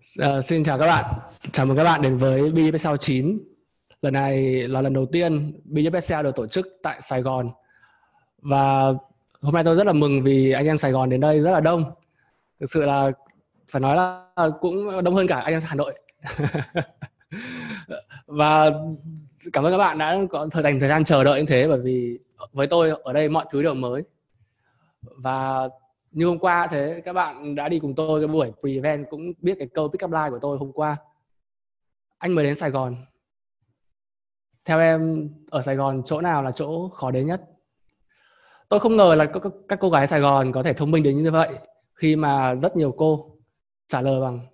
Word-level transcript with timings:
Uh, 0.00 0.44
xin 0.44 0.64
chào 0.64 0.78
các 0.78 0.86
bạn, 0.86 1.04
chào 1.52 1.66
mừng 1.66 1.76
các 1.76 1.84
bạn 1.84 2.02
đến 2.02 2.16
với 2.16 2.40
BFSL 2.40 2.96
9 2.96 3.38
Lần 4.02 4.12
này 4.12 4.42
là 4.68 4.82
lần 4.82 4.92
đầu 4.92 5.06
tiên 5.12 5.60
BFSL 5.64 6.22
được 6.22 6.36
tổ 6.36 6.46
chức 6.46 6.66
tại 6.82 7.02
Sài 7.02 7.22
Gòn. 7.22 7.50
Và 8.38 8.92
hôm 9.40 9.54
nay 9.54 9.64
tôi 9.64 9.76
rất 9.76 9.86
là 9.86 9.92
mừng 9.92 10.22
vì 10.22 10.52
anh 10.52 10.66
em 10.66 10.78
Sài 10.78 10.92
Gòn 10.92 11.10
đến 11.10 11.20
đây 11.20 11.40
rất 11.40 11.52
là 11.52 11.60
đông. 11.60 11.84
Thực 12.60 12.70
sự 12.70 12.86
là 12.86 13.10
phải 13.68 13.80
nói 13.80 13.96
là 13.96 14.26
cũng 14.60 15.04
đông 15.04 15.14
hơn 15.14 15.26
cả 15.26 15.40
anh 15.40 15.54
em 15.54 15.62
Hà 15.64 15.74
Nội. 15.74 15.98
Và 18.26 18.70
cảm 19.52 19.64
ơn 19.64 19.72
các 19.72 19.78
bạn 19.78 19.98
đã 19.98 20.18
có 20.30 20.48
thời 20.50 20.62
dành 20.62 20.80
thời 20.80 20.88
gian 20.88 21.04
chờ 21.04 21.24
đợi 21.24 21.40
như 21.40 21.46
thế 21.46 21.68
bởi 21.68 21.80
vì 21.80 22.18
với 22.52 22.66
tôi 22.66 22.90
ở 23.02 23.12
đây 23.12 23.28
mọi 23.28 23.44
thứ 23.52 23.62
đều 23.62 23.74
mới. 23.74 24.02
Và 25.02 25.68
như 26.10 26.26
hôm 26.26 26.38
qua 26.38 26.68
thế 26.70 27.02
các 27.04 27.12
bạn 27.12 27.54
đã 27.54 27.68
đi 27.68 27.78
cùng 27.78 27.94
tôi 27.94 28.20
cái 28.20 28.28
buổi 28.28 28.52
pre-event 28.60 29.04
cũng 29.10 29.32
biết 29.38 29.54
cái 29.58 29.68
câu 29.74 29.88
pick 29.88 30.04
up 30.04 30.10
line 30.10 30.30
của 30.30 30.38
tôi 30.42 30.58
hôm 30.58 30.72
qua. 30.72 30.96
Anh 32.18 32.34
mới 32.34 32.44
đến 32.44 32.54
Sài 32.54 32.70
Gòn. 32.70 32.96
Theo 34.64 34.80
em 34.80 35.30
ở 35.50 35.62
Sài 35.62 35.76
Gòn 35.76 36.02
chỗ 36.04 36.20
nào 36.20 36.42
là 36.42 36.52
chỗ 36.52 36.88
khó 36.88 37.10
đến 37.10 37.26
nhất? 37.26 37.42
Tôi 38.68 38.80
không 38.80 38.96
ngờ 38.96 39.14
là 39.14 39.26
các, 39.26 39.42
các 39.68 39.78
cô 39.80 39.90
gái 39.90 40.06
Sài 40.06 40.20
Gòn 40.20 40.52
có 40.52 40.62
thể 40.62 40.72
thông 40.72 40.90
minh 40.90 41.02
đến 41.02 41.22
như 41.22 41.30
vậy 41.30 41.48
khi 41.94 42.16
mà 42.16 42.54
rất 42.54 42.76
nhiều 42.76 42.94
cô 42.96 43.36
trả 43.88 44.00
lời 44.00 44.20
bằng 44.20 44.46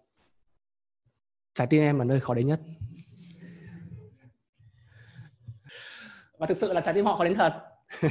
trái 1.55 1.67
tim 1.67 1.83
em 1.83 1.99
là 1.99 2.05
nơi 2.05 2.21
khó 2.21 2.35
đến 2.35 2.47
nhất. 2.47 2.61
Và 6.39 6.47
thực 6.47 6.57
sự 6.57 6.73
là 6.73 6.81
trái 6.81 6.95
tim 6.95 7.05
họ 7.05 7.17
khó 7.17 7.25
đến 7.25 7.35
thật. 7.35 7.63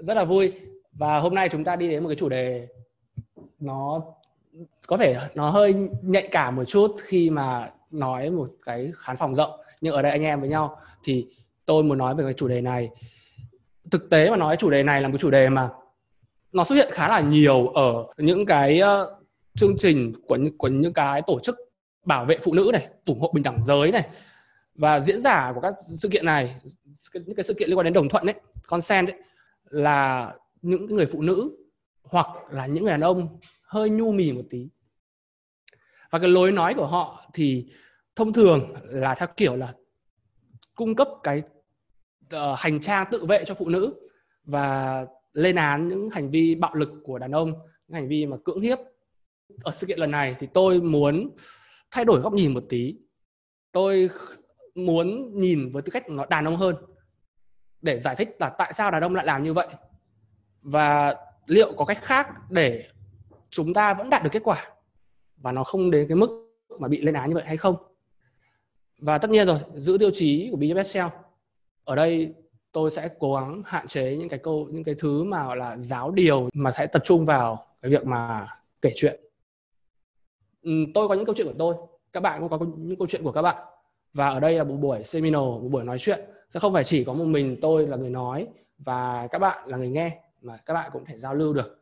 Rất 0.00 0.14
là 0.14 0.24
vui 0.24 0.71
và 0.92 1.18
hôm 1.18 1.34
nay 1.34 1.48
chúng 1.48 1.64
ta 1.64 1.76
đi 1.76 1.88
đến 1.88 2.02
một 2.02 2.08
cái 2.08 2.16
chủ 2.16 2.28
đề 2.28 2.68
nó 3.60 4.02
có 4.86 4.96
thể 4.96 5.16
nó 5.34 5.50
hơi 5.50 5.74
nhạy 6.02 6.28
cảm 6.30 6.56
một 6.56 6.64
chút 6.64 6.96
khi 7.02 7.30
mà 7.30 7.70
nói 7.90 8.30
một 8.30 8.50
cái 8.62 8.92
khán 8.96 9.16
phòng 9.16 9.34
rộng. 9.34 9.50
Nhưng 9.80 9.94
ở 9.94 10.02
đây 10.02 10.12
anh 10.12 10.22
em 10.22 10.40
với 10.40 10.48
nhau 10.48 10.76
thì 11.04 11.26
tôi 11.64 11.82
muốn 11.82 11.98
nói 11.98 12.14
về 12.14 12.24
cái 12.24 12.34
chủ 12.34 12.48
đề 12.48 12.60
này. 12.60 12.90
Thực 13.90 14.10
tế 14.10 14.30
mà 14.30 14.36
nói 14.36 14.56
chủ 14.56 14.70
đề 14.70 14.82
này 14.82 15.00
là 15.02 15.08
một 15.08 15.18
chủ 15.20 15.30
đề 15.30 15.48
mà 15.48 15.68
nó 16.52 16.64
xuất 16.64 16.74
hiện 16.74 16.88
khá 16.92 17.08
là 17.08 17.20
nhiều 17.20 17.68
ở 17.68 18.04
những 18.16 18.46
cái 18.46 18.80
ờ, 18.80 19.18
chương 19.54 19.76
trình 19.78 20.12
của 20.26 20.38
của 20.58 20.68
những 20.68 20.92
cái 20.92 21.22
tổ 21.26 21.40
chức 21.40 21.56
bảo 22.04 22.24
vệ 22.24 22.38
phụ 22.42 22.54
nữ 22.54 22.70
này, 22.72 22.88
ủng 23.06 23.20
hộ 23.20 23.30
bình 23.34 23.42
đẳng 23.42 23.62
giới 23.62 23.92
này. 23.92 24.08
Và 24.74 25.00
diễn 25.00 25.20
giả 25.20 25.52
của 25.54 25.60
các 25.60 25.74
sự 25.84 26.08
kiện 26.08 26.26
này 26.26 26.56
những 27.14 27.36
cái 27.36 27.44
sự 27.44 27.54
kiện 27.54 27.68
liên 27.68 27.78
quan 27.78 27.84
đến 27.84 27.92
đồng 27.92 28.08
thuận 28.08 28.26
đấy 28.26 28.34
consent 28.66 29.06
đấy 29.06 29.16
là 29.68 30.32
những 30.62 30.86
người 30.86 31.06
phụ 31.06 31.22
nữ 31.22 31.56
hoặc 32.02 32.26
là 32.50 32.66
những 32.66 32.84
người 32.84 32.90
đàn 32.90 33.00
ông 33.00 33.38
hơi 33.62 33.90
nhu 33.90 34.12
mì 34.12 34.32
một 34.32 34.44
tí. 34.50 34.68
Và 36.10 36.18
cái 36.18 36.28
lối 36.28 36.52
nói 36.52 36.74
của 36.74 36.86
họ 36.86 37.30
thì 37.34 37.66
thông 38.16 38.32
thường 38.32 38.74
là 38.84 39.14
theo 39.14 39.28
kiểu 39.36 39.56
là 39.56 39.74
cung 40.74 40.94
cấp 40.94 41.08
cái 41.22 41.42
uh, 42.34 42.58
hành 42.58 42.80
trang 42.80 43.06
tự 43.10 43.26
vệ 43.26 43.44
cho 43.46 43.54
phụ 43.54 43.68
nữ 43.68 43.94
và 44.44 45.06
lên 45.32 45.56
án 45.56 45.88
những 45.88 46.10
hành 46.10 46.30
vi 46.30 46.54
bạo 46.54 46.74
lực 46.74 46.90
của 47.04 47.18
đàn 47.18 47.30
ông 47.32 47.52
những 47.86 47.94
hành 47.94 48.08
vi 48.08 48.26
mà 48.26 48.36
cưỡng 48.44 48.60
hiếp. 48.60 48.78
Ở 49.62 49.72
sự 49.72 49.86
kiện 49.86 49.98
lần 49.98 50.10
này 50.10 50.36
thì 50.38 50.46
tôi 50.54 50.80
muốn 50.80 51.30
thay 51.90 52.04
đổi 52.04 52.20
góc 52.20 52.32
nhìn 52.32 52.54
một 52.54 52.64
tí. 52.68 52.96
Tôi 53.72 54.10
muốn 54.74 55.40
nhìn 55.40 55.70
với 55.72 55.82
tư 55.82 55.90
cách 55.90 56.08
nó 56.08 56.26
đàn 56.26 56.44
ông 56.44 56.56
hơn 56.56 56.76
để 57.82 57.98
giải 57.98 58.16
thích 58.16 58.28
là 58.38 58.48
tại 58.58 58.72
sao 58.72 58.90
đàn 58.90 59.02
ông 59.02 59.14
lại 59.14 59.26
làm 59.26 59.42
như 59.42 59.52
vậy 59.54 59.68
và 60.62 61.16
liệu 61.46 61.72
có 61.76 61.84
cách 61.84 61.98
khác 62.02 62.28
để 62.50 62.84
chúng 63.50 63.74
ta 63.74 63.94
vẫn 63.94 64.10
đạt 64.10 64.22
được 64.22 64.30
kết 64.32 64.42
quả 64.44 64.66
và 65.36 65.52
nó 65.52 65.64
không 65.64 65.90
đến 65.90 66.08
cái 66.08 66.16
mức 66.16 66.48
mà 66.78 66.88
bị 66.88 67.00
lên 67.00 67.14
án 67.14 67.28
như 67.28 67.34
vậy 67.34 67.44
hay 67.46 67.56
không? 67.56 67.76
Và 68.98 69.18
tất 69.18 69.30
nhiên 69.30 69.46
rồi, 69.46 69.58
giữ 69.74 69.96
tiêu 69.98 70.10
chí 70.14 70.48
của 70.50 70.56
BFSL 70.56 71.08
ở 71.84 71.96
đây 71.96 72.34
tôi 72.72 72.90
sẽ 72.90 73.08
cố 73.18 73.34
gắng 73.34 73.62
hạn 73.64 73.88
chế 73.88 74.16
những 74.16 74.28
cái 74.28 74.38
câu, 74.38 74.68
những 74.70 74.84
cái 74.84 74.94
thứ 74.98 75.24
mà 75.24 75.54
là 75.54 75.78
giáo 75.78 76.10
điều 76.10 76.48
mà 76.54 76.72
sẽ 76.72 76.86
tập 76.86 77.02
trung 77.04 77.24
vào 77.24 77.66
cái 77.80 77.90
việc 77.90 78.06
mà 78.06 78.48
kể 78.82 78.92
chuyện. 78.96 79.20
Tôi 80.94 81.08
có 81.08 81.14
những 81.14 81.24
câu 81.24 81.34
chuyện 81.34 81.46
của 81.46 81.54
tôi. 81.58 81.74
Các 82.12 82.20
bạn 82.20 82.40
cũng 82.40 82.48
có 82.48 82.66
những 82.76 82.98
câu 82.98 83.08
chuyện 83.08 83.24
của 83.24 83.32
các 83.32 83.42
bạn. 83.42 83.56
Và 84.12 84.28
ở 84.28 84.40
đây 84.40 84.54
là 84.54 84.64
một 84.64 84.74
buổi 84.74 85.02
seminar, 85.02 85.40
một 85.40 85.68
buổi 85.70 85.84
nói 85.84 85.98
chuyện. 85.98 86.20
Sẽ 86.50 86.60
không 86.60 86.72
phải 86.72 86.84
chỉ 86.84 87.04
có 87.04 87.14
một 87.14 87.24
mình 87.24 87.56
tôi 87.60 87.86
là 87.86 87.96
người 87.96 88.10
nói 88.10 88.46
và 88.78 89.26
các 89.30 89.38
bạn 89.38 89.68
là 89.68 89.76
người 89.76 89.88
nghe 89.88 90.20
mà 90.42 90.54
các 90.66 90.74
bạn 90.74 90.90
cũng 90.92 91.04
thể 91.04 91.18
giao 91.18 91.34
lưu 91.34 91.52
được. 91.52 91.78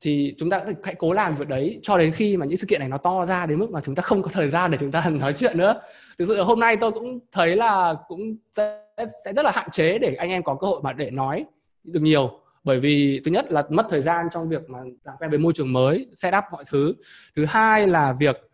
Thì 0.00 0.34
chúng 0.38 0.50
ta 0.50 0.64
hãy 0.82 0.94
cố 0.94 1.12
làm 1.12 1.36
việc 1.36 1.48
đấy 1.48 1.80
cho 1.82 1.98
đến 1.98 2.12
khi 2.12 2.36
mà 2.36 2.46
những 2.46 2.56
sự 2.56 2.66
kiện 2.66 2.80
này 2.80 2.88
nó 2.88 2.98
to 2.98 3.26
ra 3.26 3.46
đến 3.46 3.58
mức 3.58 3.70
mà 3.70 3.80
chúng 3.80 3.94
ta 3.94 4.02
không 4.02 4.22
có 4.22 4.28
thời 4.32 4.50
gian 4.50 4.70
để 4.70 4.78
chúng 4.80 4.90
ta 4.90 5.08
nói 5.10 5.34
chuyện 5.34 5.58
nữa. 5.58 5.80
Thực 6.18 6.24
sự 6.28 6.42
hôm 6.42 6.60
nay 6.60 6.76
tôi 6.76 6.92
cũng 6.92 7.18
thấy 7.32 7.56
là 7.56 7.94
cũng 8.08 8.36
sẽ, 8.52 8.84
sẽ 9.24 9.32
rất 9.32 9.44
là 9.44 9.50
hạn 9.54 9.70
chế 9.70 9.98
để 9.98 10.14
anh 10.14 10.30
em 10.30 10.42
có 10.42 10.54
cơ 10.54 10.66
hội 10.66 10.80
mà 10.82 10.92
để 10.92 11.10
nói 11.10 11.44
được 11.84 12.00
nhiều. 12.00 12.40
Bởi 12.64 12.80
vì 12.80 13.20
thứ 13.24 13.30
nhất 13.30 13.52
là 13.52 13.62
mất 13.70 13.86
thời 13.88 14.02
gian 14.02 14.26
trong 14.32 14.48
việc 14.48 14.70
mà 14.70 14.78
làm 15.04 15.16
quen 15.18 15.30
với 15.30 15.38
môi 15.38 15.52
trường 15.52 15.72
mới 15.72 16.06
set 16.14 16.34
up 16.38 16.44
mọi 16.52 16.64
thứ. 16.66 16.94
Thứ 17.36 17.44
hai 17.44 17.86
là 17.86 18.12
việc 18.12 18.50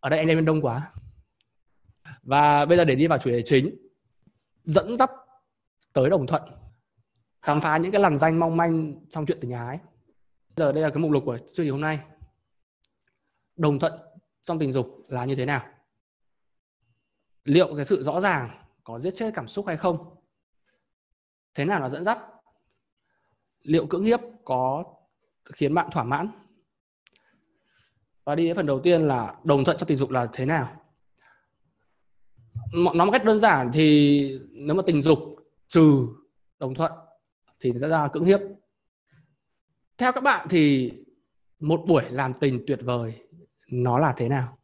ở 0.00 0.10
đây 0.10 0.18
anh 0.18 0.28
em 0.28 0.44
đông 0.44 0.62
quá. 0.62 0.90
Và 2.22 2.64
bây 2.64 2.76
giờ 2.76 2.84
để 2.84 2.94
đi 2.94 3.06
vào 3.06 3.18
chủ 3.18 3.30
đề 3.30 3.42
chính 3.42 3.74
dẫn 4.64 4.96
dắt 4.96 5.10
tới 5.92 6.10
đồng 6.10 6.26
thuận 6.26 6.42
khám 7.42 7.60
phá 7.60 7.76
những 7.76 7.92
cái 7.92 8.00
làn 8.00 8.18
danh 8.18 8.40
mong 8.40 8.56
manh 8.56 8.94
trong 9.08 9.26
chuyện 9.26 9.38
tình 9.40 9.50
ái. 9.50 9.78
Giờ 10.56 10.72
đây 10.72 10.82
là 10.82 10.90
cái 10.90 10.98
mục 10.98 11.10
lục 11.10 11.22
của 11.26 11.38
chương 11.38 11.48
trình 11.56 11.70
hôm 11.70 11.80
nay. 11.80 12.00
Đồng 13.56 13.78
thuận 13.78 13.92
trong 14.42 14.58
tình 14.58 14.72
dục 14.72 15.06
là 15.08 15.24
như 15.24 15.34
thế 15.34 15.46
nào? 15.46 15.66
Liệu 17.44 17.76
cái 17.76 17.84
sự 17.84 18.02
rõ 18.02 18.20
ràng 18.20 18.50
có 18.84 18.98
giết 18.98 19.14
chết 19.14 19.30
cảm 19.34 19.48
xúc 19.48 19.66
hay 19.66 19.76
không? 19.76 20.16
Thế 21.54 21.64
nào 21.64 21.80
là 21.80 21.88
dẫn 21.88 22.04
dắt? 22.04 22.18
Liệu 23.62 23.86
cưỡng 23.86 24.04
hiếp 24.04 24.20
có 24.44 24.84
khiến 25.44 25.74
bạn 25.74 25.88
thỏa 25.92 26.04
mãn? 26.04 26.30
Và 28.24 28.34
đi 28.34 28.46
đến 28.46 28.56
phần 28.56 28.66
đầu 28.66 28.80
tiên 28.80 29.08
là 29.08 29.36
đồng 29.44 29.64
thuận 29.64 29.76
trong 29.76 29.86
tình 29.86 29.98
dục 29.98 30.10
là 30.10 30.28
thế 30.32 30.46
nào? 30.46 30.84
Nói 32.74 33.06
một 33.06 33.12
cách 33.12 33.24
đơn 33.24 33.38
giản 33.38 33.70
thì 33.72 34.38
nếu 34.50 34.76
mà 34.76 34.82
tình 34.86 35.02
dục 35.02 35.18
trừ 35.68 36.08
đồng 36.58 36.74
thuận 36.74 36.92
thì 37.60 37.72
sẽ 37.80 37.88
ra 37.88 38.08
cưỡng 38.12 38.24
hiếp. 38.24 38.40
Theo 39.98 40.12
các 40.12 40.20
bạn 40.20 40.46
thì 40.50 40.92
một 41.60 41.84
buổi 41.86 42.02
làm 42.10 42.32
tình 42.34 42.64
tuyệt 42.66 42.78
vời 42.82 43.22
nó 43.70 43.98
là 43.98 44.14
thế 44.16 44.28
nào? 44.28 44.58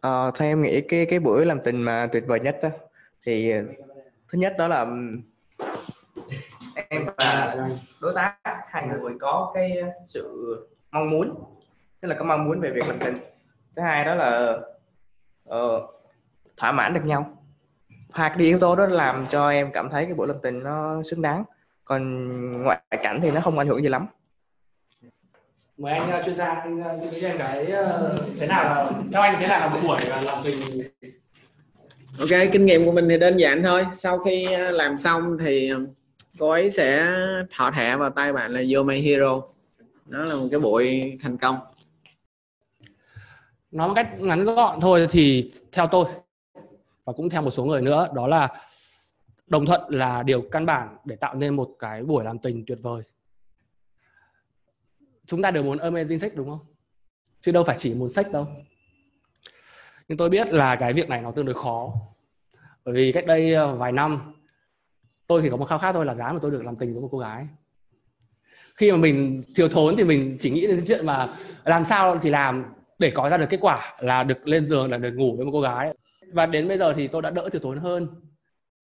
À, 0.00 0.30
theo 0.38 0.48
em 0.48 0.62
nghĩ 0.62 0.80
cái 0.80 1.06
cái 1.06 1.18
buổi 1.18 1.46
làm 1.46 1.58
tình 1.64 1.82
mà 1.82 2.08
tuyệt 2.12 2.24
vời 2.26 2.40
nhất 2.40 2.58
đó, 2.62 2.68
thì 3.22 3.50
ờ, 3.50 3.62
thứ 4.28 4.38
nhất 4.38 4.54
đó 4.58 4.68
là 4.68 4.86
em 6.88 7.06
và 7.18 7.56
đối 8.00 8.14
tác 8.14 8.36
hai 8.44 8.86
người 8.86 9.12
có 9.20 9.52
cái 9.54 9.82
sự 10.06 10.56
mong 10.90 11.10
muốn 11.10 11.34
tức 12.00 12.08
là 12.08 12.16
có 12.18 12.24
mong 12.24 12.44
muốn 12.44 12.60
về 12.60 12.70
việc 12.70 12.88
làm 12.88 12.98
tình. 12.98 13.18
Thứ 13.76 13.82
hai 13.82 14.04
đó 14.04 14.14
là 14.14 14.60
uh, 15.48 15.82
thỏa 16.56 16.72
mãn 16.72 16.94
được 16.94 17.04
nhau. 17.04 17.42
Hai 18.10 18.30
cái 18.30 18.38
yếu 18.38 18.58
tố 18.58 18.76
đó 18.76 18.86
làm 18.86 19.26
cho 19.26 19.50
em 19.50 19.70
cảm 19.72 19.90
thấy 19.90 20.04
cái 20.04 20.14
buổi 20.14 20.26
làm 20.26 20.36
tình 20.42 20.62
nó 20.62 21.02
xứng 21.02 21.22
đáng. 21.22 21.44
Còn 21.84 22.62
ngoại 22.62 22.80
cảnh 23.02 23.20
thì 23.22 23.30
nó 23.30 23.40
không 23.40 23.58
ảnh 23.58 23.68
hưởng 23.68 23.82
gì 23.82 23.88
lắm. 23.88 24.06
Mời 25.78 25.92
anh 25.92 26.18
uh, 26.18 26.24
chuyên 26.24 26.34
gia 26.34 26.46
anh 26.46 26.80
uh, 26.80 27.12
cho 27.20 27.28
em 27.28 27.38
cái 27.38 27.62
uh, 27.62 28.20
thế 28.38 28.46
nào 28.46 28.64
là 28.64 28.90
theo 29.12 29.22
anh 29.22 29.36
thế 29.40 29.46
nào 29.46 29.60
là 29.60 29.68
một 29.68 29.80
buổi 29.86 29.98
làm 30.22 30.38
tình? 30.44 30.60
Ok 32.18 32.28
kinh 32.52 32.66
nghiệm 32.66 32.84
của 32.84 32.92
mình 32.92 33.08
thì 33.08 33.18
đơn 33.18 33.36
giản 33.36 33.62
thôi. 33.62 33.86
Sau 33.90 34.18
khi 34.18 34.46
làm 34.56 34.98
xong 34.98 35.38
thì 35.40 35.72
cô 36.38 36.50
ấy 36.50 36.70
sẽ 36.70 37.12
thọ 37.56 37.70
thẻ 37.70 37.96
vào 37.96 38.10
tay 38.10 38.32
bạn 38.32 38.52
là 38.52 38.60
You're 38.60 38.84
My 38.84 39.00
Hero. 39.00 39.42
Nó 40.06 40.24
là 40.24 40.34
một 40.34 40.46
cái 40.50 40.60
buổi 40.60 41.18
thành 41.22 41.36
công 41.36 41.58
nói 43.76 43.88
một 43.88 43.94
cách 43.94 44.08
ngắn 44.18 44.44
gọn 44.44 44.80
thôi 44.80 45.06
thì 45.10 45.52
theo 45.72 45.86
tôi, 45.86 46.06
và 47.04 47.12
cũng 47.12 47.30
theo 47.30 47.42
một 47.42 47.50
số 47.50 47.64
người 47.64 47.82
nữa, 47.82 48.08
đó 48.14 48.26
là 48.26 48.48
đồng 49.46 49.66
thuận 49.66 49.80
là 49.88 50.22
điều 50.22 50.42
căn 50.52 50.66
bản 50.66 50.96
để 51.04 51.16
tạo 51.16 51.34
nên 51.34 51.56
một 51.56 51.68
cái 51.78 52.02
buổi 52.02 52.24
làm 52.24 52.38
tình 52.38 52.64
tuyệt 52.66 52.78
vời. 52.82 53.02
Chúng 55.26 55.42
ta 55.42 55.50
đều 55.50 55.62
muốn 55.62 55.78
amazing 55.78 56.18
sex, 56.18 56.32
đúng 56.34 56.48
không? 56.48 56.66
Chứ 57.40 57.52
đâu 57.52 57.64
phải 57.64 57.76
chỉ 57.78 57.94
muốn 57.94 58.10
sex 58.10 58.26
đâu. 58.32 58.46
Nhưng 60.08 60.18
tôi 60.18 60.30
biết 60.30 60.48
là 60.48 60.76
cái 60.76 60.92
việc 60.92 61.08
này 61.08 61.22
nó 61.22 61.30
tương 61.30 61.46
đối 61.46 61.54
khó. 61.54 61.92
Bởi 62.84 62.94
vì 62.94 63.12
cách 63.12 63.26
đây 63.26 63.54
ờ, 63.54 63.76
vài 63.76 63.92
năm, 63.92 64.34
tôi 65.26 65.42
chỉ 65.42 65.50
có 65.50 65.56
một 65.56 65.64
khao 65.64 65.78
khát 65.78 65.92
thôi 65.92 66.04
là 66.04 66.14
giá 66.14 66.32
mà 66.32 66.38
tôi 66.42 66.50
được 66.50 66.64
làm 66.64 66.76
tình 66.76 66.92
với 66.92 67.02
một 67.02 67.08
cô 67.12 67.18
gái. 67.18 67.46
Khi 68.74 68.90
mà 68.90 68.96
mình 68.96 69.42
thiếu 69.56 69.68
thốn 69.68 69.96
thì 69.96 70.04
mình 70.04 70.36
chỉ 70.40 70.50
nghĩ 70.50 70.66
đến 70.66 70.84
chuyện 70.88 71.06
mà 71.06 71.36
làm 71.64 71.84
sao 71.84 72.18
thì 72.18 72.30
làm 72.30 72.64
để 72.98 73.12
có 73.14 73.28
ra 73.28 73.36
được 73.36 73.46
kết 73.50 73.58
quả 73.60 73.96
là 74.00 74.22
được 74.22 74.48
lên 74.48 74.66
giường 74.66 74.90
là 74.90 74.98
được 74.98 75.12
ngủ 75.14 75.36
với 75.36 75.46
một 75.46 75.52
cô 75.52 75.60
gái. 75.60 75.94
Và 76.32 76.46
đến 76.46 76.68
bây 76.68 76.78
giờ 76.78 76.92
thì 76.96 77.08
tôi 77.08 77.22
đã 77.22 77.30
đỡ 77.30 77.48
thiếu 77.52 77.60
thốn 77.60 77.78
hơn. 77.78 78.08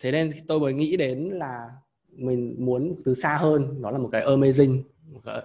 Thế 0.01 0.13
nên 0.13 0.31
tôi 0.49 0.61
mới 0.61 0.73
nghĩ 0.73 0.97
đến 0.97 1.31
là 1.33 1.71
mình 2.09 2.57
muốn 2.59 2.95
từ 3.05 3.15
xa 3.15 3.37
hơn. 3.37 3.83
Đó 3.83 3.91
là 3.91 3.99
một 3.99 4.09
cái 4.13 4.27
amazing 4.27 4.83
một 5.13 5.21
cái, 5.25 5.43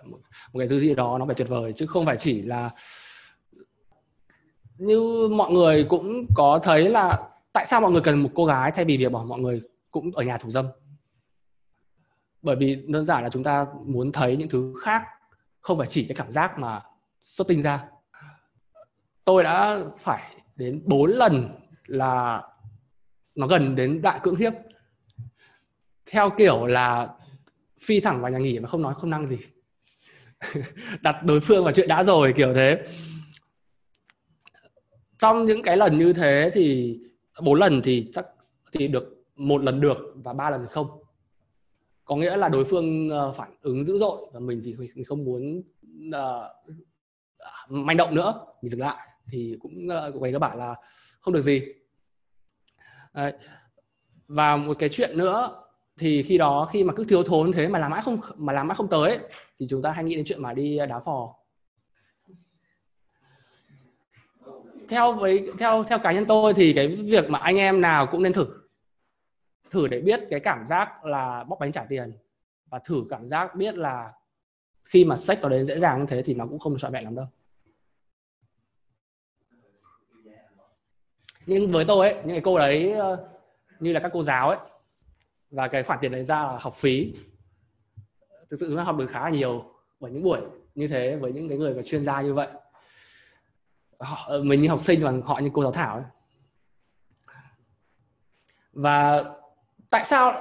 một 0.53 0.59
cái 0.59 0.67
thứ 0.67 0.79
gì 0.79 0.95
đó 0.95 1.17
nó 1.17 1.25
phải 1.25 1.35
tuyệt 1.35 1.49
vời 1.49 1.73
chứ 1.75 1.85
không 1.85 2.05
phải 2.05 2.17
chỉ 2.17 2.41
là 2.41 2.69
như 4.77 5.27
mọi 5.31 5.51
người 5.51 5.83
cũng 5.83 6.25
có 6.35 6.59
thấy 6.63 6.89
là 6.89 7.29
tại 7.53 7.65
sao 7.65 7.81
mọi 7.81 7.91
người 7.91 8.01
cần 8.01 8.23
một 8.23 8.29
cô 8.35 8.45
gái 8.45 8.71
thay 8.71 8.85
vì 8.85 8.97
việc 8.97 9.11
bỏ 9.11 9.23
mọi 9.23 9.39
người 9.39 9.61
cũng 9.91 10.11
ở 10.11 10.23
nhà 10.23 10.37
thủ 10.37 10.49
dâm? 10.49 10.65
Bởi 12.41 12.55
vì 12.55 12.75
đơn 12.87 13.05
giản 13.05 13.23
là 13.23 13.29
chúng 13.29 13.43
ta 13.43 13.65
muốn 13.85 14.11
thấy 14.11 14.37
những 14.37 14.49
thứ 14.49 14.73
khác 14.81 15.03
không 15.59 15.77
phải 15.77 15.87
chỉ 15.87 16.05
cái 16.05 16.15
cảm 16.15 16.31
giác 16.31 16.59
mà 16.59 16.81
xuất 17.21 17.47
tinh 17.47 17.61
ra 17.61 17.85
tôi 19.27 19.43
đã 19.43 19.79
phải 19.97 20.35
đến 20.55 20.81
4 20.85 21.11
lần 21.11 21.49
là 21.85 22.43
nó 23.35 23.47
gần 23.47 23.75
đến 23.75 24.01
đại 24.01 24.19
cưỡng 24.23 24.35
hiếp. 24.35 24.53
Theo 26.05 26.29
kiểu 26.37 26.65
là 26.65 27.07
phi 27.81 27.99
thẳng 27.99 28.21
vào 28.21 28.31
nhà 28.31 28.37
nghỉ 28.37 28.59
mà 28.59 28.67
không 28.67 28.81
nói 28.81 28.93
không 28.97 29.09
năng 29.09 29.27
gì. 29.27 29.37
Đặt 31.01 31.23
đối 31.23 31.39
phương 31.39 31.63
vào 31.63 31.73
chuyện 31.73 31.87
đã 31.87 32.03
rồi 32.03 32.33
kiểu 32.37 32.53
thế. 32.53 32.83
Trong 35.17 35.45
những 35.45 35.63
cái 35.63 35.77
lần 35.77 35.97
như 35.97 36.13
thế 36.13 36.51
thì 36.53 36.97
bốn 37.43 37.59
lần 37.59 37.81
thì 37.83 38.11
chắc 38.13 38.25
thì 38.71 38.87
được 38.87 39.25
một 39.35 39.63
lần 39.63 39.81
được 39.81 39.97
và 40.15 40.33
ba 40.33 40.49
lần 40.49 40.67
không. 40.67 41.03
Có 42.05 42.15
nghĩa 42.15 42.37
là 42.37 42.49
đối 42.49 42.65
phương 42.65 43.09
ờ, 43.09 43.31
phản 43.31 43.55
ứng 43.61 43.83
dữ 43.83 43.97
dội 43.97 44.29
và 44.33 44.39
mình 44.39 44.61
thì 44.65 44.75
mình 44.77 45.05
không 45.05 45.25
muốn 45.25 45.61
uh, 46.07 46.69
manh 47.69 47.97
động 47.97 48.15
nữa 48.15 48.45
mình 48.61 48.69
dừng 48.69 48.81
lại 48.81 49.07
thì 49.29 49.57
cũng 49.61 49.89
ờ, 49.89 50.11
uh, 50.15 50.21
về 50.21 50.31
các 50.31 50.39
bạn 50.39 50.57
là 50.57 50.75
không 51.19 51.33
được 51.33 51.41
gì. 51.41 51.61
Đấy. 53.13 53.33
và 54.27 54.57
một 54.57 54.79
cái 54.79 54.89
chuyện 54.89 55.17
nữa 55.17 55.63
thì 55.97 56.23
khi 56.23 56.37
đó 56.37 56.69
khi 56.71 56.83
mà 56.83 56.93
cứ 56.93 57.03
thiếu 57.03 57.23
thốn 57.23 57.51
thế 57.51 57.67
mà 57.67 57.79
làm 57.79 57.91
mãi 57.91 58.01
không 58.03 58.19
mà 58.35 58.53
làm 58.53 58.67
mãi 58.67 58.75
không 58.75 58.89
tới 58.89 59.19
thì 59.59 59.67
chúng 59.69 59.81
ta 59.81 59.91
hay 59.91 60.03
nghĩ 60.03 60.15
đến 60.15 60.25
chuyện 60.25 60.41
mà 60.41 60.53
đi 60.53 60.77
ờ, 60.77 60.85
đá 60.85 60.99
phò. 60.99 61.35
Theo 64.89 65.13
với 65.13 65.51
theo 65.59 65.83
theo 65.83 65.99
cá 65.99 66.11
nhân 66.11 66.25
tôi 66.25 66.53
thì 66.53 66.73
cái 66.73 66.87
việc 66.87 67.29
mà 67.29 67.39
anh 67.39 67.57
em 67.57 67.81
nào 67.81 68.07
cũng 68.11 68.23
nên 68.23 68.33
thử. 68.33 68.47
Thử 69.71 69.87
để 69.87 70.01
biết 70.01 70.19
cái 70.29 70.39
cảm 70.39 70.67
giác 70.67 71.05
là 71.05 71.43
bóc 71.43 71.59
bánh 71.59 71.71
trả 71.71 71.85
tiền 71.89 72.11
và 72.69 72.79
thử 72.79 73.05
cảm 73.09 73.27
giác 73.27 73.55
biết 73.55 73.77
là 73.77 74.11
khi 74.85 75.05
mà 75.05 75.17
sách 75.17 75.39
nó 75.41 75.49
đến 75.49 75.65
dễ 75.65 75.79
dàng 75.79 75.99
như 75.99 76.05
thế 76.05 76.21
thì 76.21 76.33
nó 76.33 76.45
cũng 76.45 76.59
không 76.59 76.77
trọn 76.77 76.91
vẹn 76.91 77.03
lắm 77.03 77.15
đâu. 77.15 77.27
Nhưng 81.47 81.71
với 81.71 81.85
tôi 81.85 82.09
ấy 82.09 82.23
những 82.23 82.35
cái 82.35 82.41
cô 82.43 82.57
đấy 82.57 82.91
ờ, 82.91 83.27
như 83.79 83.91
là 83.91 83.99
các 83.99 84.11
cô 84.13 84.23
giáo 84.23 84.49
ấy 84.49 84.59
và 85.51 85.67
cái 85.67 85.83
khoản 85.83 85.99
tiền 86.01 86.11
đấy 86.11 86.23
ra 86.23 86.43
là 86.43 86.57
học 86.61 86.73
phí. 86.75 87.13
Thực 88.49 88.57
sự 88.59 88.67
chúng 88.67 88.77
ta 88.77 88.83
học 88.83 88.97
được 88.97 89.07
khá 89.09 89.19
là 89.19 89.29
nhiều 89.29 89.63
ở 89.99 90.09
những 90.09 90.23
buổi 90.23 90.39
như 90.75 90.87
thế 90.87 91.15
với 91.15 91.31
những 91.31 91.49
cái 91.49 91.57
người 91.57 91.73
mà 91.73 91.81
chuyên 91.85 92.03
gia 92.03 92.21
như 92.21 92.33
vậy. 92.33 92.47
Họ, 93.99 94.25
ờ, 94.27 94.43
mình 94.43 94.61
như 94.61 94.67
học 94.67 94.79
sinh 94.79 95.03
và 95.03 95.13
họ 95.23 95.39
như 95.39 95.49
cô 95.53 95.63
giáo 95.63 95.71
thảo 95.71 95.95
ấy. 95.95 96.03
và 98.73 99.23
tại 99.89 100.05
sao 100.05 100.33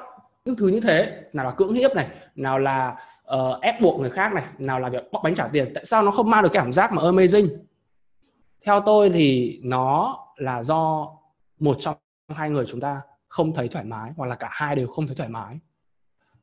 những 0.44 0.56
thứ 0.56 0.68
như 0.68 0.80
thế? 0.80 1.22
Nào 1.32 1.44
là 1.44 1.50
cưỡng 1.50 1.74
hiếp 1.74 1.94
này 1.94 2.08
nào 2.34 2.58
là 2.58 2.96
uh, 3.34 3.60
ép 3.62 3.80
buộc 3.80 4.00
người 4.00 4.10
khác 4.10 4.32
này 4.34 4.44
nào 4.58 4.80
là 4.80 4.88
việc 4.88 5.12
bóc 5.12 5.22
bánh 5.24 5.34
trả 5.34 5.48
tiền. 5.48 5.72
Tại 5.74 5.84
sao 5.84 6.02
nó 6.02 6.10
không 6.10 6.30
mang 6.30 6.42
được 6.42 6.52
cảm 6.52 6.72
giác 6.72 6.92
mà 6.92 7.02
amazing? 7.02 7.48
Theo 8.64 8.80
tôi 8.80 9.10
thì 9.10 9.58
nó 9.62 10.16
là 10.36 10.62
do 10.62 11.10
một 11.58 11.76
trong 11.80 11.96
hai 12.28 12.50
người 12.50 12.64
chúng 12.68 12.80
ta 12.80 13.00
không 13.28 13.54
thấy 13.54 13.68
thoải 13.68 13.84
mái 13.84 14.12
hoặc 14.16 14.26
là 14.26 14.34
cả 14.34 14.48
hai 14.52 14.76
đều 14.76 14.86
không 14.86 15.06
thấy 15.06 15.16
thoải 15.16 15.28
mái. 15.28 15.58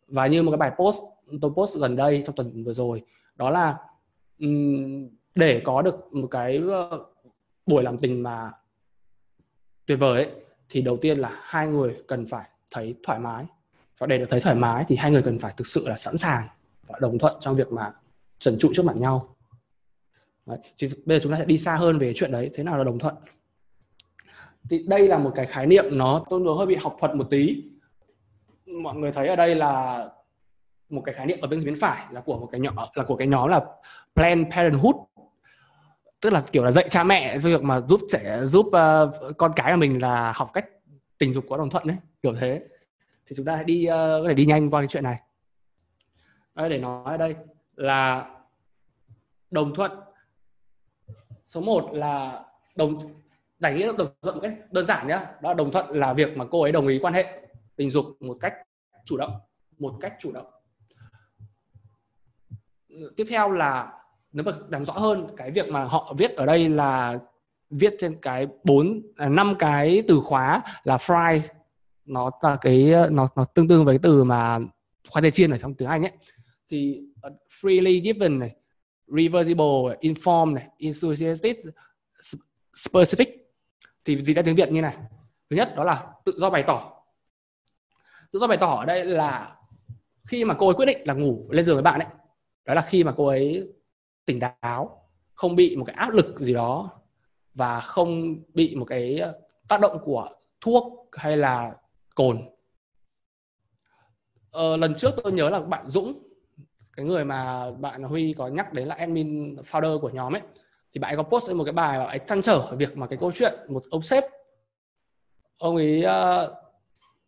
Và 0.07 0.27
như 0.27 0.43
một 0.43 0.51
cái 0.51 0.57
bài 0.57 0.71
post 0.77 0.97
tôi 1.41 1.51
post 1.55 1.77
gần 1.77 1.95
đây 1.95 2.23
trong 2.25 2.35
tuần 2.35 2.63
vừa 2.63 2.73
rồi 2.73 3.03
đó 3.35 3.49
là 3.49 3.77
để 5.35 5.61
có 5.65 5.81
được 5.81 6.13
một 6.13 6.27
cái 6.27 6.61
ờ, 6.71 7.05
buổi 7.65 7.83
làm 7.83 7.97
tình 7.97 8.23
mà 8.23 8.51
tuyệt 9.85 9.99
vời 9.99 10.23
ấy, 10.23 10.31
thì 10.69 10.81
đầu 10.81 10.97
tiên 10.97 11.17
là 11.17 11.39
hai 11.41 11.67
người 11.67 12.03
cần 12.07 12.25
phải 12.25 12.49
thấy 12.71 12.95
thoải 13.03 13.19
mái. 13.19 13.45
Và 13.97 14.07
để 14.07 14.17
được 14.17 14.25
thấy 14.29 14.39
thoải 14.39 14.55
mái 14.55 14.85
thì 14.87 14.95
hai 14.95 15.11
người 15.11 15.21
cần 15.21 15.39
phải 15.39 15.53
thực 15.57 15.67
sự 15.67 15.87
là 15.87 15.97
sẵn 15.97 16.17
sàng 16.17 16.47
và 16.87 16.99
đồng 17.01 17.19
thuận 17.19 17.35
trong 17.39 17.55
việc 17.55 17.71
mà 17.71 17.93
trần 18.39 18.57
trụ 18.59 18.71
trước 18.75 18.85
mặt 18.85 18.95
nhau. 18.95 19.35
Đấy. 20.45 20.57
Thì 20.77 20.89
bây 21.05 21.17
giờ 21.17 21.23
chúng 21.23 21.31
ta 21.31 21.37
sẽ 21.37 21.45
đi 21.45 21.57
xa 21.57 21.75
hơn 21.75 21.99
về 21.99 22.13
chuyện 22.15 22.31
đấy 22.31 22.51
thế 22.53 22.63
nào 22.63 22.77
là 22.77 22.83
đồng 22.83 22.99
thuận? 22.99 23.15
Thì 24.69 24.85
đây 24.87 25.07
là 25.07 25.17
một 25.17 25.31
cái 25.35 25.45
khái 25.45 25.67
niệm 25.67 25.85
nó 25.91 26.25
tôi 26.29 26.39
nó 26.39 26.53
hơi 26.53 26.65
bị 26.65 26.75
học 26.75 26.97
thuật 26.99 27.15
một 27.15 27.27
tí. 27.29 27.63
Mọi 28.65 28.95
người 28.95 29.11
thấy 29.11 29.27
ở 29.27 29.35
đây 29.35 29.55
là 29.55 30.05
một 30.89 31.01
cái 31.05 31.15
khái 31.15 31.25
niệm 31.25 31.41
ở 31.41 31.47
bên 31.47 31.65
bên 31.65 31.75
phải 31.75 32.05
là 32.11 32.21
của 32.21 32.39
một 32.39 32.49
cái 32.51 32.61
nhóm 32.61 32.75
là 32.93 33.03
của 33.03 33.15
cái 33.15 33.27
nhóm 33.27 33.49
là 33.49 33.61
Planned 34.15 34.53
Parenthood. 34.53 34.95
Tức 36.21 36.33
là 36.33 36.43
kiểu 36.51 36.63
là 36.63 36.71
dạy 36.71 36.89
cha 36.89 37.03
mẹ 37.03 37.37
việc 37.37 37.63
mà 37.63 37.81
giúp 37.81 38.01
trẻ 38.11 38.41
giúp 38.45 38.65
uh, 38.65 39.37
con 39.37 39.51
cái 39.55 39.71
của 39.71 39.77
mình 39.77 40.01
là 40.01 40.33
học 40.35 40.51
cách 40.53 40.65
tình 41.17 41.33
dục 41.33 41.45
có 41.49 41.57
đồng 41.57 41.69
thuận 41.69 41.87
đấy 41.87 41.97
kiểu 42.21 42.35
thế. 42.39 42.61
Thì 43.27 43.35
chúng 43.35 43.45
ta 43.45 43.55
hãy 43.55 43.63
đi 43.63 43.87
uh, 43.87 43.91
có 43.91 44.23
thể 44.27 44.33
đi 44.33 44.45
nhanh 44.45 44.69
qua 44.69 44.81
cái 44.81 44.87
chuyện 44.87 45.03
này. 45.03 45.17
Đây, 46.55 46.69
để 46.69 46.77
nói 46.77 47.03
ở 47.05 47.17
đây 47.17 47.35
là 47.75 48.29
đồng 49.51 49.75
thuận. 49.75 49.91
Số 51.45 51.61
1 51.61 51.89
là 51.93 52.43
đồng 52.75 53.22
giải 53.63 53.73
nghĩa 53.73 53.85
đồng 53.97 54.13
thuận 54.21 54.35
một 54.35 54.41
cách 54.41 54.53
đơn 54.71 54.85
giản 54.85 55.07
nhá. 55.07 55.25
Đó 55.41 55.53
đồng 55.53 55.71
thuận 55.71 55.89
là 55.89 56.13
việc 56.13 56.37
mà 56.37 56.45
cô 56.51 56.61
ấy 56.61 56.71
đồng 56.71 56.87
ý 56.87 56.99
quan 57.01 57.13
hệ 57.13 57.25
tình 57.75 57.89
dục 57.89 58.05
một 58.19 58.37
cách 58.39 58.53
chủ 59.05 59.17
động 59.17 59.31
một 59.77 59.93
cách 60.01 60.13
chủ 60.19 60.31
động. 60.31 60.45
Tiếp 63.15 63.27
theo 63.29 63.51
là 63.51 63.93
nếu 64.31 64.43
mà 64.43 64.51
làm 64.69 64.85
rõ 64.85 64.93
hơn 64.93 65.27
cái 65.37 65.51
việc 65.51 65.69
mà 65.69 65.83
họ 65.83 66.13
viết 66.17 66.35
ở 66.35 66.45
đây 66.45 66.69
là 66.69 67.19
viết 67.69 67.93
trên 67.99 68.17
cái 68.21 68.47
bốn 68.63 69.01
à, 69.15 69.29
năm 69.29 69.55
cái 69.59 70.03
từ 70.07 70.19
khóa 70.19 70.61
là 70.83 70.97
fry. 70.97 71.39
Nó 72.05 72.31
là 72.41 72.57
cái 72.61 72.91
ờ, 72.91 73.09
nó 73.11 73.27
nó 73.35 73.45
tương 73.45 73.67
đương 73.67 73.85
với 73.85 73.93
cái 73.93 73.99
từ 74.03 74.23
mà 74.23 74.59
khoai 75.09 75.21
tây 75.21 75.31
chiên 75.31 75.51
ở 75.51 75.57
trong 75.57 75.73
tiếng 75.73 75.89
Anh 75.89 76.03
ấy. 76.03 76.11
Thì 76.69 77.01
uh, 77.27 77.33
freely 77.61 78.03
given 78.03 78.39
này 78.39 78.55
reversible 79.07 79.97
informed 80.01 80.53
này 80.53 80.67
enthusiastic 80.77 81.57
specific 82.73 83.42
thì 84.05 84.21
gì 84.21 84.33
ra 84.33 84.41
tiếng 84.41 84.55
Việt 84.55 84.71
như 84.71 84.81
này? 84.81 84.97
Thứ 85.49 85.55
nhất 85.55 85.73
đó 85.75 85.83
là 85.83 86.05
tự 86.25 86.33
do 86.37 86.49
bày 86.49 86.63
tỏ. 86.67 87.03
Tự 88.31 88.39
do 88.39 88.47
bày 88.47 88.57
tỏ 88.57 88.75
ở 88.75 88.85
đây 88.85 89.05
là 89.05 89.55
khi 90.27 90.45
mà 90.45 90.55
cô 90.59 90.67
ấy 90.67 90.75
quyết 90.75 90.85
định 90.85 90.97
là 91.05 91.13
ngủ 91.13 91.47
lên 91.49 91.65
giường 91.65 91.75
với 91.75 91.83
bạn 91.83 91.99
ấy 91.99 92.09
đó 92.65 92.73
là 92.73 92.81
khi 92.81 93.03
mà 93.03 93.13
cô 93.17 93.25
ấy 93.27 93.73
tỉnh 94.25 94.39
táo 94.39 95.09
không 95.33 95.55
bị 95.55 95.75
một 95.75 95.85
cái 95.85 95.95
áp 95.95 96.13
lực 96.13 96.39
gì 96.39 96.53
đó 96.53 96.89
và 97.53 97.79
không 97.79 98.35
bị 98.53 98.75
một 98.75 98.85
cái 98.85 99.17
ờ, 99.17 99.39
tác 99.67 99.81
động 99.81 99.97
của 100.03 100.29
thuốc 100.61 101.09
hay 101.11 101.37
là 101.37 101.75
cồn. 102.15 102.37
Ờ, 104.51 104.77
lần 104.77 104.95
trước 104.95 105.15
tôi 105.23 105.33
nhớ 105.33 105.49
là 105.49 105.59
bạn 105.59 105.89
Dũng 105.89 106.13
cái 106.97 107.05
người 107.05 107.25
mà 107.25 107.71
bạn 107.71 108.03
Huy 108.03 108.33
có 108.37 108.47
nhắc 108.47 108.73
đến 108.73 108.87
là 108.87 108.95
admin 108.95 109.55
founder 109.55 109.99
của 109.99 110.09
nhóm 110.09 110.35
ấy 110.35 110.41
thì 110.93 110.99
bạn 110.99 111.11
ấy 111.11 111.17
có 111.17 111.23
post 111.23 111.47
lên 111.47 111.57
một 111.57 111.63
cái 111.63 111.73
bài 111.73 111.97
và 111.97 112.03
bạn 112.03 112.13
ấy 112.13 112.19
trăn 112.27 112.41
trở 112.41 112.75
việc 112.75 112.97
mà 112.97 113.07
cái 113.07 113.17
câu 113.21 113.31
chuyện 113.31 113.53
một 113.67 113.83
ông 113.89 114.01
sếp 114.01 114.23
ông 115.59 115.75
ấy 115.75 116.05
uh, 116.05 116.49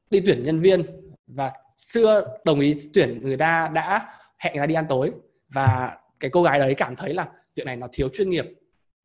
đi 0.10 0.22
tuyển 0.26 0.44
nhân 0.44 0.60
viên 0.60 0.84
và 1.28 1.54
chưa 1.76 2.38
đồng 2.46 2.60
ý 2.60 2.76
tuyển 2.94 3.20
người 3.24 3.38
ta 3.38 3.68
đã 3.74 4.18
hẹn 4.38 4.54
người 4.54 4.62
ta 4.62 4.66
đi 4.66 4.76
ăn 4.76 4.86
tối. 4.90 5.12
Và 5.50 5.98
cái 6.20 6.32
cô 6.32 6.44
gái 6.44 6.60
đấy 6.60 6.74
cảm 6.78 6.96
thấy 6.96 7.14
là 7.14 7.32
chuyện 7.56 7.66
này 7.66 7.76
nó 7.76 7.88
thiếu 7.92 8.10
chuyên 8.10 8.30
nghiệp 8.30 8.46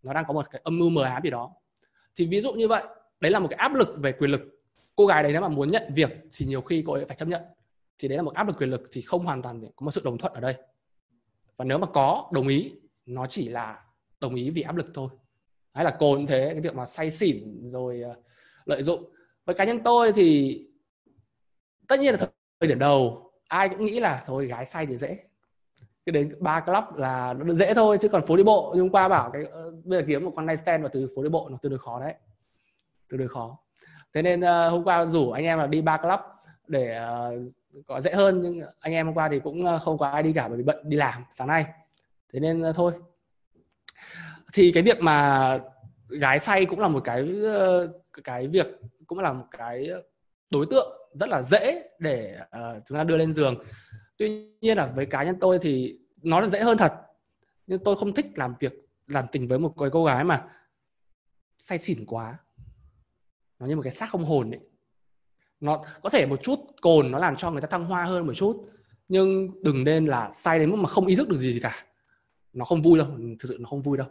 nó 0.03 0.13
đang 0.13 0.25
có 0.25 0.33
một 0.33 0.51
cái 0.51 0.61
âm 0.65 0.79
mưu 0.79 0.91
mờ 0.91 1.03
ám 1.03 1.23
gì 1.23 1.31
đó. 1.31 1.53
Thì 2.17 2.27
ví 2.27 2.41
dụ 2.41 2.53
như 2.53 2.69
vậy 2.69 2.83
đấy 3.21 3.33
là 3.33 3.39
một 3.39 3.49
cái 3.51 3.57
áp 3.57 3.75
lực 3.75 3.89
về 3.97 4.13
quyền 4.13 4.31
lực. 4.31 4.41
Cô 4.97 5.07
gái 5.07 5.23
đấy 5.23 5.33
nếu 5.33 5.41
mà 5.41 5.49
muốn 5.49 5.69
nhận 5.69 5.83
việc 5.95 6.11
thì 6.33 6.47
nhiều 6.47 6.61
khi 6.61 6.85
cô 6.87 6.93
ấy 6.93 7.05
phải 7.05 7.17
chấp 7.17 7.29
nhận. 7.29 7.43
Thì 7.99 8.09
đấy 8.09 8.17
là 8.17 8.23
một 8.23 8.35
áp 8.35 8.47
lực 8.47 8.57
quyền 8.59 8.71
lực 8.71 8.89
thì 8.93 9.03
không 9.03 9.25
hoàn 9.25 9.43
toàn 9.43 9.63
có 9.77 9.85
một 9.85 9.91
sự 9.91 10.01
đồng 10.05 10.19
thuận 10.19 10.33
ở 10.33 10.41
đây. 10.41 10.55
Và 11.57 11.65
nếu 11.65 11.79
mà 11.79 11.87
có 11.87 12.31
đồng 12.33 12.49
ý 12.49 12.73
nó 13.07 13.27
chỉ 13.27 13.49
là 13.49 13.85
đồng 14.21 14.35
ý 14.35 14.51
vì 14.51 14.63
áp 14.63 14.77
lực 14.77 14.87
thôi. 14.95 15.09
Hay 15.75 15.85
là 15.85 15.91
cồn 15.91 16.27
thế 16.27 16.49
cái 16.53 16.61
việc 16.61 16.75
mà 16.75 16.87
say 16.87 17.11
xỉn 17.11 17.69
rồi 17.69 18.01
ờ, 18.01 18.15
lợi 18.65 18.83
dụng. 18.83 19.13
Với 19.45 19.55
cá 19.55 19.65
nhân 19.65 19.81
tôi 19.85 20.13
thì 20.13 20.61
tất 21.89 22.01
nhiên 22.01 22.15
là 22.15 22.29
thời 22.61 22.69
điểm 22.69 22.79
đầu 22.79 23.31
ai 23.49 23.69
cũng 23.69 23.85
nghĩ 23.85 24.01
là 24.01 24.23
thôi 24.27 24.47
gái 24.47 24.67
say 24.67 24.87
thì 24.87 24.97
dễ. 24.97 25.19
Cái 26.07 26.13
đến 26.13 26.35
ba 26.41 26.61
club 26.61 26.85
là 26.97 27.33
nó 27.33 27.55
dễ 27.55 27.75
thôi 27.75 27.99
chứ 28.01 28.09
còn 28.09 28.27
phố 28.27 28.37
đi 28.37 28.43
bộ 28.43 28.75
hôm 28.75 28.91
qua 28.91 29.09
bảo 29.09 29.31
cái 29.33 29.45
ờ, 29.45 29.73
bây 29.85 30.01
giờ 30.01 30.07
kiếm 30.09 30.25
một 30.25 30.33
con 30.37 30.47
night 30.47 30.59
stand 30.61 30.83
và 30.83 30.89
từ 30.93 31.09
phố 31.17 31.23
đi 31.23 31.29
bộ 31.29 31.49
nó 31.49 31.59
tương 31.63 31.71
đối 31.71 31.79
khó 31.79 32.01
đấy. 32.01 32.15
Tương 33.09 33.21
đối 33.21 33.29
khó. 33.29 33.59
Thế 34.15 34.23
nên 34.23 34.41
uh, 34.41 34.73
hôm 34.73 34.85
qua 34.85 35.07
rủ 35.07 35.31
anh 35.31 35.45
em 35.45 35.59
là 35.59 35.67
đi 35.67 35.83
ba 35.83 35.97
club 35.97 36.21
để 36.67 37.01
uh, 37.01 37.87
có 37.87 38.01
dễ 38.01 38.13
hơn 38.13 38.43
nhưng 38.43 38.61
anh 38.81 38.93
em 38.93 39.07
hôm 39.07 39.15
qua 39.15 39.29
thì 39.29 39.41
cũng 39.41 39.79
không 39.83 39.99
có 39.99 40.07
ai 40.07 40.23
đi 40.23 40.33
cả 40.33 40.49
bởi 40.49 40.57
vì 40.59 40.65
bận 40.65 40.89
đi 40.89 40.97
làm 40.97 41.23
sáng 41.31 41.49
nay. 41.49 41.67
Thế 42.33 42.41
nên 42.41 42.69
uh, 42.69 42.77
thôi 42.77 42.93
thì 44.53 44.73
cái 44.73 44.83
việc 44.83 45.01
mà 45.01 45.59
gái 46.09 46.41
say 46.41 46.67
cũng 46.67 46.81
là 46.81 46.89
một 46.89 47.01
cái 47.05 47.29
ờ, 47.45 47.93
cái 48.25 48.49
việc 48.49 48.67
cũng 49.07 49.19
là 49.19 49.33
một 49.33 49.47
cái 49.51 49.89
đối 50.51 50.67
tượng 50.67 51.01
rất 51.15 51.29
là 51.29 51.43
dễ 51.43 51.91
để 51.99 52.39
uh, 52.41 52.83
chúng 52.87 52.99
ta 52.99 53.05
đưa 53.05 53.17
lên 53.17 53.33
giường. 53.33 53.55
Tuy 54.17 54.53
nhiên 54.61 54.77
là 54.77 54.87
với 54.87 55.07
cá 55.07 55.23
nhân 55.23 55.37
tôi 55.41 55.59
thì 55.63 55.99
nó 56.23 56.41
là 56.41 56.49
dễ 56.49 56.61
hơn 56.61 56.79
thật. 56.79 56.93
Nhưng 57.67 57.85
tôi 57.85 57.97
không 57.97 58.15
thích 58.15 58.27
làm 58.35 58.55
việc 58.61 58.73
làm 59.07 59.27
tình 59.33 59.49
với 59.49 59.59
một 59.59 59.75
cô 59.93 60.05
gái 60.05 60.25
mà 60.25 60.45
say 61.59 61.79
xỉn 61.79 62.07
quá. 62.07 62.39
Nó 63.59 63.67
như 63.67 63.77
một 63.77 63.83
cái 63.83 63.93
xác 63.93 64.11
không 64.11 64.25
hồn 64.25 64.51
ấy. 64.51 64.61
Nó 65.61 65.85
có 66.03 66.11
thể 66.11 66.27
một 66.27 66.43
chút 66.43 66.59
cồn 66.83 67.11
nó 67.11 67.19
làm 67.19 67.37
cho 67.37 67.51
người 67.51 67.61
ta 67.61 67.69
thăng 67.69 67.85
hoa 67.85 68.05
hơn 68.05 68.27
một 68.27 68.35
chút 68.35 68.71
nhưng 69.09 69.51
đừng 69.63 69.85
nên 69.85 70.07
là 70.07 70.31
say 70.33 70.59
đến 70.59 70.71
mức 70.71 70.77
mà 70.77 70.89
không 70.89 71.07
ý 71.07 71.17
thức 71.17 71.29
được 71.29 71.39
gì, 71.39 71.53
gì 71.53 71.61
cả. 71.61 71.75
Nó 72.53 72.65
không 72.65 72.83
vui 72.83 72.99
đâu 72.99 73.07
thực 73.19 73.49
sự 73.49 73.57
nó 73.61 73.69
không 73.69 73.83
vui 73.83 73.99
đâu 73.99 74.07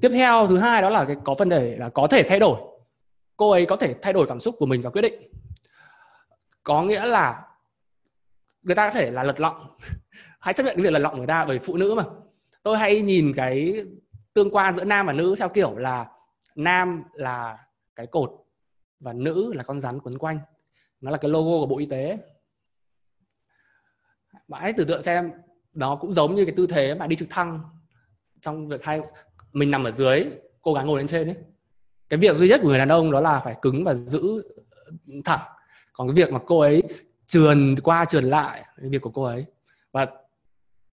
tiếp 0.00 0.10
theo, 0.12 0.46
thứ 0.46 0.58
hai 0.58 0.82
đó 0.82 0.90
là 0.90 1.04
cái, 1.04 1.16
có 1.24 1.34
vấn 1.34 1.48
đề 1.48 1.76
là 1.76 1.88
có 1.88 2.06
thể 2.06 2.22
thay 2.22 2.38
đổi. 2.38 2.60
Cô 3.36 3.50
ấy 3.50 3.66
có 3.66 3.76
thể 3.76 3.94
thay 4.02 4.12
đổi 4.12 4.26
cảm 4.26 4.40
xúc 4.40 4.54
của 4.58 4.66
mình 4.66 4.82
và 4.82 4.90
quyết 4.90 5.02
định. 5.02 5.32
Có 6.62 6.82
nghĩa 6.82 7.06
là 7.06 7.42
người 8.62 8.74
ta 8.74 8.88
có 8.88 8.94
thể 8.94 9.10
là 9.10 9.22
lật 9.24 9.40
lọng. 9.40 9.76
Hãy 10.40 10.54
chấp 10.54 10.62
nhận 10.62 10.76
cái 10.76 10.82
việc 10.82 10.92
lật 10.92 10.98
lọng 10.98 11.16
người 11.18 11.26
ta 11.26 11.44
bởi 11.44 11.58
phụ 11.58 11.76
nữ 11.76 11.94
mà. 11.94 12.04
Tôi 12.62 12.78
hay 12.78 13.02
nhìn 13.02 13.32
cái 13.36 13.84
tương 14.34 14.50
quan 14.50 14.74
giữa 14.74 14.84
nam 14.84 15.06
và 15.06 15.12
nữ 15.12 15.34
theo 15.38 15.48
kiểu 15.48 15.76
là 15.76 16.06
nam 16.54 17.04
là 17.12 17.58
cái 17.96 18.06
cột 18.06 18.30
và 19.00 19.12
nữ 19.12 19.52
là 19.52 19.62
con 19.62 19.80
rắn 19.80 20.00
quấn 20.00 20.18
quanh. 20.18 20.38
Nó 21.00 21.10
là 21.10 21.18
cái 21.18 21.30
logo 21.30 21.50
của 21.50 21.66
bộ 21.66 21.78
y 21.78 21.86
tế. 21.86 22.18
Bạn 24.48 24.62
hãy 24.62 24.72
tưởng 24.72 24.86
tượng 24.86 25.02
xem 25.02 25.32
nó 25.72 25.96
cũng 25.96 26.12
giống 26.12 26.34
như 26.34 26.44
cái 26.44 26.54
tư 26.56 26.66
thế 26.66 26.94
mà 26.94 27.06
đi 27.06 27.16
trực 27.16 27.30
thăng 27.30 27.60
trong 28.40 28.68
việc 28.68 28.84
hay 28.84 29.00
mình 29.52 29.70
nằm 29.70 29.84
ở 29.84 29.90
dưới 29.90 30.24
cô 30.62 30.74
gái 30.74 30.84
ngồi 30.84 30.98
lên 30.98 31.06
trên 31.06 31.28
ấy. 31.28 31.36
Cái 32.08 32.18
việc 32.18 32.36
duy 32.36 32.48
nhất 32.48 32.60
của 32.62 32.68
người 32.68 32.78
đàn 32.78 32.88
ông 32.88 33.10
đó 33.10 33.20
là 33.20 33.40
phải 33.44 33.56
cứng 33.62 33.84
và 33.84 33.94
giữ 33.94 34.42
thẳng. 35.24 35.40
Còn 35.92 36.08
cái 36.08 36.14
việc 36.14 36.32
mà 36.32 36.40
cô 36.46 36.58
ấy 36.60 36.82
trườn 37.26 37.74
qua 37.82 38.04
trườn 38.04 38.24
lại, 38.24 38.64
cái 38.80 38.88
việc 38.88 39.02
của 39.02 39.10
cô 39.10 39.22
ấy. 39.22 39.44
Và 39.92 40.06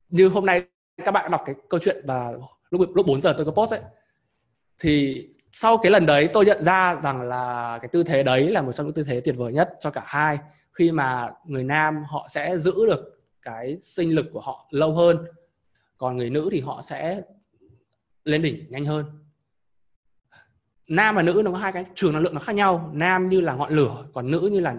như 0.10 0.28
hôm 0.28 0.46
nay 0.46 0.64
các 1.06 1.12
bạn 1.12 1.32
đọc 1.32 1.42
cái 1.46 1.56
câu 1.70 1.80
chuyện 1.84 2.04
và 2.08 2.34
lúc 2.70 2.90
lúc 2.96 3.06
4 3.06 3.22
giờ 3.22 3.34
tôi 3.38 3.46
có 3.46 3.52
post 3.52 3.74
ấy, 3.74 3.82
thì 4.80 5.28
sau 5.52 5.78
cái 5.78 5.92
lần 5.92 6.06
đấy 6.06 6.30
tôi 6.34 6.46
nhận 6.46 6.64
ra 6.64 6.96
rằng 7.02 7.22
là 7.22 7.78
cái 7.82 7.90
tư 7.94 8.04
thế 8.04 8.24
đấy 8.24 8.50
là 8.50 8.62
một 8.62 8.72
trong 8.72 8.86
những 8.86 8.96
tư 8.96 9.04
thế 9.04 9.22
tuyệt 9.22 9.36
vời 9.38 9.54
nhất 9.54 9.70
cho 9.80 9.90
cả 9.90 10.04
hai 10.06 10.40
khi 10.74 10.92
mà 10.92 11.32
người 11.46 11.64
nam 11.64 12.04
họ 12.08 12.28
sẽ 12.30 12.58
giữ 12.58 12.74
được 12.88 13.17
cái 13.48 13.78
sinh 13.78 14.16
lực 14.16 14.26
của 14.34 14.42
họ 14.42 14.68
lâu 14.70 14.94
hơn, 14.94 15.26
còn 15.98 16.18
người 16.18 16.30
nữ 16.30 16.50
thì 16.52 16.62
họ 16.62 16.82
sẽ 16.82 17.22
lên 18.24 18.42
đỉnh 18.42 18.66
nhanh 18.70 18.86
hơn. 18.86 19.06
Nam 20.90 21.16
và 21.16 21.24
nữ 21.24 21.42
nó 21.46 21.52
có 21.52 21.58
hai 21.58 21.72
cái 21.72 21.86
trường 21.96 22.14
năng 22.14 22.22
lượng 22.22 22.34
nó 22.34 22.40
khác 22.40 22.56
nhau. 22.56 22.92
Nam 22.94 23.30
như 23.30 23.42
là 23.42 23.56
ngọn 23.56 23.74
lửa, 23.74 24.08
còn 24.14 24.32
nữ 24.32 24.50
như 24.52 24.60
là 24.60 24.76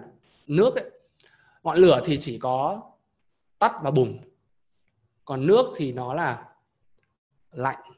nước 0.47 0.75
ấy. 0.77 0.91
ngọn 1.63 1.79
lửa 1.79 2.01
thì 2.05 2.19
chỉ 2.19 2.39
có 2.39 2.83
tắt 3.59 3.73
và 3.83 3.91
bùng, 3.91 4.19
còn 5.25 5.47
nước 5.47 5.67
thì 5.77 5.93
nó 5.93 6.15
là 6.15 6.45
lạnh, 7.53 7.93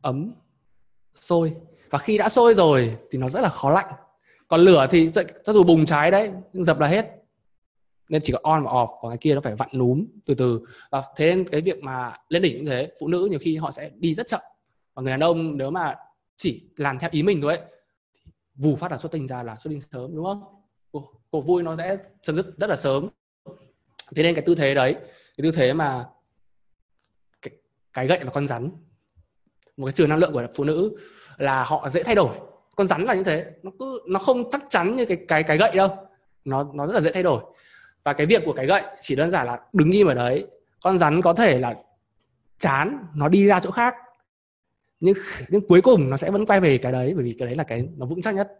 ấm, 0.00 0.32
sôi. 1.14 1.56
Và 1.90 1.98
khi 1.98 2.18
đã 2.18 2.28
sôi 2.28 2.54
rồi 2.54 2.96
thì 3.10 3.18
nó 3.18 3.28
rất 3.28 3.40
là 3.40 3.48
khó 3.48 3.70
lạnh. 3.70 3.94
Còn 4.48 4.60
lửa 4.60 4.86
thì 4.90 5.10
cho 5.44 5.52
dù 5.52 5.64
bùng 5.64 5.86
cháy 5.86 6.10
đấy, 6.10 6.32
nhưng 6.52 6.64
dập 6.64 6.80
là 6.80 6.86
hết 6.86 7.25
nên 8.08 8.22
chỉ 8.24 8.32
có 8.32 8.38
on 8.42 8.64
và 8.64 8.70
off 8.70 8.86
còn 9.00 9.10
cái 9.10 9.18
kia 9.18 9.34
nó 9.34 9.40
phải 9.40 9.54
vặn 9.54 9.68
núm 9.72 10.06
từ 10.26 10.34
từ. 10.34 10.60
Và 10.90 11.02
thế 11.16 11.26
nên 11.26 11.48
cái 11.48 11.60
việc 11.60 11.82
mà 11.82 12.18
lên 12.28 12.42
đỉnh 12.42 12.64
như 12.64 12.70
thế 12.70 12.90
phụ 13.00 13.08
nữ 13.08 13.28
nhiều 13.30 13.38
khi 13.38 13.56
họ 13.56 13.70
sẽ 13.70 13.90
đi 13.94 14.14
rất 14.14 14.26
chậm. 14.26 14.40
Và 14.94 15.02
người 15.02 15.10
đàn 15.10 15.20
ông 15.20 15.56
nếu 15.56 15.70
mà 15.70 15.94
chỉ 16.36 16.68
làm 16.76 16.98
theo 16.98 17.10
ý 17.12 17.22
mình 17.22 17.42
thôi 17.42 17.56
ấy 17.56 17.66
vù 18.54 18.76
phát 18.76 18.92
là 18.92 18.98
xuất 18.98 19.12
tinh 19.12 19.28
ra 19.28 19.42
là 19.42 19.56
xuất 19.56 19.70
tinh 19.70 19.80
sớm 19.80 20.16
đúng 20.16 20.24
không? 20.24 20.42
Cuộc 21.30 21.46
vui 21.46 21.62
nó 21.62 21.76
sẽ 21.76 21.96
chấm 22.22 22.36
dứt 22.36 22.46
rất 22.58 22.70
là 22.70 22.76
sớm. 22.76 23.08
Thế 24.16 24.22
nên 24.22 24.34
cái 24.34 24.42
tư 24.46 24.54
thế 24.54 24.74
đấy 24.74 24.94
cái 25.36 25.42
tư 25.42 25.50
thế 25.50 25.72
mà 25.72 26.06
cái, 27.42 27.54
cái 27.92 28.06
gậy 28.06 28.18
và 28.24 28.30
con 28.30 28.46
rắn 28.46 28.70
một 29.76 29.86
cái 29.86 29.92
trường 29.92 30.08
năng 30.08 30.18
lượng 30.18 30.32
của 30.32 30.46
phụ 30.54 30.64
nữ 30.64 30.96
là 31.36 31.64
họ 31.64 31.88
dễ 31.88 32.02
thay 32.02 32.14
đổi. 32.14 32.36
Con 32.76 32.86
rắn 32.86 33.02
là 33.02 33.14
như 33.14 33.22
thế 33.22 33.44
nó 33.62 33.70
cứ 33.78 34.00
nó 34.08 34.18
không 34.18 34.50
chắc 34.50 34.64
chắn 34.68 34.96
như 34.96 35.06
cái 35.06 35.18
cái 35.28 35.42
cái 35.42 35.58
gậy 35.58 35.76
đâu. 35.76 35.96
Nó 36.44 36.70
nó 36.74 36.86
rất 36.86 36.92
là 36.92 37.00
dễ 37.00 37.12
thay 37.12 37.22
đổi 37.22 37.42
và 38.06 38.12
cái 38.12 38.26
việc 38.26 38.42
của 38.44 38.52
cái 38.52 38.66
gậy 38.66 38.82
chỉ 39.00 39.16
đơn 39.16 39.30
giản 39.30 39.46
là 39.46 39.60
đứng 39.72 39.90
im 39.90 40.06
ở 40.06 40.14
đấy. 40.14 40.46
Con 40.82 40.98
rắn 40.98 41.22
có 41.22 41.34
thể 41.34 41.58
là 41.58 41.74
chán, 42.58 43.06
nó 43.14 43.28
đi 43.28 43.46
ra 43.46 43.60
chỗ 43.60 43.70
khác. 43.70 43.94
Nhưng 45.00 45.14
nhưng 45.48 45.66
cuối 45.66 45.80
cùng 45.82 46.10
nó 46.10 46.16
sẽ 46.16 46.30
vẫn 46.30 46.46
quay 46.46 46.60
về 46.60 46.78
cái 46.78 46.92
đấy, 46.92 47.12
bởi 47.14 47.24
vì 47.24 47.36
cái 47.38 47.46
đấy 47.46 47.56
là 47.56 47.64
cái 47.64 47.88
nó 47.96 48.06
vững 48.06 48.22
chắc 48.22 48.34
nhất. 48.34 48.52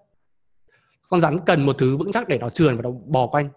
Con 1.08 1.20
rắn 1.20 1.38
cần 1.46 1.66
một 1.66 1.76
thứ 1.78 1.96
vững 1.96 2.12
chắc 2.12 2.28
để 2.28 2.38
nó 2.38 2.50
trườn 2.50 2.76
và 2.76 2.82
nó 2.82 2.90
bò 2.90 3.26
quanh. 3.26 3.48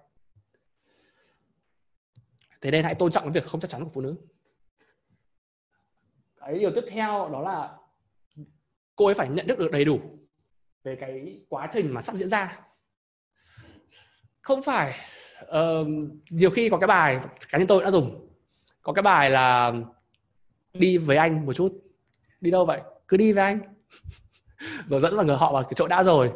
Thế 2.62 2.72
nên 2.72 2.84
hãy 2.84 2.96
tôn 2.96 3.12
trọng 3.12 3.24
cái 3.24 3.32
việc 3.32 3.46
không 3.46 3.62
chắc 3.62 3.72
chắn 3.72 3.84
của 3.84 3.90
phụ 3.90 4.02
nữ. 4.02 4.16
Cái 6.40 6.60
điều 6.60 6.72
tiếp 6.76 6.84
theo 6.88 7.30
đó 7.34 7.42
là 7.42 7.78
cô 8.96 9.06
ấy 9.06 9.14
phải 9.14 9.30
nhận 9.30 9.48
thức 9.48 9.60
được 9.60 9.72
đầy 9.72 9.86
đủ 9.86 10.00
về 10.84 10.98
cái 11.00 11.42
quá 11.50 11.70
trình 11.72 11.94
mà 11.94 12.02
sắp 12.02 12.16
diễn 12.16 12.28
ra. 12.28 12.60
Không 14.42 14.64
phải 14.64 14.96
uh, 15.46 15.88
nhiều 16.30 16.50
khi 16.50 16.70
có 16.70 16.78
cái 16.78 16.88
bài 16.88 17.20
cá 17.50 17.58
nhân 17.58 17.68
tôi 17.68 17.84
đã 17.84 17.92
dùng. 17.92 18.28
Có 18.82 18.94
cái 18.94 19.04
bài 19.04 19.30
là 19.30 19.74
đi 20.74 20.98
với 20.98 21.18
anh 21.18 21.46
một 21.46 21.54
chút 21.54 21.74
đi 22.42 22.52
đâu 22.52 22.66
vậy? 22.66 22.82
Cứ 23.08 23.18
đi 23.18 23.34
với 23.34 23.44
anh. 23.44 23.60
Rồi 24.88 25.02
dẫn 25.02 25.16
vào 25.16 25.26
người 25.26 25.38
họ 25.38 25.54
vào 25.54 25.64
cái 25.64 25.74
chỗ 25.76 25.88
đã 25.88 26.04
rồi 26.04 26.32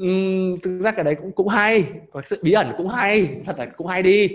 uhm, 0.00 0.60
thực 0.62 0.80
ra 0.80 0.90
cái 0.90 1.04
đấy 1.04 1.14
cũng 1.14 1.32
cũng 1.32 1.48
hay. 1.48 1.84
Có 2.12 2.20
sự 2.20 2.40
bí 2.42 2.52
ẩn 2.52 2.72
cũng 2.76 2.88
hay. 2.88 3.42
Thật 3.44 3.58
là 3.58 3.66
cũng 3.66 3.86
hay 3.86 4.02
đi. 4.02 4.28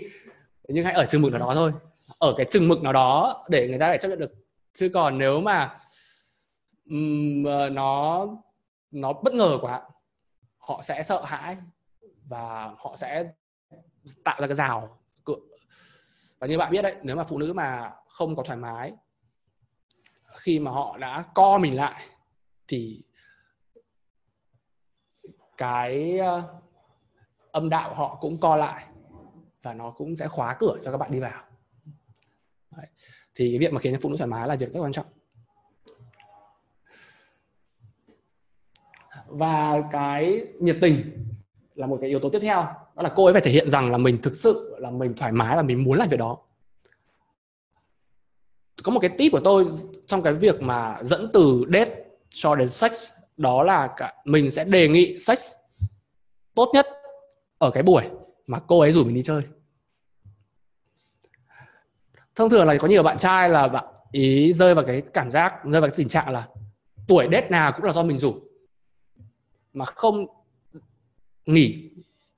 Nhưng 0.67 0.85
hãy 0.85 0.93
ở 0.93 1.05
chừng 1.05 1.21
mực 1.21 1.31
nào 1.31 1.39
đó 1.39 1.55
thôi. 1.55 1.71
Ở 2.19 2.33
cái 2.37 2.45
chừng 2.45 2.67
mực 2.67 2.81
nào 2.81 2.93
đó 2.93 3.43
để 3.49 3.67
người 3.67 3.79
ta 3.79 3.91
để 3.91 3.97
chấp 3.97 4.07
nhận 4.07 4.19
được. 4.19 4.31
Chứ 4.73 4.89
còn 4.93 5.17
nếu 5.17 5.41
mà 5.41 5.77
um, 6.89 7.43
nó 7.73 8.27
nó 8.91 9.13
bất 9.13 9.33
ngờ 9.33 9.57
quá 9.61 9.81
họ 10.57 10.81
sẽ 10.83 11.03
sợ 11.03 11.21
hãi 11.25 11.57
và 12.29 12.71
họ 12.77 12.95
sẽ 12.97 13.31
tạo 14.23 14.37
ra 14.41 14.47
cái 14.47 14.55
rào. 14.55 14.99
Và 16.39 16.47
như 16.47 16.57
bạn 16.57 16.71
biết 16.71 16.81
đấy, 16.81 16.95
nếu 17.03 17.15
mà 17.15 17.23
phụ 17.23 17.37
nữ 17.37 17.53
mà 17.53 17.91
không 18.07 18.35
có 18.35 18.43
thoải 18.43 18.57
mái, 18.57 18.93
khi 20.39 20.59
mà 20.59 20.71
họ 20.71 20.97
đã 20.97 21.23
co 21.33 21.57
mình 21.57 21.75
lại, 21.75 22.03
thì 22.67 23.03
cái 25.57 26.17
ờ, 26.17 26.59
âm 27.51 27.69
đạo 27.69 27.95
họ 27.95 28.17
cũng 28.21 28.39
co 28.39 28.55
lại 28.55 28.87
và 29.63 29.73
nó 29.73 29.91
cũng 29.91 30.15
sẽ 30.15 30.27
khóa 30.27 30.55
cửa 30.59 30.77
cho 30.83 30.91
các 30.91 30.97
bạn 30.97 31.11
đi 31.11 31.19
vào. 31.19 31.43
Đấy. 32.77 32.87
thì 33.35 33.51
cái 33.51 33.59
việc 33.59 33.73
mà 33.73 33.79
khiến 33.79 33.93
cho 33.93 33.99
phụ 34.01 34.09
nữ 34.09 34.17
thoải 34.17 34.27
mái 34.27 34.47
là 34.47 34.55
việc 34.55 34.73
rất 34.73 34.79
quan 34.79 34.91
trọng. 34.91 35.05
Và 39.27 39.81
cái 39.91 40.47
nhiệt 40.59 40.77
tình 40.81 41.26
là 41.77 41.87
một 41.87 41.97
cái 42.01 42.09
yếu 42.09 42.19
tố 42.19 42.29
tiếp 42.29 42.39
theo. 42.39 42.57
Đó 42.95 43.03
là 43.03 43.13
cô 43.15 43.25
ấy 43.25 43.33
phải 43.33 43.41
thể 43.41 43.51
hiện 43.51 43.69
rằng 43.69 43.91
là 43.91 43.97
mình 43.97 44.21
thực 44.21 44.35
sự 44.35 44.75
là 44.79 44.91
mình 44.91 45.13
thoải 45.13 45.31
mái 45.31 45.55
và 45.55 45.61
mình 45.61 45.83
muốn 45.83 45.97
làm 45.97 46.09
việc 46.09 46.19
đó. 46.19 46.37
Có 48.83 48.91
một 48.91 48.99
cái 48.99 49.09
tip 49.17 49.31
của 49.31 49.39
tôi 49.39 49.65
trong 50.07 50.23
cái 50.23 50.33
việc 50.33 50.61
mà 50.61 50.99
dẫn 51.01 51.29
từ 51.33 51.65
date 51.73 52.03
cho 52.29 52.55
đến 52.55 52.69
sex 52.69 53.11
đó 53.37 53.63
là 53.63 53.93
cả, 53.97 54.13
mình 54.25 54.51
sẽ 54.51 54.63
đề 54.63 54.87
nghị 54.87 55.19
sex 55.19 55.51
tốt 56.55 56.71
nhất 56.73 56.87
ở 57.59 57.71
cái 57.71 57.83
buổi 57.83 58.03
mà 58.47 58.59
cô 58.67 58.79
ấy 58.79 58.91
rủ 58.91 59.03
mình 59.03 59.15
đi 59.15 59.23
chơi. 59.23 59.43
Thông 62.35 62.49
thường 62.49 62.67
là 62.67 62.77
có 62.77 62.87
nhiều 62.87 63.03
bạn 63.03 63.17
trai 63.17 63.49
là 63.49 63.67
bạn 63.67 63.85
ý 64.11 64.53
rơi 64.53 64.75
vào 64.75 64.85
cái 64.85 65.01
cảm 65.13 65.31
giác 65.31 65.53
rơi 65.63 65.81
vào 65.81 65.89
cái 65.89 65.97
tình 65.97 66.09
trạng 66.09 66.29
là 66.29 66.47
tuổi 67.07 67.27
date 67.31 67.49
nào 67.49 67.71
cũng 67.71 67.85
là 67.85 67.93
do 67.93 68.03
mình 68.03 68.19
rủ. 68.19 68.35
Mà 69.73 69.85
không 69.85 70.25
nghỉ 71.47 71.89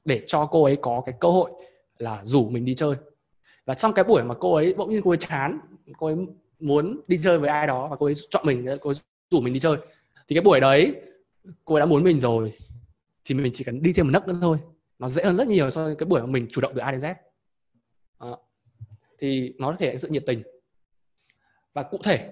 để 0.05 0.23
cho 0.25 0.45
cô 0.45 0.63
ấy 0.63 0.77
có 0.81 1.01
cái 1.05 1.15
cơ 1.19 1.29
hội 1.29 1.51
là 1.97 2.21
rủ 2.25 2.49
mình 2.49 2.65
đi 2.65 2.75
chơi. 2.75 2.95
Và 3.65 3.73
trong 3.73 3.93
cái 3.93 4.03
buổi 4.03 4.23
mà 4.23 4.35
cô 4.39 4.53
ấy 4.55 4.73
bỗng 4.73 4.89
nhiên 4.89 5.01
cô 5.03 5.11
ấy 5.11 5.17
chán 5.17 5.59
cô 5.97 6.07
ấy 6.07 6.15
muốn 6.59 6.99
đi 7.07 7.19
chơi 7.23 7.39
với 7.39 7.49
ai 7.49 7.67
đó 7.67 7.87
và 7.87 7.95
cô 7.95 8.05
ấy 8.05 8.13
chọn 8.29 8.45
mình 8.45 8.67
cô 8.81 8.89
ấy 8.89 8.95
rủ 9.31 9.41
mình 9.41 9.53
đi 9.53 9.59
chơi 9.59 9.77
thì 10.27 10.35
cái 10.35 10.41
buổi 10.41 10.59
đấy 10.59 10.95
cô 11.65 11.75
ấy 11.75 11.79
đã 11.79 11.85
muốn 11.85 12.03
mình 12.03 12.19
rồi 12.19 12.53
thì 13.25 13.35
mình 13.35 13.51
chỉ 13.55 13.63
cần 13.63 13.81
đi 13.81 13.93
thêm 13.93 14.07
một 14.07 14.11
nấc 14.11 14.27
nữa 14.27 14.37
thôi. 14.41 14.57
Nó 14.99 15.09
dễ 15.09 15.23
hơn 15.23 15.37
rất 15.37 15.47
nhiều 15.47 15.69
so 15.69 15.83
với 15.85 15.95
cái 15.95 16.07
buổi 16.07 16.21
mà 16.21 16.27
mình 16.27 16.47
chủ 16.51 16.61
động 16.61 16.71
từ 16.75 16.81
A 16.81 16.91
đến 16.91 17.01
Z. 17.01 17.15
À, 18.17 18.29
thì 19.19 19.53
nó 19.57 19.75
thể 19.79 19.87
hiện 19.87 19.99
sự 19.99 20.07
nhiệt 20.07 20.23
tình. 20.27 20.43
Và 21.73 21.83
cụ 21.83 21.97
thể 22.03 22.31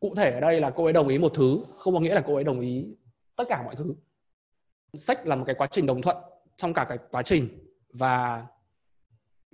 cụ 0.00 0.14
thể 0.16 0.30
ở 0.30 0.40
đây 0.40 0.60
là 0.60 0.70
cô 0.70 0.84
ấy 0.84 0.92
đồng 0.92 1.08
ý 1.08 1.18
một 1.18 1.32
thứ 1.34 1.64
không 1.76 1.94
có 1.94 2.00
nghĩa 2.00 2.14
là 2.14 2.24
cô 2.26 2.34
ấy 2.34 2.44
đồng 2.44 2.60
ý 2.60 2.86
tất 3.36 3.44
cả 3.48 3.62
mọi 3.62 3.76
thứ 3.76 3.94
sách 4.94 5.26
là 5.26 5.36
một 5.36 5.44
cái 5.46 5.54
quá 5.58 5.66
trình 5.70 5.86
đồng 5.86 6.02
thuận 6.02 6.16
trong 6.56 6.74
cả 6.74 6.86
cái 6.88 6.98
quá 7.10 7.22
trình 7.22 7.48
và 7.92 8.46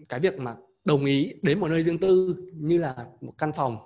cái 0.09 0.21
việc 0.21 0.39
mà 0.39 0.57
đồng 0.85 1.05
ý 1.05 1.35
đến 1.43 1.61
một 1.61 1.69
nơi 1.69 1.83
riêng 1.83 1.99
tư 1.99 2.37
như 2.55 2.79
là 2.79 3.07
một 3.21 3.33
căn 3.39 3.53
phòng 3.53 3.79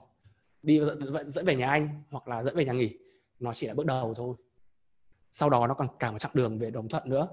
đi 0.62 0.80
dẫn, 1.26 1.46
về 1.46 1.56
nhà 1.56 1.68
anh 1.70 2.02
hoặc 2.10 2.28
là 2.28 2.42
dẫn 2.42 2.56
về 2.56 2.64
nhà 2.64 2.72
nghỉ 2.72 2.98
nó 3.38 3.52
chỉ 3.54 3.66
là 3.66 3.74
bước 3.74 3.86
đầu 3.86 4.14
thôi. 4.14 4.36
Sau 5.30 5.50
đó 5.50 5.66
nó 5.66 5.74
còn 5.74 5.88
cả 5.98 6.10
một 6.10 6.18
chặng 6.18 6.32
đường 6.34 6.58
về 6.58 6.70
đồng 6.70 6.88
thuận 6.88 7.08
nữa. 7.08 7.28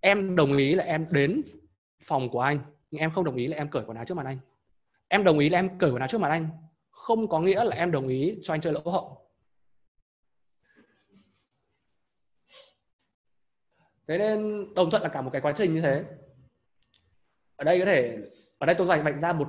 Em 0.00 0.36
đồng 0.36 0.56
ý 0.56 0.74
là 0.74 0.84
em 0.84 1.06
đến 1.10 1.42
phòng 2.02 2.28
của 2.28 2.40
anh 2.40 2.58
nhưng 2.90 3.00
em 3.00 3.10
không 3.10 3.24
đồng 3.24 3.36
ý 3.36 3.46
là 3.46 3.56
em 3.56 3.70
cởi 3.70 3.84
quần 3.86 3.96
áo 3.96 4.04
trước 4.04 4.14
mặt 4.14 4.26
anh. 4.26 4.38
Em 5.08 5.24
đồng 5.24 5.38
ý 5.38 5.48
là 5.48 5.58
em 5.58 5.78
cởi 5.78 5.90
quần 5.90 6.00
áo 6.00 6.08
trước 6.08 6.20
mặt 6.20 6.28
anh 6.28 6.48
không 6.90 7.28
có 7.28 7.40
nghĩa 7.40 7.64
là 7.64 7.76
em 7.76 7.90
đồng 7.90 8.08
ý 8.08 8.38
cho 8.42 8.54
anh 8.54 8.60
chơi 8.60 8.72
lỗ 8.72 8.90
hậu 8.90 9.29
thế 14.10 14.18
nên 14.18 14.66
đồng 14.74 14.90
thuận 14.90 15.02
là 15.02 15.08
cả 15.08 15.22
một 15.22 15.30
cái 15.32 15.40
quá 15.40 15.52
trình 15.56 15.74
như 15.74 15.80
thế. 15.80 16.04
Ở 17.56 17.64
đây 17.64 17.78
có 17.78 17.84
thể 17.84 18.18
ở 18.58 18.66
đây 18.66 18.74
tôi 18.78 18.86
dành 18.86 19.04
vạch 19.04 19.18
ra 19.18 19.32
một 19.32 19.48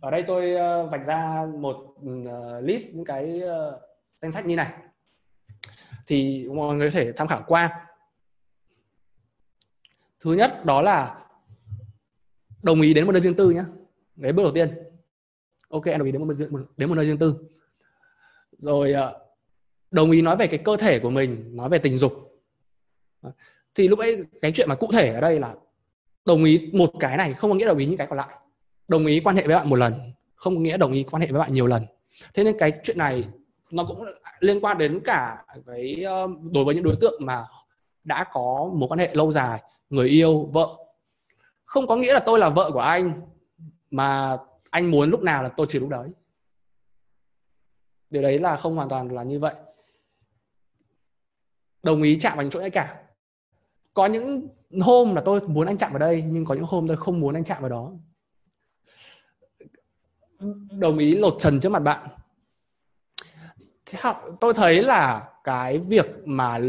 ở 0.00 0.10
đây 0.10 0.22
tôi 0.26 0.54
ờ, 0.54 0.86
vạch 0.86 1.06
ra 1.06 1.46
một 1.58 1.76
uh, 1.76 2.64
list 2.64 2.94
những 2.94 3.04
cái 3.04 3.42
uh, 3.44 3.80
danh 4.06 4.32
sách 4.32 4.46
như 4.46 4.56
này. 4.56 4.72
Thì 6.06 6.48
mọi 6.48 6.76
người 6.76 6.90
có 6.90 6.94
thể 6.98 7.12
tham 7.12 7.28
khảo 7.28 7.44
qua. 7.46 7.86
Thứ 10.20 10.32
nhất 10.32 10.64
đó 10.64 10.82
là 10.82 11.24
đồng 12.62 12.80
ý 12.80 12.94
đến 12.94 13.06
một 13.06 13.12
nơi 13.12 13.20
riêng 13.20 13.36
tư 13.36 13.50
nhé 13.50 13.64
đấy 14.16 14.32
bước 14.32 14.42
đầu 14.42 14.52
tiên. 14.52 14.78
Ok 15.68 15.84
em 15.84 15.98
đồng 15.98 16.06
ý 16.06 16.12
đến 16.12 16.28
một 16.28 16.34
đến 16.76 16.88
một 16.88 16.94
nơi 16.94 17.06
riêng 17.06 17.18
tư. 17.18 17.34
Rồi 18.52 18.94
đồng 19.90 20.10
ý 20.10 20.22
nói 20.22 20.36
về 20.36 20.46
cái 20.46 20.60
cơ 20.64 20.76
thể 20.76 20.98
của 20.98 21.10
mình 21.10 21.56
nói 21.56 21.68
về 21.68 21.78
tình 21.78 21.98
dục 21.98 22.29
thì 23.74 23.88
lúc 23.88 23.98
ấy 23.98 24.24
cái 24.42 24.52
chuyện 24.52 24.68
mà 24.68 24.74
cụ 24.74 24.88
thể 24.92 25.12
ở 25.12 25.20
đây 25.20 25.38
là 25.38 25.54
đồng 26.24 26.44
ý 26.44 26.70
một 26.72 26.90
cái 27.00 27.16
này, 27.16 27.34
không 27.34 27.50
có 27.50 27.56
nghĩa 27.56 27.66
đồng 27.66 27.78
ý 27.78 27.86
những 27.86 27.96
cái 27.96 28.06
còn 28.06 28.16
lại. 28.16 28.36
Đồng 28.88 29.06
ý 29.06 29.20
quan 29.20 29.36
hệ 29.36 29.46
với 29.46 29.56
bạn 29.56 29.70
một 29.70 29.76
lần, 29.76 30.12
không 30.34 30.54
có 30.54 30.60
nghĩa 30.60 30.76
đồng 30.76 30.92
ý 30.92 31.04
quan 31.10 31.20
hệ 31.20 31.26
với 31.26 31.40
bạn 31.40 31.52
nhiều 31.54 31.66
lần. 31.66 31.86
Thế 32.34 32.44
nên 32.44 32.58
cái 32.58 32.72
chuyện 32.82 32.98
này 32.98 33.24
nó 33.70 33.84
cũng 33.84 34.04
liên 34.40 34.60
quan 34.60 34.78
đến 34.78 35.00
cả 35.04 35.44
cái 35.66 36.02
ờ, 36.02 36.28
đối 36.52 36.64
với 36.64 36.74
những 36.74 36.84
đối 36.84 36.96
tượng 37.00 37.22
mà 37.24 37.44
đã 38.04 38.24
có 38.32 38.70
mối 38.74 38.88
quan 38.88 38.98
hệ 38.98 39.10
lâu 39.14 39.32
dài, 39.32 39.62
người 39.90 40.08
yêu, 40.08 40.48
vợ. 40.52 40.68
Không 41.64 41.86
có 41.86 41.96
nghĩa 41.96 42.14
là 42.14 42.20
tôi 42.20 42.38
là 42.38 42.48
vợ 42.48 42.70
của 42.72 42.80
anh, 42.80 43.20
mà 43.90 44.38
anh 44.70 44.90
muốn 44.90 45.10
lúc 45.10 45.22
nào 45.22 45.42
là 45.42 45.48
tôi 45.48 45.66
chỉ 45.70 45.78
lúc 45.78 45.88
đấy. 45.88 46.08
Điều 48.10 48.22
đấy 48.22 48.38
là 48.38 48.56
không 48.56 48.76
hoàn 48.76 48.88
toàn 48.88 49.12
là 49.12 49.22
như 49.22 49.38
vậy. 49.38 49.54
Đồng 51.82 52.02
ý 52.02 52.18
chạm 52.20 52.36
vào 52.36 52.42
những 52.42 52.50
chỗ 52.50 52.60
nhạy 52.60 52.70
cảm 52.70 52.96
có 54.00 54.06
những 54.06 54.48
hôm 54.80 55.14
là 55.14 55.22
tôi 55.24 55.40
muốn 55.40 55.66
anh 55.66 55.78
chạm 55.78 55.92
vào 55.92 55.98
đây, 55.98 56.24
nhưng 56.28 56.44
có 56.44 56.54
những 56.54 56.64
hôm 56.64 56.88
tôi 56.88 56.96
không 56.96 57.20
muốn 57.20 57.34
anh 57.34 57.44
chạm 57.44 57.62
vào 57.62 57.70
đó. 57.70 57.92
Đồng 60.70 60.98
ý 60.98 61.14
lột 61.14 61.36
trần 61.38 61.60
trước 61.60 61.68
mặt 61.68 61.78
bạn. 61.78 62.08
Tôi 64.40 64.54
thấy 64.54 64.82
là 64.82 65.30
cái 65.44 65.78
việc 65.78 66.06
mà 66.24 66.60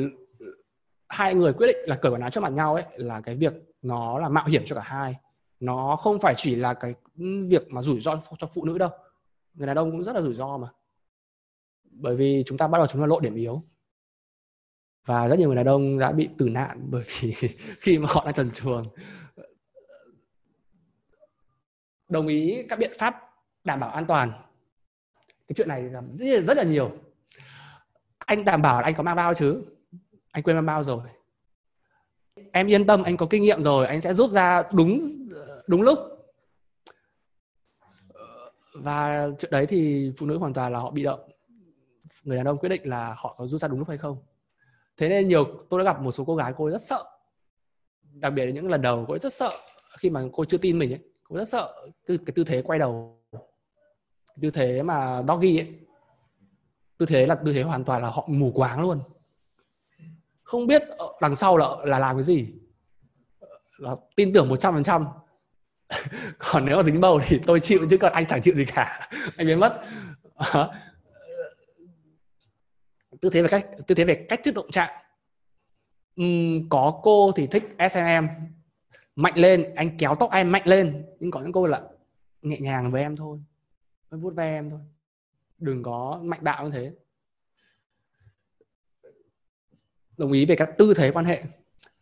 hai 1.09 1.35
người 1.35 1.53
quyết 1.53 1.67
định 1.67 1.77
là 1.85 1.95
cởi 1.95 2.11
quần 2.11 2.21
áo 2.21 2.29
trước 2.29 2.43
mặt 2.43 2.53
nhau 2.53 2.75
ấy, 2.75 2.83
là 2.95 3.21
cái 3.21 3.35
việc 3.35 3.53
nó 3.81 4.19
là 4.19 4.29
mạo 4.29 4.45
hiểm 4.45 4.63
cho 4.65 4.75
cả 4.75 4.81
hai. 4.85 5.15
Nó 5.59 5.95
không 5.95 6.19
phải 6.19 6.33
chỉ 6.37 6.55
là 6.55 6.73
cái 6.73 6.95
việc 7.49 7.71
mà 7.71 7.81
rủi 7.81 7.99
ro 7.99 8.19
cho 8.37 8.47
phụ 8.47 8.65
nữ 8.65 8.77
đâu. 8.77 8.89
Người 9.53 9.67
đàn 9.67 9.77
ông 9.77 9.91
cũng 9.91 10.03
rất 10.03 10.15
là 10.15 10.21
rủi 10.21 10.33
ro 10.33 10.57
mà. 10.57 10.67
Bởi 11.91 12.15
vì 12.15 12.43
chúng 12.45 12.57
ta 12.57 12.67
bắt 12.67 12.77
đầu 12.77 12.87
chúng 12.87 13.01
ta 13.01 13.07
lộ 13.07 13.19
điểm 13.19 13.35
yếu 13.35 13.63
và 15.05 15.27
rất 15.27 15.39
nhiều 15.39 15.47
người 15.47 15.55
đàn 15.55 15.65
ông 15.65 15.99
đã 15.99 16.11
bị 16.11 16.29
tử 16.37 16.49
nạn 16.49 16.87
bởi 16.89 17.03
vì 17.19 17.33
khi 17.79 17.97
mà 17.97 18.07
họ 18.09 18.25
đang 18.25 18.33
trần 18.33 18.51
truồng. 18.51 18.87
Đồng 22.09 22.27
ý 22.27 22.63
các 22.69 22.79
biện 22.79 22.91
pháp 22.99 23.15
đảm 23.63 23.79
bảo 23.79 23.89
an 23.89 24.05
toàn. 24.05 24.31
Cái 25.47 25.53
chuyện 25.55 25.67
này 25.67 25.89
rất, 26.09 26.43
rất 26.43 26.57
là 26.57 26.63
nhiều. 26.63 26.91
Anh 28.17 28.45
đảm 28.45 28.61
bảo 28.61 28.81
là 28.81 28.87
anh 28.87 28.95
có 28.95 29.03
mang 29.03 29.15
bao 29.15 29.33
chứ? 29.33 29.63
Anh 30.31 30.43
quên 30.43 30.55
mang 30.55 30.65
bao 30.65 30.83
rồi. 30.83 31.03
Em 32.51 32.67
yên 32.67 32.85
tâm 32.85 33.03
anh 33.03 33.17
có 33.17 33.27
kinh 33.29 33.43
nghiệm 33.43 33.61
rồi 33.61 33.87
anh 33.87 34.01
sẽ 34.01 34.13
rút 34.13 34.29
ra 34.29 34.63
đúng 34.73 34.99
đúng 35.67 35.81
lúc. 35.81 35.99
Và 38.73 39.27
chuyện 39.39 39.51
đấy 39.51 39.65
thì 39.65 40.11
phụ 40.17 40.25
nữ 40.25 40.37
hoàn 40.37 40.53
toàn 40.53 40.73
là 40.73 40.79
họ 40.79 40.91
bị 40.91 41.03
động. 41.03 41.31
Người 42.23 42.37
đàn 42.37 42.47
ông 42.47 42.57
quyết 42.57 42.69
định 42.69 42.81
là 42.83 43.15
họ 43.17 43.35
có 43.37 43.47
rút 43.47 43.61
ra 43.61 43.67
đúng 43.67 43.79
lúc 43.79 43.89
hay 43.89 43.97
không 43.97 44.17
thế 45.01 45.09
nên 45.09 45.27
nhiều 45.27 45.45
tôi 45.69 45.79
đã 45.79 45.83
gặp 45.83 46.01
một 46.01 46.11
số 46.11 46.23
cô 46.25 46.35
gái 46.35 46.53
cô 46.57 46.65
ấy 46.65 46.71
rất 46.71 46.81
sợ. 46.81 47.03
Đặc 48.13 48.33
biệt 48.33 48.45
là 48.45 48.51
những 48.51 48.69
lần 48.69 48.81
đầu 48.81 49.05
cô 49.07 49.13
ấy 49.13 49.19
rất 49.19 49.33
sợ 49.33 49.51
khi 49.97 50.09
mà 50.09 50.23
cô 50.33 50.45
chưa 50.45 50.57
tin 50.57 50.79
mình 50.79 50.93
ấy. 50.93 50.99
Cô 51.23 51.35
rất 51.35 51.47
sợ 51.47 51.73
cái, 52.07 52.17
cái 52.25 52.33
tư 52.35 52.43
thế 52.43 52.61
quay 52.61 52.79
đầu. 52.79 53.21
Tư 54.41 54.51
thế 54.51 54.83
mà 54.83 55.23
doggy 55.27 55.59
ấy. 55.59 55.67
Tư 56.97 57.05
thế 57.05 57.25
là 57.25 57.35
tư 57.35 57.53
thế 57.53 57.61
hoàn 57.61 57.83
toàn 57.83 58.01
là 58.01 58.09
họ 58.09 58.27
mù 58.27 58.51
quáng 58.51 58.81
luôn. 58.81 58.99
Không 60.43 60.67
biết 60.67 60.81
ờ, 60.97 61.05
đằng 61.21 61.35
sau 61.35 61.57
là 61.57 61.67
là 61.83 61.99
làm 61.99 62.15
cái 62.15 62.23
gì. 62.23 62.47
Là 63.77 63.95
tin 64.15 64.33
tưởng 64.33 64.49
một 64.49 64.57
trăm 64.57 64.73
phần 64.73 64.83
trăm. 64.83 65.05
Còn 66.37 66.65
nếu 66.65 66.77
mà 66.77 66.83
dính 66.83 67.01
bầu 67.01 67.21
thì 67.27 67.39
tôi 67.45 67.59
chịu 67.59 67.87
chứ 67.89 67.97
còn 67.97 68.13
anh 68.13 68.27
chẳng 68.27 68.41
chịu 68.41 68.55
gì 68.55 68.65
cả. 68.65 69.09
Anh 69.37 69.47
biến 69.47 69.59
mất. 69.59 69.81
Ờ, 70.33 70.71
tư 73.21 73.29
thế 73.29 73.41
về 73.41 73.47
cách 73.47 73.67
tư 73.87 73.95
thế 73.95 74.03
về 74.03 74.25
cách 74.29 74.39
thức 74.43 74.55
động 74.55 74.71
chạm 74.71 74.89
uhm, 76.21 76.69
có 76.69 76.99
cô 77.03 77.31
thì 77.35 77.47
thích 77.47 77.63
em 77.93 78.27
mạnh 79.15 79.33
lên 79.35 79.73
anh 79.75 79.97
kéo 79.97 80.15
tóc 80.15 80.31
em 80.31 80.51
mạnh 80.51 80.61
lên. 80.65 81.05
Nhưng 81.19 81.31
có 81.31 81.41
những 81.41 81.51
cô 81.51 81.67
là 81.67 81.81
nhẹ 82.41 82.59
nhàng 82.59 82.91
với 82.91 83.01
em 83.01 83.15
thôi. 83.15 83.39
Vuốt 84.09 84.35
ve 84.35 84.57
em 84.57 84.69
thôi. 84.69 84.79
Đừng 85.57 85.83
có 85.83 86.19
mạnh 86.23 86.43
bạo 86.43 86.65
như 86.65 86.71
thế. 86.71 86.91
Đồng 90.17 90.31
ý 90.31 90.45
về 90.45 90.55
các 90.55 90.69
tư 90.77 90.93
thế 90.97 91.11
quan 91.11 91.25
hệ. 91.25 91.43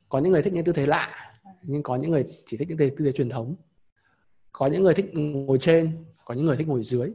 Có 0.10 0.20
những 0.20 0.32
người 0.32 0.42
thích 0.42 0.54
những 0.54 0.66
tư 0.66 0.74
thế 0.74 0.86
lạ 0.86 1.34
nhưng 1.62 1.84
có 1.84 1.96
những 1.96 2.12
người 2.12 2.44
chỉ 2.46 2.58
thích 2.58 2.68
những 2.68 2.78
tư 2.78 2.92
thế 3.00 3.12
truyền 3.12 3.30
thống. 3.30 3.56
Có 4.52 4.68
những 4.68 4.84
người 4.84 4.94
thích 4.94 5.10
ngồi 5.14 5.58
trên 5.62 6.06
có 6.26 6.34
những 6.34 6.46
người 6.46 6.58
thích 6.58 6.68
ngồi 6.68 6.84
dưới 6.84 7.12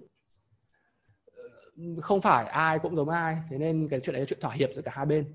không 2.01 2.21
phải 2.21 2.47
ai 2.47 2.79
cũng 2.79 2.97
giống 2.97 3.09
ai 3.09 3.39
thế 3.51 3.59
nên 3.59 3.89
cái 3.89 4.01
chuyện 4.01 4.13
đấy 4.13 4.21
là 4.21 4.27
chuyện 4.27 4.41
thỏa 4.41 4.53
hiệp 4.53 4.71
giữa 4.75 4.83
cả 4.83 4.93
hai 4.95 5.07
bên. 5.07 5.35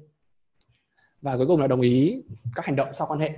Và 1.22 1.38
cuối 1.38 1.48
cùng 1.48 1.62
là 1.62 1.68
đồng 1.68 1.82
ý 1.82 2.24
các 2.56 2.66
hành 2.66 2.76
động 2.76 2.94
sau 2.94 3.08
quan 3.08 3.20
hệ. 3.20 3.38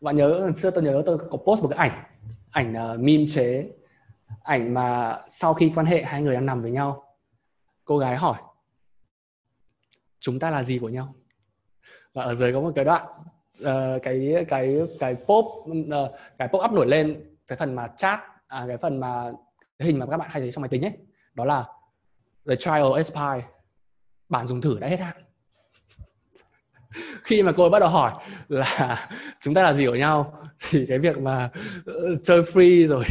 Bạn 0.00 0.16
nhớ 0.16 0.52
xưa 0.54 0.70
tôi 0.70 0.84
nhớ 0.84 1.02
tôi 1.06 1.18
có 1.18 1.38
post 1.46 1.62
một 1.62 1.68
cái 1.68 1.88
ảnh 1.88 2.04
ảnh 2.50 2.94
uh, 2.94 3.00
meme 3.00 3.24
chế 3.28 3.70
ảnh 4.42 4.74
mà 4.74 5.18
sau 5.28 5.54
khi 5.54 5.72
quan 5.74 5.86
hệ 5.86 6.02
hai 6.02 6.22
người 6.22 6.34
đang 6.34 6.46
nằm 6.46 6.62
với 6.62 6.70
nhau 6.70 7.16
cô 7.84 7.98
gái 7.98 8.16
hỏi 8.16 8.38
chúng 10.20 10.38
ta 10.38 10.50
là 10.50 10.62
gì 10.62 10.78
của 10.78 10.88
nhau? 10.88 11.14
Và 12.14 12.22
ở 12.22 12.34
dưới 12.34 12.52
có 12.52 12.60
một 12.60 12.72
cái 12.74 12.84
đoạn 12.84 13.06
uh, 13.62 14.02
cái 14.02 14.44
cái 14.48 14.80
cái 15.00 15.14
pop 15.14 15.44
uh, 15.44 16.10
cái 16.38 16.48
pop 16.48 16.62
up 16.64 16.72
nổi 16.72 16.88
lên 16.88 17.36
cái 17.46 17.58
phần 17.58 17.74
mà 17.74 17.88
chat 17.96 18.20
à, 18.48 18.64
cái 18.68 18.76
phần 18.76 19.00
mà 19.00 19.32
cái 19.82 19.86
hình 19.86 19.98
mà 19.98 20.06
các 20.06 20.16
bạn 20.16 20.28
hay 20.32 20.40
thấy 20.40 20.52
trong 20.52 20.62
máy 20.62 20.68
tính 20.68 20.84
ấy 20.84 20.92
đó 21.34 21.44
là 21.44 21.64
the 22.48 22.56
trial 22.56 22.96
expire 22.96 23.48
bản 24.28 24.46
dùng 24.46 24.60
thử 24.60 24.78
đã 24.78 24.88
hết 24.88 25.00
hạn. 25.00 25.16
Khi 27.24 27.42
mà 27.42 27.52
cô 27.56 27.64
ấy 27.64 27.70
bắt 27.70 27.78
đầu 27.78 27.88
hỏi 27.88 28.12
là 28.48 29.08
chúng 29.40 29.54
ta 29.54 29.62
là 29.62 29.72
gì 29.72 29.86
của 29.86 29.94
nhau 29.94 30.38
thì 30.70 30.86
cái 30.88 30.98
việc 30.98 31.18
mà 31.18 31.50
uh, 31.90 32.18
chơi 32.22 32.42
free 32.42 32.88
rồi 32.88 33.04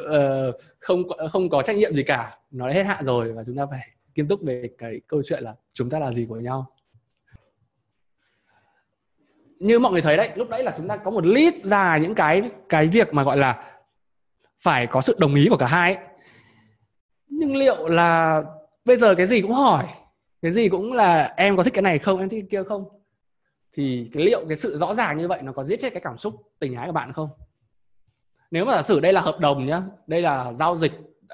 uh, 0.00 0.54
không 0.80 1.02
không 1.30 1.48
có 1.48 1.62
trách 1.62 1.76
nhiệm 1.76 1.94
gì 1.94 2.02
cả 2.02 2.38
nó 2.50 2.68
đã 2.68 2.74
hết 2.74 2.82
hạn 2.82 3.04
rồi 3.04 3.32
và 3.32 3.44
chúng 3.46 3.56
ta 3.56 3.66
phải 3.70 3.88
nghiêm 4.14 4.28
túc 4.28 4.40
về 4.42 4.70
cái 4.78 5.00
câu 5.06 5.22
chuyện 5.24 5.42
là 5.42 5.54
chúng 5.72 5.90
ta 5.90 5.98
là 5.98 6.12
gì 6.12 6.26
của 6.28 6.36
nhau. 6.36 6.66
Như 9.58 9.78
mọi 9.78 9.92
người 9.92 10.02
thấy 10.02 10.16
đấy 10.16 10.30
lúc 10.34 10.48
đấy 10.48 10.64
là 10.64 10.74
chúng 10.76 10.88
ta 10.88 10.96
có 10.96 11.10
một 11.10 11.26
list 11.26 11.64
dài 11.64 12.00
những 12.00 12.14
cái 12.14 12.50
cái 12.68 12.88
việc 12.88 13.14
mà 13.14 13.22
gọi 13.22 13.36
là 13.36 13.72
phải 14.62 14.86
có 14.86 15.00
sự 15.00 15.16
đồng 15.18 15.34
ý 15.34 15.46
của 15.50 15.56
cả 15.56 15.66
hai 15.66 15.94
ấy. 15.94 16.04
nhưng 17.28 17.56
liệu 17.56 17.88
là 17.88 18.42
bây 18.84 18.96
giờ 18.96 19.14
cái 19.14 19.26
gì 19.26 19.40
cũng 19.40 19.52
hỏi 19.52 19.86
cái 20.42 20.52
gì 20.52 20.68
cũng 20.68 20.92
là 20.92 21.34
em 21.36 21.56
có 21.56 21.62
thích 21.62 21.74
cái 21.74 21.82
này 21.82 21.98
không 21.98 22.20
em 22.20 22.28
thích 22.28 22.40
cái 22.40 22.48
kia 22.50 22.68
không? 22.68 22.84
Thì 23.72 24.10
cái 24.12 24.24
liệu 24.24 24.44
cái 24.48 24.56
sự 24.56 24.76
rõ 24.76 24.94
ràng 24.94 25.18
như 25.18 25.28
vậy 25.28 25.42
nó 25.42 25.52
có 25.52 25.64
giết 25.64 25.80
chết 25.80 25.90
cái 25.92 26.00
cảm 26.04 26.18
xúc 26.18 26.34
tình 26.58 26.74
ái 26.74 26.86
của 26.86 26.92
bạn 26.92 27.12
không? 27.12 27.28
Nếu 28.50 28.64
mà 28.64 28.72
giả 28.72 28.82
sử 28.82 29.00
đây 29.00 29.12
là 29.12 29.20
hợp 29.20 29.38
đồng 29.40 29.66
nhá 29.66 29.82
đây 30.06 30.22
là 30.22 30.52
giao 30.54 30.76
dịch 30.76 30.92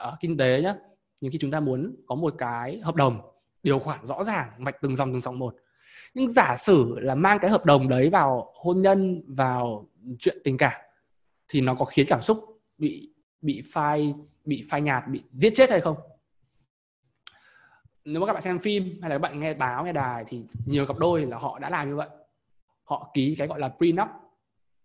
uh, 0.09 0.15
kinh 0.21 0.37
tế 0.37 0.61
nhá 0.63 0.75
nhưng 1.21 1.33
khi 1.33 1.39
chúng 1.39 1.51
ta 1.51 1.61
muốn 1.61 1.97
có 2.07 2.15
một 2.15 2.35
cái 2.39 2.81
hợp 2.81 2.95
đồng 2.95 3.21
điều 3.63 3.79
khoản 3.79 4.07
rõ 4.07 4.25
ràng 4.25 4.51
mạch 4.59 4.77
từng 4.81 4.97
dòng 4.97 5.13
từng 5.13 5.21
dòng 5.21 5.39
một. 5.39 5.57
Nhưng 6.15 6.31
giả 6.31 6.57
sử 6.57 6.95
là 6.99 7.15
mang 7.15 7.39
cái 7.39 7.51
hợp 7.51 7.65
đồng 7.65 7.89
đấy 7.89 8.11
vào 8.11 8.53
hôn 8.55 8.83
nhân 8.83 9.23
vào 9.29 9.87
chuyện 10.19 10.39
tình 10.45 10.57
cảm 10.57 10.81
thì 11.49 11.61
nó 11.61 11.75
có 11.75 11.85
khiến 11.85 12.07
cảm 12.09 12.23
xúc 12.23 12.61
bị 12.79 13.13
bị 13.41 13.63
phai 13.73 14.15
bị 14.45 14.67
phai 14.71 14.81
nhạt 14.81 15.09
bị 15.09 15.23
giết 15.33 15.53
chết 15.57 15.71
hay 15.71 15.81
không? 15.81 15.97
Nếu 18.05 18.21
mà 18.21 18.27
các 18.27 18.33
bạn 18.33 18.43
xem 18.43 18.59
phim 18.59 18.99
hay 19.03 19.11
là 19.11 19.15
các 19.15 19.19
bạn 19.19 19.41
nghe 19.41 19.55
báo, 19.55 19.85
nghe 19.85 19.93
đài 19.93 20.25
thì 20.29 20.45
nhiều 20.67 20.87
cặp 20.87 20.99
đôi 20.99 21.27
là 21.27 21.39
họ 21.39 21.59
đã 21.59 21.71
làm 21.71 21.89
như 21.89 21.97
vậy. 21.97 22.09
Họ 22.85 23.11
ký 23.15 23.35
cái 23.39 23.49
gọi 23.49 23.61
là 23.61 23.69
prenup, 23.69 24.09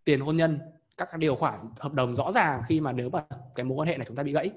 tiền 0.03 0.19
hôn 0.19 0.37
nhân, 0.37 0.59
các 0.97 1.17
điều 1.17 1.35
khoản 1.35 1.69
hợp 1.79 1.93
đồng 1.93 2.15
rõ 2.15 2.31
ràng 2.31 2.61
khi 2.67 2.81
mà 2.81 2.91
nếu 2.91 3.09
mà 3.09 3.23
cái 3.55 3.63
mối 3.63 3.75
quan 3.75 3.87
hệ 3.87 3.97
này 3.97 4.05
chúng 4.07 4.15
ta 4.15 4.23
bị 4.23 4.33
gãy 4.33 4.51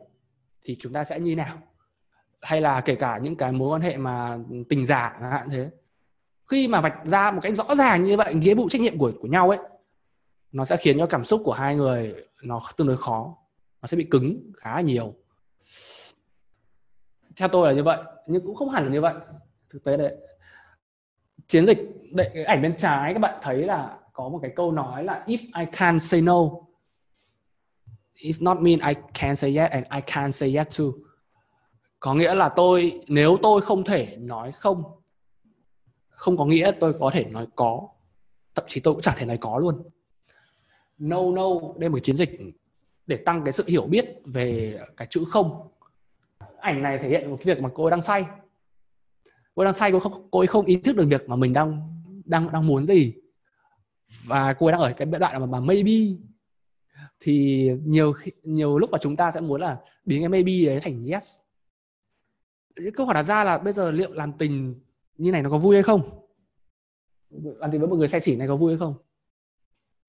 thì 0.65 0.77
chúng 0.81 0.93
ta 0.93 1.05
sẽ 1.05 1.21
như 1.21 1.37
nào? 1.37 1.59
Hay 2.41 2.61
là 2.61 2.81
kể 2.81 2.95
cả 2.95 3.19
những 3.19 3.37
cái 3.37 3.53
mối 3.53 3.69
quan 3.69 3.83
hệ 3.83 3.97
mà 3.97 4.39
tình 4.69 4.87
giả 4.87 5.17
chẳng 5.21 5.31
hạn 5.31 5.49
thế. 5.51 5.71
Khi 6.51 6.69
mà 6.69 6.81
vạch 6.81 6.99
ra 7.05 7.31
một 7.31 7.41
cách 7.43 7.55
rõ 7.55 7.75
ràng 7.75 8.05
như 8.05 8.17
vậy, 8.17 8.35
nghĩa 8.35 8.55
vụ 8.55 8.69
trách 8.69 8.81
nhiệm 8.81 8.99
của 8.99 9.13
của 9.21 9.29
nhau 9.29 9.51
ấy, 9.51 9.59
nó 10.53 10.65
sẽ 10.65 10.77
khiến 10.77 10.99
cho 10.99 11.07
cảm 11.07 11.25
xúc 11.25 11.43
của 11.45 11.53
hai 11.53 11.77
người 11.77 12.15
nó 12.43 12.61
tương 12.77 12.87
đối 12.87 12.97
khó 12.97 13.37
nó 13.87 13.89
sẽ 13.89 13.97
bị 13.97 14.07
cứng 14.11 14.53
khá 14.57 14.75
là 14.75 14.81
nhiều. 14.81 15.15
Theo 17.37 17.49
tôi 17.49 17.67
là 17.69 17.75
như 17.75 17.83
vậy 17.83 18.03
nhưng 18.27 18.47
cũng 18.47 18.55
không 18.55 18.69
hẳn 18.69 18.85
là 18.85 18.93
như 18.93 19.01
vậy. 19.01 19.15
Thực 19.71 19.85
tế 19.85 19.97
đấy 19.97 20.17
chiến 21.49 21.67
dịch 21.67 21.79
đấy, 22.13 22.31
cái 22.35 22.45
ảnh 22.45 22.63
bên 22.63 22.77
trái 22.79 23.13
các 23.13 23.19
bạn 23.19 23.39
thấy 23.43 23.57
là 23.57 23.99
có 24.13 24.29
một 24.29 24.39
cái 24.43 24.53
câu 24.57 24.73
nói 24.73 25.05
là 25.05 25.25
if 25.27 25.39
I 25.39 25.65
can't 25.73 25.99
say 25.99 26.21
no 26.21 26.43
it's 28.15 28.45
not 28.45 28.59
mean 28.61 28.79
I 28.95 29.03
can 29.15 29.37
say 29.37 29.57
yes 29.57 29.71
and 29.71 29.87
I 29.95 30.01
can't 30.01 30.31
say 30.31 30.57
yes 30.57 30.79
too. 30.79 30.87
Có 32.01 32.15
nghĩa 32.15 32.35
là 32.35 32.49
tôi 32.49 33.01
nếu 33.09 33.37
tôi 33.43 33.61
không 33.61 33.85
thể 33.85 34.17
nói 34.17 34.53
không 34.53 34.83
không 36.09 36.37
có 36.37 36.45
nghĩa 36.45 36.73
tôi 36.81 36.95
có 37.01 37.11
thể 37.13 37.25
nói 37.25 37.47
có 37.57 37.89
thậm 38.55 38.65
chí 38.69 38.81
tôi 38.81 38.95
cũng 38.95 39.03
chả 39.03 39.15
thể 39.17 39.27
nói 39.27 39.39
có 39.41 39.59
luôn. 39.59 39.83
No 40.99 41.23
no 41.35 41.49
đây 41.79 41.89
là 41.89 41.89
một 41.89 41.99
chiến 42.03 42.17
dịch 42.17 42.31
để 43.07 43.17
tăng 43.17 43.45
cái 43.45 43.53
sự 43.53 43.65
hiểu 43.67 43.87
biết 43.87 44.07
về 44.25 44.79
cái 44.97 45.09
chữ 45.11 45.25
không. 45.31 45.69
Ảnh 46.59 46.83
này 46.83 46.99
thể 46.99 47.09
hiện 47.09 47.31
một 47.31 47.37
cái 47.41 47.55
việc 47.55 47.63
mà 47.63 47.69
cô 47.75 47.85
ấy 47.85 47.91
đang 47.91 48.03
say. 48.03 48.25
Cô 49.55 49.63
ấy 49.63 49.65
đang 49.65 49.75
say 49.75 49.93
cô 49.93 50.01
không 50.01 50.29
cô 50.31 50.39
ấy 50.39 50.47
không 50.47 50.67
ý 50.67 50.77
thức 50.77 50.97
được 50.97 51.07
việc 51.11 51.29
mà 51.29 51.37
mình 51.37 51.53
đang 51.53 52.01
đang 52.25 52.53
đang 52.53 52.67
muốn 52.67 52.87
gì. 52.87 53.15
Và 54.25 54.53
cô 54.53 54.67
ấy 54.67 54.73
đang 54.73 54.81
ở 54.81 54.93
cái 54.97 55.07
đoạn 55.07 55.41
mà, 55.41 55.47
mà 55.47 55.61
maybe. 55.61 55.93
Thì 57.21 57.71
nhiều 57.85 58.15
nhiều 58.43 58.79
lúc 58.79 58.91
mà 58.91 58.99
chúng 58.99 59.17
ta 59.17 59.31
sẽ 59.31 59.41
muốn 59.41 59.61
là 59.61 59.79
biến 60.05 60.23
cái 60.23 60.29
maybe 60.29 60.53
đấy 60.67 60.81
thành 60.81 61.07
yes. 61.07 61.39
Câu 62.95 63.07
hỏi 63.07 63.15
đặt 63.15 63.23
ra 63.23 63.45
là 63.45 63.59
bây 63.59 63.73
giờ 63.73 63.91
liệu 63.91 64.13
làm 64.13 64.33
tình 64.33 64.75
như 65.19 65.33
này 65.33 65.43
nó 65.43 65.51
có 65.51 65.59
vui 65.59 65.77
hay 65.77 65.83
không? 65.83 66.27
Làm 67.31 67.71
tình 67.71 67.81
với 67.81 67.91
một 67.91 67.97
người 67.97 68.09
say 68.09 68.21
xỉn 68.21 68.39
này 68.39 68.49
có 68.49 68.57
vui 68.57 68.73
hay 68.73 68.79
không? 68.79 68.95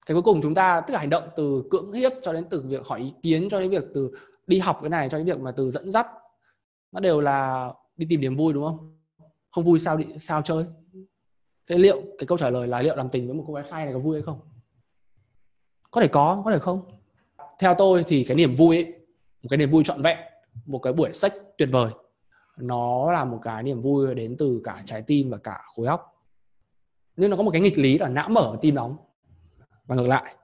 Cái 0.08 0.14
cuối 0.14 0.22
cùng 0.22 0.42
chúng 0.42 0.54
ta 0.54 0.80
tất 0.80 0.92
cả 0.92 0.98
hành 0.98 1.10
động 1.10 1.22
từ 1.36 1.62
cưỡng 1.70 1.92
hiếp 1.92 2.12
cho 2.22 2.32
đến 2.32 2.44
từ 2.50 2.64
việc 2.66 2.86
hỏi 2.86 3.00
ý 3.00 3.12
kiến 3.22 3.48
cho 3.50 3.60
đến 3.60 3.70
việc 3.70 3.84
từ 3.94 4.10
đi 4.46 4.58
học 4.58 4.78
cái 4.82 4.90
này 4.90 5.08
cho 5.08 5.18
đến 5.18 5.26
việc 5.26 5.40
mà 5.40 5.52
từ 5.52 5.70
dẫn 5.70 5.90
dắt 5.90 6.06
nó 6.92 7.00
đều 7.00 7.20
là 7.20 7.70
đi 7.96 8.06
tìm 8.10 8.20
niềm 8.20 8.36
vui 8.36 8.52
đúng 8.52 8.64
không? 8.64 8.98
Không 9.50 9.64
vui 9.64 9.80
sao 9.80 9.96
đi 9.96 10.06
sao 10.18 10.42
chơi? 10.42 10.64
Thế 11.66 11.78
liệu 11.78 12.02
cái 12.18 12.26
câu 12.26 12.38
trả 12.38 12.50
lời 12.50 12.68
là 12.68 12.82
liệu 12.82 12.96
làm 12.96 13.08
tình 13.08 13.26
với 13.26 13.36
một 13.36 13.44
cô 13.46 13.54
gái 13.54 13.64
say 13.64 13.84
này 13.84 13.94
có 13.94 14.00
vui 14.00 14.16
hay 14.16 14.22
không? 14.22 14.40
Có 15.90 16.00
thể 16.00 16.08
có 16.08 16.42
có 16.44 16.52
thể 16.52 16.58
không? 16.58 16.80
Theo 17.58 17.74
tôi 17.74 18.04
thì 18.06 18.24
cái 18.24 18.36
niềm 18.36 18.54
vui 18.54 18.76
ấy, 18.76 18.84
một 19.42 19.48
cái 19.50 19.56
niềm 19.56 19.70
vui 19.70 19.84
trọn 19.84 20.02
vẹn 20.02 20.18
một 20.66 20.78
cái 20.78 20.92
buổi 20.92 21.12
sách 21.12 21.34
tuyệt 21.58 21.68
vời 21.72 21.90
nó 22.56 23.12
là 23.12 23.24
một 23.24 23.40
cái 23.42 23.62
niềm 23.62 23.80
vui 23.80 24.14
đến 24.14 24.36
từ 24.38 24.60
cả 24.64 24.82
trái 24.86 25.02
tim 25.02 25.30
và 25.30 25.38
cả 25.38 25.62
khối 25.76 25.86
óc. 25.86 26.24
Nhưng 27.16 27.30
nó 27.30 27.36
có 27.36 27.42
một 27.42 27.50
cái 27.50 27.60
nghịch 27.60 27.78
lý 27.78 27.98
là 27.98 28.08
não 28.08 28.28
mở 28.28 28.50
và 28.50 28.58
tim 28.60 28.74
đóng 28.74 28.96
và 29.88 29.96
ngược 29.96 30.06
lại 30.06 30.34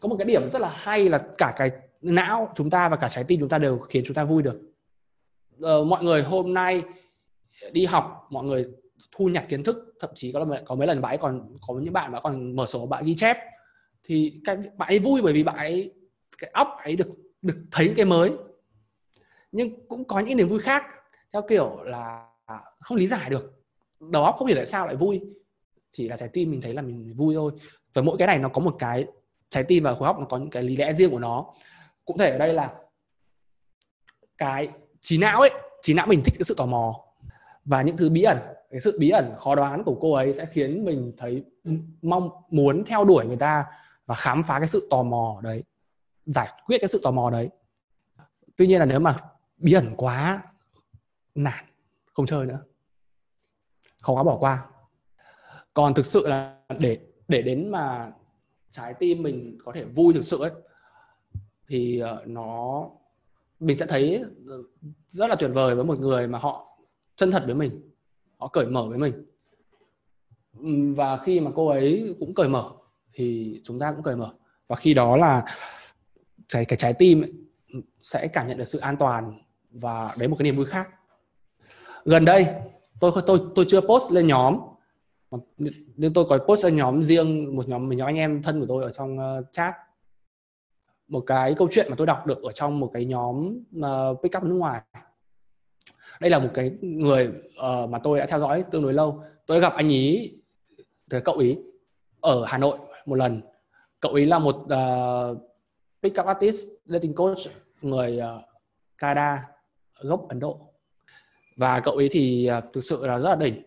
có 0.00 0.08
một 0.08 0.16
cái 0.18 0.24
điểm 0.24 0.50
rất 0.50 0.58
là 0.58 0.74
hay 0.76 1.08
là 1.08 1.26
cả 1.38 1.54
cái 1.56 1.70
não 2.00 2.52
chúng 2.56 2.70
ta 2.70 2.88
và 2.88 2.96
cả 2.96 3.08
trái 3.08 3.24
tim 3.24 3.40
chúng 3.40 3.48
ta 3.48 3.58
đều 3.58 3.78
khiến 3.78 4.04
chúng 4.06 4.14
ta 4.14 4.24
vui 4.24 4.42
được. 4.42 4.60
Ờ, 5.60 5.84
mọi 5.84 6.04
người 6.04 6.22
hôm 6.22 6.54
nay 6.54 6.82
đi 7.72 7.84
học 7.84 8.26
mọi 8.30 8.44
người 8.44 8.66
thu 9.12 9.28
nhặt 9.28 9.44
kiến 9.48 9.64
thức 9.64 9.94
thậm 10.00 10.10
chí 10.14 10.32
có 10.32 10.46
có 10.66 10.74
mấy 10.74 10.86
lần 10.86 11.00
bạn 11.00 11.12
ấy 11.12 11.18
còn 11.18 11.56
có 11.66 11.74
những 11.74 11.92
bạn 11.92 12.12
mà 12.12 12.20
còn 12.20 12.56
mở 12.56 12.66
sổ 12.66 12.86
bạn 12.86 13.04
ghi 13.04 13.14
chép. 13.16 13.36
Thì 14.04 14.40
cái 14.44 14.56
bạn 14.76 14.88
ấy 14.88 14.98
vui 14.98 15.22
bởi 15.22 15.32
vì 15.32 15.42
bạn 15.42 15.56
ấy 15.56 15.94
cái 16.38 16.50
óc 16.54 16.68
ấy 16.84 16.96
được 16.96 17.08
được 17.42 17.64
thấy 17.70 17.92
cái 17.96 18.04
mới. 18.04 18.32
Nhưng 19.52 19.86
cũng 19.88 20.04
có 20.04 20.20
những 20.20 20.36
niềm 20.36 20.48
vui 20.48 20.60
khác 20.60 20.82
theo 21.32 21.42
kiểu 21.48 21.82
là 21.82 22.26
không 22.80 22.98
lý 22.98 23.06
giải 23.06 23.30
được. 23.30 23.52
Đầu 24.00 24.24
óc 24.24 24.34
không 24.38 24.48
hiểu 24.48 24.56
tại 24.56 24.66
sao 24.66 24.86
lại 24.86 24.96
vui. 24.96 25.20
Chỉ 25.90 26.08
là 26.08 26.16
trái 26.16 26.28
tim 26.28 26.50
mình 26.50 26.60
thấy 26.60 26.74
là 26.74 26.82
mình 26.82 27.14
vui 27.16 27.34
thôi 27.34 27.52
và 27.94 28.02
mỗi 28.02 28.18
cái 28.18 28.26
này 28.26 28.38
nó 28.38 28.48
có 28.48 28.60
một 28.60 28.76
cái 28.78 29.06
trái 29.50 29.64
tim 29.64 29.84
và 29.84 29.94
khối 29.94 30.06
óc 30.06 30.18
nó 30.18 30.24
có 30.24 30.38
những 30.38 30.50
cái 30.50 30.62
lý 30.62 30.76
lẽ 30.76 30.92
riêng 30.92 31.10
của 31.10 31.18
nó. 31.18 31.46
Cụ 32.04 32.16
thể 32.18 32.30
ở 32.30 32.38
đây 32.38 32.54
là 32.54 32.74
cái 34.38 34.68
trí 35.00 35.18
não 35.18 35.40
ấy, 35.40 35.50
trí 35.82 35.94
não 35.94 36.06
mình 36.06 36.22
thích 36.24 36.34
cái 36.38 36.44
sự 36.44 36.54
tò 36.54 36.66
mò. 36.66 37.04
Và 37.64 37.82
những 37.82 37.96
thứ 37.96 38.08
bí 38.08 38.22
ẩn, 38.22 38.38
cái 38.70 38.80
sự 38.80 38.98
bí 38.98 39.10
ẩn 39.10 39.34
khó 39.38 39.54
đoán 39.54 39.84
của 39.84 39.96
cô 40.00 40.12
ấy 40.12 40.34
sẽ 40.34 40.46
khiến 40.46 40.84
mình 40.84 41.12
thấy 41.16 41.44
mong 42.02 42.30
muốn 42.50 42.84
theo 42.84 43.04
đuổi 43.04 43.26
người 43.26 43.36
ta 43.36 43.64
và 44.06 44.14
khám 44.14 44.42
phá 44.42 44.58
cái 44.58 44.68
sự 44.68 44.86
tò 44.90 45.02
mò 45.02 45.40
đấy, 45.42 45.64
giải 46.24 46.48
quyết 46.66 46.78
cái 46.80 46.88
sự 46.88 47.00
tò 47.02 47.10
mò 47.10 47.30
đấy. 47.30 47.50
Tuy 48.56 48.66
nhiên 48.66 48.78
là 48.78 48.86
nếu 48.86 49.00
mà 49.00 49.16
bí 49.56 49.72
ẩn 49.72 49.94
quá 49.96 50.42
nản, 51.34 51.64
không 52.12 52.26
chơi 52.26 52.46
nữa, 52.46 52.58
không 54.02 54.16
có 54.16 54.22
bỏ 54.22 54.36
qua. 54.40 54.66
Còn 55.74 55.94
thực 55.94 56.06
sự 56.06 56.26
là 56.26 56.56
để 56.78 56.98
để 57.30 57.42
đến 57.42 57.70
mà 57.70 58.12
trái 58.70 58.94
tim 58.98 59.22
mình 59.22 59.58
có 59.64 59.72
thể 59.72 59.84
vui 59.84 60.14
thực 60.14 60.24
sự 60.24 60.38
ấy 60.40 60.50
thì 61.68 61.98
ờ, 61.98 62.24
nó 62.26 62.84
mình 63.60 63.78
sẽ 63.78 63.86
thấy 63.86 64.24
ờ, 64.48 64.62
rất 65.08 65.26
là 65.26 65.36
tuyệt 65.36 65.50
vời 65.54 65.74
với 65.74 65.84
một 65.84 65.98
người 65.98 66.26
mà 66.26 66.38
họ 66.38 66.78
chân 67.16 67.30
thật 67.30 67.42
với 67.46 67.54
mình 67.54 67.90
họ 68.40 68.48
cởi 68.48 68.66
mở 68.66 68.86
với 68.88 68.98
mình. 68.98 69.12
Và 70.96 71.16
khi 71.16 71.40
mà 71.40 71.50
cô 71.54 71.68
ấy 71.68 72.16
cũng 72.20 72.34
cởi 72.34 72.48
mở 72.48 72.70
thì 73.12 73.60
chúng 73.64 73.78
ta 73.78 73.92
cũng 73.92 74.02
cởi 74.02 74.16
mở. 74.16 74.34
Và 74.68 74.76
khi 74.76 74.94
đó 74.94 75.16
là 75.16 75.44
cái 76.52 76.64
cái 76.64 76.76
trái 76.76 76.92
tim 76.92 77.22
ấy, 77.22 77.32
sẽ 78.00 78.28
cảm 78.28 78.48
nhận 78.48 78.58
được 78.58 78.64
sự 78.64 78.78
an 78.78 78.96
toàn 78.96 79.42
và 79.70 80.14
đấy 80.18 80.28
một 80.28 80.36
cái 80.38 80.44
niềm 80.44 80.56
vui 80.56 80.66
khác. 80.66 80.88
Gần 82.04 82.24
đây 82.24 82.46
tôi 83.00 83.12
tôi 83.26 83.40
tôi 83.54 83.64
chưa 83.68 83.80
post 83.80 84.12
lên 84.12 84.26
nhóm 84.26 84.58
nhưng 85.96 86.12
tôi 86.14 86.24
có 86.28 86.38
post 86.38 86.64
ở 86.64 86.68
nhóm 86.68 87.02
riêng 87.02 87.56
một 87.56 87.68
nhóm 87.68 87.88
một 87.88 87.94
nhóm 87.94 88.08
anh 88.08 88.16
em 88.16 88.42
thân 88.42 88.60
của 88.60 88.66
tôi 88.68 88.84
ở 88.84 88.90
trong 88.90 89.18
uh, 89.18 89.46
chat. 89.52 89.74
Một 91.08 91.20
cái 91.20 91.54
câu 91.54 91.68
chuyện 91.70 91.86
mà 91.90 91.96
tôi 91.96 92.06
đọc 92.06 92.26
được 92.26 92.42
ở 92.42 92.52
trong 92.52 92.80
một 92.80 92.90
cái 92.94 93.04
nhóm 93.04 93.58
uh, 93.78 94.22
pick 94.22 94.36
up 94.36 94.44
nước 94.44 94.54
ngoài. 94.54 94.80
Đây 96.20 96.30
là 96.30 96.38
một 96.38 96.50
cái 96.54 96.70
người 96.80 97.28
uh, 97.28 97.90
mà 97.90 97.98
tôi 97.98 98.18
đã 98.18 98.26
theo 98.26 98.40
dõi 98.40 98.64
tương 98.70 98.82
đối 98.82 98.92
lâu. 98.92 99.22
Tôi 99.46 99.60
gặp 99.60 99.72
anh 99.76 99.88
ý 99.88 100.34
từ 101.10 101.20
cậu 101.20 101.38
ý 101.38 101.56
ở 102.20 102.44
Hà 102.44 102.58
Nội 102.58 102.78
một 103.06 103.14
lần. 103.14 103.42
Cậu 104.00 104.14
ý 104.14 104.24
là 104.24 104.38
một 104.38 104.56
uh, 104.56 105.38
pick 106.02 106.20
up 106.20 106.26
artist 106.26 106.68
dating 106.84 107.14
coach 107.14 107.38
người 107.82 108.18
uh, 108.18 108.44
Canada 108.98 109.48
gốc 110.00 110.28
Ấn 110.28 110.40
Độ. 110.40 110.60
Và 111.56 111.80
cậu 111.80 111.94
ấy 111.94 112.08
thì 112.12 112.50
uh, 112.58 112.72
thực 112.72 112.84
sự 112.84 113.06
là 113.06 113.18
rất 113.18 113.28
là 113.28 113.36
đỉnh 113.36 113.62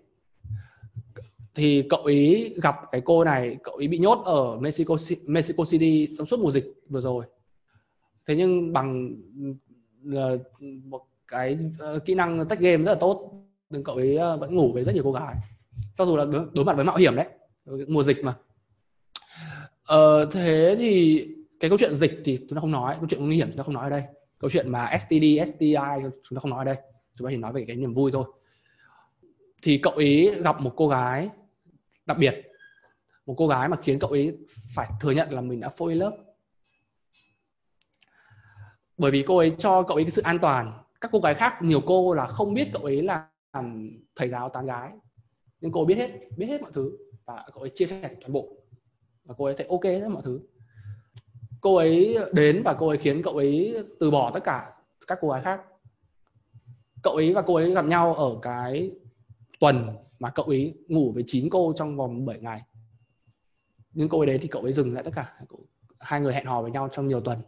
thì 1.55 1.83
cậu 1.89 2.05
ý 2.05 2.53
gặp 2.61 2.75
cái 2.91 3.01
cô 3.05 3.23
này 3.23 3.57
cậu 3.63 3.75
ý 3.75 3.87
bị 3.87 3.97
nhốt 3.97 4.21
ở 4.25 4.59
Mexico 4.59 4.95
Mexico 5.25 5.63
City 5.71 6.09
trong 6.17 6.25
suốt 6.25 6.39
mùa 6.39 6.51
dịch 6.51 6.73
vừa 6.89 7.01
rồi. 7.01 7.25
Thế 8.25 8.35
nhưng 8.35 8.73
bằng 8.73 9.15
uh, 10.09 10.39
một 10.85 11.01
cái 11.27 11.57
uh, 11.95 12.05
kỹ 12.05 12.15
năng 12.15 12.47
tách 12.47 12.59
game 12.59 12.83
rất 12.83 12.93
là 12.93 12.99
tốt 12.99 13.45
nên 13.69 13.83
cậu 13.83 13.95
ấy 13.95 14.15
uh, 14.15 14.19
ờ, 14.19 14.37
vẫn 14.37 14.55
ngủ 14.55 14.71
với 14.73 14.83
rất 14.83 14.91
nhiều 14.93 15.03
cô 15.03 15.11
gái. 15.11 15.35
Cho 15.97 16.05
dù 16.05 16.17
là 16.17 16.25
đối, 16.25 16.45
đối 16.53 16.65
mặt 16.65 16.75
với 16.75 16.85
mạo 16.85 16.97
hiểm 16.97 17.15
đấy 17.15 17.27
mùa 17.87 18.03
dịch 18.03 18.23
mà. 18.23 18.35
Ờ, 19.83 20.25
thế 20.31 20.75
thì 20.79 21.25
cái 21.59 21.69
câu 21.69 21.77
chuyện 21.77 21.95
dịch 21.95 22.21
thì 22.25 22.37
chúng 22.37 22.55
ta 22.55 22.61
không 22.61 22.71
nói 22.71 22.95
câu 22.99 23.07
chuyện 23.09 23.25
nguy 23.25 23.35
hiểm 23.35 23.47
chúng 23.47 23.57
ta 23.57 23.63
không 23.63 23.73
nói 23.73 23.83
ở 23.83 23.89
đây. 23.89 24.03
Câu 24.39 24.49
chuyện 24.49 24.69
mà 24.69 24.97
STD, 24.99 25.53
STI 25.53 25.75
chúng 26.23 26.35
ta 26.35 26.39
không 26.39 26.51
nói 26.51 26.59
ở 26.59 26.63
đây. 26.63 26.75
Chúng 27.17 27.27
ta 27.27 27.31
chỉ 27.31 27.37
nói 27.37 27.53
về 27.53 27.65
cái 27.67 27.75
niềm 27.75 27.93
vui 27.93 28.11
thôi. 28.11 28.25
Thì 29.61 29.77
cậu 29.77 29.93
ấy 29.93 30.35
gặp 30.43 30.61
một 30.61 30.73
cô 30.75 30.87
gái 30.87 31.29
đặc 32.05 32.17
biệt, 32.17 32.35
một 33.25 33.35
cô 33.37 33.47
gái 33.47 33.69
mà 33.69 33.77
khiến 33.83 33.99
cậu 33.99 34.09
ấy 34.09 34.37
phải 34.75 34.89
thừa 35.01 35.11
nhận 35.11 35.31
là 35.31 35.41
mình 35.41 35.59
đã 35.59 35.69
fall 35.69 35.87
in 35.87 35.97
love 35.97 36.17
bởi 38.97 39.11
vì 39.11 39.23
cô 39.27 39.37
ấy 39.37 39.55
cho 39.57 39.83
cậu 39.83 39.97
ấy 39.97 40.03
cái 40.03 40.11
sự 40.11 40.21
an 40.21 40.39
toàn. 40.39 40.83
Các 41.01 41.11
cô 41.11 41.19
gái 41.19 41.33
khác, 41.33 41.61
nhiều 41.61 41.81
cô 41.85 42.13
là 42.13 42.27
không 42.27 42.53
biết 42.53 42.69
cậu 42.73 42.83
ấy 42.83 43.01
là 43.01 43.27
thầy 44.15 44.29
giáo 44.29 44.49
tán 44.49 44.65
gái. 44.65 44.91
Nhưng 45.61 45.71
cô 45.71 45.81
ấy 45.81 45.85
biết 45.85 45.95
hết 45.95 46.11
biết 46.37 46.45
hết 46.45 46.61
mọi 46.61 46.71
thứ 46.73 46.97
và 47.25 47.45
cậu 47.53 47.63
ấy 47.63 47.71
chia 47.75 47.85
sẻ 47.85 48.09
toàn 48.21 48.33
bộ. 48.33 48.57
Và 49.25 49.35
cô 49.37 49.45
ấy 49.45 49.55
sẽ 49.55 49.65
ok 49.69 49.83
hết 49.83 50.07
mọi 50.09 50.21
thứ. 50.25 50.41
Cô 51.61 51.75
ấy 51.75 52.17
đến 52.33 52.61
và 52.65 52.73
cô 52.73 52.87
ấy 52.87 52.97
khiến 52.97 53.21
cậu 53.23 53.33
ấy 53.33 53.85
từ 53.99 54.11
bỏ 54.11 54.31
tất 54.33 54.43
cả 54.43 54.73
các 55.07 55.17
cô 55.21 55.29
gái 55.29 55.41
khác. 55.41 55.61
Cậu 57.03 57.13
ấy 57.13 57.33
và 57.33 57.41
cô 57.41 57.55
ấy 57.55 57.73
gặp 57.73 57.85
nhau 57.85 58.13
ở 58.15 58.39
cái 58.41 58.91
tuần 59.59 59.89
mà 60.23 60.29
cậu 60.29 60.45
ấy 60.45 60.73
ngủ 60.87 61.11
với 61.11 61.23
chín 61.27 61.49
cô 61.49 61.73
trong 61.75 61.97
vòng 61.97 62.25
7 62.25 62.39
ngày. 62.39 62.61
Nhưng 63.93 64.09
cô 64.09 64.19
ấy 64.19 64.27
đấy 64.27 64.37
thì 64.41 64.47
cậu 64.47 64.61
ấy 64.61 64.73
dừng 64.73 64.93
lại 64.93 65.03
tất 65.03 65.11
cả. 65.15 65.33
Hai 65.99 66.21
người 66.21 66.33
hẹn 66.33 66.45
hò 66.45 66.61
với 66.61 66.71
nhau 66.71 66.89
trong 66.91 67.07
nhiều 67.07 67.21
tuần. 67.21 67.39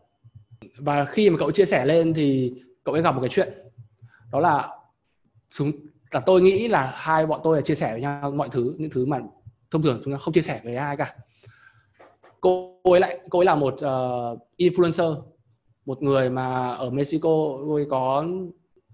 Và 0.78 1.06
khi 1.06 1.30
mà 1.30 1.38
cậu 1.40 1.52
chia 1.52 1.66
sẻ 1.66 1.86
lên 1.86 2.14
thì 2.14 2.54
cậu 2.84 2.94
ấy 2.96 3.02
gặp 3.02 3.12
một 3.12 3.22
cái 3.22 3.30
chuyện. 3.30 3.54
Đó 4.32 4.40
là 4.40 4.70
chúng 5.50 5.72
là 6.12 6.20
tôi 6.20 6.42
nghĩ 6.42 6.68
là 6.68 6.94
hai 6.96 7.26
bọn 7.26 7.40
tôi 7.44 7.58
là 7.58 7.62
chia 7.62 7.76
sẻ 7.76 7.92
với 7.92 8.02
nhau 8.02 8.32
mọi 8.32 8.50
thứ 8.50 8.76
những 8.78 8.90
thứ 8.90 9.06
mà 9.06 9.20
thông 9.72 9.84
thường 9.84 10.02
chúng 10.04 10.14
ta 10.14 10.18
không 10.18 10.34
chia 10.34 10.42
sẻ 10.42 10.62
với 10.64 10.76
ai 10.76 10.98
cả. 10.98 11.16
Cô 12.42 12.80
ấy 12.84 13.00
lại 13.00 13.20
cô 13.30 13.40
ấy 13.40 13.46
là 13.46 13.56
một 13.56 13.74
uh, 13.74 14.40
influencer 14.58 15.22
một 15.86 16.02
người 16.02 16.30
mà 16.30 16.70
ở 16.70 16.90
Mexico 16.90 17.30
cô 17.68 17.76
ấy 17.76 17.86
có 17.90 18.26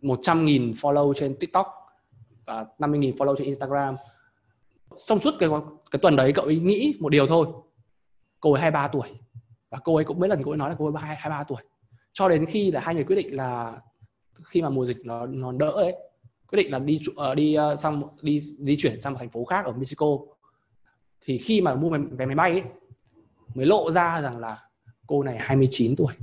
100.000 0.01 0.73
follow 0.73 1.13
trên 1.13 1.35
TikTok 1.39 1.80
và 2.51 2.65
50.000 2.87 3.13
follow 3.13 3.35
trên 3.35 3.45
Instagram. 3.47 3.95
Xong 4.97 5.19
suốt 5.19 5.33
cái 5.39 5.49
cái 5.91 5.99
tuần 6.01 6.15
đấy 6.15 6.33
cậu 6.33 6.45
ấy 6.45 6.59
nghĩ 6.59 6.93
một 6.99 7.09
điều 7.09 7.27
thôi. 7.27 7.47
Cô 8.39 8.53
ấy 8.53 8.61
23 8.61 8.87
tuổi. 8.87 9.07
Và 9.69 9.79
cô 9.83 9.95
ấy 9.95 10.05
cũng 10.05 10.19
mấy 10.19 10.29
lần 10.29 10.43
cô 10.43 10.51
ấy 10.51 10.57
nói 10.57 10.69
là 10.69 10.75
cô 10.79 10.85
ấy 10.85 11.03
23 11.03 11.43
tuổi. 11.43 11.61
Cho 12.13 12.29
đến 12.29 12.45
khi 12.45 12.71
là 12.71 12.81
hai 12.81 12.95
người 12.95 13.03
quyết 13.03 13.15
định 13.15 13.35
là 13.35 13.81
khi 14.43 14.61
mà 14.61 14.69
mùa 14.69 14.85
dịch 14.85 15.05
nó 15.05 15.25
nó 15.25 15.51
đỡ 15.51 15.69
ấy 15.69 15.95
quyết 16.47 16.57
định 16.57 16.71
là 16.71 16.79
đi 16.79 16.99
uh, 17.11 17.35
đi 17.35 17.57
uh, 17.73 17.79
sang 17.79 18.01
đi 18.21 18.39
di 18.39 18.77
chuyển 18.77 19.01
sang 19.01 19.13
một 19.13 19.19
thành 19.19 19.29
phố 19.29 19.45
khác 19.45 19.65
ở 19.65 19.71
Mexico. 19.71 20.17
Thì 21.21 21.37
khi 21.37 21.61
mà 21.61 21.75
mua 21.75 21.97
vé 22.11 22.25
máy 22.25 22.35
bay 22.35 22.51
ấy 22.51 22.63
mới 23.55 23.65
lộ 23.65 23.91
ra 23.91 24.21
rằng 24.21 24.39
là 24.39 24.57
cô 25.07 25.23
này 25.23 25.37
29 25.39 25.95
tuổi 25.95 26.13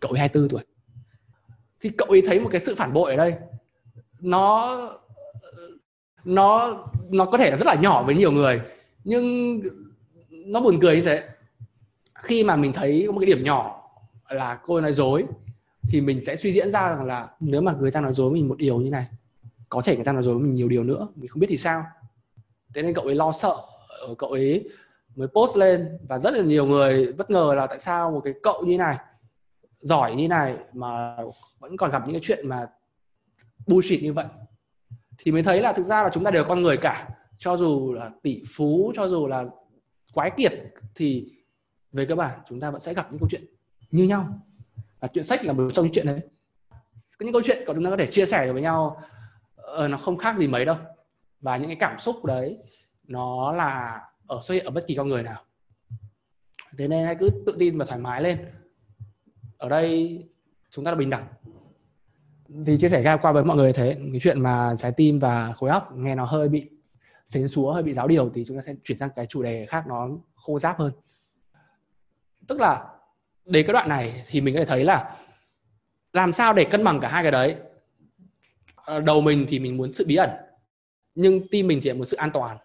cậu 0.00 0.10
ấy 0.12 0.18
24 0.18 0.48
tuổi. 0.48 0.62
Thì 1.80 1.90
cậu 1.98 2.08
ấy 2.08 2.22
thấy 2.26 2.40
một 2.40 2.48
cái 2.52 2.60
sự 2.60 2.74
phản 2.74 2.92
bội 2.92 3.10
ở 3.10 3.16
đây. 3.16 3.34
Nó 4.20 4.76
nó 6.28 6.76
nó 7.10 7.24
có 7.24 7.38
thể 7.38 7.50
là 7.50 7.56
rất 7.56 7.66
là 7.66 7.74
nhỏ 7.74 8.02
với 8.02 8.14
nhiều 8.14 8.32
người, 8.32 8.60
nhưng 9.04 9.60
nó 10.30 10.60
buồn 10.60 10.78
cười 10.80 10.96
như 10.96 11.02
thế. 11.02 11.28
Khi 12.14 12.44
mà 12.44 12.56
mình 12.56 12.72
thấy 12.72 13.12
một 13.12 13.18
cái 13.20 13.26
điểm 13.26 13.44
nhỏ 13.44 13.90
là 14.28 14.58
cô 14.66 14.74
ấy 14.74 14.82
nói 14.82 14.92
dối, 14.92 15.24
thì 15.90 16.00
mình 16.00 16.22
sẽ 16.22 16.36
suy 16.36 16.52
diễn 16.52 16.70
ra 16.70 16.88
rằng 16.88 17.06
là 17.06 17.28
nếu 17.40 17.60
mà 17.60 17.74
người 17.80 17.90
ta 17.90 18.00
nói 18.00 18.14
dối 18.14 18.32
mình 18.32 18.48
một 18.48 18.58
điều 18.58 18.80
như 18.80 18.90
này, 18.90 19.06
có 19.68 19.82
thể 19.84 19.96
người 19.96 20.04
ta 20.04 20.12
nói 20.12 20.22
dối 20.22 20.38
mình 20.38 20.54
nhiều 20.54 20.68
điều 20.68 20.84
nữa, 20.84 21.08
mình 21.16 21.28
không 21.28 21.40
biết 21.40 21.46
thì 21.50 21.56
sao. 21.56 21.84
Thế 22.74 22.82
nên 22.82 22.94
cậu 22.94 23.04
ấy 23.04 23.14
lo 23.14 23.32
sợ 23.32 23.56
ờ, 23.88 24.14
cậu 24.18 24.30
ấy 24.30 24.68
mới 25.16 25.28
post 25.28 25.56
lên 25.56 25.98
và 26.08 26.18
rất 26.18 26.34
là 26.34 26.42
nhiều 26.42 26.66
người 26.66 27.12
bất 27.12 27.30
ngờ 27.30 27.54
là 27.56 27.66
tại 27.66 27.78
sao 27.78 28.10
một 28.10 28.20
cái 28.24 28.34
cậu 28.42 28.64
như 28.66 28.78
này, 28.78 28.96
giỏi 29.80 30.14
như 30.14 30.28
này 30.28 30.56
mà 30.72 31.16
vẫn 31.58 31.76
còn 31.76 31.90
gặp 31.90 32.02
những 32.06 32.14
cái 32.14 32.20
chuyện 32.24 32.48
mà 32.48 32.66
bullshit 33.66 34.02
như 34.02 34.12
vậy 34.12 34.26
thì 35.18 35.32
mới 35.32 35.42
thấy 35.42 35.60
là 35.60 35.72
thực 35.72 35.86
ra 35.86 36.02
là 36.02 36.10
chúng 36.12 36.24
ta 36.24 36.30
đều 36.30 36.44
con 36.44 36.62
người 36.62 36.76
cả. 36.76 37.08
Cho 37.38 37.56
dù 37.56 37.92
là 37.92 38.10
tỷ 38.22 38.42
phú, 38.56 38.92
cho 38.96 39.08
dù 39.08 39.26
là 39.26 39.44
quái 40.12 40.30
kiệt, 40.36 40.52
thì 40.94 41.32
về 41.92 42.06
cơ 42.06 42.14
bản 42.14 42.40
chúng 42.48 42.60
ta 42.60 42.70
vẫn 42.70 42.80
sẽ 42.80 42.94
gặp 42.94 43.08
những 43.10 43.20
câu 43.20 43.28
chuyện 43.30 43.44
như 43.90 44.04
nhau. 44.04 44.40
Và 45.00 45.08
chuyện 45.08 45.24
sách 45.24 45.44
là 45.44 45.52
một 45.52 45.70
trong 45.74 45.84
những 45.84 45.94
chuyện 45.94 46.06
đấy. 46.06 46.20
Những 47.20 47.32
câu 47.32 47.42
chuyện 47.44 47.64
của 47.66 47.74
chúng 47.74 47.84
ta 47.84 47.90
có 47.90 47.96
thể 47.96 48.06
chia 48.06 48.26
sẻ 48.26 48.52
với 48.52 48.62
nhau 48.62 49.00
ờ, 49.56 49.88
nó 49.88 49.96
không 49.98 50.16
khác 50.16 50.36
gì 50.36 50.46
mấy 50.46 50.64
đâu. 50.64 50.76
Và 51.40 51.56
những 51.56 51.66
cái 51.66 51.76
cảm 51.80 51.98
xúc 51.98 52.24
đấy, 52.24 52.58
nó 53.04 53.52
là 53.52 54.00
ở 54.26 54.40
xuất 54.42 54.54
hiện 54.54 54.64
ở 54.64 54.70
bất 54.70 54.86
kỳ 54.86 54.94
con 54.94 55.08
người 55.08 55.22
nào. 55.22 55.44
Thế 56.78 56.88
nên 56.88 57.06
hãy 57.06 57.16
cứ 57.20 57.30
tự 57.46 57.56
tin 57.58 57.78
và 57.78 57.84
thoải 57.84 58.00
mái 58.00 58.22
lên. 58.22 58.38
Ở 59.56 59.68
đây 59.68 60.24
chúng 60.70 60.84
ta 60.84 60.90
là 60.90 60.96
bình 60.96 61.10
đẳng 61.10 61.26
thì 62.66 62.78
chia 62.78 62.88
sẻ 62.88 63.02
ra 63.02 63.16
qua 63.16 63.32
với 63.32 63.44
mọi 63.44 63.56
người 63.56 63.72
thế 63.72 63.96
cái 64.12 64.20
chuyện 64.20 64.40
mà 64.40 64.74
trái 64.78 64.92
tim 64.92 65.18
và 65.18 65.52
khối 65.52 65.70
óc 65.70 65.92
nghe 65.96 66.14
nó 66.14 66.24
hơi 66.24 66.48
bị 66.48 66.70
xến 67.26 67.48
xúa 67.48 67.72
hơi 67.72 67.82
bị 67.82 67.92
giáo 67.92 68.08
điều 68.08 68.30
thì 68.34 68.44
chúng 68.46 68.56
ta 68.56 68.62
sẽ 68.66 68.74
chuyển 68.84 68.98
sang 68.98 69.10
cái 69.16 69.26
chủ 69.26 69.42
đề 69.42 69.66
khác 69.66 69.86
nó 69.86 70.08
khô 70.34 70.58
giáp 70.58 70.78
hơn. 70.78 70.92
Tức 72.48 72.60
là 72.60 72.86
đến 73.44 73.66
cái 73.66 73.72
đoạn 73.72 73.88
này 73.88 74.24
thì 74.26 74.40
mình 74.40 74.54
có 74.54 74.58
thể 74.58 74.66
thấy 74.66 74.84
là 74.84 75.16
làm 76.12 76.32
sao 76.32 76.52
để 76.52 76.64
cân 76.64 76.84
bằng 76.84 77.00
cả 77.00 77.08
hai 77.08 77.22
cái 77.22 77.32
đấy? 77.32 77.56
Ờ, 78.74 79.00
đầu 79.00 79.20
mình 79.20 79.46
thì 79.48 79.58
mình 79.58 79.76
muốn 79.76 79.94
sự 79.94 80.04
bí 80.06 80.16
ẩn 80.16 80.30
nhưng 81.14 81.48
tim 81.48 81.66
mình 81.66 81.80
thì 81.82 81.92
muốn 81.92 82.06
sự 82.06 82.16
an 82.16 82.30
toàn. 82.30 82.58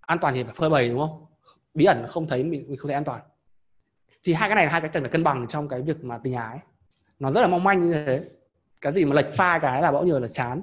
An 0.00 0.18
toàn 0.18 0.34
thì 0.34 0.44
phải 0.44 0.54
phơi 0.54 0.70
bày 0.70 0.88
đúng 0.88 0.98
không? 0.98 1.26
Bí 1.74 1.84
ẩn 1.84 2.06
không 2.08 2.26
thấy 2.26 2.44
mình, 2.44 2.64
mình 2.68 2.76
không 2.76 2.88
thấy 2.88 2.94
an 2.94 3.04
toàn. 3.04 3.20
Thì 4.22 4.32
hai 4.32 4.48
cái 4.48 4.56
này 4.56 4.66
là 4.66 4.72
hai 4.72 4.80
cái 4.80 4.90
cần 4.90 5.02
phải 5.02 5.10
cân 5.10 5.24
bằng 5.24 5.46
trong 5.46 5.68
cái 5.68 5.82
việc 5.82 6.04
mà 6.04 6.18
tình 6.18 6.34
ái. 6.34 6.58
Nó 7.18 7.30
rất 7.30 7.40
là 7.40 7.46
mong 7.46 7.64
manh 7.64 7.84
như 7.84 7.92
thế 7.92 8.24
cái 8.80 8.92
gì 8.92 9.04
mà 9.04 9.14
lệch 9.16 9.32
pha 9.32 9.58
cái 9.58 9.82
là 9.82 9.92
bão 9.92 10.04
nhiêu 10.04 10.20
là 10.20 10.28
chán. 10.28 10.62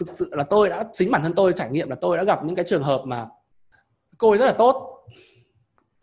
Thực 0.00 0.08
sự 0.08 0.30
là 0.32 0.44
tôi 0.44 0.68
đã 0.68 0.84
chính 0.92 1.10
bản 1.10 1.22
thân 1.22 1.32
tôi 1.32 1.52
trải 1.52 1.70
nghiệm 1.70 1.88
là 1.88 1.96
tôi 2.00 2.16
đã 2.16 2.24
gặp 2.24 2.44
những 2.44 2.56
cái 2.56 2.64
trường 2.68 2.82
hợp 2.82 3.02
mà 3.04 3.28
cô 4.18 4.30
ấy 4.30 4.38
rất 4.38 4.46
là 4.46 4.52
tốt. 4.52 5.06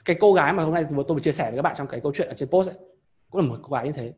Cái 0.05 0.15
cô 0.19 0.33
gái 0.33 0.53
mà 0.53 0.63
hôm 0.63 0.73
nay 0.73 0.85
tôi 0.89 1.03
vừa 1.03 1.19
chia 1.19 1.31
sẻ 1.31 1.43
với 1.43 1.55
các 1.55 1.61
bạn 1.61 1.75
trong 1.77 1.87
cái 1.87 1.99
câu 1.99 2.11
chuyện 2.15 2.27
ở 2.27 2.33
trên 2.33 2.49
post 2.49 2.69
ấy 2.69 2.77
cũng 3.29 3.41
là 3.41 3.47
một 3.47 3.57
cô 3.61 3.69
gái 3.75 3.85
như 3.85 3.91
thế. 3.91 4.13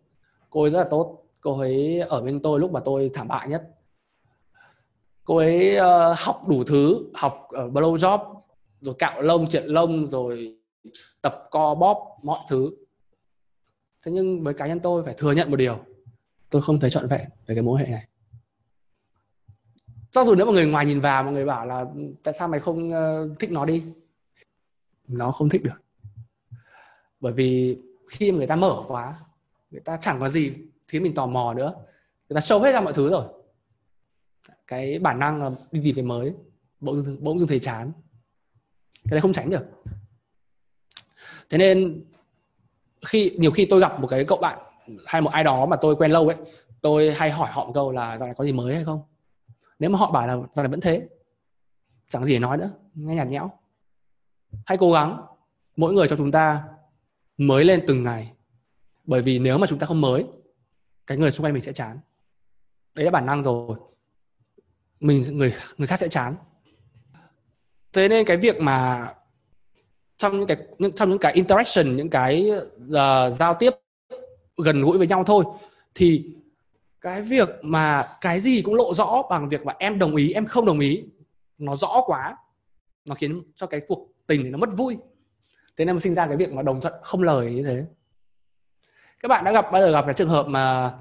Cô 0.49 0.61
ấy 0.61 0.69
rất 0.69 0.79
là 0.79 0.87
tốt. 0.89 1.21
Cô 1.41 1.59
ấy 1.59 1.99
ở 1.99 2.21
bên 2.21 2.39
tôi 2.39 2.59
lúc 2.59 2.71
mà 2.71 2.79
tôi 2.79 3.11
thảm 3.13 3.27
bại 3.27 3.47
nhất. 3.49 3.63
Cô 5.23 5.37
ấy 5.37 5.77
uh, 5.77 6.17
học 6.17 6.47
đủ 6.47 6.63
thứ 6.63 6.99
học 7.13 7.47
ở 7.49 7.67
blow 7.67 7.95
job 7.95 8.35
rồi 8.81 8.95
cạo 8.99 9.21
lông 9.21 9.47
triệt 9.47 9.63
lông 9.65 10.07
rồi 10.07 10.57
tập 11.21 11.47
co 11.51 11.75
bóp 11.75 12.17
mọi 12.23 12.39
thứ. 12.49 12.71
Thế 14.05 14.11
nhưng 14.11 14.43
với 14.43 14.53
cá 14.53 14.67
nhân 14.67 14.79
tôi 14.79 15.03
phải 15.03 15.13
thừa 15.13 15.31
nhận 15.31 15.51
một 15.51 15.57
điều 15.57 15.79
tôi 16.49 16.61
không 16.61 16.79
thấy 16.79 16.89
trọn 16.89 17.07
vẹn 17.07 17.29
về 17.47 17.55
cái 17.55 17.61
mối 17.61 17.79
hệ 17.79 17.85
này. 17.85 18.07
Cho 20.11 20.23
dù 20.23 20.35
nếu 20.35 20.45
mà 20.45 20.51
người 20.51 20.65
ngoài 20.65 20.85
nhìn 20.85 20.99
vào, 20.99 21.23
mọi 21.23 21.33
người 21.33 21.45
bảo 21.45 21.65
là 21.65 21.85
tại 22.23 22.33
sao 22.33 22.47
mày 22.47 22.59
không 22.59 22.91
ờ, 22.91 23.29
thích 23.39 23.51
nó 23.51 23.65
đi? 23.65 23.83
Nó 25.07 25.31
không 25.31 25.49
thích 25.49 25.63
được. 25.63 25.83
Bởi 27.19 27.33
vì 27.33 27.77
khi 28.09 28.31
mà 28.31 28.37
người 28.37 28.47
ta 28.47 28.55
mở 28.55 28.83
quá, 28.87 29.13
người 29.71 29.81
ta 29.81 29.97
chẳng 30.01 30.19
có 30.19 30.29
gì 30.29 30.53
khiến 30.87 31.03
mình 31.03 31.13
tò 31.13 31.25
mò 31.25 31.53
nữa. 31.53 31.73
Người 32.29 32.35
ta 32.35 32.39
show 32.39 32.61
hết 32.61 32.71
ra 32.71 32.81
mọi 32.81 32.93
thứ 32.93 33.09
rồi. 33.09 33.25
Cái 34.67 34.99
bản 34.99 35.19
năng 35.19 35.43
là 35.43 35.51
đi 35.71 35.81
tìm 35.83 35.95
cái 35.95 36.03
mới, 36.03 36.33
bỗng 36.79 37.01
dưng 37.01 37.23
bỗng 37.23 37.39
dưng 37.39 37.47
thấy 37.47 37.59
chán. 37.59 37.91
Cái 39.03 39.11
đấy 39.11 39.21
không 39.21 39.33
tránh 39.33 39.49
được. 39.49 39.65
Thế 41.49 41.57
nên 41.57 42.05
khi, 43.05 43.35
nhiều 43.37 43.51
khi 43.51 43.65
tôi 43.65 43.79
gặp 43.79 43.99
một 43.99 44.07
cái 44.07 44.25
cậu 44.25 44.37
bạn 44.37 44.59
hay 45.05 45.21
một 45.21 45.29
ai 45.29 45.43
đó 45.43 45.65
mà 45.65 45.75
tôi 45.75 45.95
quen 45.95 46.11
lâu 46.11 46.27
ấy 46.27 46.37
tôi 46.81 47.11
hay 47.11 47.31
hỏi 47.31 47.49
họ 47.51 47.65
một 47.65 47.71
câu 47.73 47.91
là 47.91 48.17
dạo 48.17 48.27
này 48.27 48.35
có 48.37 48.43
gì 48.43 48.51
mới 48.51 48.75
hay 48.75 48.83
không? 48.83 49.01
Nếu 49.79 49.89
mà 49.89 49.99
họ 49.99 50.11
bảo 50.11 50.27
là 50.27 50.35
dạo 50.35 50.63
này 50.63 50.67
vẫn 50.67 50.81
thế 50.81 51.07
chẳng 52.09 52.25
gì 52.25 52.33
để 52.33 52.39
nói 52.39 52.57
nữa 52.57 52.71
nghe 52.93 53.15
nhạt 53.15 53.27
nhẽo. 53.27 53.51
Hãy 54.65 54.77
cố 54.77 54.91
gắng 54.91 55.25
mỗi 55.75 55.93
người 55.93 56.07
cho 56.07 56.15
chúng 56.15 56.31
ta 56.31 56.63
mới 57.37 57.65
lên 57.65 57.83
từng 57.87 58.03
ngày. 58.03 58.31
Bởi 59.03 59.21
vì 59.21 59.39
nếu 59.39 59.57
mà 59.57 59.67
chúng 59.67 59.79
ta 59.79 59.87
không 59.87 60.01
mới 60.01 60.25
cái 61.07 61.17
người 61.17 61.31
xung 61.31 61.45
quanh 61.45 61.53
mình 61.53 61.63
sẽ 61.63 61.73
chán. 61.73 61.99
Đấy 62.95 63.05
là 63.05 63.11
bản 63.11 63.25
năng 63.25 63.43
rồi. 63.43 63.77
Mình 64.99 65.23
người 65.37 65.53
người 65.77 65.87
khác 65.87 65.97
sẽ 65.97 66.07
chán. 66.07 66.35
Thế 67.93 68.07
nên 68.07 68.25
cái 68.25 68.37
việc 68.37 68.61
mà 68.61 69.09
trong 70.17 70.39
những 70.39 70.47
cái 70.47 70.57
những, 70.77 70.91
trong 70.91 71.09
những 71.09 71.19
cái 71.19 71.33
interaction 71.33 71.95
những 71.95 72.09
cái 72.09 72.51
uh, 72.85 73.33
giao 73.33 73.53
tiếp 73.59 73.73
gần 74.57 74.81
gũi 74.81 74.97
với 74.97 75.07
nhau 75.07 75.23
thôi. 75.23 75.45
Thì 75.95 76.25
cái 77.01 77.21
việc 77.21 77.49
mà 77.61 78.17
cái 78.21 78.39
gì 78.41 78.61
cũng 78.61 78.75
lộ 78.75 78.93
rõ 78.93 79.23
bằng 79.29 79.49
việc 79.49 79.65
mà 79.65 79.73
em 79.79 79.99
đồng 79.99 80.15
ý, 80.15 80.33
em 80.33 80.45
không 80.45 80.65
đồng 80.65 80.79
ý, 80.79 81.03
nó 81.57 81.75
rõ 81.75 82.01
quá. 82.05 82.37
Nó 83.05 83.15
khiến 83.15 83.41
cho 83.55 83.67
cái 83.67 83.81
cuộc 83.87 84.07
tình 84.27 84.51
nó 84.51 84.57
mất 84.57 84.69
vui. 84.77 84.97
Thế 85.77 85.85
nên 85.85 85.99
sinh 85.99 86.15
ra 86.15 86.27
cái 86.27 86.37
việc 86.37 86.53
mà 86.53 86.61
đồng 86.61 86.81
thuận 86.81 86.93
không 87.03 87.23
lời 87.23 87.51
như 87.51 87.63
thế. 87.63 87.85
Các 89.19 89.27
bạn 89.27 89.43
đã 89.43 89.51
gặp, 89.51 89.65
bao 89.71 89.81
giờ 89.81 89.91
gặp 89.91 90.05
cái 90.05 90.13
trường 90.13 90.29
hợp 90.29 90.47
mà 90.47 90.93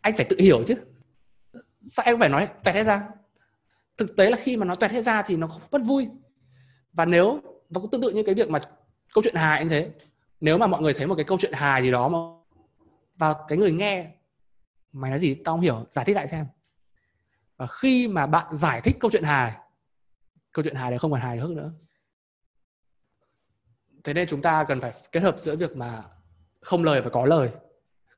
anh 0.00 0.16
phải 0.16 0.26
tự 0.30 0.36
hiểu 0.38 0.64
chứ? 0.66 0.74
Sao 1.86 2.04
em 2.06 2.18
phải 2.18 2.28
nói 2.28 2.48
toẹt 2.64 2.76
hết 2.76 2.84
ra? 2.84 3.08
Thực 3.96 4.16
tế 4.16 4.30
là 4.30 4.36
khi 4.36 4.56
mà 4.56 4.64
nó 4.66 4.74
toẹt 4.74 4.90
hết 4.90 5.02
ra 5.02 5.22
thì 5.22 5.36
nó 5.36 5.46
không 5.46 5.62
mất 5.70 5.82
vui. 5.84 6.08
Và 6.92 7.04
nếu, 7.04 7.40
nó 7.70 7.80
cũng 7.80 7.90
tương 7.90 8.00
tự 8.00 8.10
như 8.10 8.22
cái 8.22 8.34
việc 8.34 8.50
mà 8.50 8.60
câu 9.14 9.22
chuyện 9.24 9.34
hài 9.34 9.64
như 9.64 9.68
thế. 9.68 9.90
Nếu 10.40 10.58
mà 10.58 10.66
mọi 10.66 10.82
người 10.82 10.94
thấy 10.94 11.06
một 11.06 11.14
cái 11.14 11.24
câu 11.24 11.38
chuyện 11.40 11.52
hài 11.52 11.82
gì 11.82 11.90
đó 11.90 12.08
mà 12.08 12.18
và 13.18 13.34
cái 13.48 13.58
người 13.58 13.72
nghe, 13.72 14.10
mày 14.92 15.10
nói 15.10 15.18
gì, 15.18 15.34
tao 15.34 15.52
không 15.54 15.60
hiểu, 15.60 15.86
giải 15.90 16.04
thích 16.04 16.16
lại 16.16 16.28
xem. 16.28 16.46
Và 17.56 17.66
khi 17.66 18.08
mà 18.08 18.26
bạn 18.26 18.56
giải 18.56 18.80
thích 18.80 18.96
câu 19.00 19.10
chuyện 19.10 19.22
hài, 19.22 19.52
câu 20.52 20.62
chuyện 20.62 20.74
hài 20.74 20.90
đấy 20.90 20.98
không 20.98 21.10
còn 21.10 21.20
hài 21.20 21.38
hơn 21.38 21.54
nữa. 21.54 21.72
Thế 24.04 24.14
nên 24.14 24.28
chúng 24.28 24.42
ta 24.42 24.64
cần 24.64 24.80
phải 24.80 24.92
kết 25.12 25.22
hợp 25.22 25.40
giữa 25.40 25.56
việc 25.56 25.76
mà 25.76 26.04
không 26.60 26.84
lời 26.84 27.02
và 27.02 27.10
có 27.10 27.26
lời. 27.26 27.50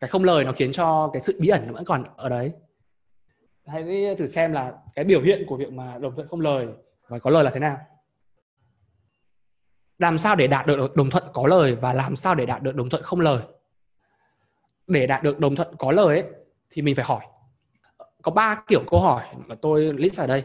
Cái 0.01 0.11
không 0.11 0.25
lời 0.25 0.45
nó 0.45 0.53
khiến 0.53 0.73
cho 0.73 1.11
cái 1.13 1.23
sự 1.23 1.37
bí 1.41 1.49
ẩn 1.49 1.67
nó 1.67 1.73
vẫn 1.73 1.85
còn 1.85 2.05
ở 2.17 2.29
đấy. 2.29 2.53
Hãy 3.67 3.85
thử 4.19 4.27
xem 4.27 4.53
là 4.53 4.73
cái 4.95 5.05
biểu 5.05 5.23
hiện 5.23 5.45
của 5.49 5.57
việc 5.57 5.73
mà 5.73 5.99
đồng 5.99 6.15
thuận 6.15 6.29
không 6.29 6.41
lời 6.41 6.67
và 7.09 7.19
có 7.19 7.31
lời 7.31 7.45
là 7.45 7.51
thế 7.51 7.61
nào. 7.61 7.79
Làm 9.99 10.19
sao 10.19 10.37
để 10.37 10.47
đạt 10.47 10.67
được 10.67 10.97
đồng 10.97 11.11
thuận 11.11 11.25
có 11.33 11.47
lời 11.47 11.75
và 11.75 11.93
làm 11.93 12.17
sao 12.17 12.35
để 12.35 12.47
đạt 12.47 12.63
được 12.63 12.75
đồng 12.75 12.89
thuận 12.89 13.03
không 13.03 13.21
lời? 13.21 13.43
Để 14.87 15.07
đạt 15.07 15.23
được 15.23 15.39
đồng 15.39 15.57
thuận 15.57 15.77
có 15.79 15.93
lời 15.93 16.21
ấy, 16.21 16.31
thì 16.71 16.83
mình 16.83 16.97
phải 16.97 17.05
hỏi. 17.05 17.27
Có 18.23 18.33
ba 18.33 18.65
kiểu 18.67 18.85
câu 18.91 19.01
hỏi 19.01 19.27
mà 19.47 19.55
tôi 19.55 19.93
list 19.93 20.21
ở 20.21 20.27
đây. 20.27 20.45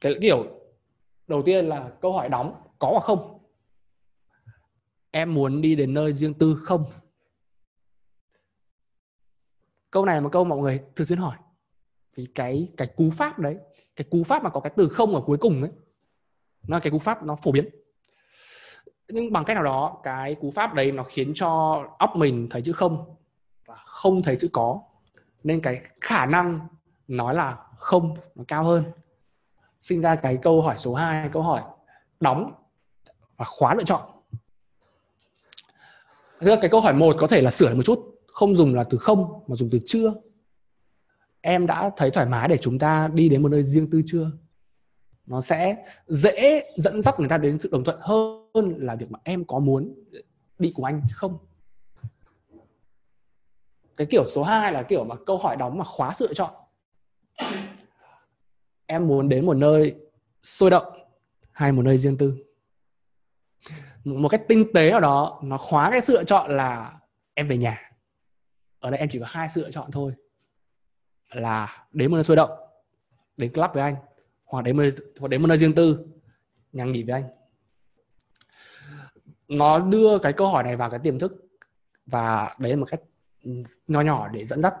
Cái 0.00 0.14
kiểu 0.20 0.46
đầu 1.26 1.42
tiên 1.42 1.66
là 1.66 1.90
câu 2.00 2.12
hỏi 2.12 2.28
đóng 2.28 2.62
có 2.78 2.88
hoặc 2.90 3.04
không. 3.04 3.38
Em 5.10 5.34
muốn 5.34 5.60
đi 5.62 5.74
đến 5.74 5.94
nơi 5.94 6.12
riêng 6.12 6.34
tư 6.34 6.56
không? 6.62 6.84
Câu 9.90 10.04
này 10.04 10.14
là 10.14 10.20
một 10.20 10.28
câu 10.32 10.44
mọi 10.44 10.58
người 10.58 10.80
thường 10.96 11.06
xuyên 11.06 11.18
hỏi. 11.18 11.36
Vì 12.16 12.26
cái 12.34 12.68
cái 12.76 12.88
cú 12.96 13.10
pháp 13.10 13.38
đấy 13.38 13.56
cái 13.96 14.06
cú 14.10 14.24
pháp 14.24 14.42
mà 14.42 14.50
có 14.50 14.60
cái 14.60 14.72
từ 14.76 14.88
không 14.88 15.14
ở 15.14 15.22
cuối 15.26 15.38
cùng 15.40 15.62
ấy 15.62 15.70
nó 16.68 16.76
là 16.76 16.80
cái 16.80 16.90
cú 16.90 16.98
pháp 16.98 17.22
nó 17.22 17.36
phổ 17.36 17.52
biến 17.52 17.68
nhưng 19.08 19.32
bằng 19.32 19.44
cách 19.44 19.54
nào 19.54 19.64
đó, 19.64 20.00
cái 20.02 20.34
cú 20.34 20.50
pháp 20.50 20.74
đấy 20.74 20.92
nó 20.92 21.02
khiến 21.02 21.32
cho 21.34 21.82
óc 21.98 22.10
mình 22.16 22.48
thấy 22.50 22.62
chữ 22.62 22.72
không 22.72 23.04
và 23.66 23.76
không 23.84 24.22
thấy 24.22 24.36
chữ 24.40 24.48
có. 24.52 24.80
Nên 25.44 25.60
cái 25.60 25.80
khả 26.00 26.26
năng 26.26 26.60
nói 27.08 27.34
là 27.34 27.56
không 27.78 28.14
nó 28.34 28.44
cao 28.48 28.64
hơn. 28.64 28.84
Sinh 29.80 30.00
ra 30.00 30.14
cái 30.14 30.38
câu 30.42 30.62
hỏi 30.62 30.78
số 30.78 30.94
2 30.94 31.28
câu 31.32 31.42
hỏi 31.42 31.62
đóng 32.20 32.52
và 33.36 33.44
khóa 33.44 33.74
lựa 33.74 33.84
chọn. 33.84 34.02
Thế 36.40 36.58
cái 36.60 36.70
câu 36.70 36.80
hỏi 36.80 36.94
một 36.94 37.16
có 37.18 37.26
thể 37.26 37.42
là 37.42 37.50
sửa 37.50 37.74
một 37.74 37.82
chút. 37.82 38.20
Không 38.26 38.54
dùng 38.54 38.74
là 38.74 38.84
từ 38.84 38.98
không, 38.98 39.42
mà 39.46 39.56
dùng 39.56 39.68
từ 39.72 39.78
chưa. 39.86 40.14
Em 41.40 41.66
đã 41.66 41.90
thấy 41.96 42.10
thoải 42.10 42.26
mái 42.26 42.48
để 42.48 42.58
chúng 42.60 42.78
ta 42.78 43.08
đi 43.12 43.28
đến 43.28 43.42
một 43.42 43.48
nơi 43.48 43.62
riêng 43.64 43.90
tư 43.90 44.02
chưa? 44.06 44.30
Nó 45.26 45.40
sẽ 45.40 45.84
dễ 46.06 46.72
dẫn 46.76 47.02
dắt 47.02 47.14
người 47.20 47.28
ta 47.28 47.38
đến 47.38 47.58
sự 47.58 47.68
đồng 47.72 47.84
thuận 47.84 47.98
hơn 48.00 48.76
là 48.78 48.96
việc 48.96 49.10
mà 49.10 49.18
em 49.24 49.44
có 49.44 49.58
muốn 49.58 49.94
đi 50.58 50.72
cùng 50.74 50.84
anh 50.84 51.02
không? 51.12 51.38
Cái 53.96 54.06
kiểu 54.10 54.24
số 54.30 54.42
2 54.42 54.72
là 54.72 54.82
kiểu 54.82 55.04
mà 55.04 55.14
câu 55.26 55.38
hỏi 55.38 55.56
đóng 55.56 55.78
mà 55.78 55.84
khóa 55.84 56.12
sự 56.14 56.26
lựa 56.26 56.34
chọn. 56.34 56.54
Em 58.86 59.08
muốn 59.08 59.28
đến 59.28 59.46
một 59.46 59.56
nơi 59.56 59.94
sôi 60.42 60.70
động 60.70 61.08
hay 61.52 61.72
một 61.72 61.82
nơi 61.82 61.98
riêng 61.98 62.18
tư? 62.18 62.36
Một 64.04 64.28
cách 64.28 64.42
tinh 64.48 64.72
tế 64.74 64.90
ở 64.90 65.00
đó, 65.00 65.40
nó 65.42 65.58
khóa 65.58 65.90
cái 65.90 66.00
sự 66.00 66.12
lựa 66.12 66.24
chọn 66.24 66.56
là 66.56 67.00
em 67.34 67.48
về 67.48 67.56
nhà. 67.56 67.92
Ở 68.80 68.90
đây 68.90 69.00
em 69.00 69.08
chỉ 69.12 69.18
có 69.18 69.26
hai 69.28 69.48
sự 69.48 69.60
lựa 69.60 69.70
chọn 69.70 69.90
thôi. 69.90 70.12
Là 71.32 71.86
đến 71.92 72.10
một 72.10 72.14
nơi 72.14 72.24
sôi 72.24 72.36
động, 72.36 72.50
đến 73.36 73.52
club 73.52 73.70
với 73.74 73.82
anh 73.82 73.96
hoặc 74.52 74.62
đến 74.62 74.76
một 74.76 74.82
nơi, 74.82 74.92
hoặc 75.18 75.28
đến 75.28 75.42
một 75.42 75.48
nơi 75.48 75.58
riêng 75.58 75.74
tư. 75.74 76.06
Nhà 76.72 76.84
nghỉ 76.84 77.02
với 77.02 77.14
anh. 77.14 77.24
Nó 79.48 79.78
đưa 79.78 80.18
cái 80.18 80.32
câu 80.32 80.48
hỏi 80.48 80.64
này 80.64 80.76
vào 80.76 80.90
cái 80.90 81.00
tiềm 81.02 81.18
thức 81.18 81.32
và 82.06 82.56
đấy 82.58 82.72
là 82.72 82.78
một 82.78 82.86
cách 82.88 83.00
nho 83.86 84.00
nhỏ 84.00 84.28
để 84.28 84.44
dẫn 84.44 84.60
dắt 84.60 84.74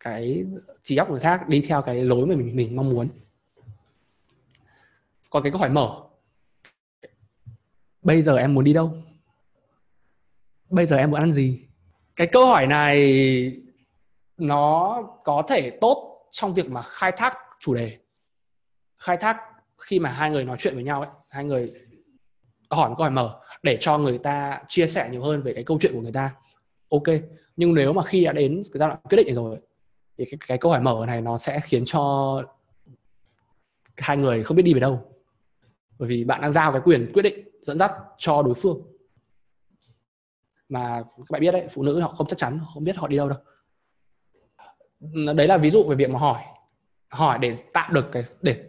cái 0.00 0.44
trí 0.82 0.96
óc 0.96 1.10
người 1.10 1.20
khác 1.20 1.48
đi 1.48 1.60
theo 1.60 1.82
cái 1.82 2.04
lối 2.04 2.26
mà 2.26 2.36
mình 2.36 2.56
mình 2.56 2.76
mong 2.76 2.90
muốn. 2.90 3.08
Còn 5.30 5.42
cái 5.42 5.52
câu 5.52 5.60
hỏi 5.60 5.70
mở. 5.70 6.02
Bây 8.02 8.22
giờ 8.22 8.36
em 8.36 8.54
muốn 8.54 8.64
đi 8.64 8.72
đâu? 8.72 8.92
Bây 10.70 10.86
giờ 10.86 10.96
em 10.96 11.10
muốn 11.10 11.20
ăn 11.20 11.32
gì? 11.32 11.68
Cái 12.16 12.26
câu 12.26 12.46
hỏi 12.46 12.66
này 12.66 13.62
nó 14.36 15.02
có 15.24 15.42
thể 15.48 15.78
tốt 15.80 16.28
trong 16.30 16.54
việc 16.54 16.70
mà 16.70 16.82
khai 16.82 17.12
thác 17.16 17.34
chủ 17.58 17.74
đề 17.74 17.98
khai 18.98 19.16
thác 19.16 19.36
khi 19.78 19.98
mà 19.98 20.10
hai 20.10 20.30
người 20.30 20.44
nói 20.44 20.56
chuyện 20.60 20.74
với 20.74 20.84
nhau 20.84 21.00
ấy 21.00 21.10
hai 21.28 21.44
người 21.44 21.72
hỏi 22.70 22.88
một 22.88 22.94
câu 22.98 23.04
hỏi 23.04 23.10
mở 23.10 23.40
để 23.62 23.78
cho 23.80 23.98
người 23.98 24.18
ta 24.18 24.62
chia 24.68 24.86
sẻ 24.86 25.08
nhiều 25.10 25.22
hơn 25.22 25.42
về 25.42 25.54
cái 25.54 25.64
câu 25.64 25.78
chuyện 25.80 25.92
của 25.94 26.00
người 26.00 26.12
ta. 26.12 26.34
Ok 26.90 27.02
nhưng 27.58 27.74
nếu 27.74 27.92
mà 27.92 28.02
khi 28.02 28.24
đã 28.24 28.32
đến 28.32 28.62
cái 28.72 28.78
giai 28.78 28.88
đoạn 28.88 29.00
quyết 29.02 29.16
định 29.16 29.34
rồi 29.34 29.58
thì 30.18 30.24
cái, 30.24 30.38
cái 30.46 30.58
câu 30.58 30.72
hỏi 30.72 30.80
mở 30.80 31.04
này 31.06 31.20
nó 31.20 31.38
sẽ 31.38 31.60
khiến 31.60 31.82
cho 31.86 32.42
hai 33.96 34.16
người 34.16 34.44
không 34.44 34.56
biết 34.56 34.62
đi 34.62 34.74
về 34.74 34.80
đâu. 34.80 35.12
Bởi 35.98 36.08
vì 36.08 36.24
bạn 36.24 36.40
đang 36.40 36.52
giao 36.52 36.72
cái 36.72 36.80
quyền 36.84 37.10
quyết 37.14 37.22
định 37.22 37.48
dẫn 37.62 37.78
dắt 37.78 37.92
cho 38.18 38.42
đối 38.42 38.54
phương. 38.54 38.82
Mà 40.68 41.02
các 41.16 41.30
bạn 41.30 41.40
biết 41.40 41.52
đấy 41.52 41.66
phụ 41.70 41.82
nữ 41.82 42.00
họ 42.00 42.08
không 42.08 42.26
chắc 42.26 42.38
chắn 42.38 42.60
không 42.74 42.84
biết 42.84 42.96
họ 42.96 43.08
đi 43.08 43.16
đâu 43.16 43.28
đâu. 43.28 43.38
Đấy 45.34 45.46
là 45.46 45.56
ví 45.56 45.70
dụ 45.70 45.84
về 45.88 45.96
việc 45.96 46.10
mà 46.10 46.18
hỏi. 46.18 46.42
Hỏi 47.08 47.38
để 47.38 47.52
tạo 47.72 47.92
được 47.92 48.08
cái 48.12 48.22
để 48.42 48.67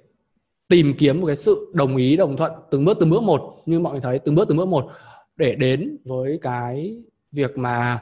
tìm 0.69 0.93
kiếm 0.97 1.21
một 1.21 1.27
cái 1.27 1.36
sự 1.36 1.71
đồng 1.73 1.95
ý 1.95 2.15
đồng 2.15 2.38
thuận 2.38 2.51
từng 2.71 2.86
bước 2.86 2.97
từng 2.99 3.10
bước 3.10 3.23
một 3.23 3.63
như 3.65 3.79
mọi 3.79 3.91
người 3.91 4.01
thấy 4.01 4.19
từng 4.19 4.36
bước 4.36 4.45
từng 4.49 4.58
bước 4.58 4.67
một 4.67 4.91
để 5.36 5.55
đến 5.55 5.97
với 6.05 6.39
cái 6.41 7.03
việc 7.32 7.58
mà 7.58 7.99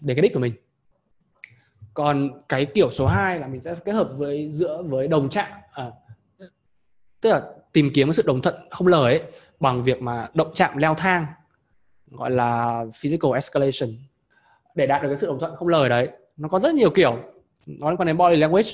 để 0.00 0.14
cái 0.14 0.22
đích 0.22 0.34
của 0.34 0.40
mình. 0.40 0.52
Còn 1.94 2.30
cái 2.48 2.66
kiểu 2.66 2.90
số 2.90 3.06
2 3.06 3.38
là 3.38 3.46
mình 3.46 3.60
sẽ 3.60 3.74
kết 3.84 3.92
hợp 3.92 4.10
với 4.16 4.50
giữa 4.52 4.82
với 4.82 5.08
đồng 5.08 5.28
chạm 5.30 5.50
à, 5.72 5.90
tức 7.20 7.30
là 7.30 7.42
tìm 7.72 7.90
kiếm 7.94 8.08
cái 8.08 8.14
sự 8.14 8.22
đồng 8.26 8.42
thuận 8.42 8.54
không 8.70 8.86
lời 8.86 9.18
ấy 9.18 9.22
bằng 9.60 9.82
việc 9.82 10.02
mà 10.02 10.28
động 10.34 10.52
chạm 10.54 10.76
leo 10.76 10.94
thang 10.94 11.26
gọi 12.10 12.30
là 12.30 12.84
physical 12.94 13.34
escalation 13.34 13.90
để 14.74 14.86
đạt 14.86 15.02
được 15.02 15.08
cái 15.08 15.16
sự 15.16 15.26
đồng 15.26 15.40
thuận 15.40 15.56
không 15.56 15.68
lời 15.68 15.88
đấy. 15.88 16.08
Nó 16.36 16.48
có 16.48 16.58
rất 16.58 16.74
nhiều 16.74 16.90
kiểu 16.90 17.18
nó 17.66 17.90
liên 17.90 17.96
quan 17.96 18.06
đến 18.06 18.16
body 18.16 18.36
language 18.36 18.70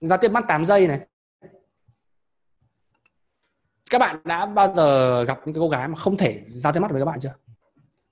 giao 0.00 0.18
tiếp 0.18 0.28
mắt 0.28 0.44
8 0.48 0.64
giây 0.64 0.86
này. 0.86 1.00
Các 3.90 3.98
bạn 3.98 4.20
đã 4.24 4.46
bao 4.46 4.74
giờ 4.74 5.24
gặp 5.24 5.40
những 5.44 5.54
cái 5.54 5.60
cô 5.60 5.68
gái 5.68 5.88
mà 5.88 5.96
không 5.96 6.16
thể 6.16 6.42
giao 6.44 6.72
tiếp 6.72 6.80
mắt 6.80 6.90
với 6.90 7.00
các 7.00 7.04
bạn 7.04 7.20
chưa? 7.20 7.34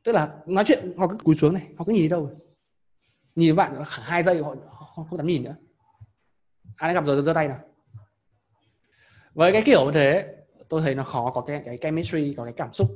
Tức 0.03 0.13
là 0.13 0.35
nói 0.47 0.65
chuyện 0.67 0.95
họ 0.99 1.09
cứ 1.09 1.17
cúi 1.17 1.35
xuống 1.35 1.55
này 1.55 1.67
họ 1.79 1.85
cứ 1.85 1.93
nhìn 1.93 2.03
đi 2.03 2.09
đâu 2.09 2.31
nhìn 3.35 3.57
bạn 3.57 3.75
bạn 3.75 3.85
hai 3.89 4.23
giây 4.23 4.43
họ, 4.43 4.55
họ 4.69 5.05
không 5.07 5.17
dám 5.17 5.27
nhìn 5.27 5.45
nữa. 5.45 5.55
Ai 6.77 6.89
đã 6.89 6.95
gặp 6.95 7.07
rồi 7.07 7.23
giơ 7.23 7.33
tay 7.33 7.49
nào. 7.49 7.59
Với 9.35 9.53
cái 9.53 9.63
kiểu 9.63 9.85
như 9.85 9.93
thế 9.93 10.37
tôi 10.69 10.83
thấy 10.83 10.95
nó 10.95 11.05
khó 11.05 11.31
có 11.35 11.41
cái 11.41 11.63
cái 11.65 11.79
chemistry 11.81 12.35
có 12.37 12.45
cái 12.45 12.53
cảm 12.57 12.73
xúc 12.73 12.89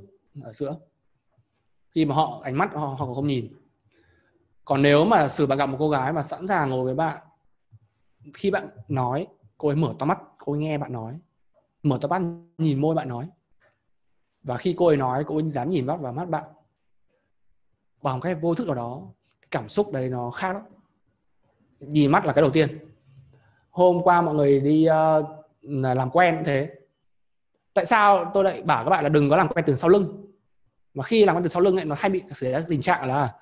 ở 0.43 0.53
giữa. 0.53 0.77
Khi 1.91 2.05
mà 2.05 2.15
họ 2.15 2.41
ánh 2.45 2.59
mắt 2.59 2.71
họ, 2.75 2.97
họ 2.99 3.15
không 3.15 3.27
nhìn. 3.27 3.49
Còn 4.65 4.83
nếu 4.83 5.05
mà 5.05 5.29
xử 5.29 5.47
bạn 5.47 5.59
gặp 5.59 5.67
một 5.67 5.77
cô 5.79 5.91
gái 5.91 6.13
mà 6.13 6.23
sẵn 6.23 6.47
sàng 6.47 6.71
ngồi 6.71 6.85
với 6.85 6.95
bạn 6.95 7.19
khi 8.35 8.51
bạn 8.51 8.69
nói 8.89 9.27
cô 9.59 9.69
ấy 9.69 9.77
mở 9.77 9.95
to 9.99 10.07
mắt 10.07 10.19
cô 10.39 10.53
ấy 10.53 10.61
nghe 10.61 10.79
bạn 10.79 10.93
nói. 10.93 11.19
Mở 11.83 11.99
to 12.01 12.09
mắt 12.09 12.23
nhìn 12.59 12.81
môi 12.81 12.95
bạn 12.95 13.09
nói. 13.09 13.29
Và 14.43 14.57
khi 14.57 14.75
cô 14.79 14.87
ấy 14.87 14.97
nói 14.97 15.25
cô 15.27 15.37
ấy 15.37 15.51
dám 15.51 15.71
nhìn 15.71 15.87
mắt 15.87 15.97
vào 16.01 16.13
mắt 16.13 16.29
bạn. 16.29 16.45
Bằng 18.03 18.21
cái 18.21 18.35
vô 18.35 18.55
thức 18.55 18.67
nào 18.67 18.75
đó 18.75 19.03
cảm 19.51 19.69
xúc 19.69 19.93
đấy 19.93 20.09
nó 20.09 20.31
khác 20.31 20.53
lắm. 20.53 20.63
Nhìn 21.81 22.11
mắt 22.11 22.27
là 22.27 22.33
cái 22.33 22.43
đầu 22.43 22.51
tiên. 22.51 22.79
Hôm 23.71 24.03
qua 24.03 24.21
mọi 24.21 24.35
người 24.35 24.61
đi 24.61 24.89
uh, 24.89 25.27
làm 25.97 26.11
quen 26.11 26.43
thế. 26.47 26.71
Tại 27.75 27.87
sao 27.87 28.31
tôi 28.35 28.45
lại 28.45 28.63
bảo 28.63 28.85
các 28.85 28.91
bạn 28.91 29.03
là 29.03 29.09
đừng 29.09 29.31
có 29.31 29.37
làm 29.37 29.49
quen 29.49 29.65
từ 29.67 29.77
sau 29.77 29.91
lưng? 29.91 30.27
Mà 30.95 31.03
khi 31.03 31.25
làm 31.25 31.37
quen 31.37 31.43
từ 31.43 31.49
sau 31.49 31.63
lưng 31.63 31.77
ấy 31.77 31.85
nó 31.85 31.95
hay 31.99 32.11
bị 32.11 32.23
xảy 32.31 32.53
ra 32.53 32.61
tình 32.69 32.81
trạng 32.83 33.09
là 33.09 33.35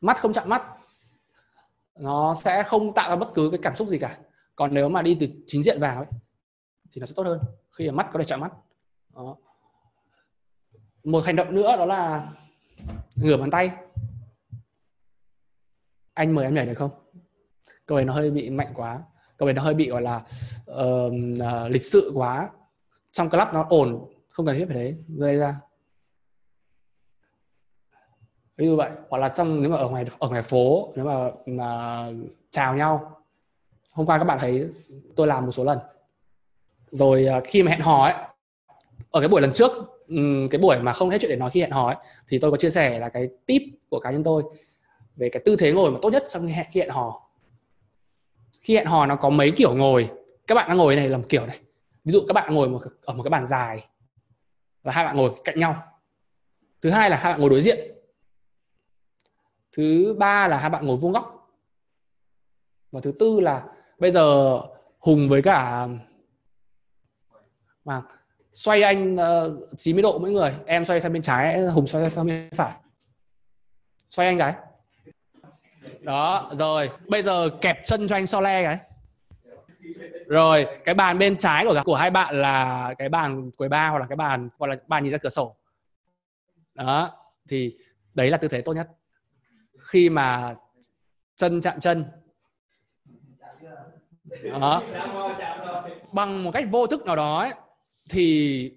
mắt 0.00 0.20
không 0.20 0.32
chạm 0.32 0.48
mắt 0.48 0.62
nó 2.02 2.34
sẽ 2.34 2.62
không 2.62 2.94
tạo 2.94 3.10
ra 3.10 3.16
bất 3.16 3.28
cứ 3.34 3.50
cái 3.50 3.60
cảm 3.62 3.74
xúc 3.74 3.88
gì 3.88 3.98
cả. 3.98 4.18
Còn 4.56 4.74
nếu 4.74 4.88
mà 4.88 5.02
đi 5.02 5.16
từ 5.20 5.26
chính 5.46 5.62
diện 5.62 5.80
vào 5.80 5.96
ấy, 5.96 6.06
thì 6.92 7.00
nó 7.00 7.06
sẽ 7.06 7.12
tốt 7.16 7.22
hơn 7.22 7.40
khi 7.78 7.90
mà 7.90 7.94
mắt 7.94 8.10
có 8.12 8.18
thể 8.18 8.24
chạm 8.24 8.40
mắt. 8.40 8.52
Đó. 9.14 9.36
một 11.04 11.24
hành 11.24 11.36
động 11.36 11.54
nữa 11.54 11.76
đó 11.76 11.86
là 11.86 12.32
ngửa 13.16 13.36
bàn 13.36 13.50
tay. 13.50 13.70
Anh 16.14 16.34
mời 16.34 16.44
em 16.44 16.54
nhảy 16.54 16.66
được 16.66 16.74
không? 16.74 16.90
Câu 17.86 17.98
này 17.98 18.04
nó 18.04 18.12
hơi 18.12 18.30
bị 18.30 18.50
mạnh 18.50 18.72
quá. 18.74 19.02
Câu 19.36 19.46
này 19.46 19.54
nó 19.54 19.62
hơi 19.62 19.74
bị 19.74 19.88
gọi 19.88 20.02
là 20.02 20.16
uh, 20.70 21.12
uh, 21.12 21.70
lịch 21.70 21.84
sự 21.84 22.12
quá. 22.14 22.50
Trong 23.12 23.30
club 23.30 23.48
nó 23.52 23.66
ổn 23.68 24.12
không 24.28 24.46
cần 24.46 24.56
thiết 24.56 24.66
phải 24.68 24.76
thế 24.76 24.96
rơi 25.08 25.36
ra 25.36 25.60
ví 28.56 28.66
dụ 28.66 28.76
vậy 28.76 28.90
hoặc 29.08 29.18
là 29.18 29.28
trong 29.28 29.62
nếu 29.62 29.70
mà 29.70 29.76
ở 29.76 29.88
ngoài 29.88 30.04
ở 30.18 30.28
ngoài 30.28 30.42
phố 30.42 30.92
nếu 30.96 31.04
mà 31.04 31.30
mà 31.46 32.06
chào 32.50 32.76
nhau. 32.76 33.16
Hôm 33.92 34.06
qua 34.06 34.18
các 34.18 34.24
bạn 34.24 34.38
thấy 34.38 34.68
tôi 35.16 35.26
làm 35.26 35.46
một 35.46 35.52
số 35.52 35.64
lần. 35.64 35.78
Rồi 36.90 37.26
à, 37.26 37.40
khi 37.44 37.62
mà 37.62 37.70
hẹn 37.70 37.80
hò 37.80 38.04
ấy 38.04 38.14
ở 39.10 39.20
cái 39.20 39.28
buổi 39.28 39.40
lần 39.40 39.52
trước 39.52 39.72
cái 40.50 40.58
buổi 40.60 40.78
mà 40.78 40.92
không 40.92 41.10
hết 41.10 41.18
chuyện 41.20 41.30
để 41.30 41.36
nói 41.36 41.50
khi 41.50 41.60
hẹn 41.60 41.70
hò 41.70 41.86
ấy, 41.86 41.96
thì 42.28 42.38
tôi 42.38 42.50
có 42.50 42.56
chia 42.56 42.70
sẻ 42.70 42.98
là 42.98 43.08
cái 43.08 43.28
tip 43.46 43.62
của 43.88 44.00
cá 44.00 44.10
nhân 44.10 44.24
tôi 44.24 44.42
về 45.16 45.28
cái 45.28 45.42
tư 45.44 45.56
thế 45.56 45.72
ngồi 45.72 45.90
mà 45.90 45.98
tốt 46.02 46.10
nhất 46.10 46.24
trong 46.28 46.46
khi 46.46 46.52
hẹn, 46.52 46.66
khi 46.72 46.80
hẹn 46.80 46.90
hò. 46.90 47.28
Khi 48.60 48.76
hẹn 48.76 48.86
hò 48.86 49.06
nó 49.06 49.16
có 49.16 49.30
mấy 49.30 49.52
kiểu 49.56 49.74
ngồi. 49.74 50.10
Các 50.46 50.54
bạn 50.54 50.68
đang 50.68 50.78
ngồi 50.78 50.96
này 50.96 51.08
là 51.08 51.18
một 51.18 51.24
kiểu 51.28 51.46
này. 51.46 51.58
Ví 52.04 52.12
dụ 52.12 52.20
các 52.28 52.32
bạn 52.32 52.54
ngồi 52.54 52.68
một, 52.68 52.80
ở 53.04 53.14
một 53.14 53.22
cái 53.22 53.30
bàn 53.30 53.46
dài 53.46 53.86
và 54.82 54.92
hai 54.92 55.04
bạn 55.04 55.16
ngồi 55.16 55.30
cạnh 55.44 55.60
nhau. 55.60 55.82
Thứ 56.82 56.90
hai 56.90 57.10
là 57.10 57.16
hai 57.16 57.32
bạn 57.32 57.40
ngồi 57.40 57.50
đối 57.50 57.62
diện 57.62 57.78
thứ 59.76 60.16
ba 60.18 60.48
là 60.48 60.58
hai 60.58 60.70
bạn 60.70 60.86
ngồi 60.86 60.96
vuông 60.96 61.12
góc. 61.12 61.48
Và 62.92 63.00
thứ 63.00 63.12
tư 63.18 63.40
là 63.40 63.64
bây 63.98 64.10
giờ 64.10 64.58
hùng 64.98 65.28
với 65.28 65.42
cả 65.42 65.88
mà 67.84 68.02
xoay 68.52 68.82
anh 68.82 69.16
ờ, 69.16 69.58
uh, 69.72 69.78
90 69.78 70.02
độ 70.02 70.18
mỗi 70.18 70.32
người. 70.32 70.54
Em 70.66 70.84
xoay 70.84 71.00
sang 71.00 71.12
bên 71.12 71.22
trái 71.22 71.60
hùng 71.60 71.86
xoay 71.86 72.10
sang 72.10 72.26
bên 72.26 72.50
phải. 72.54 72.72
Xoay 74.10 74.28
anh 74.28 74.38
cái 74.38 74.54
đó 76.00 76.50
rồi. 76.58 76.90
Bây 77.08 77.22
giờ 77.22 77.48
kẹp 77.60 77.84
chân 77.84 78.08
cho 78.08 78.16
anh 78.16 78.26
so 78.26 78.40
le 78.40 78.64
cái. 78.64 78.78
Rồi 80.26 80.66
cái 80.84 80.94
bàn 80.94 81.18
bên 81.18 81.36
trái 81.36 81.64
của 81.64 81.82
của 81.84 81.96
hai 81.96 82.10
bạn 82.10 82.40
là 82.40 82.94
cái 82.98 83.08
bàn 83.08 83.50
quầy 83.50 83.68
ba 83.68 83.88
hoặc 83.88 83.98
là 83.98 84.06
cái 84.06 84.16
bàn 84.16 84.48
hoặc 84.58 84.66
là 84.66 84.76
bàn 84.86 85.04
nhìn 85.04 85.12
ra 85.12 85.18
cửa 85.18 85.28
sổ. 85.28 85.56
Đó 86.74 87.10
thì 87.48 87.76
đấy 88.14 88.30
là 88.30 88.36
tư 88.36 88.48
thế 88.48 88.60
tốt 88.60 88.72
nhất 88.72 88.88
khi 89.92 90.10
mà 90.10 90.54
chân 91.36 91.60
chạm 91.60 91.80
chân. 91.80 92.04
Đó. 94.60 94.82
Bằng 96.12 96.44
một 96.44 96.50
cách 96.50 96.64
vô 96.70 96.86
thức 96.86 97.04
nào 97.06 97.16
đó 97.16 97.38
ấy, 97.38 97.52
thì 98.10 98.76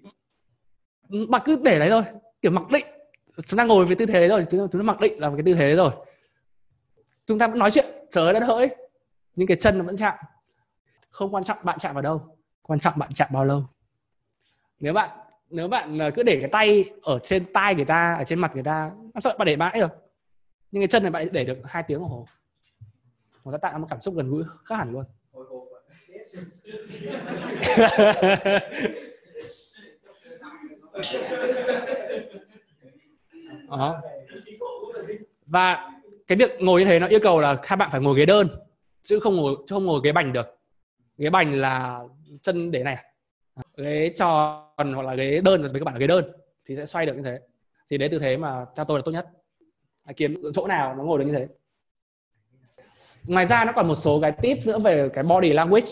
bạn 1.28 1.42
cứ 1.44 1.60
để 1.64 1.78
đấy 1.78 1.90
thôi 1.90 2.02
kiểu 2.42 2.52
mặc 2.52 2.70
định. 2.70 2.86
Chúng 3.46 3.58
ta 3.58 3.64
ngồi 3.64 3.86
với 3.86 3.96
tư 3.96 4.06
thế 4.06 4.12
đấy 4.12 4.28
rồi 4.28 4.44
chúng 4.50 4.68
ta 4.70 4.82
mặc 4.82 5.00
định 5.00 5.20
là 5.20 5.28
một 5.28 5.34
cái 5.36 5.42
tư 5.46 5.54
thế 5.54 5.76
rồi. 5.76 5.90
Chúng 7.26 7.38
ta 7.38 7.46
vẫn 7.46 7.58
nói 7.58 7.70
chuyện 7.70 7.86
trời 8.10 8.32
đất 8.32 8.42
hỡi 8.42 8.68
nhưng 9.36 9.48
cái 9.48 9.56
chân 9.60 9.78
nó 9.78 9.84
vẫn 9.84 9.96
chạm. 9.96 10.14
Không 11.10 11.34
quan 11.34 11.44
trọng 11.44 11.58
bạn 11.62 11.78
chạm 11.78 11.94
vào 11.94 12.02
đâu 12.02 12.36
quan 12.62 12.80
trọng 12.80 12.94
bạn 12.96 13.12
chạm 13.12 13.28
bao 13.32 13.44
lâu. 13.44 13.64
Nếu 14.80 14.92
bạn 14.92 15.10
nếu 15.50 15.68
bạn 15.68 16.02
à, 16.02 16.10
cứ 16.10 16.22
để 16.22 16.36
cái 16.40 16.48
tay 16.52 16.84
ở 17.02 17.18
trên 17.22 17.52
tai 17.52 17.74
người 17.74 17.84
ta 17.84 18.14
ở 18.14 18.24
trên 18.24 18.38
mặt 18.38 18.50
người 18.54 18.64
ta 18.64 18.90
sao 19.22 19.36
bạn 19.38 19.46
để 19.46 19.56
mãi 19.56 19.80
rồi 19.80 19.88
nhưng 20.76 20.80
cái 20.82 20.88
chân 20.88 21.02
này 21.02 21.10
bạn 21.10 21.28
để 21.32 21.44
được 21.44 21.58
hai 21.64 21.82
tiếng 21.82 21.98
đồng 21.98 22.08
hồ. 22.08 22.26
Nó 23.44 23.52
sẽ 23.52 23.58
tạo 23.62 23.72
ra 23.72 23.78
một 23.78 23.86
cảm 23.90 24.00
xúc 24.00 24.14
gần 24.14 24.30
gũi 24.30 24.44
khác 24.64 24.76
hẳn 24.76 24.92
luôn. 24.92 25.04
Đó. 33.68 34.02
và 35.46 35.92
cái 36.26 36.38
việc 36.38 36.50
ngồi 36.60 36.80
như 36.80 36.86
thế 36.86 36.98
nó 36.98 37.06
yêu 37.06 37.20
cầu 37.22 37.40
là 37.40 37.60
hai 37.62 37.76
bạn 37.76 37.90
phải 37.92 38.00
ngồi 38.00 38.18
ghế 38.18 38.26
đơn, 38.26 38.48
chứ 39.04 39.20
không 39.20 39.36
ngồi, 39.36 39.56
chứ 39.66 39.74
không 39.74 39.84
ngồi 39.84 40.00
ghế 40.04 40.12
bành 40.12 40.32
được. 40.32 40.58
Ghế 41.18 41.30
bành 41.30 41.60
là 41.60 42.00
chân 42.42 42.70
để 42.70 42.82
này. 42.82 43.04
Ghế 43.76 44.12
tròn 44.16 44.92
hoặc 44.94 45.02
là 45.02 45.14
ghế 45.14 45.40
đơn, 45.44 45.62
với 45.62 45.80
các 45.80 45.84
bạn 45.84 45.94
là 45.94 46.00
ghế 46.00 46.06
đơn, 46.06 46.24
thì 46.64 46.76
sẽ 46.76 46.86
xoay 46.86 47.06
được 47.06 47.16
như 47.16 47.22
thế. 47.22 47.38
Thì 47.90 47.98
đấy 47.98 48.08
tư 48.08 48.18
thế 48.18 48.36
mà 48.36 48.64
theo 48.76 48.84
tôi 48.84 48.98
là 48.98 49.02
tốt 49.04 49.12
nhất 49.12 49.26
kiếm 50.14 50.42
chỗ 50.54 50.66
nào 50.66 50.94
nó 50.94 51.04
ngồi 51.04 51.18
được 51.18 51.24
như 51.24 51.32
thế. 51.32 51.48
Ngoài 53.24 53.46
ra 53.46 53.64
nó 53.64 53.72
còn 53.72 53.88
một 53.88 53.94
số 53.94 54.20
cái 54.20 54.32
tip 54.32 54.58
nữa 54.66 54.78
về 54.78 55.08
cái 55.14 55.24
body 55.24 55.52
language. 55.52 55.86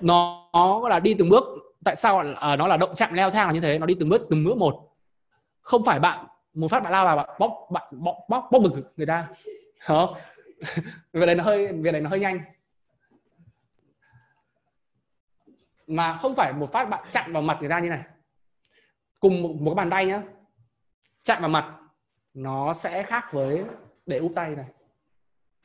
Nó, 0.00 0.48
nó 0.52 0.88
là 0.88 1.00
đi 1.00 1.14
từng 1.14 1.28
bước. 1.28 1.44
Tại 1.84 1.96
sao 1.96 2.22
à, 2.36 2.56
nó 2.56 2.68
là 2.68 2.76
động 2.76 2.94
chạm 2.96 3.12
leo 3.14 3.30
thang 3.30 3.46
là 3.46 3.52
như 3.52 3.60
thế. 3.60 3.78
Nó 3.78 3.86
đi 3.86 3.96
từng 4.00 4.08
bước 4.08 4.26
từng 4.30 4.44
bước 4.44 4.56
một. 4.56 4.96
Không 5.60 5.84
phải 5.84 6.00
bạn 6.00 6.26
một 6.56 6.68
phát 6.70 6.82
bạn 6.82 6.92
lao 6.92 7.04
vào 7.04 7.16
bạn 7.16 7.30
bóc 7.38 7.52
bạn 7.70 7.86
bóc 7.90 8.16
bóc 8.28 8.48
bóc 8.52 8.62
ngực 8.62 8.92
người 8.96 9.06
ta. 9.06 9.28
Đó. 9.88 10.16
Việc 11.12 11.26
này 11.26 11.34
nó 11.34 11.44
hơi 11.44 11.72
việc 11.72 11.92
này 11.92 12.00
nó 12.00 12.10
hơi 12.10 12.20
nhanh. 12.20 12.40
Mà 15.86 16.14
không 16.14 16.34
phải 16.34 16.52
một 16.52 16.72
phát 16.72 16.88
bạn 16.88 17.08
chạm 17.10 17.32
vào 17.32 17.42
mặt 17.42 17.56
người 17.60 17.68
ta 17.68 17.78
như 17.78 17.88
này. 17.88 18.02
Cùng 19.20 19.42
một, 19.42 19.54
một 19.60 19.70
cái 19.70 19.74
bàn 19.74 19.90
tay 19.90 20.06
nhá. 20.06 20.22
Chạm 21.22 21.40
vào 21.40 21.48
mặt 21.48 21.74
nó 22.36 22.74
sẽ 22.74 23.02
khác 23.02 23.32
với 23.32 23.64
để 24.06 24.18
úp 24.18 24.32
tay 24.34 24.56
này. 24.56 24.66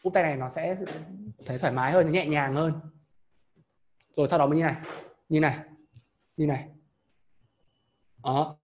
Úp 0.03 0.13
tay 0.13 0.24
này 0.24 0.36
nó 0.36 0.49
sẽ 0.49 0.78
thấy 1.45 1.59
thoải 1.59 1.74
mái 1.74 1.91
hơn 1.91 2.11
nhẹ 2.11 2.28
nhàng 2.28 2.55
hơn. 2.55 2.74
Rồi 4.15 4.28
sau 4.28 4.39
đó 4.39 4.47
mới 4.47 4.57
như 4.57 4.63
này 4.63 4.76
như 5.30 5.39
này 5.39 5.57
như 6.38 6.47
này. 6.47 6.67
Đó. 8.24 8.55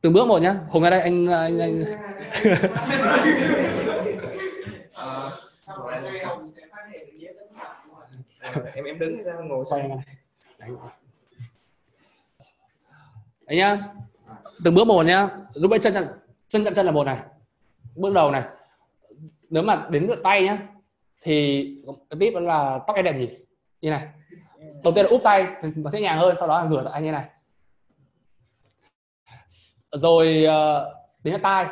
Từng 0.00 0.12
bước 0.12 0.26
một 0.26 0.42
nhá. 0.42 0.54
Hùng 0.68 0.82
ra 0.82 0.90
đây 0.90 1.00
anh 1.00 1.26
anh, 1.26 1.58
anh... 1.58 1.84
em 8.74 8.84
em 8.84 8.98
đứng 8.98 9.22
ra 9.22 9.32
ngồi 9.34 9.64
đấy. 9.70 10.70
đấy 13.46 13.56
nhá. 13.56 13.88
Từng 14.64 14.74
bước 14.74 14.86
một 14.86 15.06
nhá. 15.06 15.28
Lúc 15.54 15.70
ấy 15.70 15.80
chân 15.80 15.94
chân 15.94 16.25
chân 16.48 16.64
chạm 16.64 16.74
chân 16.74 16.86
là 16.86 16.92
một 16.92 17.04
này. 17.04 17.18
Bước 17.94 18.14
đầu 18.14 18.30
này, 18.30 18.44
nếu 19.50 19.62
mà 19.62 19.86
đến 19.90 20.06
lượt 20.06 20.20
tay 20.22 20.42
nhá, 20.42 20.68
thì 21.22 21.64
cái 22.10 22.20
tip 22.20 22.34
đó 22.34 22.40
là 22.40 22.80
tóc 22.86 22.96
em 22.96 23.04
đẹp 23.04 23.12
nhỉ? 23.12 23.28
Như 23.80 23.90
này. 23.90 24.08
Đầu 24.84 24.92
tiên 24.92 25.04
là 25.04 25.10
úp 25.10 25.22
tay 25.24 25.46
nó 25.76 25.90
sẽ 25.90 26.00
nhàng 26.00 26.18
hơn, 26.18 26.36
sau 26.38 26.48
đó 26.48 26.62
là 26.62 26.68
ngửa 26.68 26.90
tay 26.90 27.02
như 27.02 27.12
này. 27.12 27.30
Rồi 29.92 30.44
ờ, 30.44 30.94
đến 31.22 31.34
là 31.34 31.40
tai. 31.42 31.66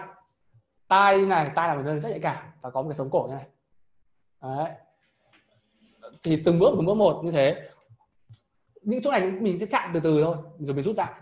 Tai 0.89 1.18
như 1.18 1.27
này, 1.27 1.51
tai 1.55 1.68
là 1.68 1.75
một 1.75 1.83
nơi 1.85 2.01
rất 2.01 2.09
nhạy 2.09 2.20
cảm 2.20 2.45
và 2.61 2.70
có 2.70 2.83
một 2.83 2.89
cái 2.89 2.97
sống 2.97 3.11
cổ 3.11 3.27
như 3.29 3.35
này. 3.35 3.47
Đấy. 4.43 4.70
Thì 6.22 6.43
từng 6.45 6.59
bước 6.59 6.75
từng 6.77 6.87
bước 6.87 6.95
một 6.95 7.20
như 7.25 7.31
thế. 7.31 7.68
Những 8.83 9.01
chỗ 9.03 9.11
này 9.11 9.31
mình 9.31 9.61
sẽ 9.61 9.66
chạm 9.66 9.91
từ 9.95 10.01
từ 10.01 10.22
thôi, 10.25 10.37
rồi 10.59 10.75
mình 10.75 10.85
rút 10.85 10.97
ra. 10.97 11.20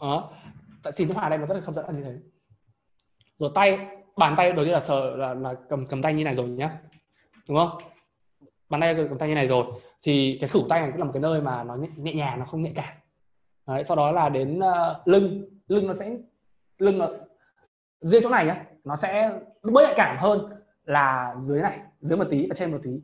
Đó 0.00 0.32
tại 0.88 0.92
xin 0.92 1.08
hòa 1.08 1.28
đây 1.28 1.38
nó 1.38 1.46
rất 1.46 1.54
là 1.54 1.60
không 1.60 1.74
dẫn 1.74 1.96
như 1.96 2.02
thế. 2.02 2.16
Rồi 3.38 3.50
tay 3.54 3.78
bàn 4.16 4.34
tay 4.36 4.52
đầu 4.52 4.64
tiên 4.64 4.74
là 4.74 4.80
sờ 4.80 5.16
là, 5.16 5.34
là 5.34 5.54
cầm 5.68 5.86
cầm 5.86 6.02
tay 6.02 6.14
như 6.14 6.24
này 6.24 6.34
rồi 6.34 6.48
nhá. 6.48 6.78
Đúng 7.48 7.58
không? 7.58 7.82
Bàn 8.68 8.80
tay 8.80 8.94
cầm 8.94 9.18
tay 9.18 9.28
như 9.28 9.34
này 9.34 9.48
rồi. 9.48 9.64
Thì 10.02 10.38
cái 10.40 10.48
khử 10.48 10.60
tay 10.68 10.80
này 10.80 10.90
cũng 10.90 10.98
là 10.98 11.04
một 11.04 11.10
cái 11.14 11.20
nơi 11.20 11.40
mà 11.40 11.64
nó 11.64 11.74
nhẹ, 11.74 11.88
nhẹ 11.96 12.14
nhàng 12.14 12.38
nó 12.38 12.44
không 12.44 12.62
nhạy 12.62 12.72
cảm. 12.76 12.96
Đấy, 13.66 13.84
sau 13.84 13.96
đó 13.96 14.12
là 14.12 14.28
đến 14.28 14.58
uh, 14.58 15.08
lưng. 15.08 15.48
Lưng 15.66 15.86
nó 15.86 15.94
sẽ 15.94 16.16
lưng 16.78 16.98
nó, 16.98 17.06
riêng 18.00 18.22
chỗ 18.22 18.30
này 18.30 18.46
nhá 18.46 18.64
nó 18.84 18.96
sẽ 18.96 19.40
bớt 19.62 19.82
nhạy 19.82 19.94
cảm 19.96 20.16
hơn 20.18 20.52
là 20.84 21.34
dưới 21.38 21.62
này 21.62 21.80
dưới 22.00 22.18
một 22.18 22.26
tí 22.30 22.46
và 22.48 22.54
trên 22.54 22.72
một 22.72 22.78
tí. 22.82 23.00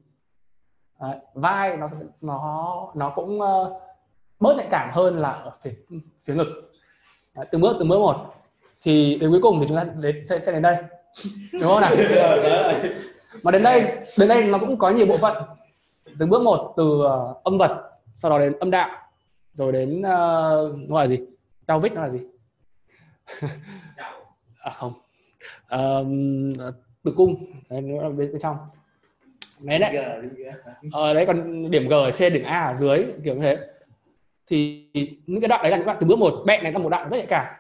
Đấy, 1.01 1.17
vai 1.35 1.77
nó 1.77 1.89
nó 2.21 2.93
nó 2.95 3.11
cũng 3.11 3.41
uh, 3.41 3.83
bớt 4.41 4.57
nhạy 4.57 4.69
cảm 4.71 4.91
hơn 4.93 5.19
là 5.19 5.31
ở 5.31 5.53
phía 5.63 5.75
phía 6.25 6.35
ngực. 6.35 6.71
Đấy, 7.37 7.47
từng 7.51 7.61
bước 7.61 7.77
từng 7.79 7.89
bước 7.89 7.99
một. 7.99 8.35
Thì 8.83 9.19
đến 9.21 9.31
cuối 9.31 9.41
cùng 9.43 9.61
thì 9.61 9.67
chúng 9.69 9.77
ta 9.77 9.85
đến 10.01 10.27
sẽ, 10.29 10.41
sẽ 10.41 10.53
đến 10.53 10.63
đây. 10.63 10.77
Đúng 11.53 11.63
không 11.63 11.81
nào? 11.81 11.93
Mà 13.43 13.51
đến 13.53 13.63
đây 13.63 13.83
đến 14.19 14.29
đây 14.29 14.45
nó 14.45 14.59
cũng 14.59 14.79
có 14.79 14.91
nhiều 14.91 15.07
bộ 15.07 15.19
phận. 15.19 15.37
Từng 16.19 16.31
bước 16.31 16.43
một 16.43 16.75
từ 16.77 16.85
uh, 16.85 17.45
âm 17.45 17.59
vật 17.59 17.91
sau 18.17 18.31
đó 18.31 18.39
đến 18.39 18.53
âm 18.61 18.71
đạo 18.71 18.99
rồi 19.55 19.73
đến 19.73 19.99
uh, 19.99 20.89
nó 20.89 20.99
là 20.99 21.07
gì? 21.07 21.21
Pelvic 21.69 21.93
nó 21.93 22.03
là 22.03 22.09
gì? 22.09 22.21
À 24.59 24.71
không. 24.75 24.93
Uh, 25.75 26.07
tử 27.05 27.13
cung 27.17 27.47
đấy 27.71 27.81
nó 27.81 28.03
là 28.03 28.09
bên, 28.09 28.33
bên 28.33 28.41
trong. 28.41 28.57
Đấy 29.59 29.79
đấy. 29.79 30.05
Ờ, 30.93 31.15
đấy 31.15 31.27
còn 31.27 31.71
điểm 31.71 31.89
g 31.89 31.93
ở 31.93 32.11
trên 32.11 32.33
điểm 32.33 32.45
a 32.45 32.65
ở 32.65 32.75
dưới 32.75 33.07
kiểu 33.25 33.35
như 33.35 33.43
thế 33.43 33.59
thì 34.47 34.89
những 35.27 35.41
cái 35.41 35.49
đoạn 35.49 35.63
đấy 35.63 35.71
là 35.71 35.77
những 35.77 35.87
đoạn 35.87 35.99
từng 36.01 36.09
bước 36.09 36.19
một 36.19 36.43
bẹn 36.47 36.63
này 36.63 36.73
là 36.73 36.79
một 36.79 36.89
đoạn 36.89 37.09
rất 37.09 37.17
nhạy 37.17 37.27
cảm. 37.27 37.55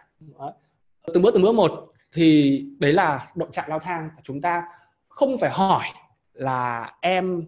Từng 1.14 1.22
bước 1.22 1.34
từng 1.34 1.42
bước 1.42 1.54
một 1.54 1.92
thì 2.12 2.60
đấy 2.80 2.92
là 2.92 3.30
động 3.34 3.52
trạng 3.52 3.68
lao 3.68 3.78
thang 3.78 4.10
chúng 4.22 4.40
ta 4.40 4.68
không 5.08 5.38
phải 5.40 5.50
hỏi 5.50 5.84
là 6.32 6.92
em 7.00 7.42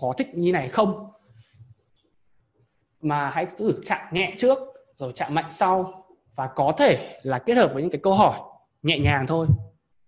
có 0.00 0.12
thích 0.18 0.34
như 0.34 0.52
này 0.52 0.68
không, 0.68 1.10
mà 3.02 3.30
hãy 3.30 3.46
thử 3.58 3.80
chạm 3.86 4.00
nhẹ 4.12 4.34
trước, 4.38 4.58
rồi 4.96 5.12
chạm 5.14 5.34
mạnh 5.34 5.50
sau 5.50 6.04
và 6.34 6.46
có 6.46 6.72
thể 6.78 7.20
là 7.22 7.38
kết 7.38 7.54
hợp 7.54 7.70
với 7.72 7.82
những 7.82 7.92
cái 7.92 8.00
câu 8.02 8.14
hỏi 8.14 8.40
nhẹ 8.82 8.98
nhàng 8.98 9.26
thôi. 9.26 9.46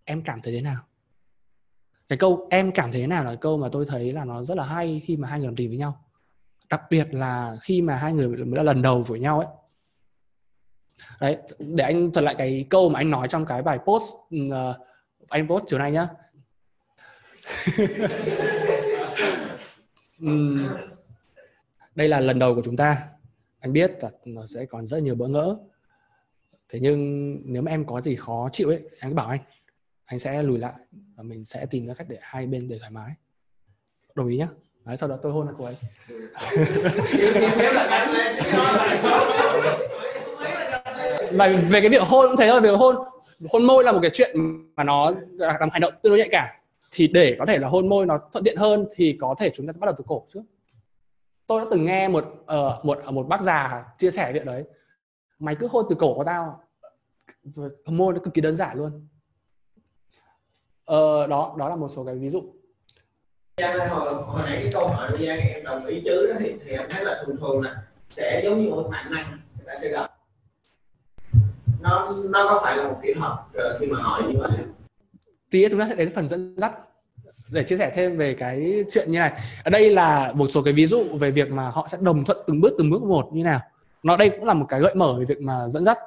Em 0.05 0.22
cảm 0.22 0.40
thấy 0.40 0.53
thế 0.53 0.61
nào? 0.61 0.82
Cái 2.09 2.18
câu 2.18 2.47
em 2.51 2.72
cảm 2.72 2.93
thấy 2.93 3.01
thế 3.01 3.07
nào 3.07 3.24
là 3.24 3.34
câu 3.34 3.59
mà 3.59 3.68
tôi 3.72 3.86
thấy 3.88 4.12
là 4.12 4.24
nó 4.24 4.43
rất 4.43 4.57
là 4.57 4.64
hay 4.64 5.01
khi 5.05 5.16
mà 5.16 5.28
hai 5.28 5.38
người 5.38 5.47
làm 5.47 5.57
tình 5.57 5.68
với 5.68 5.78
nhau 5.78 6.01
đặc 6.72 6.82
biệt 6.90 7.14
là 7.14 7.56
khi 7.62 7.82
mà 7.82 7.96
hai 7.96 8.12
người 8.12 8.28
mới 8.28 8.56
là 8.56 8.62
lần 8.62 8.82
đầu 8.82 9.02
với 9.02 9.20
nhau 9.20 9.40
ấy. 9.40 9.48
Đấy 11.20 11.38
để 11.58 11.84
anh 11.84 12.12
thuật 12.12 12.24
lại 12.24 12.34
cái 12.38 12.66
câu 12.70 12.88
mà 12.88 13.00
anh 13.00 13.10
nói 13.10 13.28
trong 13.28 13.46
cái 13.46 13.62
bài 13.62 13.78
post 13.78 14.04
uh, 14.36 14.76
anh 15.28 15.48
post 15.48 15.64
chiều 15.68 15.78
nay 15.78 15.92
nhá. 15.92 16.08
Um, 20.20 20.68
đây 21.94 22.08
là 22.08 22.20
lần 22.20 22.38
đầu 22.38 22.54
của 22.54 22.62
chúng 22.64 22.76
ta. 22.76 23.08
Anh 23.60 23.72
biết 23.72 23.92
là 24.00 24.10
nó 24.24 24.46
sẽ 24.46 24.66
còn 24.66 24.86
rất 24.86 25.02
nhiều 25.02 25.14
bỡ 25.14 25.28
ngỡ. 25.28 25.56
Thế 26.68 26.80
nhưng 26.82 27.38
nếu 27.44 27.62
mà 27.62 27.70
em 27.70 27.86
có 27.86 28.00
gì 28.00 28.16
khó 28.16 28.48
chịu 28.52 28.68
ấy 28.68 28.88
anh 29.00 29.10
cứ 29.10 29.14
bảo 29.14 29.28
anh. 29.28 29.40
Anh 30.04 30.18
sẽ 30.18 30.42
lùi 30.42 30.58
lại 30.58 30.74
và 31.14 31.22
mình 31.22 31.44
sẽ 31.44 31.66
tìm 31.66 31.86
ra 31.86 31.94
cách 31.94 32.06
để 32.10 32.18
hai 32.20 32.46
bên 32.46 32.68
đều 32.68 32.78
thoải 32.78 32.90
mái. 32.90 33.14
Đồng 34.14 34.28
ý 34.28 34.36
nhá. 34.36 34.48
Đấy, 34.84 34.96
sau 34.96 35.08
đó 35.08 35.18
tôi 35.22 35.32
hôn 35.32 35.46
là 35.46 35.52
cô 35.58 35.64
ấy. 35.64 35.76
Và 41.32 41.48
về 41.68 41.80
cái 41.80 41.88
việc 41.88 42.02
hôn 42.02 42.26
cũng 42.28 42.36
thế 42.36 42.48
thôi 42.50 42.60
việc 42.60 42.78
hôn 42.78 42.96
hôn 43.50 43.62
môi 43.62 43.84
là 43.84 43.92
một 43.92 43.98
cái 44.02 44.10
chuyện 44.14 44.36
mà 44.76 44.84
nó 44.84 45.12
làm 45.36 45.70
hành 45.70 45.80
động 45.80 45.94
tương 46.02 46.10
đối 46.10 46.18
nhạy 46.18 46.28
cảm. 46.32 46.48
Thì 46.90 47.08
để 47.08 47.36
có 47.38 47.46
thể 47.46 47.58
là 47.58 47.68
hôn 47.68 47.88
môi 47.88 48.06
nó 48.06 48.18
thuận 48.32 48.44
tiện 48.44 48.56
hơn 48.56 48.86
thì 48.94 49.16
có 49.20 49.34
thể 49.38 49.50
chúng 49.54 49.66
ta 49.66 49.72
sẽ 49.72 49.78
bắt 49.80 49.86
đầu 49.86 49.94
từ 49.98 50.04
cổ 50.06 50.26
trước. 50.34 50.42
Tôi 51.46 51.60
đã 51.60 51.66
từng 51.70 51.84
nghe 51.84 52.08
một 52.08 52.24
uh, 52.26 52.84
một 52.84 52.98
ờ, 53.04 53.10
một 53.10 53.26
bác 53.28 53.40
già 53.40 53.84
chia 53.98 54.10
sẻ 54.10 54.32
việc 54.32 54.44
đấy. 54.44 54.64
Mày 55.38 55.54
cứ 55.54 55.66
hôn 55.66 55.86
từ 55.90 55.96
cổ 55.98 56.14
của 56.14 56.24
tao. 56.24 56.60
Hôn 57.56 57.96
môi 57.96 58.14
nó 58.14 58.20
cực 58.24 58.34
kỳ 58.34 58.40
đơn 58.40 58.56
giản 58.56 58.78
luôn. 58.78 59.06
Ờ, 60.84 61.26
đó 61.26 61.54
đó 61.58 61.68
là 61.68 61.76
một 61.76 61.88
số 61.88 62.04
cái 62.04 62.14
ví 62.14 62.30
dụ 62.30 62.42
cho 63.62 63.74
nên 63.78 63.88
hồi, 63.88 64.14
hồi 64.26 64.42
nãy 64.44 64.58
cái 64.62 64.72
câu 64.72 64.88
hỏi 64.88 65.10
của 65.10 65.26
Giang 65.26 65.38
em 65.38 65.64
đồng 65.64 65.86
ý 65.86 66.02
chứ 66.04 66.26
đó 66.26 66.34
thì, 66.40 66.52
thì 66.66 66.72
em 66.72 66.82
thấy 66.90 67.04
là 67.04 67.22
thường 67.26 67.36
thường 67.40 67.60
là 67.60 67.76
sẽ 68.10 68.40
giống 68.44 68.64
như 68.64 68.70
một 68.70 68.88
bản 68.92 69.10
năng 69.10 69.38
người 69.56 69.66
ta 69.66 69.72
sẽ 69.82 69.88
gặp. 69.88 70.10
Nó 71.80 72.14
nó 72.24 72.46
có 72.48 72.60
phải 72.64 72.76
là 72.76 72.88
một 72.88 73.00
kỹ 73.02 73.14
thuật 73.18 73.32
khi 73.80 73.86
mà 73.86 73.98
hỏi 74.02 74.22
như 74.22 74.38
vậy? 74.38 74.50
Tí 75.50 75.68
chúng 75.68 75.80
ta 75.80 75.86
sẽ 75.88 75.94
đến 75.94 76.12
phần 76.14 76.28
dẫn 76.28 76.54
dắt 76.58 76.72
để 77.50 77.64
chia 77.64 77.76
sẻ 77.76 77.92
thêm 77.94 78.16
về 78.16 78.34
cái 78.34 78.84
chuyện 78.90 79.12
như 79.12 79.18
này. 79.18 79.40
Ở 79.64 79.70
đây 79.70 79.90
là 79.90 80.32
một 80.34 80.46
số 80.50 80.62
cái 80.62 80.72
ví 80.72 80.86
dụ 80.86 81.04
về 81.20 81.30
việc 81.30 81.52
mà 81.52 81.68
họ 81.68 81.88
sẽ 81.92 81.98
đồng 82.00 82.24
thuận 82.24 82.38
từng 82.46 82.60
bước 82.60 82.74
từng 82.78 82.90
bước 82.90 83.02
một 83.02 83.28
như 83.32 83.44
nào. 83.44 83.60
Nó 84.02 84.16
đây 84.16 84.30
cũng 84.30 84.44
là 84.44 84.54
một 84.54 84.66
cái 84.68 84.80
gợi 84.80 84.94
mở 84.94 85.14
về 85.18 85.24
việc 85.24 85.40
mà 85.40 85.68
dẫn 85.68 85.84
dắt. 85.84 85.98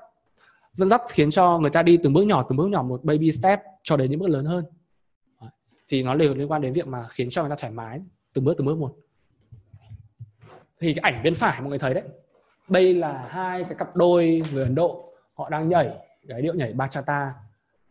Dẫn 0.74 0.89
dắt 0.89 1.01
khiến 1.10 1.32
cho 1.32 1.60
người 1.60 1.70
ta 1.70 1.84
đi 1.84 1.97
từng 2.03 2.14
bước 2.14 2.24
nhỏ 2.24 2.45
từng 2.49 2.58
bước 2.58 2.68
nhỏ 2.70 2.82
một 2.82 3.03
baby 3.03 3.32
step 3.32 3.62
cho 3.84 3.97
đến 3.97 4.12
những 4.12 4.20
bước 4.20 4.30
lớn 4.30 4.45
hơn 4.45 4.66
thì 5.88 6.04
nó 6.04 6.16
đều 6.16 6.36
liên 6.36 6.52
quan 6.52 6.62
đến 6.62 6.74
việc 6.74 6.88
mà 6.88 7.04
khiến 7.10 7.30
cho 7.30 7.42
người 7.42 7.50
ta 7.50 7.56
thoải 7.56 7.74
mái 7.74 8.02
từng 8.34 8.46
bước 8.46 8.54
từng 8.58 8.68
bước 8.68 8.78
một. 8.78 8.96
Thì 10.80 10.94
cái 10.94 11.14
ảnh 11.14 11.24
bên 11.24 11.36
phải 11.36 11.62
mọi 11.62 11.70
người 11.70 11.80
thấy 11.80 11.94
đấy. 11.94 12.04
Đây 12.70 12.94
là 12.94 13.28
hai 13.30 13.64
cái 13.64 13.76
cặp 13.78 13.96
đôi 13.96 14.44
người 14.54 14.64
Ấn 14.64 14.76
Độ 14.76 15.14
họ 15.34 15.50
đang 15.50 15.70
nhảy 15.70 15.90
cái 16.28 16.42
điệu 16.42 16.54
nhảy 16.54 16.74
bachata. 16.74 17.34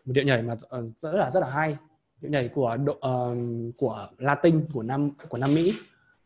Một 0.04 0.12
điệu 0.12 0.24
nhảy 0.24 0.42
mà 0.42 0.54
ờ, 0.68 0.86
rất 0.98 1.12
là 1.12 1.30
rất 1.30 1.40
là 1.40 1.50
hay. 1.50 1.76
Điệu 2.20 2.30
nhảy 2.30 2.48
của 2.48 2.76
độ, 2.76 2.92
uh, 2.92 3.76
của 3.76 4.08
Latin 4.18 4.66
của 4.72 4.82
Nam 4.82 5.10
của 5.28 5.38
Nam 5.38 5.54
Mỹ 5.54 5.72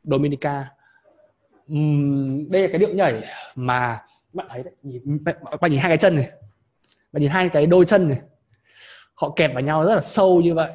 Dominica. 0.04 0.70
Uhm, 1.72 2.50
đây 2.50 2.62
là 2.62 2.68
cái 2.68 2.78
điệu 2.78 2.94
nhảy 2.94 3.22
mà 3.54 4.02
bạn 4.32 4.46
thấy 4.50 4.62
đấy. 4.62 4.74
Nhìn, 4.82 5.24
bạn 5.60 5.70
nhìn 5.70 5.80
hai 5.80 5.90
cái 5.90 5.98
chân 5.98 6.16
này. 6.16 6.30
Bạn 7.12 7.22
nhìn 7.22 7.30
hai 7.30 7.48
cái 7.48 7.66
đôi 7.66 7.84
chân 7.84 8.08
này. 8.08 8.20
Họ 9.14 9.32
kẹp 9.36 9.54
vào 9.54 9.62
nhau 9.62 9.84
rất 9.84 9.94
là 9.94 10.00
sâu 10.00 10.40
như 10.40 10.54
vậy 10.54 10.72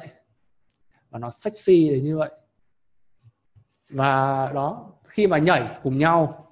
và 1.14 1.20
nó 1.20 1.30
sexy 1.30 1.88
đến 1.88 2.04
như 2.04 2.18
vậy. 2.18 2.30
Và 3.88 4.50
đó, 4.54 4.86
khi 5.04 5.26
mà 5.26 5.38
nhảy 5.38 5.62
cùng 5.82 5.98
nhau, 5.98 6.46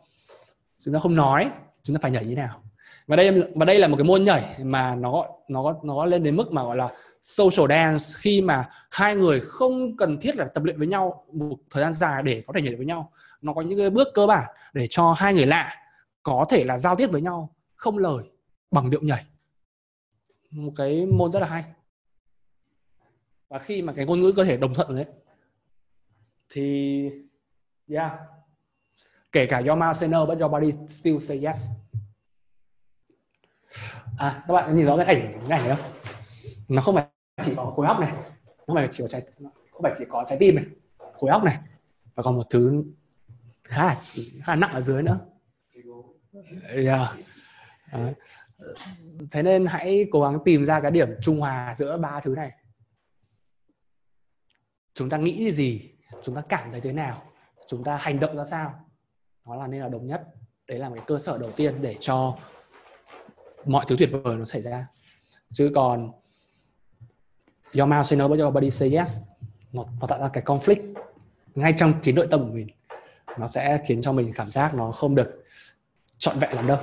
chúng 0.79 0.95
ta 0.95 1.01
không 1.01 1.17
nói, 1.17 1.51
chúng 1.83 1.97
ta 1.97 2.01
phải 2.03 2.11
nhảy 2.11 2.25
như 2.25 2.35
nào. 2.35 2.63
Và 3.07 3.17
đây 3.17 3.43
và 3.55 3.65
đây 3.65 3.79
là 3.79 3.89
một 3.89 3.97
cái 3.97 4.05
môn 4.05 4.25
nhảy 4.25 4.57
mà 4.63 4.95
nó 4.95 5.27
nó 5.49 5.75
nó 5.83 6.05
lên 6.05 6.23
đến 6.23 6.37
mức 6.37 6.53
mà 6.53 6.65
gọi 6.65 6.77
là 6.77 6.89
social 7.23 7.69
dance, 7.69 8.05
khi 8.17 8.43
mà 8.43 8.69
hai 8.91 9.17
người 9.17 9.41
không 9.41 9.97
cần 9.97 10.19
thiết 10.21 10.37
là 10.37 10.45
tập 10.45 10.65
luyện 10.65 10.79
với 10.79 10.87
nhau 10.87 11.25
một 11.33 11.57
thời 11.71 11.83
gian 11.83 11.93
dài 11.93 12.23
để 12.23 12.43
có 12.47 12.53
thể 12.53 12.63
nhảy 12.63 12.75
với 12.75 12.87
nhau. 12.87 13.13
Nó 13.41 13.53
có 13.53 13.61
những 13.61 13.79
cái 13.79 13.91
bước 13.91 14.09
cơ 14.15 14.27
bản 14.27 14.55
để 14.73 14.87
cho 14.91 15.13
hai 15.13 15.35
người 15.35 15.47
lạ 15.47 15.77
có 16.23 16.47
thể 16.49 16.65
là 16.65 16.79
giao 16.79 16.97
tiếp 16.97 17.07
với 17.07 17.21
nhau, 17.21 17.51
không 17.75 17.99
lời, 17.99 18.25
bằng 18.71 18.91
điệu 18.91 19.01
nhảy. 19.03 19.25
Một 20.51 20.73
cái 20.77 21.07
môn 21.07 21.33
rất 21.33 21.41
là 21.41 21.47
hay 21.47 21.65
và 23.53 23.59
khi 23.59 23.83
mà 23.83 23.93
cái 23.93 24.07
ngôn 24.07 24.21
ngữ 24.21 24.33
cơ 24.37 24.45
thể 24.45 24.57
đồng 24.57 24.75
thuận 24.75 24.97
đấy, 24.97 25.07
thì, 26.49 27.11
yeah. 27.89 28.13
Kể 29.33 29.47
cả 29.47 29.63
your 29.67 29.79
mouth 29.79 29.97
say 29.97 30.09
no 30.09 30.27
but 30.27 30.41
your 30.41 30.53
body 30.53 30.73
still 30.89 31.19
say 31.19 31.45
yes. 31.47 31.71
À 34.19 34.45
các 34.49 34.55
bạn 34.55 34.77
nhìn 34.77 34.87
rõ 34.87 34.97
cái 34.97 35.07
ảnh 35.07 35.45
cái 35.49 35.59
ảnh 35.59 35.69
này 35.69 35.77
không? 35.77 35.93
Nó 36.69 36.83
không 36.83 36.95
phải 36.95 37.07
chỉ 37.45 37.55
có 37.57 37.65
khối 37.65 37.87
óc 37.87 38.01
này 38.01 38.13
không 38.67 38.77
phải 38.77 38.89
chỉ 38.91 39.05
có 39.05 39.09
trái 39.09 39.23
không 39.73 39.83
phải 39.83 39.95
chỉ 39.99 40.05
có 40.09 40.25
trái 40.29 40.39
tim 40.39 40.55
này, 40.55 40.65
khối 41.19 41.31
óc 41.31 41.45
này. 41.45 41.59
Và 42.15 42.23
còn 42.23 42.37
một 42.37 42.47
thứ 42.51 42.85
khá 43.65 43.87
là 43.87 44.03
khá 44.43 44.53
là 44.53 44.57
nặng 44.57 44.73
ở 44.73 44.81
dưới 44.81 45.03
nữa. 45.03 45.19
Yeah. 46.75 47.17
Đấy. 47.93 48.15
thế 49.31 49.43
nên 49.43 49.67
hãy 49.67 50.07
cố 50.11 50.23
gắng 50.23 50.39
tìm 50.45 50.65
ra 50.65 50.81
cái 50.81 50.91
điểm 50.91 51.09
trung 51.23 51.41
hòa 51.41 51.75
giữa 51.79 51.97
ba 51.97 52.21
thứ 52.21 52.35
này 52.37 52.53
chúng 54.95 55.09
ta 55.09 55.17
nghĩ 55.17 55.53
gì? 55.53 55.91
Chúng 56.23 56.35
ta 56.35 56.43
cảm 56.49 56.71
thấy 56.71 56.81
thế 56.81 56.93
nào? 56.93 57.23
Chúng 57.67 57.85
ta 57.85 57.97
hành 57.97 58.21
động 58.21 58.37
ra 58.37 58.45
sao? 58.45 58.85
Nó 59.47 59.55
là 59.57 59.67
nên 59.67 59.81
là 59.81 59.89
đồng 59.89 60.07
nhất. 60.07 60.23
Đấy 60.69 60.79
là 60.79 60.89
một 60.89 60.95
cái 60.95 61.05
cơ 61.07 61.19
sở 61.19 61.39
đầu 61.39 61.51
tiên 61.53 61.83
để 61.83 61.97
cho 62.01 62.37
mọi 63.65 63.85
thứ 63.89 63.97
tuyệt 63.99 64.09
vời 64.13 64.37
nó 64.37 64.45
xảy 64.45 64.63
ra. 64.63 64.87
Chứ 65.51 65.71
còn 65.75 66.13
your 67.79 67.91
mouth 67.91 68.07
say 68.07 68.19
no 68.19 68.29
but 68.29 68.39
your 68.41 68.55
body 68.55 68.71
say 68.71 68.91
yes 68.91 69.21
nó, 69.73 69.83
nó 70.01 70.07
tạo 70.07 70.21
ra 70.21 70.29
cái 70.33 70.43
conflict 70.47 70.95
ngay 71.55 71.75
trong 71.77 71.95
chính 72.03 72.15
nội 72.15 72.27
tâm 72.31 72.41
của 72.41 72.53
mình. 72.55 72.69
Nó 73.39 73.49
sẽ 73.49 73.83
khiến 73.87 74.03
cho 74.03 74.13
mình 74.13 74.33
cảm 74.35 74.51
giác 74.51 74.75
nó 74.75 74.93
không 74.93 75.15
được 75.15 75.45
trọn 76.19 76.39
vẹn 76.39 76.57
lắm 76.57 76.67
đâu. 76.67 76.79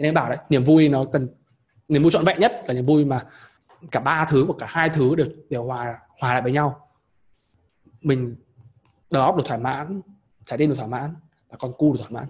Thế 0.00 0.04
nên 0.04 0.14
bảo 0.14 0.28
đấy 0.28 0.38
niềm 0.48 0.64
vui 0.64 0.88
nó 0.88 1.04
cần 1.12 1.28
niềm 1.88 2.02
vui 2.02 2.10
trọn 2.10 2.24
vẹn 2.24 2.40
nhất 2.40 2.62
là 2.66 2.74
niềm 2.74 2.84
vui 2.84 3.04
mà 3.04 3.26
cả 3.90 4.00
ba 4.00 4.26
thứ 4.28 4.44
và 4.44 4.54
cả 4.58 4.66
hai 4.68 4.88
thứ 4.88 5.14
đều 5.14 5.26
đều 5.50 5.62
hòa 5.62 5.98
hòa 6.20 6.32
lại 6.32 6.42
với 6.42 6.52
nhau. 6.52 6.88
Mình 8.00 8.36
đầu 9.10 9.22
óc 9.22 9.36
được 9.36 9.44
thỏa 9.46 9.56
mãn 9.56 10.00
trái 10.44 10.58
tim 10.58 10.70
được 10.70 10.76
thỏa 10.76 10.86
mãn 10.86 11.14
và 11.48 11.56
con 11.60 11.72
cu 11.78 11.92
được 11.92 11.98
thỏa 12.00 12.10
mãn. 12.10 12.28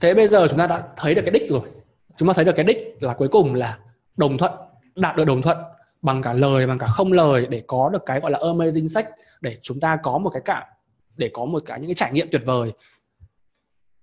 Thế 0.00 0.14
bây 0.14 0.28
giờ 0.28 0.46
chúng 0.50 0.58
ta 0.58 0.66
đã 0.66 0.88
thấy 0.96 1.14
được 1.14 1.22
cái 1.22 1.30
đích 1.30 1.50
rồi. 1.50 1.70
Chúng 2.16 2.28
ta 2.28 2.34
thấy 2.34 2.44
được 2.44 2.52
cái 2.56 2.64
đích 2.64 2.96
là 3.00 3.14
cuối 3.14 3.28
cùng 3.28 3.54
là 3.54 3.78
đồng 4.16 4.38
thuận 4.38 4.52
đạt 4.94 5.16
được 5.16 5.24
đồng 5.24 5.42
thuận 5.42 5.58
bằng 6.02 6.22
cả 6.22 6.32
lời 6.32 6.66
bằng 6.66 6.78
cả 6.78 6.86
không 6.86 7.12
lời 7.12 7.46
để 7.50 7.64
có 7.66 7.88
được 7.88 8.02
cái 8.06 8.20
gọi 8.20 8.30
là 8.30 8.38
amazing 8.38 8.86
sách 8.86 9.10
để 9.40 9.58
chúng 9.62 9.80
ta 9.80 9.96
có 10.02 10.18
một 10.18 10.30
cái 10.30 10.42
cả 10.44 10.74
để 11.16 11.30
có 11.32 11.44
một 11.44 11.62
cái 11.66 11.80
những 11.80 11.88
cái 11.88 11.94
trải 11.94 12.12
nghiệm 12.12 12.28
tuyệt 12.32 12.42
vời. 12.44 12.72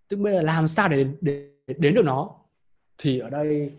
Tức 0.07 0.17
bây 0.17 0.33
giờ 0.33 0.41
làm 0.41 0.67
sao 0.67 0.89
để, 0.89 1.05
để, 1.21 1.49
để 1.67 1.75
đến 1.77 1.93
được 1.93 2.05
nó? 2.05 2.29
Thì 2.97 3.19
ở 3.19 3.29
đây 3.29 3.71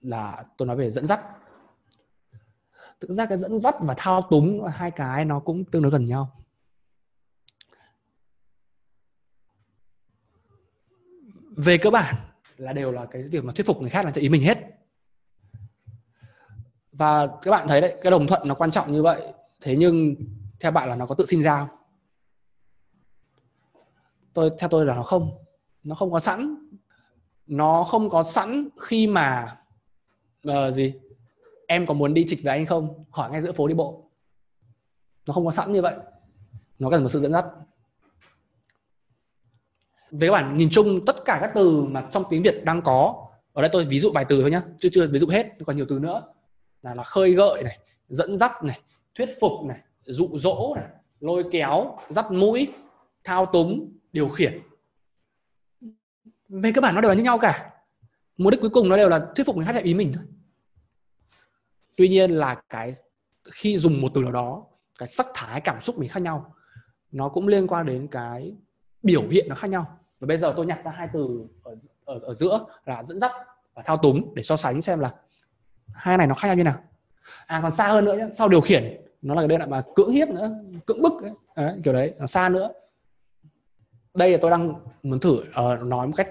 là 0.00 0.44
tôi 0.56 0.68
nói 0.68 0.76
về 0.76 0.90
dẫn 0.90 1.06
dắt. 1.06 1.20
Thực 3.00 3.10
ra 3.10 3.26
cái 3.26 3.38
dẫn 3.38 3.58
dắt 3.58 3.74
và 3.80 3.94
thao 3.96 4.22
túng 4.30 4.64
hai 4.64 4.90
cái 4.90 5.24
nó 5.24 5.40
cũng 5.40 5.64
tương 5.64 5.82
đối 5.82 5.92
gần 5.92 6.04
nhau. 6.04 6.42
Về 11.56 11.78
cơ 11.78 11.90
bản 11.90 12.14
là 12.56 12.72
đều 12.72 12.92
là 12.92 13.06
cái 13.06 13.22
việc 13.22 13.44
mà 13.44 13.52
thuyết 13.56 13.66
phục 13.66 13.80
người 13.80 13.90
khác 13.90 14.04
là 14.04 14.10
theo 14.10 14.22
ý 14.22 14.28
mình 14.28 14.42
hết. 14.42 14.58
Và 16.92 17.26
các 17.42 17.50
bạn 17.50 17.68
thấy 17.68 17.80
đấy, 17.80 17.98
cái 18.02 18.10
đồng 18.10 18.26
thuận 18.26 18.48
nó 18.48 18.54
quan 18.54 18.70
trọng 18.70 18.92
như 18.92 19.02
vậy. 19.02 19.32
Thế 19.60 19.76
nhưng 19.76 20.14
theo 20.60 20.70
bạn 20.70 20.88
là 20.88 20.96
nó 20.96 21.06
có 21.06 21.14
tự 21.14 21.24
sinh 21.24 21.42
ra 21.42 21.58
không? 21.58 21.80
tôi, 24.32 24.50
theo 24.58 24.68
tôi 24.68 24.86
là 24.86 24.94
nó 24.94 25.02
không. 25.02 25.30
Nó 25.84 25.94
không 25.94 26.12
có 26.12 26.20
sẵn. 26.20 26.56
Nó 27.46 27.84
không 27.84 28.10
có 28.10 28.22
sẵn 28.22 28.68
khi 28.80 29.06
mà 29.06 29.56
uh, 30.48 30.74
gì? 30.74 30.94
Em 31.66 31.86
có 31.86 31.94
muốn 31.94 32.14
đi 32.14 32.26
trịch 32.28 32.38
với 32.42 32.52
anh 32.52 32.66
không? 32.66 33.04
Hỏi 33.10 33.30
ngay 33.30 33.40
giữa 33.40 33.52
phố 33.52 33.68
đi 33.68 33.74
bộ. 33.74 34.10
Nó 35.26 35.34
không 35.34 35.44
có 35.44 35.50
sẵn 35.50 35.72
như 35.72 35.82
vậy. 35.82 35.96
Nó 36.78 36.90
cần 36.90 37.02
một 37.02 37.08
sự 37.08 37.20
dẫn 37.20 37.32
dắt. 37.32 37.44
Về 40.10 40.28
các 40.28 40.32
bạn 40.32 40.56
nhìn 40.56 40.68
chung 40.70 41.04
tất 41.06 41.16
cả 41.24 41.38
các 41.40 41.50
từ 41.54 41.82
mà 41.82 42.08
trong 42.10 42.24
tiếng 42.30 42.42
Việt 42.42 42.64
đang 42.64 42.82
có 42.82 43.26
ở 43.52 43.62
đây 43.62 43.70
tôi 43.72 43.84
ví 43.84 43.98
dụ 43.98 44.10
vài 44.14 44.24
từ 44.24 44.40
thôi 44.40 44.50
nhá 44.50 44.62
chưa 44.78 44.88
chưa 44.92 45.06
ví 45.06 45.18
dụ 45.18 45.26
hết 45.28 45.46
còn 45.66 45.76
nhiều 45.76 45.86
từ 45.88 45.98
nữa. 45.98 46.22
Là 46.82 46.94
là 46.94 47.02
khơi 47.02 47.34
gợi 47.34 47.62
này 47.62 47.78
dẫn 48.08 48.38
dắt 48.38 48.64
này 48.64 48.80
thuyết 49.14 49.28
phục 49.40 49.52
này 49.64 49.78
dụ 50.02 50.28
dỗ 50.32 50.74
này 50.76 50.88
lôi 51.20 51.44
kéo 51.52 51.98
dắt 52.08 52.32
mũi 52.32 52.68
thao 53.24 53.46
túng 53.46 53.92
điều 54.12 54.28
khiển. 54.28 54.60
Về 56.48 56.72
các 56.74 56.80
bạn 56.80 56.94
nó 56.94 57.00
đều 57.00 57.08
là 57.08 57.14
như 57.14 57.22
nhau 57.22 57.38
cả 57.38 57.69
mục 58.40 58.50
đích 58.50 58.60
cuối 58.60 58.70
cùng 58.70 58.88
nó 58.88 58.96
đều 58.96 59.08
là 59.08 59.26
thuyết 59.36 59.44
phục 59.46 59.56
người 59.56 59.66
khác 59.66 59.72
theo 59.72 59.82
ý 59.82 59.94
mình 59.94 60.12
thôi. 60.14 60.24
Tuy 61.96 62.08
nhiên 62.08 62.30
là 62.30 62.62
cái 62.68 62.94
khi 63.50 63.78
dùng 63.78 64.00
một 64.00 64.12
từ 64.14 64.22
nào 64.22 64.32
đó 64.32 64.66
cái 64.98 65.08
sắc 65.08 65.26
thái 65.34 65.60
cảm 65.60 65.80
xúc 65.80 65.98
mình 65.98 66.08
khác 66.08 66.20
nhau 66.20 66.54
nó 67.12 67.28
cũng 67.28 67.48
liên 67.48 67.66
quan 67.66 67.86
đến 67.86 68.08
cái 68.10 68.56
biểu 69.02 69.28
hiện 69.28 69.46
nó 69.48 69.54
khác 69.54 69.68
nhau. 69.68 69.98
Và 70.20 70.26
bây 70.26 70.36
giờ 70.36 70.52
tôi 70.56 70.66
nhặt 70.66 70.80
ra 70.84 70.90
hai 70.90 71.08
từ 71.12 71.46
ở, 71.62 71.76
ở, 72.04 72.18
ở 72.22 72.34
giữa 72.34 72.64
là 72.86 73.02
dẫn 73.02 73.20
dắt 73.20 73.32
và 73.74 73.82
thao 73.82 73.96
túng 73.96 74.34
để 74.34 74.42
so 74.42 74.56
sánh 74.56 74.82
xem 74.82 75.00
là 75.00 75.14
hai 75.92 76.18
này 76.18 76.26
nó 76.26 76.34
khác 76.34 76.48
nhau 76.48 76.56
như 76.56 76.64
nào. 76.64 76.78
À 77.46 77.60
còn 77.62 77.70
xa 77.70 77.88
hơn 77.88 78.04
nữa 78.04 78.16
nhé 78.16 78.26
sau 78.32 78.48
điều 78.48 78.60
khiển 78.60 79.00
nó 79.22 79.34
là 79.34 79.48
cái 79.48 79.58
đoạn 79.58 79.70
mà 79.70 79.82
cưỡng 79.96 80.10
hiếp 80.10 80.28
nữa 80.28 80.50
cưỡng 80.86 81.02
bức 81.02 81.22
ấy. 81.22 81.32
Đấy, 81.56 81.80
kiểu 81.84 81.92
đấy 81.92 82.14
nó 82.18 82.26
xa 82.26 82.48
nữa. 82.48 82.72
Đây 84.14 84.32
là 84.32 84.38
tôi 84.40 84.50
đang 84.50 84.74
muốn 85.02 85.20
thử 85.20 85.32
uh, 85.34 85.82
nói 85.82 86.06
một 86.06 86.14
cách 86.16 86.28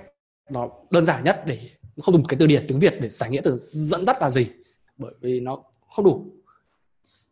nó 0.49 0.70
đơn 0.91 1.05
giản 1.05 1.24
nhất 1.24 1.43
để 1.45 1.70
không 2.02 2.14
dùng 2.14 2.26
cái 2.26 2.38
từ 2.39 2.47
điển, 2.47 2.66
tiếng 2.68 2.80
việt 2.80 2.97
để 3.02 3.10
giải 3.10 3.30
nghĩa 3.30 3.41
từ 3.43 3.58
dẫn 3.60 4.06
dắt 4.06 4.22
là 4.22 4.30
gì. 4.30 4.52
Bởi 4.97 5.14
vì 5.22 5.39
nó 5.39 5.64
không 5.88 6.06
đủ. 6.06 6.26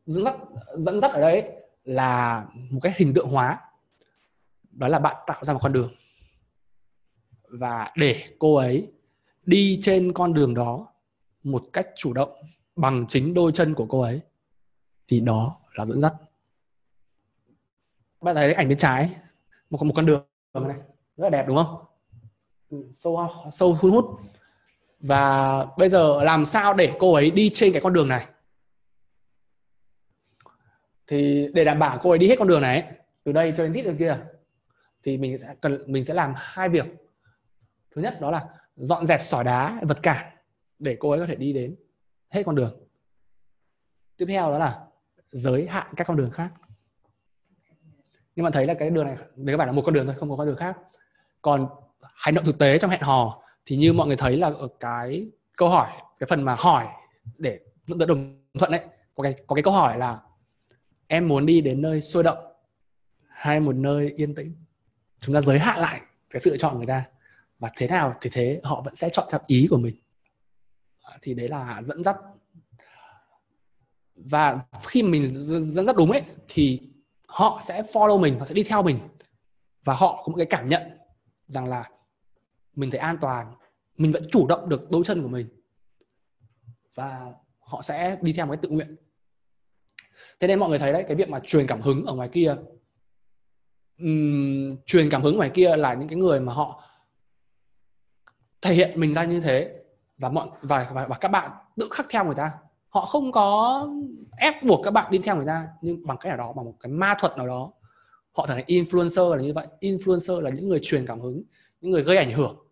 Dẫn 0.06 0.24
dắt 0.24 0.36
dẫn 0.76 1.02
dắt 1.02 1.12
ở 1.12 1.22
đây 1.22 1.52
là 1.84 2.46
một 2.70 2.80
cái 2.84 2.94
hình 2.98 3.14
tượng 3.14 3.30
hóa. 3.30 3.60
Đó 4.72 4.88
là 4.88 5.00
bạn 5.00 5.16
tạo 5.28 5.44
ra 5.44 5.54
một 5.54 5.60
con 5.64 5.74
đường. 5.74 5.94
Và 7.50 7.92
để 7.96 8.24
cô 8.40 8.56
ấy 8.56 8.92
đi 9.46 9.80
trên 9.82 10.14
con 10.14 10.34
đường 10.34 10.54
đó 10.54 10.88
một 11.44 11.64
cách 11.74 11.88
chủ 11.96 12.14
động 12.14 12.32
bằng 12.76 13.06
chính 13.10 13.34
đôi 13.34 13.52
chân 13.52 13.74
của 13.74 13.86
cô 13.90 14.02
ấy, 14.02 14.22
thì 15.08 15.20
đó 15.20 15.60
là 15.74 15.86
dẫn 15.86 16.02
dắt. 16.02 16.14
Bạn 18.22 18.36
thấy 18.36 18.54
ảnh 18.54 18.70
bên 18.70 18.78
trái, 18.78 19.16
một 19.70 19.84
một 19.84 19.94
con 19.96 20.06
đường 20.06 20.24
này, 20.54 20.78
rất 21.18 21.24
là 21.24 21.30
đẹp, 21.30 21.46
đúng 21.48 21.58
không? 21.58 21.86
Ừ, 22.70 22.84
sâu 22.94 23.28
sâu 23.52 23.74
hun 23.74 23.92
hút 23.92 24.06
và 25.00 25.66
bây 25.78 25.90
giờ 25.90 26.24
làm 26.24 26.46
sao 26.46 26.74
để 26.74 26.94
cô 27.00 27.14
ấy 27.14 27.32
đi 27.32 27.52
trên 27.54 27.74
cái 27.74 27.82
con 27.82 27.94
đường 27.94 28.08
này? 28.08 28.26
Thì 31.08 31.48
để 31.54 31.66
đảm 31.66 31.80
bảo 31.80 32.00
cô 32.04 32.10
ấy 32.10 32.20
đi 32.20 32.28
hết 32.28 32.36
con 32.40 32.48
đường 32.48 32.62
này 32.62 32.92
từ 33.24 33.32
đây 33.32 33.54
cho 33.58 33.64
đến 33.64 33.74
tít 33.74 33.86
đường 33.86 33.98
kia, 33.98 34.18
thì 35.04 35.18
mình 35.18 35.38
sẽ 35.42 35.56
cần, 35.62 35.84
mình 35.88 36.04
sẽ 36.04 36.14
làm 36.14 36.34
hai 36.36 36.70
việc. 36.70 36.86
Thứ 37.96 38.02
nhất 38.02 38.22
đó 38.22 38.32
là 38.32 38.48
dọn 38.76 39.06
dẹp 39.06 39.24
sỏi 39.24 39.44
đá, 39.44 39.80
vật 39.82 40.04
cản 40.04 40.38
để 40.80 40.98
cô 41.00 41.10
ấy 41.10 41.20
có 41.20 41.26
thể 41.28 41.36
đi 41.36 41.54
đến 41.54 41.76
hết 42.30 42.44
con 42.46 42.56
đường. 42.56 42.88
Tiếp 44.18 44.26
theo 44.30 44.52
đó 44.52 44.58
là 44.58 44.86
giới 45.32 45.68
hạn 45.68 45.88
các 45.96 46.08
con 46.08 46.18
đường 46.18 46.32
khác. 46.32 46.50
Nhưng 48.36 48.44
bạn 48.44 48.54
thấy 48.54 48.66
là 48.66 48.74
cái 48.74 48.90
đường 48.90 49.06
này 49.06 49.18
về 49.36 49.54
các 49.54 49.58
bạn 49.58 49.68
là 49.68 49.72
một 49.72 49.82
con 49.86 49.94
đường 49.94 50.06
thôi, 50.06 50.16
không 50.20 50.30
có 50.30 50.36
con 50.36 50.48
đường 50.48 50.58
khác. 50.58 50.78
Còn 51.42 51.68
hành 52.16 52.36
động 52.36 52.46
thực 52.46 52.58
tế 52.58 52.80
trong 52.80 52.92
hẹn 52.92 53.02
hò 53.02 53.44
thì 53.68 53.76
như 53.76 53.94
mọi 53.94 54.08
người 54.08 54.16
thấy 54.16 54.38
là 54.38 54.48
ở 54.48 54.68
cái 54.80 55.32
câu 55.58 55.70
hỏi, 55.70 55.92
cái 56.20 56.28
phần 56.30 56.44
mà 56.44 56.56
hỏi 56.60 56.88
để 57.38 57.60
dẫn 57.86 58.00
tới 58.00 58.08
đồng 58.08 58.42
thuận 58.60 58.72
đấy 58.72 58.86
có 59.16 59.24
cái 59.24 59.36
có 59.48 59.56
cái 59.56 59.64
câu 59.64 59.74
hỏi 59.74 59.98
là 59.98 60.20
em 61.08 61.28
muốn 61.28 61.46
đi 61.46 61.62
đến 61.62 61.82
nơi 61.82 62.02
sôi 62.02 62.24
động 62.24 62.38
hay 63.30 63.60
một 63.60 63.76
nơi 63.76 64.14
yên 64.16 64.36
tĩnh? 64.36 64.56
Chúng 65.20 65.36
ta 65.36 65.42
giới 65.42 65.60
hạn 65.60 65.80
lại 65.80 66.02
cái 66.30 66.40
sự 66.40 66.52
lựa 66.52 66.58
chọn 66.58 66.78
người 66.78 66.86
ta 66.86 67.06
và 67.60 67.72
thế 67.78 67.88
nào 67.88 68.14
thì 68.22 68.30
thế 68.34 68.62
họ 68.64 68.82
vẫn 68.82 68.96
sẽ 68.96 69.10
chọn 69.10 69.28
theo 69.32 69.40
ý 69.48 69.68
của 69.70 69.78
mình. 69.78 69.96
À, 71.02 71.18
thì 71.22 71.34
đấy 71.34 71.48
là 71.48 71.82
dẫn 71.84 72.04
dắt. 72.04 72.18
Và 74.16 74.60
khi 74.88 75.04
mình 75.04 75.32
dẫn 75.32 75.86
dắt 75.86 75.96
đúng 75.96 76.12
ấy, 76.12 76.24
thì 76.48 76.82
họ 77.28 77.62
sẽ 77.64 77.82
follow 77.82 78.20
mình, 78.20 78.40
họ 78.40 78.46
sẽ 78.46 78.54
đi 78.54 78.64
theo 78.64 78.84
mình 78.84 79.00
và 79.84 79.94
họ 79.94 80.24
có 80.26 80.32
một 80.32 80.38
cái 80.38 80.46
cảm 80.46 80.70
nhận 80.70 80.82
rằng 81.48 81.66
là 81.66 81.90
mình 82.78 82.92
thấy 82.92 83.00
an 83.00 83.18
toàn 83.22 83.54
mình 83.98 84.12
vẫn 84.12 84.24
chủ 84.32 84.48
động 84.48 84.70
được 84.70 84.92
đôi 84.92 85.04
chân 85.06 85.22
của 85.22 85.28
mình 85.28 85.48
và 86.96 87.32
họ 87.60 87.82
sẽ 87.82 88.18
đi 88.22 88.34
theo 88.34 88.46
một 88.46 88.52
cái 88.52 88.60
tự 88.62 88.70
nguyện. 88.70 88.96
Thế 90.40 90.48
nên 90.48 90.60
mọi 90.60 90.70
người 90.70 90.80
thấy 90.80 90.94
đấy 90.94 91.06
cái 91.08 91.16
việc 91.16 91.30
mà 91.30 91.40
truyền 91.40 91.68
cảm 91.68 91.82
hứng 91.82 92.06
ở 92.06 92.14
ngoài 92.14 92.30
kia 92.34 92.56
um, 94.00 94.70
truyền 94.86 95.10
cảm 95.10 95.24
hứng 95.24 95.38
ngoài 95.38 95.52
kia 95.54 95.78
là 95.78 95.94
những 95.94 96.10
cái 96.10 96.18
người 96.18 96.40
mà 96.40 96.54
họ 96.54 96.84
thể 98.62 98.74
hiện 98.74 99.00
mình 99.00 99.14
ra 99.14 99.24
như 99.24 99.42
thế 99.42 99.84
và 100.18 100.30
mọi 100.30 100.50
và, 100.62 100.92
và 100.94 101.08
và 101.08 101.18
các 101.18 101.28
bạn 101.28 101.52
tự 101.76 101.88
khắc 101.92 102.06
theo 102.10 102.26
người 102.26 102.36
ta. 102.36 102.52
Họ 102.90 103.06
không 103.06 103.32
có 103.32 103.88
ép 104.38 104.64
buộc 104.64 104.82
các 104.84 104.92
bạn 104.92 105.12
đi 105.12 105.18
theo 105.18 105.36
người 105.36 105.46
ta 105.46 105.68
nhưng 105.82 106.08
bằng 106.08 106.18
cách 106.18 106.30
nào 106.30 106.38
đó 106.38 106.54
bằng 106.54 106.66
một 106.66 106.76
cái 106.80 106.92
ma 106.92 107.16
thuật 107.20 107.38
nào 107.38 107.48
đó 107.48 107.72
họ 108.32 108.46
trở 108.48 108.54
thành 108.54 108.66
influencer 108.68 109.36
là 109.36 109.42
như 109.42 109.54
vậy. 109.54 109.68
Influencer 109.82 110.40
là 110.40 110.50
những 110.50 110.70
người 110.70 110.80
truyền 110.82 111.06
cảm 111.06 111.20
hứng 111.20 111.44
những 111.82 111.92
người 111.92 112.04
gây 112.04 112.18
ảnh 112.18 112.32
hưởng 112.32 112.67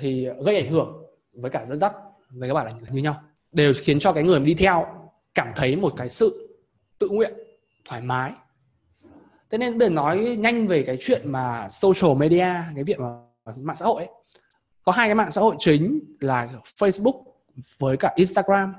thì 0.00 0.28
gây 0.44 0.56
ảnh 0.56 0.70
hưởng 0.70 1.02
với 1.32 1.50
cả 1.50 1.64
dẫn 1.64 1.78
dắt 1.78 1.92
với 2.30 2.48
các 2.48 2.54
bạn 2.54 2.66
là 2.66 2.72
như 2.90 3.02
nhau. 3.02 3.22
Đều 3.52 3.72
khiến 3.82 3.98
cho 3.98 4.12
cái 4.12 4.24
người 4.24 4.40
đi 4.40 4.54
theo 4.54 4.86
cảm 5.34 5.52
thấy 5.56 5.76
một 5.76 5.92
cái 5.96 6.08
sự 6.08 6.58
tự 6.98 7.08
nguyện 7.08 7.32
thoải 7.88 8.00
mái. 8.00 8.32
Thế 9.50 9.58
nên 9.58 9.78
bây 9.78 9.88
giờ 9.88 9.94
nói 9.94 10.18
nhanh 10.38 10.66
về 10.66 10.82
cái 10.82 10.96
chuyện 11.00 11.32
mà 11.32 11.68
social 11.68 12.16
media 12.16 12.46
cái 12.74 12.84
việc 12.86 13.00
mà 13.00 13.08
mạng 13.56 13.76
xã 13.76 13.86
hội 13.86 14.04
ấy. 14.04 14.14
có 14.82 14.92
hai 14.92 15.08
cái 15.08 15.14
mạng 15.14 15.30
xã 15.30 15.40
hội 15.40 15.56
chính 15.58 16.00
là 16.20 16.48
Facebook 16.78 17.22
với 17.78 17.96
cả 17.96 18.12
Instagram. 18.16 18.74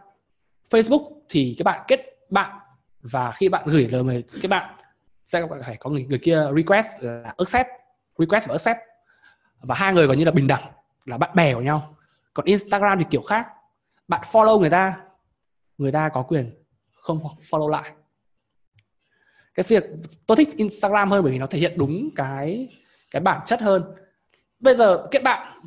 Facebook 0.69 1.21
thì 1.29 1.55
các 1.57 1.63
bạn 1.63 1.85
kết 1.87 1.99
bạn 2.29 2.59
và 3.01 3.31
khi 3.31 3.49
bạn 3.49 3.63
gửi 3.67 3.87
lời 3.91 4.03
mời 4.03 4.23
các 4.41 4.47
bạn 4.47 4.75
sẽ 5.25 5.41
phải 5.65 5.77
có 5.79 5.89
người, 5.89 6.05
người 6.09 6.19
kia 6.19 6.43
request 6.55 6.87
là 6.99 7.33
accept 7.37 7.67
request 8.17 8.47
và 8.47 8.53
accept. 8.55 8.77
Và 9.61 9.75
hai 9.75 9.93
người 9.93 10.07
gần 10.07 10.17
như 10.17 10.25
là 10.25 10.31
bình 10.31 10.47
đẳng 10.47 10.71
là 11.05 11.17
bạn 11.17 11.31
bè 11.35 11.53
của 11.53 11.61
nhau. 11.61 11.95
Còn 12.33 12.45
Instagram 12.45 12.99
thì 12.99 13.05
kiểu 13.09 13.21
khác. 13.21 13.47
Bạn 14.07 14.21
follow 14.31 14.59
người 14.59 14.69
ta 14.69 14.99
người 15.77 15.91
ta 15.91 16.09
có 16.09 16.21
quyền 16.21 16.63
không 16.91 17.19
follow 17.49 17.67
lại. 17.67 17.91
Cái 19.53 19.63
việc, 19.67 19.83
tôi 20.27 20.37
thích 20.37 20.49
Instagram 20.57 21.11
hơn 21.11 21.23
bởi 21.23 21.31
vì 21.31 21.39
nó 21.39 21.47
thể 21.47 21.59
hiện 21.59 21.73
đúng 21.77 22.09
cái 22.15 22.69
cái 23.11 23.19
bản 23.19 23.41
chất 23.45 23.61
hơn. 23.61 23.83
Bây 24.59 24.75
giờ 24.75 25.07
kết 25.11 25.23
bạn, 25.23 25.61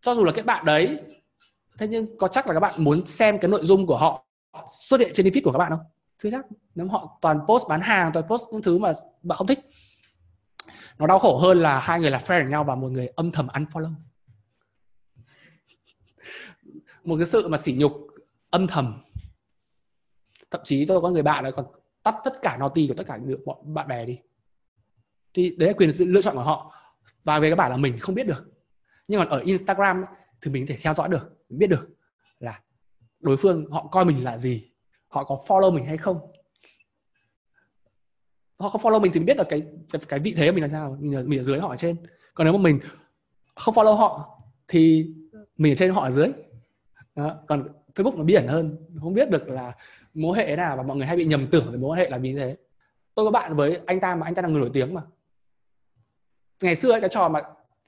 cho 0.00 0.14
dù 0.14 0.24
là 0.24 0.32
kết 0.32 0.42
bạn 0.42 0.64
đấy, 0.64 1.02
thế 1.78 1.88
nhưng 1.88 2.18
có 2.18 2.28
chắc 2.28 2.46
là 2.46 2.54
các 2.54 2.60
bạn 2.60 2.84
muốn 2.84 3.06
xem 3.06 3.38
cái 3.38 3.48
nội 3.48 3.64
dung 3.64 3.86
của 3.86 3.98
họ 3.98 4.26
xuất 4.68 5.00
hiện 5.00 5.10
trên 5.12 5.26
feed 5.26 5.40
của 5.44 5.52
các 5.52 5.58
bạn 5.58 5.70
không? 5.70 5.80
Chưa 6.22 6.30
chắc. 6.30 6.46
Nếu 6.74 6.88
họ 6.88 7.18
toàn 7.20 7.40
post 7.48 7.68
bán 7.68 7.80
hàng, 7.80 8.12
toàn 8.12 8.28
post 8.28 8.42
những 8.52 8.62
thứ 8.62 8.78
mà 8.78 8.92
bạn 9.22 9.38
không 9.38 9.46
thích, 9.46 9.60
nó 10.98 11.06
đau 11.06 11.18
khổ 11.18 11.38
hơn 11.38 11.62
là 11.62 11.80
hai 11.80 12.00
người 12.00 12.10
là 12.10 12.18
friend 12.18 12.42
với 12.42 12.50
nhau 12.50 12.64
và 12.64 12.74
một 12.74 12.88
người 12.88 13.06
âm 13.06 13.30
thầm 13.30 13.46
unfollow 13.46 13.92
một 17.04 17.16
cái 17.16 17.26
sự 17.26 17.48
mà 17.48 17.58
sỉ 17.58 17.72
nhục 17.72 17.92
âm 18.50 18.66
thầm. 18.66 19.02
Thậm 20.50 20.60
chí 20.64 20.86
tôi 20.86 21.00
có 21.00 21.10
người 21.10 21.22
bạn 21.22 21.44
là 21.44 21.50
còn 21.50 21.66
tắt 22.02 22.14
tất 22.24 22.32
cả 22.42 22.56
naughty 22.56 22.88
của 22.88 22.94
tất 22.94 23.04
cả 23.06 23.16
những 23.16 23.44
bọn 23.44 23.74
bạn 23.74 23.88
bè 23.88 24.04
đi. 24.04 24.18
Thì 25.34 25.56
đấy 25.58 25.68
là 25.68 25.72
quyền 25.72 25.90
lựa 25.98 26.22
chọn 26.22 26.34
của 26.34 26.42
họ. 26.42 26.72
Và 27.24 27.40
về 27.40 27.50
các 27.50 27.56
bạn 27.56 27.70
là 27.70 27.76
mình 27.76 27.98
không 27.98 28.14
biết 28.14 28.26
được. 28.26 28.44
Nhưng 29.08 29.20
còn 29.20 29.28
ở 29.28 29.38
Instagram 29.38 30.04
thì 30.40 30.50
mình 30.50 30.66
có 30.66 30.72
thể 30.72 30.78
theo 30.82 30.94
dõi 30.94 31.08
được 31.08 31.36
mình 31.48 31.58
biết 31.58 31.66
được 31.66 31.88
là 32.38 32.60
đối 33.20 33.36
phương 33.36 33.70
họ 33.70 33.86
coi 33.86 34.04
mình 34.04 34.24
là 34.24 34.38
gì 34.38 34.70
họ 35.08 35.24
có 35.24 35.42
follow 35.46 35.72
mình 35.72 35.86
hay 35.86 35.96
không. 35.96 36.32
Họ 38.58 38.70
có 38.70 38.78
follow 38.78 39.00
mình 39.00 39.12
thì 39.12 39.20
mình 39.20 39.26
biết 39.26 39.36
là 39.36 39.44
cái 39.48 39.62
cái, 39.92 40.02
cái 40.08 40.20
vị 40.20 40.34
thế 40.36 40.50
của 40.50 40.54
mình 40.54 40.62
là 40.62 40.68
sao 40.72 40.96
mình 41.00 41.14
ở, 41.14 41.24
mình 41.26 41.40
ở 41.40 41.42
dưới 41.42 41.60
họ 41.60 41.68
ở 41.68 41.76
trên. 41.76 41.96
Còn 42.34 42.44
nếu 42.44 42.52
mà 42.52 42.62
mình 42.62 42.80
không 43.54 43.74
follow 43.74 43.94
họ 43.94 44.40
thì 44.68 45.10
mình 45.56 45.72
ở 45.72 45.76
trên 45.76 45.90
họ 45.90 46.02
ở 46.02 46.10
dưới. 46.10 46.28
Đó. 47.14 47.36
còn 47.46 47.68
Facebook 47.94 48.16
nó 48.16 48.24
bí 48.24 48.34
ẩn 48.34 48.46
hơn. 48.46 48.76
Không 49.00 49.14
biết 49.14 49.30
được 49.30 49.48
là 49.48 49.72
mối 50.14 50.38
hệ 50.38 50.56
nào 50.56 50.76
và 50.76 50.82
mọi 50.82 50.96
người 50.96 51.06
hay 51.06 51.16
bị 51.16 51.24
nhầm 51.24 51.46
tưởng 51.50 51.70
về 51.72 51.78
mối 51.78 51.98
hệ 51.98 52.10
là 52.10 52.16
như 52.16 52.38
thế. 52.38 52.56
Tôi 53.14 53.26
có 53.26 53.30
bạn 53.30 53.56
với 53.56 53.80
anh 53.86 54.00
ta 54.00 54.14
mà 54.14 54.26
anh 54.26 54.34
ta 54.34 54.42
là 54.42 54.48
người 54.48 54.60
nổi 54.60 54.70
tiếng 54.72 54.94
mà. 54.94 55.02
Ngày 56.62 56.76
xưa 56.76 56.90
ấy, 56.90 57.00
cái 57.00 57.10
trò 57.12 57.28
mà 57.28 57.40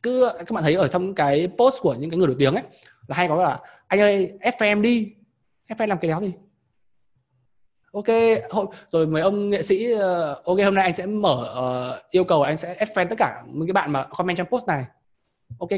cứ 0.03 0.31
các 0.39 0.53
bạn 0.53 0.64
thấy 0.64 0.75
ở 0.75 0.89
trong 0.89 1.14
cái 1.14 1.49
post 1.59 1.83
của 1.83 1.95
những 1.95 2.11
cái 2.11 2.19
người 2.19 2.27
nổi 2.27 2.37
tiếng 2.39 2.55
ấy 2.55 2.64
là 3.09 3.16
hay 3.16 3.29
có 3.29 3.43
là 3.43 3.61
anh 3.87 4.01
ơi 4.01 4.33
FM 4.41 4.81
đi. 4.81 5.14
FM 5.69 5.87
làm 5.87 5.99
cái 5.99 6.09
đéo 6.09 6.21
gì 6.21 6.33
ok 7.93 8.07
rồi 8.89 9.07
mấy 9.07 9.23
ông 9.23 9.51
nghệ 9.51 9.62
sĩ 9.62 9.93
ờ, 9.93 10.43
ok 10.45 10.57
hôm 10.64 10.75
nay 10.75 10.85
anh 10.85 10.95
sẽ 10.95 11.07
mở 11.07 11.55
uh, 11.99 12.11
yêu 12.11 12.25
cầu 12.25 12.43
anh 12.43 12.57
sẽ 12.57 12.75
add 12.75 12.93
friend 12.93 13.09
tất 13.09 13.16
cả 13.19 13.43
những 13.47 13.66
cái 13.66 13.73
bạn 13.73 13.93
mà 13.93 14.09
comment 14.16 14.39
trong 14.39 14.47
post 14.47 14.66
này. 14.66 14.85
Ok 15.59 15.69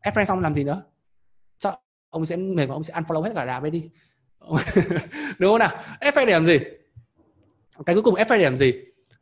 add 0.00 0.16
friend 0.16 0.24
xong 0.24 0.40
làm 0.40 0.54
gì 0.54 0.64
nữa? 0.64 0.82
Sao? 1.62 1.78
ông 2.10 2.26
sẽ 2.26 2.36
mệt 2.36 2.68
ông 2.68 2.84
sẽ 2.84 2.94
unfollow 2.94 3.22
hết 3.22 3.32
cả 3.34 3.44
đám 3.44 3.64
ấy 3.64 3.70
đi. 3.70 3.90
Đúng 5.38 5.50
không 5.50 5.58
nào? 5.58 5.70
Ép 6.00 6.14
phải 6.14 6.26
điểm 6.26 6.44
gì? 6.44 6.58
Cái 7.86 7.94
cuối 7.94 8.02
cùng 8.02 8.14
ép 8.14 8.28
phải 8.28 8.38
điểm 8.38 8.56
gì? 8.56 8.72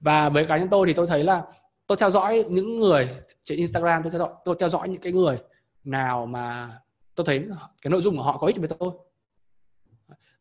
Và 0.00 0.28
với 0.28 0.46
cá 0.46 0.56
nhân 0.56 0.68
tôi 0.70 0.86
thì 0.86 0.92
tôi 0.92 1.06
thấy 1.06 1.24
là 1.24 1.42
tôi 1.86 1.96
theo 2.00 2.10
dõi 2.10 2.44
những 2.48 2.78
người 2.78 3.08
trên 3.44 3.58
Instagram 3.58 4.02
tôi 4.02 4.10
theo 4.12 4.18
dõi 4.18 4.30
tôi 4.44 4.56
theo 4.58 4.68
dõi 4.68 4.88
những 4.88 5.00
cái 5.00 5.12
người 5.12 5.38
nào 5.84 6.26
mà 6.26 6.70
tôi 7.14 7.26
thấy 7.26 7.46
cái 7.82 7.90
nội 7.90 8.00
dung 8.00 8.16
của 8.16 8.22
họ 8.22 8.38
có 8.38 8.46
ích 8.46 8.56
với 8.56 8.68
tôi. 8.68 8.92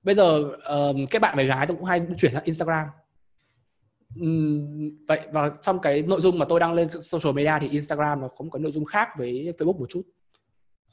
Bây 0.04 0.16
giờ 0.16 0.44
um, 0.50 1.06
các 1.10 1.22
bạn 1.22 1.38
gái 1.38 1.46
gái 1.46 1.68
tôi 1.68 1.78
cũng 1.78 1.86
hay 1.86 2.02
chuyển 2.18 2.32
sang 2.34 2.44
Instagram. 2.44 2.88
Uhm, 4.24 5.06
vậy 5.08 5.20
và 5.32 5.52
trong 5.62 5.80
cái 5.80 6.02
nội 6.02 6.22
dung 6.22 6.40
mà 6.40 6.46
tôi 6.50 6.60
đăng 6.60 6.74
lên 6.74 7.02
social 7.02 7.34
media 7.34 7.54
thì 7.62 7.70
Instagram 7.70 8.22
nó 8.22 8.28
cũng 8.28 8.50
có 8.50 8.60
nội 8.60 8.72
dung 8.72 8.86
khác 8.86 9.10
với 9.18 9.54
Facebook 9.58 9.80
một 9.80 9.90
chút. 9.90 10.02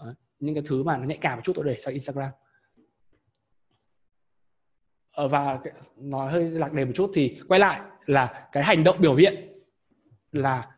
Đấy, 0.04 0.14
những 0.38 0.54
cái 0.54 0.64
thứ 0.66 0.82
mà 0.82 0.98
nó 0.98 1.04
nhạy 1.04 1.18
cảm 1.18 1.38
một 1.38 1.42
chút 1.44 1.52
tôi 1.56 1.64
để 1.64 1.76
sang 1.80 1.92
Instagram. 1.92 2.30
Ờ, 5.12 5.28
và 5.28 5.60
nói 5.96 6.32
hơi 6.32 6.50
lạc 6.50 6.72
đề 6.72 6.84
một 6.84 6.92
chút 6.94 7.10
thì 7.14 7.40
quay 7.48 7.60
lại 7.60 7.80
là 8.06 8.48
cái 8.52 8.62
hành 8.62 8.84
động 8.84 8.96
biểu 9.00 9.14
hiện 9.14 9.52
là 10.32 10.76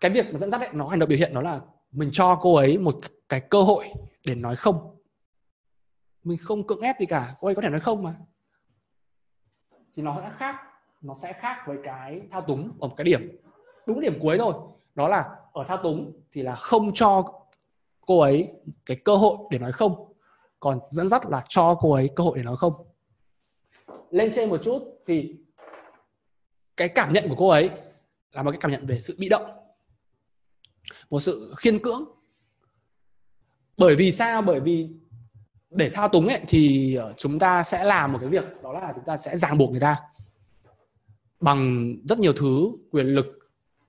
cái 0.00 0.10
việc 0.10 0.26
mà 0.32 0.38
dẫn 0.38 0.50
dắt 0.50 0.60
ấy, 0.60 0.68
nó 0.72 0.88
hành 0.88 0.98
động 0.98 1.08
biểu 1.08 1.18
hiện 1.18 1.34
nó 1.34 1.42
là 1.42 1.60
mình 1.92 2.10
cho 2.12 2.38
cô 2.42 2.54
ấy 2.54 2.78
một 2.78 2.94
cái 3.28 3.40
cơ 3.40 3.62
hội 3.62 3.84
để 4.24 4.34
nói 4.34 4.56
không. 4.56 4.96
Mình 6.24 6.38
không 6.38 6.66
cưỡng 6.66 6.80
ép 6.80 7.00
gì 7.00 7.06
cả 7.06 7.34
cô 7.40 7.48
ấy 7.48 7.54
có 7.54 7.62
thể 7.62 7.68
nói 7.68 7.80
không 7.80 8.02
mà. 8.02 8.14
Thì 9.96 10.02
nó 10.02 10.20
sẽ 10.22 10.30
khác 10.38 10.56
nó 11.00 11.14
sẽ 11.14 11.32
khác 11.32 11.56
với 11.66 11.76
cái 11.84 12.20
thao 12.30 12.40
túng 12.40 12.72
ở 12.80 12.88
một 12.88 12.94
cái 12.96 13.04
điểm 13.04 13.36
đúng 13.86 14.00
điểm 14.00 14.18
cuối 14.20 14.38
thôi. 14.38 14.54
Đó 14.94 15.08
là 15.08 15.36
ở 15.52 15.64
thao 15.68 15.76
túng 15.76 16.12
thì 16.32 16.42
là 16.42 16.54
không 16.54 16.90
cho 16.94 17.39
cô 18.10 18.18
ấy 18.18 18.52
cái 18.86 18.96
cơ 19.04 19.16
hội 19.16 19.36
để 19.50 19.58
nói 19.58 19.72
không, 19.72 20.12
còn 20.60 20.80
dẫn 20.90 21.08
dắt 21.08 21.22
là 21.28 21.44
cho 21.48 21.78
cô 21.80 21.92
ấy 21.92 22.10
cơ 22.16 22.24
hội 22.24 22.38
để 22.38 22.42
nói 22.42 22.56
không. 22.56 22.72
Lên 24.10 24.32
trên 24.34 24.48
một 24.48 24.62
chút 24.62 25.02
thì 25.06 25.36
cái 26.76 26.88
cảm 26.88 27.12
nhận 27.12 27.28
của 27.28 27.34
cô 27.38 27.48
ấy 27.48 27.70
là 28.32 28.42
một 28.42 28.50
cái 28.50 28.60
cảm 28.60 28.70
nhận 28.70 28.86
về 28.86 29.00
sự 29.00 29.16
bị 29.18 29.28
động, 29.28 29.50
một 31.10 31.20
sự 31.20 31.54
khiên 31.56 31.78
cưỡng. 31.78 32.04
Bởi 33.76 33.96
vì 33.96 34.12
sao? 34.12 34.42
Bởi 34.42 34.60
vì 34.60 34.88
để 35.70 35.90
thao 35.90 36.08
túng 36.08 36.26
ấy, 36.26 36.40
thì 36.48 36.94
ờ, 36.94 37.12
chúng 37.16 37.38
ta 37.38 37.62
sẽ 37.62 37.84
làm 37.84 38.12
một 38.12 38.18
cái 38.20 38.28
việc, 38.28 38.44
đó 38.62 38.72
là 38.72 38.92
chúng 38.94 39.04
ta 39.04 39.16
sẽ 39.16 39.36
ràng 39.36 39.58
buộc 39.58 39.70
người 39.70 39.80
ta 39.80 39.96
bằng 41.40 41.94
rất 42.08 42.18
nhiều 42.18 42.32
thứ, 42.32 42.70
quyền 42.90 43.06
lực, 43.06 43.26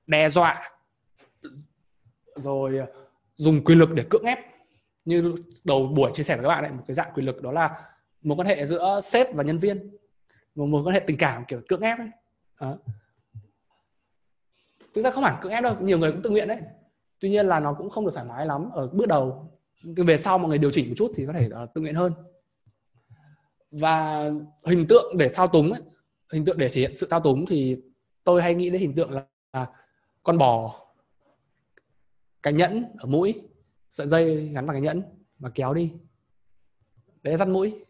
đe 0.08 0.30
dọa, 0.30 0.72
rồi 2.36 2.78
ờ, 2.78 3.01
dùng 3.42 3.64
quyền 3.64 3.80
lực 3.80 3.94
để 3.94 4.06
cưỡng 4.10 4.24
ép. 4.24 4.40
Như 5.06 5.36
đầu 5.64 5.88
buổi 5.88 6.12
chia 6.14 6.24
sẻ 6.24 6.36
với 6.36 6.44
các 6.44 6.48
bạn 6.48 6.64
ấy 6.64 6.72
một 6.72 6.84
cái 6.88 6.96
dạng 6.96 7.12
quyền 7.14 7.26
lực 7.26 7.42
đó 7.42 7.52
là 7.52 7.86
một 8.22 8.36
quan 8.36 8.48
hệ 8.48 8.66
giữa 8.66 9.00
sếp 9.04 9.34
và 9.34 9.44
nhân 9.44 9.58
viên. 9.58 9.98
Một 10.56 10.66
mối 10.66 10.84
quan 10.84 10.94
hệ 10.94 11.00
tình 11.00 11.18
cảm 11.18 11.46
kiểu 11.48 11.62
cưỡng 11.68 11.82
ép 11.82 11.98
ấy. 11.98 12.10
Đó. 12.62 12.78
thực 14.96 15.02
ra 15.02 15.12
không 15.12 15.24
hẳn 15.24 15.36
cưỡng 15.42 15.52
ép 15.52 15.64
đâu 15.64 15.76
nhiều 15.82 16.00
người 16.00 16.12
cũng 16.12 16.22
tự 16.22 16.30
nguyện 16.30 16.48
đấy. 16.48 16.58
Tuy 17.20 17.30
nhiên 17.30 17.48
là 17.48 17.60
nó 17.60 17.74
cũng 17.74 17.90
không 17.90 18.06
được 18.06 18.12
thoải 18.14 18.26
mái 18.26 18.46
lắm. 18.46 18.70
Ở 18.74 18.88
bước 18.88 19.08
đầu 19.08 19.52
về 19.84 20.18
sau 20.18 20.38
mọi 20.38 20.50
người 20.50 20.58
điều 20.58 20.72
chỉnh 20.72 20.90
một 20.90 20.96
chút 20.98 21.12
thì 21.16 21.26
có 21.26 21.34
thể 21.34 21.50
uh, 21.64 21.74
tự 21.74 21.82
nguyện 21.82 21.96
hơn. 21.96 22.14
Và 23.72 24.30
hình 24.66 24.86
tượng 24.90 25.18
để 25.18 25.32
thao 25.34 25.48
túng 25.48 25.72
ấy, 25.72 25.82
hình 26.34 26.46
tượng 26.46 26.58
để 26.58 26.70
thể 26.70 26.82
hiện 26.82 26.94
sự 26.94 27.08
thao 27.10 27.20
túng 27.20 27.46
thì 27.46 27.82
tôi 28.24 28.42
hay 28.42 28.56
nghĩ 28.56 28.70
đến 28.70 28.82
hình 28.82 28.96
tượng 28.96 29.12
là, 29.12 29.24
là 29.54 29.68
con 30.24 30.38
bò 30.38 30.82
cái 32.44 32.54
nhẫn 32.54 32.86
ở 32.98 33.06
mũi 33.06 33.42
sợi 33.90 34.08
dây 34.08 34.48
gắn 34.54 34.66
vào 34.66 34.74
cái 34.74 34.82
nhẫn 34.82 35.04
và 35.40 35.50
kéo 35.56 35.74
đi. 35.74 35.94
Đấy 37.24 37.38
dắt 37.38 37.48
mũi. 37.48 37.86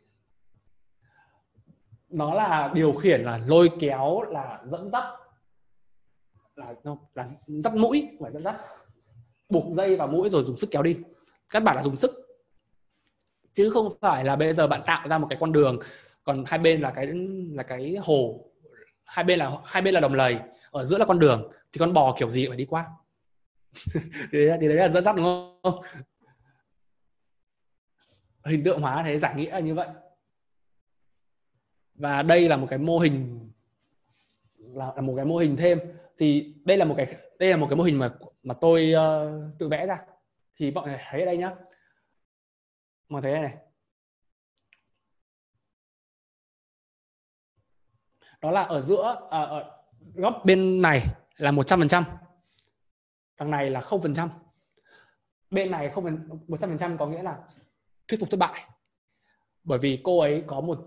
Nó 2.09 2.33
là 2.33 2.71
điều 2.75 2.93
khiển 2.93 3.21
là 3.21 3.39
lôi 3.47 3.69
kéo 3.79 4.21
là 4.21 4.61
dẫn 4.65 4.89
dắt. 4.89 5.03
Là 6.55 6.73
no, 6.83 6.97
là 7.13 7.27
dắt 7.47 7.75
mũi 7.75 8.07
phải 8.19 8.31
dẫn 8.31 8.43
dắt. 8.43 8.55
Buộc 9.49 9.73
dây 9.73 9.95
vào 9.95 10.07
mũi 10.07 10.29
rồi 10.29 10.43
dùng 10.43 10.57
sức 10.57 10.69
kéo 10.71 10.83
đi. 10.83 10.97
Các 11.49 11.63
bạn 11.63 11.75
là 11.75 11.83
dùng 11.83 11.95
sức. 11.95 12.11
Chứ 13.53 13.69
không 13.69 13.93
phải 14.01 14.25
là 14.25 14.35
bây 14.35 14.53
giờ 14.53 14.67
bạn 14.67 14.81
tạo 14.85 15.07
ra 15.07 15.17
một 15.17 15.27
cái 15.29 15.37
con 15.41 15.51
đường 15.51 15.79
còn 16.23 16.43
hai 16.47 16.59
bên 16.59 16.81
là 16.81 16.91
cái 16.91 17.07
là 17.51 17.63
cái 17.63 17.97
hồ 18.03 18.51
hai 19.05 19.25
bên 19.25 19.39
là 19.39 19.51
hai 19.65 19.81
bên 19.81 19.93
là 19.93 19.99
đồng 19.99 20.13
lầy 20.13 20.39
ở 20.71 20.83
giữa 20.83 20.97
là 20.97 21.05
con 21.05 21.19
đường 21.19 21.51
thì 21.73 21.79
con 21.79 21.93
bò 21.93 22.15
kiểu 22.19 22.29
gì 22.29 22.47
phải 22.47 22.57
đi 22.57 22.65
qua 22.65 22.85
thì, 24.31 24.49
thì 24.61 24.67
đấy 24.67 24.75
là 24.75 24.89
dẫn 24.89 25.03
dắt 25.03 25.15
đúng 25.15 25.25
không? 25.63 25.81
Hình 28.45 28.63
tượng 28.63 28.81
hóa 28.81 29.03
thế 29.05 29.19
giải 29.19 29.35
nghĩa 29.35 29.51
là 29.51 29.59
như 29.59 29.75
vậy. 29.75 29.87
Và 31.93 32.21
đây 32.21 32.49
là 32.49 32.57
một 32.57 32.67
cái 32.69 32.79
mô 32.79 32.99
hình 32.99 33.49
là, 34.57 34.91
là 34.95 35.01
một 35.01 35.13
cái 35.15 35.25
mô 35.25 35.37
hình 35.37 35.57
thêm. 35.57 35.79
Thì 36.17 36.55
đây 36.65 36.77
là 36.77 36.85
một 36.85 36.93
cái 36.97 37.15
đây 37.39 37.49
là 37.49 37.57
một 37.57 37.67
cái 37.69 37.75
mô 37.75 37.83
hình 37.83 37.99
mà 37.99 38.09
mà 38.43 38.53
tôi 38.61 38.93
uh, 38.93 39.59
tự 39.59 39.69
vẽ 39.69 39.85
ra. 39.85 39.99
Thì 40.55 40.71
mọi 40.71 40.87
người 40.87 40.97
thấy 41.09 41.19
ở 41.19 41.25
đây 41.25 41.37
nhá. 41.37 41.55
Mọi 43.09 43.21
người 43.21 43.31
thấy 43.31 43.41
này 43.41 43.57
đó 48.41 48.51
là 48.51 48.63
ở 48.63 48.81
giữa 48.81 49.27
à, 49.31 49.41
ở 49.41 49.71
góc 50.15 50.41
bên 50.45 50.81
này 50.81 51.05
là 51.37 51.51
100% 51.51 52.03
đằng 53.41 53.51
này 53.51 53.69
là 53.69 53.81
0% 53.81 54.27
bên 55.51 55.71
này 55.71 55.89
không 55.89 56.05
100% 56.47 56.97
có 56.97 57.07
nghĩa 57.07 57.23
là 57.23 57.37
thuyết 58.07 58.19
phục 58.19 58.29
thất 58.29 58.37
bại. 58.37 58.69
Bởi 59.63 59.79
vì 59.79 60.01
cô 60.03 60.19
ấy 60.19 60.43
có 60.47 60.61
một 60.61 60.79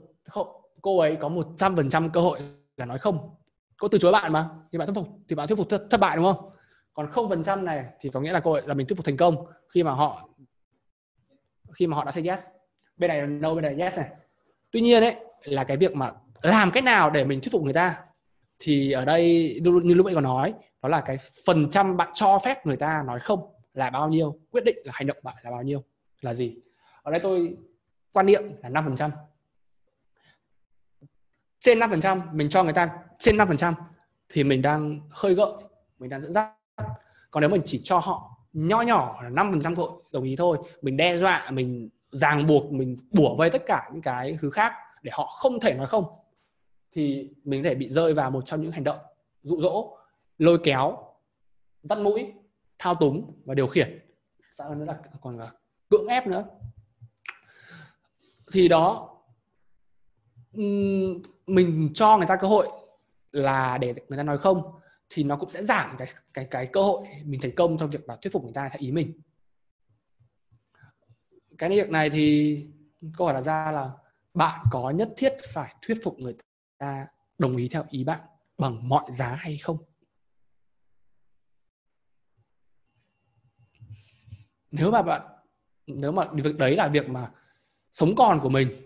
cô 0.82 0.98
ấy 0.98 1.16
có 1.20 1.28
100% 1.28 2.10
cơ 2.10 2.20
hội 2.20 2.38
là 2.76 2.86
nói 2.86 2.98
không. 2.98 3.34
Cô 3.78 3.88
từ 3.88 3.98
chối 3.98 4.12
bạn 4.12 4.32
mà 4.32 4.48
thì 4.72 4.78
bạn 4.78 4.86
thuyết 4.88 4.94
phục 4.94 5.08
thì 5.28 5.36
bạn 5.36 5.48
thuyết 5.48 5.58
phục 5.58 5.68
thất, 5.68 5.86
thất 5.90 6.00
bại 6.00 6.16
đúng 6.16 6.24
không? 6.24 6.50
Còn 6.94 7.10
không 7.12 7.28
phần 7.28 7.44
trăm 7.44 7.64
này 7.64 7.84
thì 8.00 8.10
có 8.10 8.20
nghĩa 8.20 8.32
là 8.32 8.40
cô 8.40 8.52
ấy 8.52 8.62
là 8.66 8.74
mình 8.74 8.86
thuyết 8.86 8.96
phục 8.96 9.06
thành 9.06 9.16
công 9.16 9.46
khi 9.68 9.82
mà 9.82 9.92
họ 9.92 10.28
khi 11.74 11.86
mà 11.86 11.96
họ 11.96 12.04
đã 12.04 12.12
say 12.12 12.28
yes. 12.28 12.46
Bên 12.96 13.08
này 13.08 13.20
là 13.20 13.26
no 13.26 13.54
bên 13.54 13.62
này 13.62 13.74
là 13.74 13.84
yes 13.84 13.98
này. 13.98 14.10
Tuy 14.70 14.80
nhiên 14.80 15.00
đấy 15.00 15.16
là 15.44 15.64
cái 15.64 15.76
việc 15.76 15.94
mà 15.94 16.12
làm 16.42 16.70
cách 16.70 16.84
nào 16.84 17.10
để 17.10 17.24
mình 17.24 17.40
thuyết 17.40 17.52
phục 17.52 17.62
người 17.62 17.74
ta 17.74 18.04
thì 18.64 18.92
ở 18.92 19.04
đây, 19.04 19.54
như 19.62 19.94
lúc 19.94 20.06
nãy 20.06 20.14
có 20.14 20.20
nói, 20.20 20.54
đó 20.82 20.88
là 20.88 21.00
cái 21.00 21.16
phần 21.46 21.70
trăm 21.70 21.96
bạn 21.96 22.08
cho 22.14 22.38
phép 22.38 22.66
người 22.66 22.76
ta 22.76 23.02
nói 23.06 23.20
không 23.20 23.54
là 23.74 23.90
bao 23.90 24.08
nhiêu, 24.08 24.38
quyết 24.50 24.64
định 24.64 24.76
là 24.84 24.92
hành 24.94 25.06
động 25.06 25.16
bạn 25.22 25.34
là 25.42 25.50
bao 25.50 25.62
nhiêu, 25.62 25.84
là 26.20 26.34
gì. 26.34 26.56
Ở 27.02 27.10
đây 27.10 27.20
tôi, 27.22 27.56
quan 28.12 28.26
niệm 28.26 28.42
là 28.62 28.68
5% 28.68 29.10
trên 31.60 31.78
5% 31.78 32.20
mình 32.32 32.48
cho 32.48 32.64
người 32.64 32.72
ta 32.72 32.90
trên 33.18 33.36
5% 33.36 33.74
thì 34.28 34.44
mình 34.44 34.62
đang 34.62 35.00
khơi 35.10 35.34
gợi, 35.34 35.52
mình 35.98 36.10
đang 36.10 36.20
dẫn 36.20 36.32
dắt. 36.32 36.52
Còn 37.30 37.40
nếu 37.40 37.50
mình 37.50 37.62
chỉ 37.64 37.80
cho 37.84 37.98
họ 37.98 38.36
nhỏ 38.52 38.82
nhỏ 38.82 39.20
là 39.22 39.30
5% 39.30 39.60
trăm 39.60 39.74
đồng 40.12 40.24
ý 40.24 40.36
thôi, 40.36 40.58
mình 40.82 40.96
đe 40.96 41.16
dọa, 41.16 41.50
mình 41.50 41.88
ràng 42.10 42.46
buộc, 42.46 42.72
mình 42.72 42.96
bủa 43.10 43.36
vây 43.36 43.50
tất 43.50 43.62
cả 43.66 43.90
những 43.92 44.02
cái 44.02 44.38
thứ 44.40 44.50
khác 44.50 44.72
để 45.02 45.10
họ 45.14 45.26
không 45.26 45.60
thể 45.60 45.74
nói 45.74 45.86
không 45.86 46.04
thì 46.94 47.30
mình 47.44 47.62
có 47.62 47.68
thể 47.68 47.74
bị 47.74 47.88
rơi 47.90 48.14
vào 48.14 48.30
một 48.30 48.42
trong 48.46 48.62
những 48.62 48.72
hành 48.72 48.84
động 48.84 48.98
dụ 49.42 49.60
dỗ 49.60 49.98
lôi 50.38 50.58
kéo 50.64 51.14
dắt 51.82 51.98
mũi, 51.98 52.32
thao 52.78 52.94
túng 52.94 53.42
và 53.44 53.54
điều 53.54 53.66
khiển. 53.66 53.98
Sao 54.50 54.68
hơn 54.68 54.78
nữa 54.78 54.84
là 54.84 54.98
còn 55.20 55.38
là 55.38 55.52
cưỡng 55.90 56.06
ép 56.06 56.26
nữa. 56.26 56.44
Thì 58.52 58.68
đó 58.68 59.10
mình 61.46 61.90
cho 61.94 62.16
người 62.16 62.26
ta 62.26 62.36
cơ 62.36 62.46
hội 62.46 62.68
là 63.32 63.78
để 63.78 63.94
người 64.08 64.16
ta 64.16 64.22
nói 64.22 64.38
không, 64.38 64.62
thì 65.08 65.22
nó 65.24 65.36
cũng 65.36 65.48
sẽ 65.48 65.62
giảm 65.62 65.96
cái 65.98 66.08
cái 66.34 66.46
cái 66.50 66.66
cơ 66.66 66.82
hội 66.82 67.06
mình 67.24 67.40
thành 67.40 67.54
công 67.54 67.78
trong 67.78 67.90
việc 67.90 68.08
là 68.08 68.16
thuyết 68.16 68.32
phục 68.32 68.44
người 68.44 68.52
ta 68.52 68.68
theo 68.68 68.78
ý 68.78 68.92
mình. 68.92 69.20
Cái 71.58 71.70
việc 71.70 71.90
này 71.90 72.10
thì 72.10 72.56
câu 73.16 73.26
hỏi 73.26 73.34
đặt 73.34 73.40
ra 73.42 73.72
là 73.72 73.90
bạn 74.34 74.64
có 74.70 74.90
nhất 74.90 75.08
thiết 75.16 75.32
phải 75.52 75.74
thuyết 75.82 75.98
phục 76.04 76.18
người 76.18 76.34
ta 76.84 77.06
đồng 77.38 77.56
ý 77.56 77.68
theo 77.68 77.84
ý 77.90 78.04
bạn 78.04 78.20
bằng 78.58 78.88
mọi 78.88 79.04
giá 79.08 79.34
hay 79.34 79.58
không? 79.58 79.78
Nếu 84.70 84.90
mà 84.90 85.02
bạn, 85.02 85.22
nếu 85.86 86.12
mà 86.12 86.24
việc 86.32 86.56
đấy 86.58 86.76
là 86.76 86.88
việc 86.88 87.08
mà 87.08 87.30
sống 87.90 88.14
còn 88.16 88.40
của 88.40 88.48
mình 88.48 88.84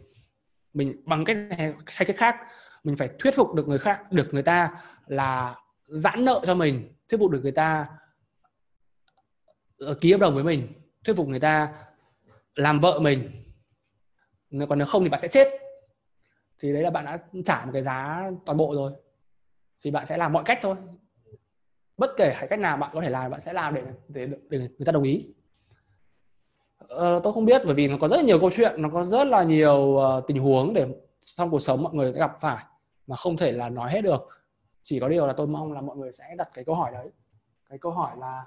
mình 0.78 1.02
bằng 1.04 1.24
cách 1.24 1.36
này 1.36 1.74
hay 1.86 2.06
cách 2.06 2.16
khác, 2.16 2.36
mình 2.84 2.96
phải 2.96 3.10
thuyết 3.18 3.34
phục 3.34 3.54
được 3.54 3.68
người 3.68 3.78
khác, 3.78 4.12
được 4.12 4.28
người 4.32 4.42
ta 4.42 4.70
là 5.06 5.54
giãn 5.84 6.24
nợ 6.24 6.40
cho 6.46 6.54
mình, 6.54 6.94
thuyết 7.08 7.18
phục 7.18 7.30
được 7.30 7.40
người 7.42 7.52
ta 7.52 7.86
ờ, 9.78 9.94
ký 9.94 10.12
hợp 10.12 10.18
đồng 10.18 10.34
với 10.34 10.44
mình, 10.44 10.72
thuyết 11.04 11.16
phục 11.16 11.28
người 11.28 11.40
ta 11.40 11.74
làm 12.54 12.80
vợ 12.80 12.98
mình. 13.00 13.44
Còn 14.68 14.78
nếu 14.78 14.86
không 14.86 15.02
thì 15.02 15.08
bạn 15.08 15.20
sẽ 15.20 15.28
chết 15.28 15.48
thì 16.58 16.72
đấy 16.72 16.82
là 16.82 16.90
bạn 16.90 17.04
đã 17.04 17.18
trả 17.44 17.64
một 17.64 17.70
cái 17.72 17.82
giá 17.82 18.30
toàn 18.46 18.58
bộ 18.58 18.74
rồi. 18.74 18.92
Thì 19.84 19.90
bạn 19.90 20.06
sẽ 20.06 20.16
làm 20.16 20.32
mọi 20.32 20.42
cách 20.46 20.58
thôi. 20.62 20.76
Bất 21.96 22.10
kể 22.16 22.36
cách 22.50 22.58
nào 22.58 22.76
bạn 22.76 22.90
có 22.94 23.00
thể 23.00 23.10
làm 23.10 23.30
bạn 23.30 23.40
sẽ 23.40 23.52
làm 23.52 23.74
để 23.74 23.82
để, 24.08 24.28
để 24.48 24.58
người 24.58 24.86
ta 24.86 24.92
đồng 24.92 25.02
ý. 25.02 25.34
Ờ, 26.78 27.20
tôi 27.24 27.32
không 27.32 27.44
biết 27.44 27.62
bởi 27.64 27.74
vì 27.74 27.88
nó 27.88 27.96
có 28.00 28.08
rất 28.08 28.16
là 28.16 28.22
nhiều 28.22 28.40
câu 28.40 28.50
chuyện 28.56 28.82
nó 28.82 28.88
có 28.88 29.04
rất 29.04 29.24
là 29.24 29.42
nhiều 29.42 29.76
uh, 29.76 30.26
tình 30.26 30.38
huống 30.38 30.74
để 30.74 30.86
trong 31.20 31.50
cuộc 31.50 31.60
sống 31.60 31.82
mọi 31.82 31.94
người 31.94 32.12
sẽ 32.12 32.18
gặp 32.18 32.32
phải 32.40 32.64
mà 33.06 33.16
không 33.16 33.36
thể 33.36 33.52
là 33.52 33.68
nói 33.68 33.90
hết 33.90 34.00
được. 34.00 34.28
Chỉ 34.82 35.00
có 35.00 35.08
điều 35.08 35.26
là 35.26 35.32
tôi 35.32 35.46
mong 35.46 35.72
là 35.72 35.80
mọi 35.80 35.96
người 35.96 36.12
sẽ 36.12 36.34
đặt 36.38 36.48
cái 36.54 36.64
câu 36.64 36.74
hỏi 36.74 36.90
đấy. 36.92 37.10
Cái 37.68 37.78
câu 37.78 37.92
hỏi 37.92 38.16
là 38.20 38.44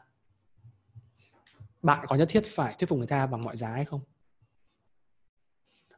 bạn 1.82 2.06
có 2.08 2.16
nhất 2.16 2.28
thiết 2.32 2.44
phải 2.46 2.76
thuyết 2.80 2.90
phục 2.90 2.98
người 2.98 3.08
ta 3.08 3.26
bằng 3.26 3.44
mọi 3.44 3.58
giá 3.58 3.68
hay 3.68 3.86
không? 3.86 4.02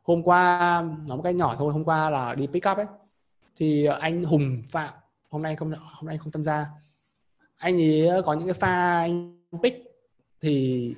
Hôm 0.03 0.23
qua 0.23 0.81
nói 1.07 1.17
một 1.17 1.23
cái 1.23 1.33
nhỏ 1.33 1.55
thôi 1.59 1.73
hôm 1.73 1.83
qua 1.83 2.09
là 2.09 2.35
đi 2.35 2.47
pick 2.47 2.69
up 2.71 2.77
ấy. 2.77 2.85
Thì 3.55 3.85
anh 3.85 4.23
Hùng 4.23 4.63
Phạm 4.69 4.93
hôm 5.29 5.41
nay 5.41 5.55
không 5.55 5.71
hôm 5.79 6.05
nay 6.05 6.17
không 6.17 6.31
tham 6.31 6.43
gia. 6.43 6.67
Anh 7.57 7.81
ấy 7.81 8.21
có 8.25 8.33
những 8.33 8.47
cái 8.47 8.53
pha 8.53 8.99
anh 8.99 9.43
pick 9.63 9.77
thì 10.41 10.95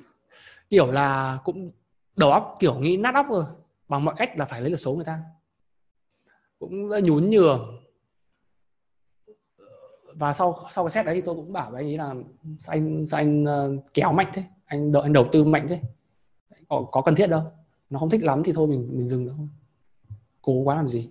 kiểu 0.70 0.92
là 0.92 1.38
cũng 1.44 1.70
đầu 2.16 2.30
óc 2.30 2.56
kiểu 2.60 2.78
nghĩ 2.78 2.96
nát 2.96 3.14
óc 3.14 3.26
rồi 3.30 3.44
bằng 3.88 4.04
mọi 4.04 4.14
cách 4.18 4.38
là 4.38 4.44
phải 4.44 4.60
lấy 4.60 4.70
được 4.70 4.76
số 4.76 4.94
người 4.94 5.04
ta. 5.04 5.20
Cũng 6.58 6.88
nhún 7.04 7.30
nhường. 7.30 7.82
Và 10.14 10.32
sau 10.32 10.58
sau 10.70 10.84
cái 10.84 10.90
set 10.90 11.06
đấy 11.06 11.14
thì 11.14 11.20
tôi 11.20 11.34
cũng 11.34 11.52
bảo 11.52 11.70
với 11.70 11.80
anh 11.82 11.86
ấy 11.86 11.98
là 11.98 12.14
sao 12.58 12.74
anh 12.74 13.06
sao 13.06 13.20
anh 13.20 13.44
ờ, 13.44 13.76
kéo 13.94 14.12
mạnh 14.12 14.30
thế? 14.34 14.44
Anh 14.66 14.92
đợi 14.92 15.02
anh 15.02 15.12
đầu 15.12 15.26
tư 15.32 15.44
mạnh 15.44 15.66
thế? 15.68 15.80
Có, 16.68 16.86
có 16.92 17.02
cần 17.02 17.14
thiết 17.14 17.26
đâu? 17.26 17.52
Nó 17.90 17.98
không 17.98 18.10
thích 18.10 18.22
lắm 18.22 18.42
thì 18.44 18.52
thôi 18.52 18.66
mình 18.66 18.88
mình 18.92 19.06
dừng 19.06 19.28
thôi. 19.28 19.48
Cố 20.42 20.52
quá 20.52 20.76
làm 20.76 20.88
gì? 20.88 21.10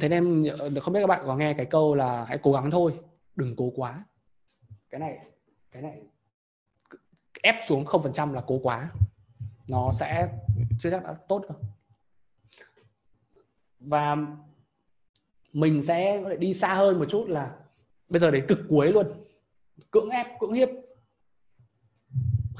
Thế 0.00 0.08
nên 0.08 0.48
không 0.80 0.94
biết 0.94 1.00
các 1.00 1.06
bạn 1.06 1.22
có 1.24 1.36
nghe 1.36 1.54
cái 1.54 1.66
câu 1.66 1.94
là 1.94 2.24
hãy 2.24 2.38
cố 2.42 2.52
gắng 2.52 2.70
thôi, 2.70 3.00
đừng 3.36 3.56
cố 3.56 3.72
quá. 3.76 4.04
Cái 4.90 5.00
này 5.00 5.18
cái 5.70 5.82
này 5.82 6.02
ép 7.42 7.54
xuống 7.66 7.84
không 7.84 8.02
phần 8.02 8.12
trăm 8.12 8.32
là 8.32 8.42
cố 8.46 8.58
quá. 8.62 8.90
Nó 9.68 9.92
sẽ 9.92 10.38
chưa 10.78 10.90
chắc 10.90 11.04
đã 11.04 11.14
tốt 11.28 11.44
đâu. 11.48 11.58
Và 13.80 14.16
mình 15.52 15.82
sẽ 15.82 16.24
đi 16.38 16.54
xa 16.54 16.74
hơn 16.74 16.98
một 16.98 17.06
chút 17.08 17.28
là 17.28 17.56
bây 18.08 18.20
giờ 18.20 18.30
đến 18.30 18.46
cực 18.48 18.58
cuối 18.68 18.92
luôn. 18.92 19.06
Cưỡng 19.90 20.10
ép, 20.10 20.26
cưỡng 20.40 20.52
hiếp 20.52 20.68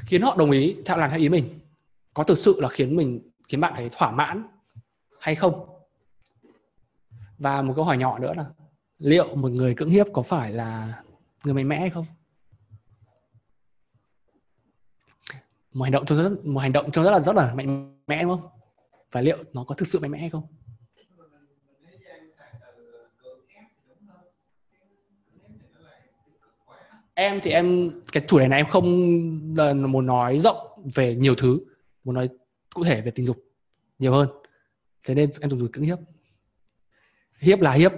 khiến 0.09 0.23
họ 0.23 0.37
đồng 0.39 0.51
ý 0.51 0.77
theo 0.85 0.97
làm 0.97 1.11
theo 1.11 1.19
ý 1.19 1.29
mình? 1.29 1.59
Có 2.15 2.25
thực 2.25 2.39
sự 2.39 2.61
là 2.61 2.69
khiến 2.69 2.97
mình, 2.97 3.31
khiến 3.49 3.61
bạn 3.61 3.73
thấy 3.77 3.89
thỏa 3.93 4.11
mãn 4.11 4.43
hay 5.21 5.35
không? 5.35 5.67
Và 7.39 7.63
một 7.63 7.73
câu 7.77 7.85
hỏi 7.85 7.97
nhỏ 7.99 8.19
nữa 8.19 8.35
là, 8.37 8.45
liệu 8.99 9.37
một 9.37 9.51
người 9.51 9.75
cưỡng 9.75 9.91
hiếp 9.91 10.07
có 10.13 10.23
phải 10.23 10.53
là 10.53 11.03
người 11.45 11.55
mạnh 11.55 11.69
mẽ 11.69 11.81
hay 11.81 11.91
không? 11.91 12.07
Một 15.73 15.85
hành 15.85 15.93
động 15.93 16.07
trông 16.07 16.19
rất, 16.19 16.45
một 16.45 16.61
hành 16.61 16.73
động 16.73 16.91
trông 16.91 17.05
rất 17.05 17.11
là 17.11 17.21
rất 17.21 17.37
là 17.37 17.55
mạnh 17.55 17.99
mẽ, 18.07 18.23
đúng 18.23 18.41
không? 18.41 18.51
Và 19.13 19.21
liệu 19.21 19.39
nó 19.53 19.65
có 19.65 19.75
thực 19.75 19.89
sự 19.89 19.99
mạnh 19.99 20.11
mẽ 20.11 20.19
hay 20.19 20.31
không? 20.31 20.47
Em 27.19 27.41
thì 27.43 27.51
em, 27.51 27.91
cái 28.12 28.23
chủ 28.27 28.39
đề 28.39 28.49
này 28.49 28.61
em 28.61 28.66
không 28.66 28.85
là 29.57 29.75
muốn 29.75 30.07
nói 30.07 30.39
rộng 30.39 30.57
về 30.95 31.14
nhiều 31.14 31.35
thứ, 31.35 31.61
muốn 32.05 32.14
nói 32.14 32.29
cụ 32.75 32.85
thể 32.85 33.01
về 33.01 33.11
tình 33.11 33.27
dục 33.27 33.37
nhiều 33.99 34.12
hơn. 34.12 34.29
Thế 35.05 35.14
nên 35.14 35.31
em 35.41 35.51
dùng 35.51 35.61
từ 35.61 35.69
cưỡng 35.73 35.85
hiếp. 35.85 35.99
Hiếp 37.39 37.61
là 37.61 37.73
hiếp. 37.73 37.93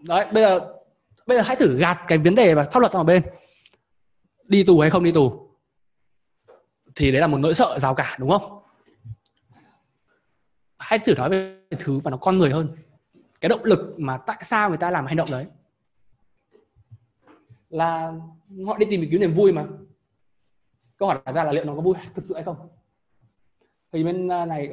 Đấy, 0.00 0.26
bây 0.32 0.42
giờ 0.42 0.60
bây 1.26 1.38
giờ 1.38 1.42
hãy 1.42 1.56
thử 1.56 1.78
gạt 1.78 2.04
cái 2.08 2.18
vấn 2.18 2.34
đề 2.34 2.54
và 2.54 2.64
pháp 2.72 2.80
luật 2.80 2.92
sang 2.92 3.00
một 3.00 3.06
bên. 3.06 3.22
Đi 4.44 4.64
tù 4.64 4.80
hay 4.80 4.90
không 4.90 5.04
đi 5.04 5.12
tù? 5.12 5.50
Thì 6.94 7.12
đấy 7.12 7.20
là 7.20 7.26
một 7.26 7.38
nỗi 7.38 7.54
sợ 7.54 7.78
rào 7.78 7.94
cả 7.94 8.16
đúng 8.18 8.30
không? 8.30 8.62
Hãy 10.78 10.98
thử 10.98 11.14
nói 11.14 11.30
về 11.30 11.62
thứ 11.78 12.00
mà 12.04 12.10
nó 12.10 12.16
con 12.16 12.38
người 12.38 12.50
hơn 12.50 12.76
cái 13.40 13.48
động 13.48 13.64
lực 13.64 13.94
mà 13.98 14.16
tại 14.16 14.38
sao 14.42 14.68
người 14.68 14.78
ta 14.78 14.90
làm 14.90 15.06
hành 15.06 15.16
động 15.16 15.30
đấy? 15.30 15.46
Là 17.70 18.12
họ 18.66 18.78
đi 18.78 18.86
tìm 18.90 19.08
kiếm 19.10 19.20
niềm 19.20 19.34
vui 19.34 19.52
mà. 19.52 19.64
Câu 20.98 21.08
hỏi 21.08 21.18
đặt 21.24 21.32
ra 21.32 21.44
là 21.44 21.52
liệu 21.52 21.64
nó 21.64 21.74
có 21.74 21.80
vui 21.80 21.94
thực 22.14 22.24
sự 22.24 22.34
hay 22.34 22.44
không? 22.44 22.56
Thì 23.92 24.04
bên 24.04 24.28
à, 24.28 24.44
này 24.44 24.70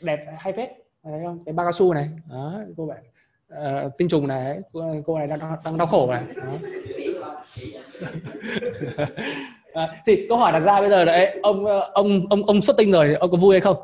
đẹp 0.00 0.26
hay 0.38 0.52
phết 0.52 0.70
thấy 1.02 1.20
không? 1.24 1.44
Cái 1.44 1.52
bao 1.52 1.66
cao 1.66 1.72
su 1.72 1.94
này. 1.94 2.10
Đó 2.30 2.60
cô 2.76 2.86
bạn 2.86 2.98
uh, 2.98 3.04
ờ, 3.48 3.90
tinh 3.98 4.08
trùng 4.08 4.26
này 4.26 4.60
cô, 4.72 4.94
cô 5.06 5.18
này 5.18 5.26
đang, 5.26 5.38
đang 5.64 5.78
đau 5.78 5.86
khổ 5.86 6.12
này. 6.12 6.24
À, 9.72 10.02
thì 10.06 10.26
câu 10.28 10.38
hỏi 10.38 10.52
đặt 10.52 10.60
ra 10.60 10.80
bây 10.80 10.90
giờ 10.90 11.04
đấy 11.04 11.40
ông 11.42 11.66
ờ, 11.66 11.90
ông 11.94 12.26
ông 12.30 12.46
ông 12.46 12.62
xuất 12.62 12.76
tinh 12.76 12.92
rồi 12.92 13.14
ông 13.14 13.30
có 13.30 13.36
vui 13.36 13.54
hay 13.54 13.60
không? 13.60 13.76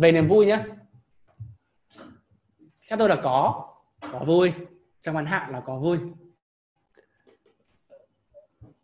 Về 0.00 0.12
niềm 0.12 0.28
vui 0.28 0.46
nhé 0.46 0.64
theo 2.88 2.98
tôi 2.98 3.08
là 3.08 3.16
có 3.22 3.66
có 4.12 4.24
vui. 4.26 4.52
Trong 5.02 5.14
ngắn 5.14 5.26
hạn 5.26 5.52
là 5.52 5.60
có 5.60 5.78
vui. 5.78 5.98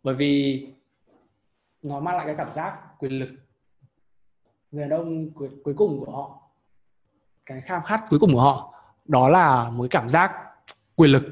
Bởi 0.03 0.15
vì 0.15 0.65
nó 1.83 1.99
mang 1.99 2.17
lại 2.17 2.25
cái 2.25 2.35
cảm 2.37 2.53
giác 2.53 2.79
quyền 2.99 3.11
lực. 3.11 3.29
Người 4.71 4.81
đàn 4.81 4.99
ông 4.99 5.31
cuối, 5.31 5.49
cuối 5.63 5.73
cùng 5.77 6.05
của 6.05 6.11
họ 6.11 6.49
cái 7.45 7.61
khao 7.61 7.81
khát 7.81 8.03
cuối 8.09 8.19
cùng 8.19 8.33
của 8.33 8.41
họ 8.41 8.73
đó 9.05 9.29
là 9.29 9.69
một 9.69 9.87
cảm 9.91 10.09
giác 10.09 10.31
quyền 10.95 11.11
lực. 11.11 11.23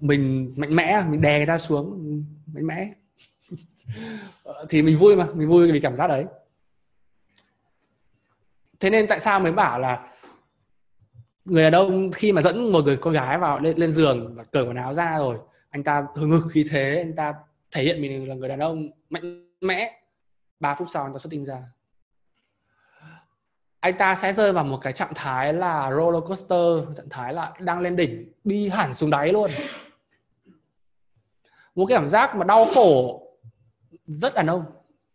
Mình 0.00 0.52
mạnh 0.56 0.76
mẽ 0.76 1.04
mình 1.08 1.20
đè 1.20 1.36
người 1.38 1.46
ta 1.46 1.58
xuống 1.58 2.24
mạnh 2.46 2.66
mẽ. 2.66 2.94
Thì 4.68 4.82
mình 4.82 4.98
vui 4.98 5.16
mà 5.16 5.26
mình 5.34 5.48
vui 5.48 5.72
vì 5.72 5.80
cảm 5.80 5.96
giác 5.96 6.06
đấy 6.06 6.26
thế 8.80 8.90
nên 8.90 9.06
tại 9.06 9.20
sao 9.20 9.40
mới 9.40 9.52
bảo 9.52 9.78
là 9.78 10.06
người 11.44 11.62
đàn 11.62 11.72
ông 11.72 12.12
khi 12.12 12.32
mà 12.32 12.42
dẫn 12.42 12.72
một 12.72 12.84
người 12.84 12.96
con 12.96 13.14
gái 13.14 13.38
vào 13.38 13.58
lên 13.58 13.78
lên 13.78 13.92
giường 13.92 14.34
và 14.34 14.44
cởi 14.44 14.64
quần 14.64 14.76
áo 14.76 14.94
ra 14.94 15.18
rồi, 15.18 15.38
anh 15.70 15.84
ta 15.84 16.06
hừng 16.14 16.30
hực 16.30 16.52
khí 16.52 16.66
thế, 16.70 16.96
anh 16.96 17.16
ta 17.16 17.34
thể 17.70 17.82
hiện 17.82 18.02
mình 18.02 18.28
là 18.28 18.34
người 18.34 18.48
đàn 18.48 18.58
ông 18.58 18.88
mạnh 19.10 19.50
mẽ. 19.60 20.00
3 20.60 20.74
phút 20.74 20.88
sau 20.92 21.02
anh 21.02 21.12
ta 21.12 21.18
xuất 21.18 21.30
tinh 21.30 21.44
ra. 21.44 21.62
Anh 23.80 23.98
ta 23.98 24.14
sẽ 24.14 24.32
rơi 24.32 24.52
vào 24.52 24.64
một 24.64 24.78
cái 24.82 24.92
trạng 24.92 25.12
thái 25.14 25.52
là 25.52 25.90
roller 25.90 26.22
coaster, 26.28 26.96
trạng 26.96 27.08
thái 27.10 27.34
là 27.34 27.52
đang 27.60 27.80
lên 27.80 27.96
đỉnh, 27.96 28.32
đi 28.44 28.68
hẳn 28.68 28.94
xuống 28.94 29.10
đáy 29.10 29.32
luôn. 29.32 29.50
Một 31.74 31.86
cái 31.86 31.98
cảm 31.98 32.08
giác 32.08 32.36
mà 32.36 32.44
đau 32.44 32.64
khổ 32.74 33.22
rất 34.06 34.34
đàn 34.34 34.46
ông. 34.46 34.64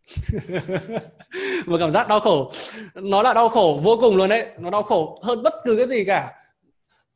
một 1.66 1.78
cảm 1.80 1.91
giác 1.91 2.08
đau 2.08 2.20
khổ. 2.20 2.52
Nó 2.95 3.24
là 3.24 3.34
đau 3.34 3.49
khổ 3.49 3.80
vô 3.84 3.97
cùng 4.02 4.16
luôn 4.16 4.30
đấy. 4.30 4.47
Nó 4.60 4.70
đau 4.70 4.84
khổ 4.84 5.20
hơn 5.24 5.43
bất 5.43 5.54
cứ 5.64 5.76
cái 5.78 5.88
gì 5.88 6.06
cả. 6.06 6.34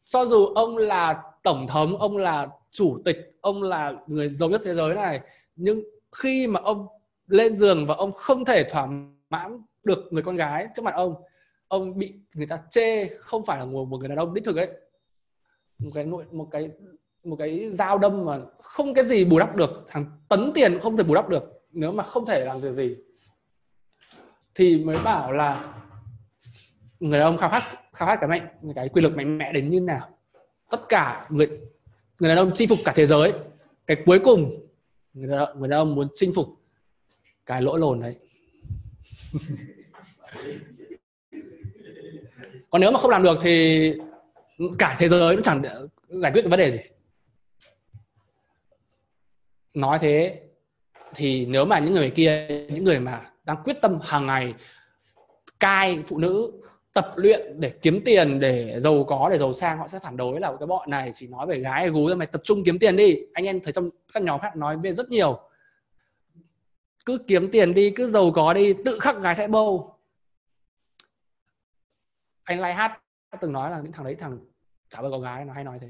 Cho 0.06 0.26
dù 0.26 0.46
ông 0.46 0.78
là 0.78 1.24
tổng 1.44 1.68
thống 1.68 1.98
ông 1.98 2.18
là 2.18 2.48
chủ 2.72 3.02
tịch 3.06 3.18
ông 3.42 3.64
là 3.64 3.94
người 4.08 4.30
giàu 4.30 4.50
nhất 4.50 4.62
thế 4.64 4.74
giới 4.74 4.96
này 4.96 5.22
nhưng 5.56 5.84
khi 6.12 6.48
mà 6.48 6.60
ông 6.64 6.88
lên 7.28 7.56
giường 7.56 7.86
và 7.86 7.96
ông 7.96 8.12
không 8.12 8.46
thể 8.46 8.64
thỏa 8.64 8.88
mãn 9.30 9.62
được 9.84 10.00
người 10.12 10.24
con 10.24 10.36
gái 10.36 10.68
trước 10.76 10.84
mặt 10.84 10.94
ông 10.96 11.16
ông 11.68 11.98
bị 11.98 12.14
người 12.36 12.46
ta 12.48 12.60
chê 12.70 13.08
không 13.08 13.46
phải 13.46 13.60
là 13.60 13.66
một, 13.66 13.86
một 13.86 13.98
người 13.98 14.10
đàn 14.10 14.18
ông 14.18 14.34
đích 14.34 14.44
thực 14.44 14.58
ấy. 14.58 14.70
Một 15.80 15.92
cái 15.94 16.04
nội 16.04 16.26
một 16.32 16.48
cái 16.52 16.70
một 17.24 17.36
cái 17.40 17.70
dao 17.72 17.98
đâm 17.98 18.26
mà 18.26 18.40
không 18.62 18.94
cái 18.94 19.06
gì 19.06 19.26
bù 19.26 19.40
đắp 19.40 19.56
được 19.56 19.86
thằng 19.88 20.06
tấn 20.30 20.52
tiền 20.56 20.80
không 20.80 20.98
thể 20.98 21.04
bù 21.04 21.16
đắp 21.16 21.30
được 21.30 21.55
nếu 21.76 21.92
mà 21.92 22.04
không 22.04 22.26
thể 22.26 22.46
làm 22.46 22.60
việc 22.60 22.72
gì 22.72 22.96
thì 24.56 24.84
mới 24.84 24.98
bảo 25.04 25.32
là 25.32 25.74
người 27.00 27.20
đàn 27.20 27.28
ông 27.28 27.38
khao 27.38 27.50
khát 27.50 27.64
khao 27.94 28.08
khát 28.08 28.18
cái 28.22 28.30
mạnh 28.30 28.48
cái 28.76 28.90
quyền 28.90 29.04
lực 29.04 29.16
mạnh 29.16 29.38
mẽ 29.38 29.54
đến 29.54 29.70
như 29.70 29.80
nào. 29.80 30.10
Tất 30.70 30.90
cả 30.90 31.28
người 31.30 31.48
người 32.20 32.30
đàn 32.30 32.38
ông 32.38 32.52
chinh 32.56 32.70
phục 32.70 32.80
cả 32.86 32.94
thế 32.96 33.06
giới 33.06 33.34
cái 33.88 33.98
cuối 34.06 34.20
cùng 34.24 34.68
người 35.14 35.28
đàn, 35.28 35.40
ông, 35.40 35.60
người 35.60 35.70
đàn 35.70 35.80
ông 35.80 35.96
muốn 35.96 36.08
chinh 36.14 36.32
phục 36.36 36.48
cái 37.46 37.62
lỗ 37.62 37.78
lồn 37.78 38.02
đấy. 38.02 38.16
Còn 42.70 42.82
nếu 42.82 42.92
mà 42.92 43.00
không 43.00 43.12
làm 43.12 43.24
được 43.24 43.38
thì 43.42 43.94
cả 44.80 44.96
thế 45.00 45.10
giới 45.10 45.36
nó 45.36 45.42
chẳng 45.42 45.62
giải 46.08 46.32
quyết 46.32 46.42
được 46.42 46.50
vấn 46.50 46.60
đề 46.60 46.72
gì. 46.72 46.80
Nói 49.74 50.00
thế 50.02 50.45
thì 51.16 51.46
nếu 51.46 51.66
mà 51.66 51.80
những 51.80 51.94
người 51.94 52.10
kia, 52.10 52.48
những 52.70 52.84
người 52.84 53.00
mà 53.00 53.32
đang 53.44 53.58
quyết 53.64 53.78
tâm 53.82 54.00
hàng 54.04 54.28
ngày 54.28 54.54
cai 55.60 56.00
phụ 56.06 56.18
nữ, 56.18 56.62
tập 56.94 57.14
luyện 57.16 57.60
để 57.60 57.70
kiếm 57.70 58.02
tiền, 58.06 58.40
để 58.40 58.80
giàu 58.80 59.04
có, 59.04 59.30
để 59.32 59.38
giàu 59.38 59.54
sang, 59.54 59.78
họ 59.78 59.88
sẽ 59.88 60.00
phản 60.00 60.18
đối 60.18 60.40
là 60.40 60.54
cái 60.60 60.68
bọn 60.68 60.90
này 60.90 61.12
chỉ 61.16 61.28
nói 61.28 61.48
về 61.48 61.60
gái 61.60 61.90
gú 61.90 62.10
ra 62.10 62.16
mày 62.16 62.28
tập 62.28 62.42
trung 62.44 62.64
kiếm 62.66 62.80
tiền 62.80 62.96
đi. 62.96 63.16
Anh 63.34 63.46
em 63.46 63.60
thấy 63.62 63.74
trong 63.74 63.90
các 64.14 64.24
nhóm 64.24 64.40
khác 64.42 64.56
nói 64.56 64.78
về 64.78 64.94
rất 64.94 65.10
nhiều. 65.10 65.40
Cứ 67.06 67.18
kiếm 67.28 67.52
tiền 67.52 67.74
đi, 67.74 67.90
cứ 67.90 68.08
giàu 68.08 68.32
có 68.32 68.54
đi, 68.54 68.74
tự 68.86 69.00
khắc 69.00 69.18
gái 69.22 69.36
sẽ 69.36 69.48
bâu. 69.48 69.98
Anh 72.44 72.60
lai 72.60 72.74
hát 72.74 73.02
từng 73.42 73.54
nói 73.54 73.72
là 73.72 73.82
những 73.82 73.92
thằng 73.92 74.06
đấy, 74.06 74.16
thằng 74.16 74.40
chả 74.90 75.02
bao 75.02 75.12
có 75.12 75.20
gái, 75.20 75.46
nó 75.46 75.54
hay 75.54 75.64
nói 75.64 75.80
thế. 75.82 75.90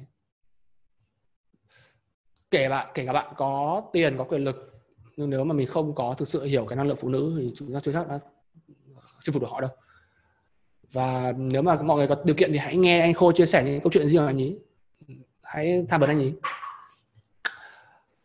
Kể 2.52 2.70
bạn, 2.70 2.88
kể 2.94 3.06
cả 3.06 3.14
bạn 3.14 3.34
có 3.38 3.84
tiền, 3.94 4.16
có 4.18 4.24
quyền 4.24 4.44
lực 4.44 4.75
nhưng 5.18 5.30
nếu 5.30 5.44
mà 5.44 5.54
mình 5.54 5.68
không 5.68 5.96
có 5.96 6.14
thực 6.18 6.28
sự 6.28 6.44
hiểu 6.44 6.66
cái 6.66 6.76
năng 6.76 6.88
lượng 6.88 6.98
phụ 6.98 7.10
nữ 7.10 7.36
thì 7.40 7.52
chúng 7.56 7.74
ta 7.74 7.80
chưa 7.80 7.92
chắc 7.92 8.08
đã 8.08 8.20
chinh 9.22 9.34
phục 9.34 9.42
được 9.42 9.48
họ 9.52 9.62
đâu. 9.62 9.72
Và 10.92 11.34
nếu 11.38 11.62
mà 11.62 11.82
mọi 11.82 11.98
người 11.98 12.08
có 12.08 12.16
điều 12.24 12.36
kiện 12.36 12.52
thì 12.52 12.58
hãy 12.58 12.78
nghe 12.78 13.00
anh 13.00 13.14
khô 13.14 13.32
chia 13.32 13.46
sẻ 13.46 13.64
những 13.64 13.82
câu 13.82 13.92
chuyện 13.92 14.08
riêng 14.08 14.22
của 14.22 14.28
anh 14.28 14.42
ấy. 14.42 14.60
Hãy 15.42 15.86
tham 15.90 16.02
vấn 16.02 16.10
anh 16.10 16.20
ấy. 16.20 16.34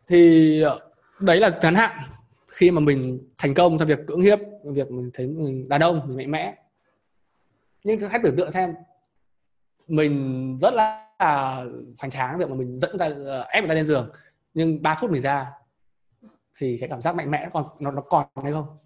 Thì 0.07 0.61
ờ, 0.61 0.79
đấy 1.19 1.39
là 1.39 1.59
ngắn 1.61 1.75
hạn. 1.75 2.09
Khi 2.47 2.71
mà 2.71 2.79
mình 2.79 3.19
thành 3.37 3.53
công 3.53 3.77
trong 3.77 3.87
việc 3.87 3.99
cưỡng 4.07 4.21
hiếp, 4.21 4.39
việc 4.63 4.91
mình 4.91 5.09
thấy 5.13 5.27
mình 5.27 5.69
đàn 5.69 5.81
ông, 5.81 6.01
mình 6.07 6.17
mạnh 6.17 6.31
mẽ. 6.31 6.55
Nhưng 7.83 7.99
hãy 7.99 8.19
tưởng 8.23 8.35
tượng 8.35 8.51
xem, 8.51 8.73
mình 9.87 10.57
rất 10.61 10.73
là 10.73 11.07
hoành 11.97 12.11
tráng 12.11 12.37
việc 12.37 12.49
mà 12.49 12.55
mình 12.55 12.77
dẫn 12.77 12.97
ta 12.97 13.09
ờ, 13.25 13.45
ép 13.49 13.63
người 13.63 13.69
ta 13.69 13.75
lên 13.75 13.85
giường. 13.85 14.11
Nhưng 14.53 14.81
3 14.81 14.95
phút 14.99 15.11
mình 15.11 15.21
ra 15.21 15.51
thì 16.57 16.77
cái 16.79 16.89
cảm 16.89 17.01
giác 17.01 17.15
mạnh 17.15 17.31
mẽ 17.31 17.49
còn 17.53 17.65
nó 17.79 17.91
nó 17.91 18.01
còn 18.01 18.25
hay 18.43 18.51
không? 18.51 18.77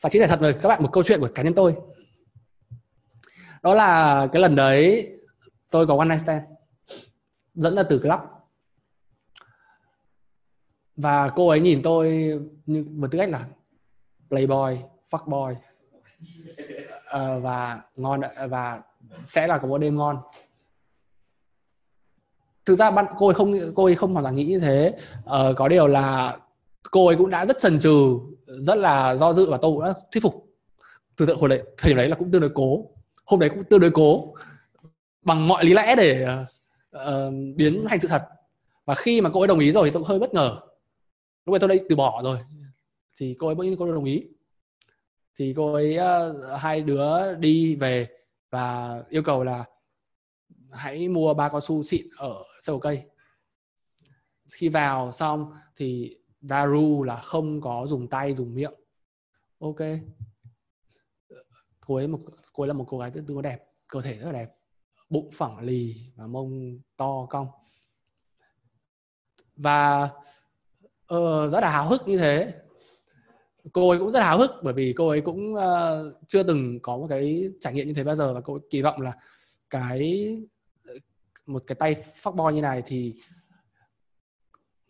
Và 0.00 0.10
chia 0.10 0.20
sẻ 0.20 0.26
thật 0.26 0.40
với 0.40 0.52
các 0.52 0.68
bạn 0.68 0.82
một 0.82 0.92
câu 0.92 1.02
chuyện 1.02 1.20
của 1.20 1.28
cá 1.34 1.42
nhân 1.42 1.54
tôi. 1.54 1.76
Đó 3.62 3.74
là 3.74 4.26
cái 4.32 4.42
lần 4.42 4.56
đấy 4.56 5.12
tôi 5.70 5.86
có 5.86 5.96
one 5.96 6.08
night 6.08 6.20
stand 6.20 6.42
dẫn 7.54 7.76
ra 7.76 7.82
từ 7.82 7.98
club. 7.98 8.20
Và 10.96 11.28
cô 11.36 11.48
ấy 11.48 11.60
nhìn 11.60 11.82
tôi 11.82 12.08
như 12.66 12.84
một 12.90 13.08
tư 13.10 13.18
cách 13.18 13.30
là 13.30 13.46
playboy 14.28 14.78
fuckboy. 15.10 15.54
Uh, 17.16 17.42
và 17.42 17.82
ngon 17.96 18.20
và 18.48 18.82
sẽ 19.26 19.46
là 19.46 19.58
có 19.58 19.68
một 19.68 19.78
đêm 19.78 19.96
ngon. 19.96 20.18
Thực 22.64 22.74
ra 22.74 22.90
bạn 22.90 23.06
cô 23.18 23.26
ấy 23.26 23.34
không 23.34 23.52
cô 23.74 23.84
ấy 23.84 23.94
không 23.94 24.12
hoàn 24.12 24.24
toàn 24.24 24.34
nghĩ 24.34 24.44
như 24.44 24.60
thế. 24.60 24.96
Uh, 25.18 25.56
có 25.56 25.68
điều 25.68 25.86
là 25.86 26.38
cô 26.90 27.06
ấy 27.06 27.16
cũng 27.16 27.30
đã 27.30 27.46
rất 27.46 27.58
chần 27.58 27.80
chừ 27.80 28.18
rất 28.46 28.74
là 28.74 29.16
do 29.16 29.32
dự 29.32 29.50
và 29.50 29.58
tôi 29.62 29.72
cũng 29.72 29.84
đã 29.84 29.94
thuyết 30.12 30.22
phục. 30.22 30.46
Từ 31.16 31.26
thời 31.26 31.48
đấy 31.48 31.62
thời 31.78 31.90
điểm 31.90 31.96
đấy 31.96 32.08
là 32.08 32.16
cũng 32.16 32.30
tương 32.30 32.40
đối 32.40 32.50
cố. 32.54 32.90
Hôm 33.26 33.40
đấy 33.40 33.48
cũng 33.48 33.62
tương 33.62 33.80
đối 33.80 33.90
cố 33.90 34.34
bằng 35.22 35.48
mọi 35.48 35.64
lý 35.64 35.74
lẽ 35.74 35.94
để 35.96 36.26
uh, 36.96 37.00
biến 37.56 37.84
thành 37.88 38.00
sự 38.00 38.08
thật. 38.08 38.22
Và 38.84 38.94
khi 38.94 39.20
mà 39.20 39.30
cô 39.32 39.40
ấy 39.40 39.48
đồng 39.48 39.58
ý 39.58 39.72
rồi 39.72 39.84
thì 39.84 39.90
tôi 39.92 40.02
cũng 40.02 40.08
hơi 40.08 40.18
bất 40.18 40.34
ngờ. 40.34 40.60
Lúc 41.46 41.54
ấy 41.54 41.60
tôi 41.60 41.68
đã 41.68 41.74
từ 41.88 41.96
bỏ 41.96 42.20
rồi 42.24 42.38
thì 43.16 43.36
cô 43.38 43.46
ấy 43.46 43.54
bỗng 43.54 43.66
nhiên 43.66 43.76
cô 43.78 43.84
ấy 43.84 43.92
đồng 43.92 44.04
ý. 44.04 44.26
Thì 45.38 45.54
cô 45.56 45.72
ấy 45.72 45.98
uh, 45.98 46.60
hai 46.60 46.80
đứa 46.80 47.34
đi 47.34 47.74
về 47.74 48.08
và 48.50 48.98
yêu 49.08 49.22
cầu 49.22 49.44
là 49.44 49.64
hãy 50.72 51.08
mua 51.08 51.34
ba 51.34 51.48
cao 51.48 51.60
su 51.60 51.82
xịn 51.82 52.06
ở 52.16 52.34
sâu 52.60 52.78
cây. 52.78 53.02
Khi 54.52 54.68
vào 54.68 55.12
xong 55.12 55.52
thì 55.76 56.16
Daru 56.48 57.02
là 57.02 57.16
không 57.16 57.60
có 57.60 57.86
dùng 57.86 58.08
tay 58.08 58.34
dùng 58.34 58.54
miệng. 58.54 58.74
Ok. 59.58 59.80
Cô 61.86 61.94
ấy 61.94 62.08
một 62.08 62.20
cô 62.52 62.64
ấy 62.64 62.68
là 62.68 62.74
một 62.74 62.84
cô 62.88 62.98
gái 62.98 63.10
tương 63.10 63.26
đối 63.26 63.42
đẹp 63.42 63.62
cơ 63.88 64.00
thể 64.00 64.18
rất 64.18 64.26
là 64.26 64.32
đẹp. 64.32 64.54
Bụng 65.10 65.30
phẳng 65.32 65.58
lì 65.60 65.96
và 66.16 66.26
mông 66.26 66.78
to 66.96 67.26
cong. 67.30 67.46
Và 69.56 70.04
uh, 71.14 71.52
rất 71.52 71.60
là 71.60 71.70
háo 71.70 71.88
hức 71.88 72.08
như 72.08 72.18
thế. 72.18 72.54
Cô 73.72 73.90
ấy 73.90 73.98
cũng 73.98 74.10
rất 74.10 74.20
háo 74.20 74.38
hức 74.38 74.50
bởi 74.62 74.74
vì 74.74 74.94
cô 74.96 75.08
ấy 75.08 75.20
cũng 75.20 75.54
uh, 75.54 76.14
chưa 76.26 76.42
từng 76.42 76.80
có 76.82 76.96
một 76.96 77.06
cái 77.08 77.50
trải 77.60 77.74
nghiệm 77.74 77.86
như 77.86 77.94
thế 77.94 78.04
bao 78.04 78.14
giờ 78.14 78.34
và 78.34 78.40
cô 78.40 78.54
ấy 78.54 78.60
kỳ 78.70 78.82
vọng 78.82 79.00
là 79.00 79.12
cái 79.70 80.36
một 81.46 81.62
cái 81.66 81.76
tay 81.76 81.94
fuckboy 81.94 82.50
như 82.50 82.62
này 82.62 82.82
thì 82.86 83.14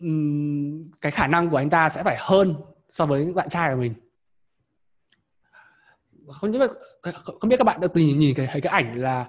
um, 0.05 0.91
cái 1.01 1.13
khả 1.13 1.27
năng 1.27 1.51
của 1.51 1.57
anh 1.57 1.71
ta 1.71 1.89
sẽ 1.89 2.03
phải 2.03 2.17
hơn 2.19 2.55
so 2.91 3.07
với 3.07 3.33
bạn 3.33 3.49
trai 3.49 3.75
của 3.75 3.81
mình. 3.81 3.95
Không 6.29 6.53
biết 6.53 6.71
không 7.41 7.49
biết 7.49 7.57
các 7.57 7.65
bạn 7.65 7.81
đã 7.81 7.89
từng 7.95 8.07
nhìn, 8.07 8.19
nhìn 8.19 8.35
cái 8.35 8.47
thấy 8.53 8.61
cái 8.61 8.73
ảnh 8.73 9.03
là 9.03 9.29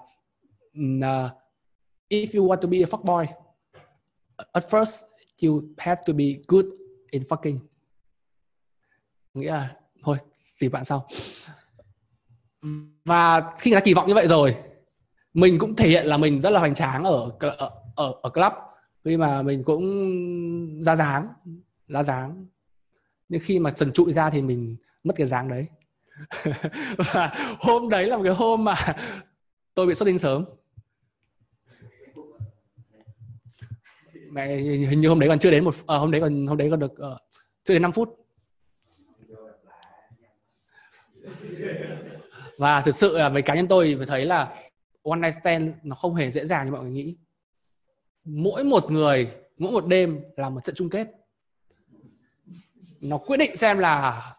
uh, 0.80 1.32
if 2.10 2.40
you 2.40 2.48
want 2.48 2.62
to 2.62 2.68
be 2.68 2.78
a 2.78 2.90
fuckboy 2.90 3.26
at 4.52 4.66
first 4.70 5.04
you 5.44 5.64
have 5.78 6.02
to 6.08 6.14
be 6.14 6.26
good 6.48 6.66
in 7.12 7.24
fucking. 7.24 7.58
Nghĩa 9.34 9.52
là 9.52 9.76
thôi 10.04 10.18
xì 10.36 10.70
bạn 10.70 10.86
sau. 10.86 11.08
Và 13.06 13.54
khi 13.58 13.72
người 13.72 13.80
ta 13.80 13.86
kỳ 13.86 13.94
vọng 13.94 14.08
như 14.08 14.14
vậy 14.14 14.28
rồi 14.28 14.56
mình 15.34 15.60
cũng 15.60 15.76
thể 15.76 15.88
hiện 15.88 16.06
là 16.06 16.18
mình 16.18 16.42
rất 16.42 16.50
là 16.50 16.60
hoành 16.60 16.76
tráng 16.76 17.04
ở 17.04 17.32
ở 17.40 17.72
ở, 17.96 18.14
ở 18.22 18.30
club 18.30 18.54
khi 19.06 19.18
mà 19.18 19.42
mình 19.42 19.64
cũng 19.64 19.84
ra 20.84 20.96
dáng 20.96 21.28
ra 21.88 22.04
dáng. 22.04 22.46
Nhưng 23.30 23.42
khi 23.44 23.60
mà 23.60 23.72
trần 23.72 23.92
trụi 23.92 24.14
ra 24.14 24.30
thì 24.30 24.42
mình 24.42 24.76
mất 25.04 25.14
cái 25.16 25.28
dáng 25.28 25.48
đấy. 25.48 25.68
Và 26.98 27.34
hôm 27.60 27.90
đấy 27.90 28.08
là 28.08 28.18
một 28.18 28.24
cái 28.24 28.34
hôm 28.34 28.64
mà 28.64 28.76
tôi 29.74 29.88
bị 29.88 29.96
xuất 29.96 30.06
tinh 30.06 30.20
sớm. 30.20 30.46
Mẹ 34.32 34.56
hình 34.58 35.02
như 35.02 35.10
hôm 35.10 35.20
đấy 35.20 35.30
còn 35.30 35.40
chưa 35.40 35.52
đến 35.52 35.64
một 35.64 35.76
à, 35.88 35.96
hôm 35.98 36.12
đấy 36.12 36.22
còn 36.22 36.48
hôm 36.48 36.58
đấy 36.58 36.70
còn 36.70 36.80
được 36.80 36.92
uh, 36.92 37.22
chưa 37.64 37.74
đến 37.74 37.82
5 37.82 37.92
phút. 37.92 38.10
Và 42.58 42.82
thực 42.82 42.96
sự 42.96 43.18
là 43.18 43.30
với 43.30 43.42
cá 43.42 43.56
nhân 43.56 43.68
tôi 43.68 43.96
thì 44.00 44.06
thấy 44.06 44.26
là 44.26 44.70
one 45.04 45.20
night 45.20 45.34
stand 45.42 45.72
nó 45.84 45.96
không 45.96 46.16
hề 46.16 46.32
dễ 46.32 46.46
dàng 46.46 46.66
như 46.66 46.72
mọi 46.72 46.82
người 46.82 46.92
nghĩ 46.92 47.16
mỗi 48.26 48.64
một 48.64 48.92
người, 48.92 49.32
mỗi 49.58 49.72
một 49.72 49.86
đêm 49.88 50.22
là 50.38 50.50
một 50.50 50.64
trận 50.64 50.76
chung 50.76 50.90
kết. 50.90 51.08
Nó 53.02 53.18
quyết 53.18 53.38
định 53.38 53.56
xem 53.56 53.80
là 53.80 54.36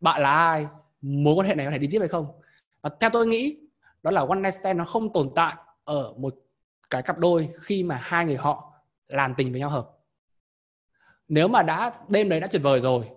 bạn 0.00 0.22
là 0.22 0.30
ai, 0.30 0.66
mối 1.00 1.34
quan 1.34 1.46
hệ 1.46 1.54
này 1.54 1.66
có 1.66 1.72
thể 1.72 1.78
đi 1.78 1.88
tiếp 1.90 1.98
hay 1.98 2.08
không. 2.08 2.40
Và 2.80 2.90
theo 3.00 3.10
tôi 3.10 3.26
nghĩ, 3.26 3.58
đó 4.02 4.10
là 4.10 4.20
one 4.20 4.40
night 4.40 4.54
stand 4.54 4.78
nó 4.78 4.84
không 4.84 5.12
tồn 5.12 5.30
tại 5.36 5.56
ở 5.84 6.14
một 6.18 6.34
cái 6.90 7.02
cặp 7.02 7.18
đôi 7.18 7.54
khi 7.60 7.82
mà 7.82 8.00
hai 8.02 8.26
người 8.26 8.36
họ 8.36 8.72
làm 9.06 9.34
tình 9.34 9.50
với 9.50 9.60
nhau 9.60 9.70
hợp. 9.70 9.90
Nếu 11.28 11.48
mà 11.48 11.62
đã, 11.62 12.04
đêm 12.08 12.28
đấy 12.28 12.40
đã 12.40 12.46
tuyệt 12.46 12.62
vời 12.62 12.80
rồi, 12.80 13.08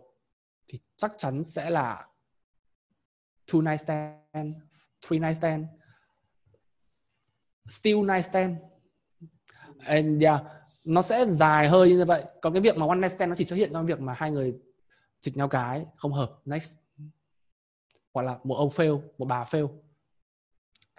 thì 0.68 0.80
chắc 0.97 1.12
chắn 1.18 1.43
sẽ 1.43 1.70
là 1.70 2.07
two 3.47 3.62
night 3.62 3.80
stand, 3.80 4.55
three 5.07 5.20
night 5.20 5.38
stand, 5.38 5.66
still 7.68 7.97
night 7.97 8.26
stand 8.26 8.57
and, 9.86 10.24
yeah, 10.24 10.42
nó 10.84 11.02
sẽ 11.02 11.26
dài 11.30 11.68
hơi 11.68 11.90
như 11.90 12.06
vậy. 12.06 12.24
Còn 12.42 12.54
cái 12.54 12.62
việc 12.62 12.78
mà 12.78 12.88
one 12.88 12.98
night 12.98 13.12
stand 13.12 13.30
nó 13.30 13.36
chỉ 13.36 13.46
xuất 13.46 13.56
hiện 13.56 13.70
trong 13.74 13.86
việc 13.86 14.00
mà 14.00 14.14
hai 14.18 14.32
người 14.32 14.56
chịch 15.22 15.38
nhau 15.38 15.48
cái, 15.48 15.86
không 15.96 16.14
hợp, 16.14 16.32
next. 16.46 16.78
Hoặc 18.14 18.22
là 18.22 18.38
một 18.44 18.56
ông 18.56 18.70
fail, 18.70 19.02
một 19.18 19.26
bà 19.26 19.44
fail. 19.44 19.68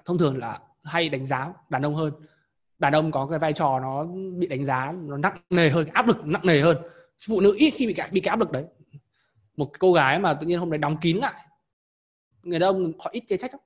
Thông 0.05 0.18
thường 0.18 0.39
là 0.39 0.61
hay 0.85 1.09
đánh 1.09 1.26
giá 1.26 1.53
đàn 1.68 1.83
ông 1.83 1.95
hơn. 1.95 2.12
Đàn 2.78 2.93
ông 2.93 3.11
có 3.11 3.26
cái 3.26 3.39
vai 3.39 3.53
trò 3.53 3.80
nó 3.80 4.05
bị 4.39 4.47
đánh 4.47 4.64
giá, 4.64 4.93
nó 4.93 5.16
nặng 5.16 5.39
nề 5.51 5.70
hơn, 5.70 5.87
áp 5.93 6.07
lực 6.07 6.26
nặng 6.26 6.47
nề 6.47 6.61
hơn. 6.61 6.76
Phụ 7.26 7.41
nữ 7.41 7.55
ít 7.59 7.70
khi 7.70 7.87
bị 7.87 7.95
cái 7.95 8.09
bị 8.12 8.20
cái 8.20 8.30
áp 8.30 8.39
lực 8.39 8.53
đấy. 8.53 8.64
Một 9.57 9.70
cô 9.78 9.93
gái 9.93 10.18
mà 10.18 10.35
tự 10.35 10.47
nhiên 10.47 10.59
hôm 10.59 10.70
đấy 10.70 10.78
đóng 10.78 10.97
kín 11.01 11.16
lại. 11.16 11.47
Người 12.43 12.59
đàn 12.59 12.68
ông 12.68 12.93
họ 12.99 13.11
ít 13.12 13.24
chê 13.28 13.37
trách 13.37 13.55
lắm. 13.55 13.61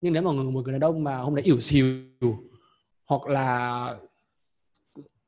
Nhưng 0.00 0.12
nếu 0.12 0.22
mà 0.22 0.32
một 0.32 0.62
người 0.64 0.72
đàn 0.72 0.80
ông 0.80 1.04
mà 1.04 1.16
hôm 1.16 1.34
đấy 1.34 1.44
ỉu 1.44 1.60
xìu, 1.60 1.84
hoặc 3.04 3.26
là 3.26 3.96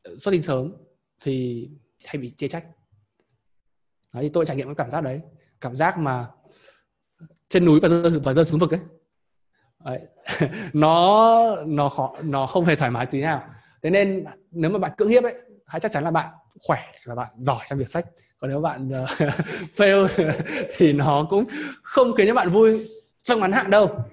xuất 0.04 0.30
tinh 0.30 0.42
sớm 0.42 0.72
thì 1.20 1.68
hay 2.04 2.18
bị 2.22 2.32
chê 2.36 2.48
trách. 2.48 2.64
Đấy, 4.12 4.22
thì 4.22 4.28
tôi 4.28 4.46
trải 4.46 4.56
nghiệm 4.56 4.66
cái 4.66 4.74
cảm 4.74 4.90
giác 4.90 5.00
đấy. 5.00 5.20
Cảm 5.60 5.76
giác 5.76 5.98
mà 5.98 6.26
trên 7.48 7.64
núi 7.64 7.80
và 7.80 7.88
rơi 7.88 8.20
và 8.24 8.32
rơi 8.32 8.44
xuống 8.44 8.60
vực 8.60 8.74
ấy. 8.74 8.80
Đấy. 9.84 10.00
nó 10.72 11.56
nó 11.66 11.88
khó 11.88 12.16
nó 12.22 12.46
không 12.46 12.64
hề 12.64 12.76
thoải 12.76 12.90
mái 12.90 13.06
tí 13.06 13.20
nào. 13.20 13.48
Thế 13.82 13.90
nên 13.90 14.24
nếu 14.50 14.70
mà 14.70 14.78
bạn 14.78 14.92
cưỡng 14.96 15.08
hiếp 15.08 15.22
ấy 15.22 15.34
hãy 15.66 15.80
chắc 15.80 15.92
chắn 15.92 16.04
là 16.04 16.10
bạn 16.10 16.28
khỏe 16.60 16.92
và 17.06 17.14
bạn 17.14 17.30
giỏi 17.38 17.64
trong 17.68 17.78
việc 17.78 17.88
sách. 17.88 18.06
Còn 18.38 18.50
nếu 18.50 18.60
bạn 18.60 18.88
uh, 18.88 19.08
fail 19.76 20.08
thì 20.76 20.92
nó 20.92 21.26
cũng 21.30 21.44
không 21.82 22.14
khiến 22.14 22.26
cho 22.26 22.34
bạn 22.34 22.50
vui 22.50 22.88
trong 23.22 23.40
ngắn 23.40 23.52
hạn 23.52 23.70
đâu. 23.70 24.04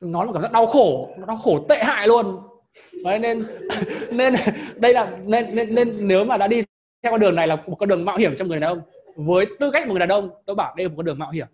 Nó 0.00 0.24
là 0.24 0.32
cảm 0.32 0.42
giác 0.42 0.52
đau 0.52 0.66
khổ 0.66 1.10
đau 1.26 1.36
khổ 1.36 1.66
tệ 1.68 1.84
hại 1.84 2.08
luôn. 2.08 2.40
Đấy, 3.04 3.18
nên 3.18 3.42
nên 4.10 4.34
đây 4.76 4.92
là 4.92 5.18
nên, 5.24 5.54
nên 5.54 5.74
nên 5.74 6.08
nếu 6.08 6.24
mà 6.24 6.36
đã 6.36 6.46
đi 6.46 6.62
theo 7.02 7.12
con 7.12 7.20
đường 7.20 7.34
này 7.34 7.46
là 7.46 7.56
một 7.56 7.76
con 7.78 7.88
đường 7.88 8.04
mạo 8.04 8.16
hiểm 8.16 8.34
trong 8.38 8.48
người 8.48 8.60
đàn 8.60 8.70
ông. 8.70 8.80
Với 9.16 9.46
tư 9.60 9.70
cách 9.70 9.86
một 9.86 9.92
người 9.92 10.00
đàn 10.00 10.08
ông 10.08 10.30
tôi 10.46 10.56
bảo 10.56 10.74
đây 10.76 10.84
là 10.84 10.88
một 10.88 10.94
con 10.96 11.06
đường 11.06 11.18
mạo 11.18 11.30
hiểm. 11.30 11.46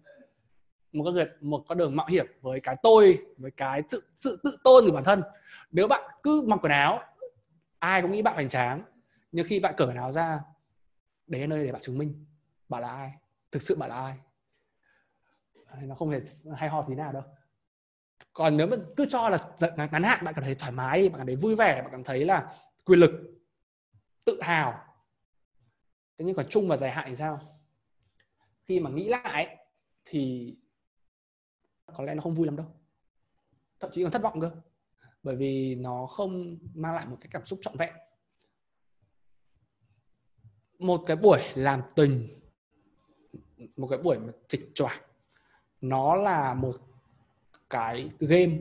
Một 0.93 1.05
con 1.05 1.15
người 1.15 1.27
một 1.41 1.65
con 1.69 1.79
đường 1.79 1.97
mạo 1.97 2.07
hiểm 2.07 2.27
với 2.41 2.61
cái 2.61 2.77
tôi 2.83 3.19
với 3.39 3.51
cái 3.51 3.83
sự 3.89 4.03
sự 4.15 4.41
tự 4.45 4.57
tôn 4.65 4.87
của 4.87 4.93
bản 4.93 5.05
thân. 5.05 5.23
Nếu 5.71 5.89
bạn 5.89 6.03
cứ 6.23 6.43
mặc 6.47 6.59
quần 6.63 6.73
áo 6.73 7.03
ai 7.79 8.03
cũng 8.03 8.11
nghĩ 8.11 8.23
bạn 8.23 8.35
hoành 8.35 8.49
tráng. 8.49 8.83
Nhưng 9.33 9.47
khi 9.49 9.61
bạn 9.61 9.75
cởi 9.77 9.89
quần 9.89 9.97
áo 9.97 10.13
ra 10.13 10.41
đấy 11.27 11.41
là 11.41 11.47
nơi 11.47 11.67
để 11.67 11.73
bạn 11.73 11.83
chứng 11.83 11.99
minh 11.99 12.25
bạn 12.69 12.83
là 12.83 12.89
ai 12.89 13.13
thực 13.53 13.63
sự 13.63 13.77
bạn 13.77 13.91
là 13.91 13.97
ai. 13.97 14.15
Nó 15.83 15.95
không 15.95 16.11
hề 16.11 16.21
hay 16.57 16.69
ho 16.69 16.83
tí 16.83 16.95
nào 16.95 17.13
đâu 17.13 17.23
còn 18.33 18.57
nếu 18.57 18.67
mà 18.67 18.77
cứ 18.97 19.07
cho 19.09 19.29
là 19.29 19.51
ngắn 19.77 20.03
hạn, 20.03 20.25
bạn 20.25 20.35
cảm 20.35 20.45
thấy 20.45 20.55
thoải 20.55 20.73
mái 20.73 21.09
bạn 21.09 21.19
cảm 21.19 21.27
thấy 21.27 21.37
vui 21.37 21.57
vẻ, 21.57 21.83
bạn 21.83 21.91
cảm 21.93 22.05
thấy 22.05 22.25
là 22.25 22.59
quyền 22.85 23.01
lực, 23.01 23.11
tự 24.25 24.43
hào. 24.43 24.85
Thế 26.19 26.25
nhưng 26.25 26.37
còn 26.37 26.47
chung 26.51 26.69
và 26.69 26.77
dài 26.77 26.91
hạn 26.91 27.05
thì 27.09 27.17
sao? 27.17 27.61
Khi 28.65 28.81
mà 28.81 28.91
nghĩ 28.91 29.09
lại 29.09 29.57
thì 30.05 30.55
có 31.97 32.05
lẽ 32.05 32.15
nó 32.15 32.23
không 32.23 32.35
vui 32.35 32.47
lắm 32.47 32.57
đâu. 32.57 32.67
Thậm 33.81 33.91
chí 33.95 34.03
còn 34.03 34.13
thất 34.13 34.23
vọng 34.23 34.41
cơ. 34.41 34.51
Bởi 35.23 35.37
vì 35.37 35.75
nó 35.75 36.07
không 36.07 36.59
mang 36.75 36.95
lại 36.95 37.07
một 37.07 37.17
cái 37.21 37.29
cảm 37.33 37.45
xúc 37.45 37.59
trọn 37.63 37.77
vẹn. 37.77 37.95
Một 40.79 41.03
cái 41.07 41.17
buổi 41.17 41.41
làm 41.55 41.83
tình 41.95 42.41
một 43.77 43.87
cái 43.87 43.99
buổi 43.99 44.19
mà 44.19 44.33
trịch 44.49 44.71
choạc, 44.75 45.03
nó 45.81 46.15
là 46.15 46.55
một 46.55 46.77
cái 47.75 48.09
game 48.21 48.53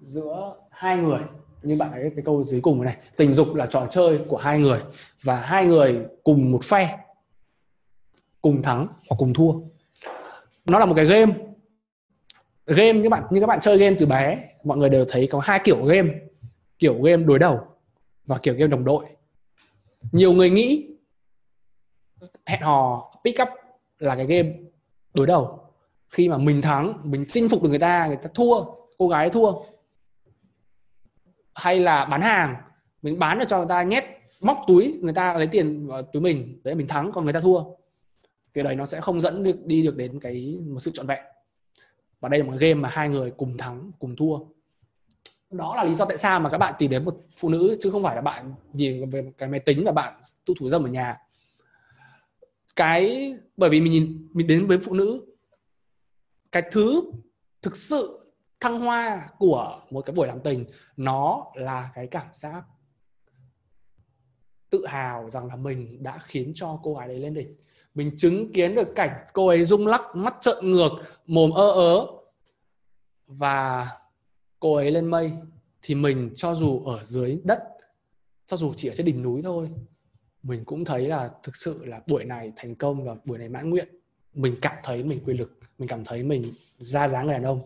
giữa 0.00 0.54
hai 0.70 0.96
người. 0.96 1.20
Như 1.62 1.76
bạn 1.76 1.92
ấy, 1.92 2.10
cái 2.16 2.24
câu 2.24 2.44
dưới 2.44 2.60
cùng 2.60 2.82
này 2.82 2.96
tình 3.16 3.34
dục 3.34 3.54
là 3.54 3.66
trò 3.66 3.86
chơi 3.90 4.20
của 4.28 4.36
hai 4.36 4.58
người 4.60 4.80
và 5.22 5.40
hai 5.40 5.66
người 5.66 6.06
cùng 6.24 6.52
một 6.52 6.64
phe, 6.64 6.98
cùng 8.42 8.62
thắng 8.62 8.88
hoặc 9.08 9.16
cùng 9.18 9.34
thua. 9.34 9.52
Nó 10.66 10.78
là 10.78 10.86
một 10.86 10.94
cái 10.96 11.06
game. 11.06 11.32
Game, 12.66 12.92
như 12.92 13.08
bạn, 13.08 13.24
như 13.30 13.40
các 13.40 13.46
bạn 13.46 13.60
chơi 13.62 13.78
game 13.78 13.96
từ 13.98 14.06
bé, 14.06 14.48
mọi 14.64 14.78
người 14.78 14.88
đều 14.88 15.04
thấy 15.08 15.28
có 15.30 15.40
hai 15.40 15.60
kiểu 15.64 15.84
game. 15.84 16.08
Kiểu 16.78 17.02
game 17.02 17.24
đối 17.24 17.38
đầu 17.38 17.60
và 18.26 18.38
kiểu 18.38 18.54
game 18.54 18.66
đồng 18.66 18.84
đội. 18.84 19.06
Nhiều 20.12 20.32
người 20.32 20.50
nghĩ 20.50 20.88
hẹn 22.46 22.62
hò, 22.62 23.12
pick 23.24 23.42
up 23.42 23.48
là 23.98 24.16
cái 24.16 24.26
game 24.26 24.52
đối 25.14 25.26
đầu 25.26 25.65
khi 26.10 26.28
mà 26.28 26.38
mình 26.38 26.62
thắng, 26.62 27.00
mình 27.04 27.24
chinh 27.28 27.48
phục 27.48 27.62
được 27.62 27.68
người 27.68 27.78
ta 27.78 28.06
người 28.06 28.16
ta 28.16 28.30
thua, 28.34 28.64
cô 28.98 29.08
gái 29.08 29.30
thua. 29.30 29.52
Hay 31.54 31.80
là 31.80 32.04
bán 32.04 32.22
hàng, 32.22 32.56
mình 33.02 33.18
bán 33.18 33.38
được 33.38 33.44
cho 33.48 33.58
người 33.58 33.66
ta 33.68 33.82
nhét 33.82 34.04
móc 34.40 34.58
túi, 34.66 34.98
người 35.02 35.12
ta 35.12 35.34
lấy 35.34 35.46
tiền 35.46 35.86
vào 35.86 36.02
túi 36.02 36.22
mình, 36.22 36.60
đấy, 36.64 36.74
mình 36.74 36.86
thắng, 36.86 37.12
còn 37.12 37.24
người 37.24 37.32
ta 37.32 37.40
thua. 37.40 37.64
Cái 38.54 38.64
đấy 38.64 38.76
nó 38.76 38.86
sẽ 38.86 39.00
không 39.00 39.20
dẫn 39.20 39.42
được, 39.42 39.66
đi 39.66 39.82
được 39.82 39.96
đến 39.96 40.20
cái, 40.20 40.58
một 40.68 40.80
sự 40.80 40.90
trọn 40.94 41.06
vẹn. 41.06 41.24
Và 42.20 42.28
đây 42.28 42.40
là 42.40 42.46
một 42.46 42.56
game 42.58 42.74
mà 42.74 42.88
hai 42.92 43.08
người 43.08 43.30
cùng 43.30 43.56
thắng, 43.56 43.90
cùng 43.98 44.16
thua. 44.16 44.38
Đó 45.50 45.76
là 45.76 45.84
lý 45.84 45.94
do 45.94 46.04
tại 46.04 46.18
sao 46.18 46.40
mà 46.40 46.50
các 46.50 46.58
bạn 46.58 46.74
tìm 46.78 46.90
đến 46.90 47.04
một 47.04 47.16
phụ 47.36 47.48
nữ, 47.48 47.78
chứ 47.80 47.90
không 47.90 48.02
phải 48.02 48.16
là 48.16 48.22
bạn 48.22 48.54
nhìn 48.72 49.10
về 49.10 49.32
cái 49.38 49.48
máy 49.48 49.60
tính 49.60 49.84
và 49.84 49.92
bạn 49.92 50.20
tu 50.44 50.54
thủ 50.54 50.68
dâm 50.68 50.84
ở 50.84 50.88
nhà. 50.88 51.18
Cái, 52.76 53.34
bởi 53.56 53.70
vì 53.70 53.80
mình 53.80 53.92
nhìn, 53.92 54.28
mình 54.32 54.46
đến 54.46 54.66
với 54.66 54.78
phụ 54.78 54.94
nữ 54.94 55.35
cái 56.56 56.70
thứ 56.72 57.02
thực 57.62 57.76
sự 57.76 58.32
thăng 58.60 58.80
hoa 58.80 59.28
của 59.38 59.80
một 59.90 60.00
cái 60.00 60.14
buổi 60.14 60.26
làm 60.26 60.40
tình, 60.40 60.64
nó 60.96 61.46
là 61.54 61.90
cái 61.94 62.06
cảm 62.06 62.26
giác 62.32 62.64
tự 64.70 64.86
hào 64.86 65.30
rằng 65.30 65.46
là 65.46 65.56
mình 65.56 66.02
đã 66.02 66.18
khiến 66.18 66.52
cho 66.54 66.80
cô 66.82 66.94
gái 66.94 67.08
đấy 67.08 67.18
lên 67.18 67.34
đỉnh. 67.34 67.56
Mình 67.94 68.10
chứng 68.16 68.52
kiến 68.52 68.74
được 68.74 68.88
cảnh 68.94 69.10
cô 69.32 69.46
ấy 69.46 69.64
rung 69.64 69.86
lắc, 69.86 70.00
mắt 70.14 70.34
trợn 70.40 70.70
ngược, 70.70 70.90
mồm 71.26 71.50
ơ 71.50 71.70
ớ, 71.70 72.06
và 73.26 73.88
cô 74.60 74.74
ấy 74.74 74.90
lên 74.90 75.06
mây 75.06 75.32
thì 75.82 75.94
mình 75.94 76.30
cho 76.36 76.54
dù 76.54 76.84
ở 76.84 77.04
dưới 77.04 77.40
đất, 77.44 77.62
cho 78.46 78.56
dù 78.56 78.74
chỉ 78.76 78.88
ở 78.88 78.94
trên 78.94 79.06
đỉnh 79.06 79.22
núi 79.22 79.42
thôi, 79.42 79.70
mình 80.42 80.64
cũng 80.64 80.84
thấy 80.84 81.08
là 81.08 81.30
thực 81.42 81.56
sự 81.56 81.84
là 81.84 82.00
buổi 82.06 82.24
này 82.24 82.52
thành 82.56 82.74
công 82.74 83.04
và 83.04 83.14
buổi 83.24 83.38
này 83.38 83.48
mãn 83.48 83.70
nguyện 83.70 83.88
mình 84.36 84.56
cảm 84.62 84.76
thấy 84.82 85.02
mình 85.02 85.20
quyền 85.24 85.36
lực, 85.36 85.58
mình 85.78 85.88
cảm 85.88 86.04
thấy 86.04 86.22
mình 86.22 86.54
ra 86.78 87.08
dáng 87.08 87.26
người 87.26 87.34
đàn 87.34 87.44
ông. 87.44 87.60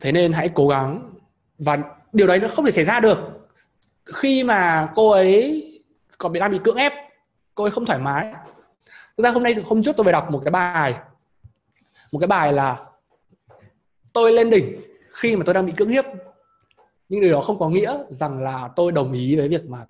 Thế 0.00 0.12
nên 0.12 0.32
hãy 0.32 0.50
cố 0.54 0.68
gắng. 0.68 1.10
Và 1.58 1.78
điều 2.12 2.26
đấy 2.26 2.40
nó 2.40 2.48
không 2.48 2.64
thể 2.64 2.70
xảy 2.70 2.84
ra 2.84 3.00
được. 3.00 3.18
Khi 4.04 4.44
mà 4.44 4.92
cô 4.94 5.10
ấy 5.10 5.62
còn 6.18 6.32
bị 6.32 6.40
đang 6.40 6.50
bị 6.50 6.58
cưỡng 6.64 6.76
ép, 6.76 6.92
cô 7.54 7.64
ấy 7.64 7.70
không 7.70 7.86
thoải 7.86 7.98
mái. 7.98 8.32
Thực 9.16 9.24
ra 9.24 9.30
hôm 9.30 9.42
nay, 9.42 9.54
hôm 9.64 9.82
trước 9.82 9.96
tôi 9.96 10.04
về 10.04 10.12
đọc 10.12 10.30
một 10.30 10.40
cái 10.44 10.50
bài, 10.50 10.94
một 12.12 12.18
cái 12.18 12.26
bài 12.26 12.52
là 12.52 12.84
tôi 14.12 14.32
lên 14.32 14.50
đỉnh 14.50 14.80
khi 15.12 15.36
mà 15.36 15.42
tôi 15.46 15.54
đang 15.54 15.66
bị 15.66 15.72
cưỡng 15.76 15.88
hiếp 15.88 16.04
nhưng 17.08 17.20
điều 17.20 17.32
đó 17.32 17.40
không 17.40 17.58
có 17.58 17.68
nghĩa 17.68 17.98
rằng 18.08 18.42
là 18.42 18.70
tôi 18.76 18.92
đồng 18.92 19.12
ý 19.12 19.36
với 19.36 19.48
việc 19.48 19.66
mà 19.68 19.86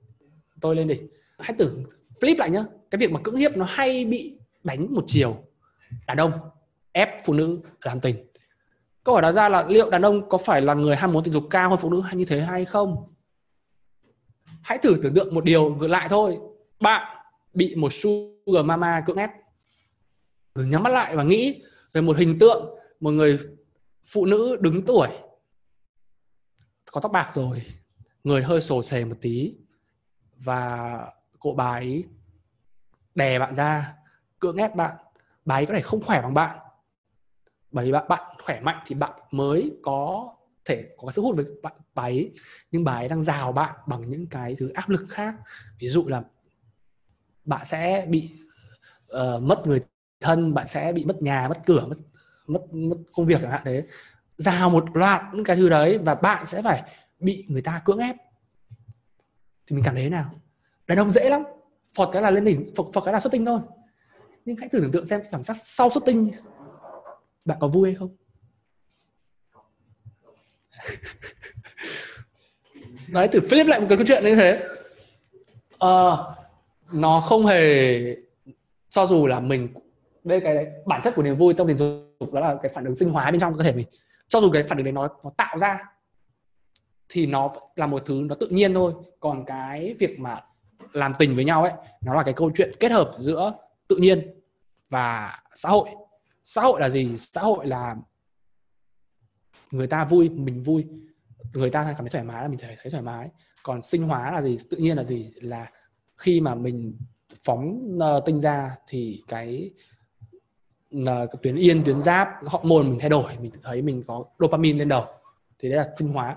tôi 0.60 0.76
lên 0.76 0.88
đỉnh. 0.88 1.08
Hãy 1.38 1.54
tưởng 1.58 1.84
flip 2.20 2.38
lại 2.38 2.50
nhá 2.50 2.64
cái 2.90 2.98
việc 2.98 3.10
mà 3.10 3.20
cưỡng 3.24 3.36
hiếp 3.36 3.56
nó 3.56 3.64
hay 3.68 4.04
bị 4.04 4.38
đánh 4.64 4.94
một 4.94 5.04
chiều, 5.06 5.44
đàn 6.06 6.16
ông 6.16 6.32
ép 6.92 7.08
phụ 7.24 7.32
nữ 7.32 7.60
làm 7.80 8.00
tình. 8.00 8.26
Câu 9.04 9.14
hỏi 9.14 9.22
đặt 9.22 9.32
ra 9.32 9.48
là 9.48 9.66
liệu 9.68 9.90
đàn 9.90 10.02
ông 10.02 10.28
có 10.28 10.38
phải 10.38 10.62
là 10.62 10.74
người 10.74 10.96
ham 10.96 11.12
muốn 11.12 11.24
tình 11.24 11.34
dục 11.34 11.44
cao 11.50 11.70
hơn 11.70 11.78
phụ 11.78 11.90
nữ 11.90 12.00
hay 12.00 12.14
như 12.14 12.24
thế 12.24 12.40
hay 12.40 12.64
không? 12.64 13.14
Hãy 14.62 14.78
thử 14.78 14.96
tưởng 15.02 15.14
tượng 15.14 15.34
một 15.34 15.44
điều 15.44 15.74
ngược 15.74 15.86
lại 15.86 16.08
thôi. 16.08 16.38
Bạn 16.80 17.16
bị 17.54 17.74
một 17.74 17.92
sugar 17.92 18.64
mama 18.64 19.02
cưỡng 19.06 19.16
ép. 19.16 19.30
Thử 20.54 20.64
nhắm 20.64 20.82
mắt 20.82 20.90
lại 20.90 21.16
và 21.16 21.22
nghĩ 21.22 21.62
về 21.92 22.00
một 22.00 22.16
hình 22.16 22.38
tượng 22.38 22.78
một 23.00 23.10
người 23.10 23.38
phụ 24.06 24.26
nữ 24.26 24.56
đứng 24.60 24.82
tuổi. 24.82 25.08
Có 26.92 27.00
tóc 27.00 27.12
bạc 27.12 27.28
rồi, 27.32 27.62
người 28.24 28.42
hơi 28.42 28.60
sồ 28.60 28.82
sề 28.82 29.04
một 29.04 29.16
tí 29.20 29.56
và 30.36 30.98
cô 31.38 31.52
bà 31.52 31.70
ấy 31.70 32.04
đè 33.16 33.38
bạn 33.38 33.54
ra 33.54 33.94
cưỡng 34.38 34.56
ép 34.56 34.74
bạn. 34.74 34.96
Bà 35.44 35.54
ấy 35.54 35.66
có 35.66 35.74
thể 35.74 35.80
không 35.80 36.02
khỏe 36.04 36.22
bằng 36.22 36.34
bạn. 36.34 36.58
Bởi 37.70 37.86
vì 37.86 37.92
bạn, 37.92 38.08
bạn 38.08 38.36
khỏe 38.42 38.60
mạnh 38.60 38.82
thì 38.86 38.94
bạn 38.94 39.12
mới 39.30 39.72
có 39.82 40.32
thể 40.64 40.88
có 40.98 41.10
sức 41.10 41.22
hút 41.22 41.36
với 41.36 41.46
bạn 41.62 41.72
bà 41.94 42.02
ấy. 42.02 42.34
Nhưng 42.70 42.84
bà 42.84 42.92
ấy 42.92 43.08
đang 43.08 43.22
rào 43.22 43.52
bạn 43.52 43.74
bằng 43.86 44.10
những 44.10 44.26
cái 44.26 44.54
thứ 44.58 44.68
áp 44.68 44.88
lực 44.88 45.06
khác. 45.08 45.34
Ví 45.78 45.88
dụ 45.88 46.08
là 46.08 46.22
bạn 47.44 47.64
sẽ 47.64 48.06
bị 48.08 48.30
uh, 49.12 49.42
mất 49.42 49.66
người 49.66 49.80
thân 50.20 50.54
bạn 50.54 50.66
sẽ 50.66 50.92
bị 50.92 51.04
mất 51.04 51.22
nhà 51.22 51.48
mất 51.48 51.58
cửa 51.66 51.86
mất 51.86 51.96
mất 52.46 52.60
mất 52.72 52.96
công 53.12 53.26
việc 53.26 53.38
chẳng 53.42 53.50
hạn 53.50 53.62
thế 53.64 53.86
rào 54.38 54.70
một 54.70 54.96
loạt 54.96 55.22
những 55.32 55.44
cái 55.44 55.56
thứ 55.56 55.68
đấy 55.68 55.98
và 55.98 56.14
bạn 56.14 56.46
sẽ 56.46 56.62
phải 56.62 56.82
bị 57.18 57.44
người 57.48 57.62
ta 57.62 57.82
cưỡng 57.84 57.98
ép. 57.98 58.16
Thì 59.66 59.76
mình 59.76 59.84
cảm 59.84 59.94
thấy 59.94 60.04
thế 60.04 60.10
nào? 60.10 60.30
Đàn 60.86 60.98
ông 60.98 61.10
dễ 61.12 61.30
lắm 61.30 61.42
phọt 61.96 62.08
cái 62.12 62.22
là 62.22 62.30
lên 62.30 62.44
đỉnh 62.44 62.72
phọt, 62.76 62.86
phọt 62.92 63.04
cái 63.04 63.12
là 63.12 63.20
xuất 63.20 63.32
tinh 63.32 63.44
thôi. 63.44 63.60
Nhưng 64.44 64.56
hãy 64.56 64.68
thử 64.68 64.80
tưởng 64.80 64.92
tượng 64.92 65.06
xem 65.06 65.20
cảm 65.30 65.42
giác 65.42 65.56
sau 65.56 65.90
xuất 65.90 66.04
tinh 66.04 66.30
bạn 67.44 67.58
có 67.60 67.68
vui 67.68 67.88
hay 67.88 67.94
không? 67.94 68.16
Nói 73.08 73.28
từ 73.28 73.40
flip 73.40 73.66
lại 73.66 73.80
một 73.80 73.86
cái 73.88 73.98
câu 73.98 74.06
chuyện 74.06 74.24
như 74.24 74.36
thế. 74.36 74.62
À, 75.78 76.16
nó 76.92 77.20
không 77.20 77.46
hề 77.46 78.00
cho 78.88 79.06
dù 79.06 79.26
là 79.26 79.40
mình 79.40 79.68
đây 80.24 80.40
cái 80.40 80.54
đấy, 80.54 80.66
bản 80.86 81.00
chất 81.04 81.14
của 81.14 81.22
niềm 81.22 81.36
vui 81.36 81.54
trong 81.54 81.68
tình 81.68 81.76
dục 81.76 82.32
đó 82.32 82.40
là 82.40 82.56
cái 82.62 82.72
phản 82.74 82.84
ứng 82.84 82.94
sinh 82.94 83.10
hóa 83.10 83.30
bên 83.30 83.40
trong 83.40 83.54
cơ 83.54 83.64
thể 83.64 83.72
mình. 83.72 83.86
Cho 84.28 84.40
dù 84.40 84.50
cái 84.50 84.62
phản 84.62 84.78
ứng 84.78 84.84
đấy 84.84 84.92
nó 84.92 85.08
nó 85.24 85.30
tạo 85.36 85.58
ra 85.58 85.78
thì 87.08 87.26
nó 87.26 87.50
là 87.76 87.86
một 87.86 88.02
thứ 88.06 88.22
nó 88.28 88.34
tự 88.34 88.48
nhiên 88.48 88.74
thôi. 88.74 88.92
Còn 89.20 89.44
cái 89.44 89.94
việc 89.98 90.18
mà 90.18 90.40
làm 90.92 91.12
tình 91.18 91.36
với 91.36 91.44
nhau 91.44 91.62
ấy, 91.62 91.72
nó 92.04 92.14
là 92.14 92.22
cái 92.22 92.34
câu 92.34 92.50
chuyện 92.56 92.72
kết 92.80 92.92
hợp 92.92 93.10
giữa 93.18 93.52
tự 93.88 93.96
nhiên 93.96 94.40
và 94.90 95.38
xã 95.54 95.68
hội. 95.68 95.88
Xã 96.44 96.62
hội 96.62 96.80
là 96.80 96.88
gì? 96.88 97.16
Xã 97.16 97.40
hội 97.40 97.66
là 97.66 97.96
người 99.70 99.86
ta 99.86 100.04
vui, 100.04 100.28
mình 100.28 100.62
vui. 100.62 100.86
Người 101.54 101.70
ta 101.70 101.84
cảm 101.84 101.96
thấy 101.98 102.08
thoải 102.08 102.24
mái 102.24 102.42
là 102.42 102.48
mình 102.48 102.58
thấy 102.58 102.90
thoải 102.90 103.02
mái. 103.02 103.28
Còn 103.62 103.82
sinh 103.82 104.02
hóa 104.02 104.32
là 104.32 104.42
gì? 104.42 104.56
Tự 104.70 104.76
nhiên 104.76 104.96
là 104.96 105.04
gì? 105.04 105.32
Là 105.40 105.70
khi 106.16 106.40
mà 106.40 106.54
mình 106.54 106.98
phóng 107.44 107.96
ờ, 108.00 108.20
tinh 108.26 108.40
ra 108.40 108.70
thì 108.88 109.22
cái 109.28 109.70
ờ, 110.90 110.98
là 111.00 111.26
tuyến 111.42 111.56
yên, 111.56 111.84
tuyến 111.84 112.00
giáp 112.00 112.28
họ 112.46 112.60
môn 112.64 112.90
mình 112.90 112.98
thay 112.98 113.10
đổi, 113.10 113.32
mình 113.40 113.52
thấy 113.62 113.82
mình 113.82 114.02
có 114.06 114.24
dopamine 114.38 114.78
lên 114.78 114.88
đầu. 114.88 115.04
Thì 115.58 115.68
đấy 115.68 115.78
là 115.78 115.90
sinh 115.98 116.12
hóa. 116.12 116.36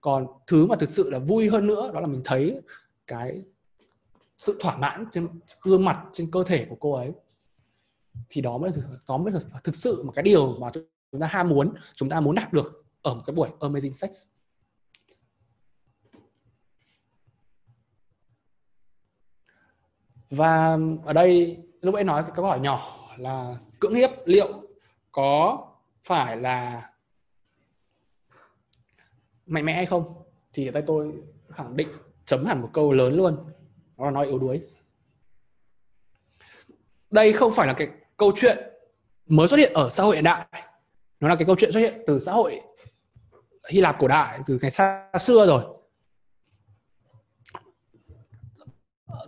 Còn 0.00 0.26
thứ 0.46 0.66
mà 0.66 0.76
thực 0.76 0.88
sự 0.88 1.10
là 1.10 1.18
vui 1.18 1.48
hơn 1.48 1.66
nữa, 1.66 1.90
đó 1.94 2.00
là 2.00 2.06
mình 2.06 2.22
thấy 2.24 2.60
cái 3.06 3.42
sự 4.38 4.58
thỏa 4.60 4.76
mãn 4.76 5.04
trên 5.10 5.28
gương 5.62 5.84
mặt, 5.84 6.04
trên 6.12 6.30
cơ 6.30 6.44
thể 6.44 6.66
của 6.70 6.76
cô 6.80 6.92
ấy, 6.92 7.12
thì 8.28 8.40
đó 8.40 8.58
mới 8.58 8.70
là 8.70 8.82
đó 9.08 9.16
mới 9.16 9.32
là 9.32 9.40
thực 9.64 9.76
sự 9.76 10.02
một 10.02 10.12
cái 10.14 10.22
điều 10.22 10.58
mà 10.58 10.70
chúng 11.12 11.20
ta 11.20 11.26
ham 11.26 11.48
muốn, 11.48 11.74
chúng 11.94 12.08
ta 12.08 12.20
muốn 12.20 12.34
đạt 12.34 12.52
được 12.52 12.84
ở 13.02 13.14
một 13.14 13.22
cái 13.26 13.34
buổi 13.34 13.48
amazing 13.60 13.90
sex. 13.90 14.10
Và 20.30 20.78
ở 21.04 21.12
đây, 21.12 21.58
lúc 21.80 21.94
ấy 21.94 22.04
nói 22.04 22.22
cái 22.22 22.32
câu 22.36 22.44
hỏi 22.44 22.60
nhỏ 22.60 23.08
là 23.18 23.54
cưỡng 23.80 23.94
hiếp 23.94 24.10
liệu 24.24 24.62
có 25.12 25.64
phải 26.02 26.36
là 26.36 26.90
mạnh 29.46 29.64
mẽ 29.64 29.74
hay 29.74 29.86
không, 29.86 30.22
thì 30.52 30.66
ở 30.66 30.70
đây 30.70 30.82
tôi 30.86 31.12
khẳng 31.48 31.76
định 31.76 31.88
chấm 32.26 32.44
hẳn 32.44 32.62
một 32.62 32.70
câu 32.72 32.92
lớn 32.92 33.14
luôn 33.14 33.38
nó 33.98 34.04
là 34.04 34.10
nói 34.10 34.26
yếu 34.26 34.38
đuối. 34.38 34.60
Đây 37.10 37.32
không 37.32 37.52
phải 37.52 37.66
là 37.66 37.72
cái 37.72 37.88
câu 38.16 38.32
chuyện 38.36 38.58
mới 39.26 39.48
xuất 39.48 39.56
hiện 39.56 39.72
ở 39.72 39.90
xã 39.90 40.02
hội 40.04 40.14
hiện 40.14 40.24
đại. 40.24 40.46
Nó 41.20 41.28
là 41.28 41.36
cái 41.36 41.46
câu 41.46 41.56
chuyện 41.58 41.72
xuất 41.72 41.80
hiện 41.80 42.02
từ 42.06 42.18
xã 42.18 42.32
hội 42.32 42.60
Hy 43.70 43.80
Lạp 43.80 43.96
cổ 43.98 44.08
đại 44.08 44.40
từ 44.46 44.58
ngày 44.62 44.70
xa 44.70 45.10
xưa 45.18 45.46
rồi. 45.46 45.64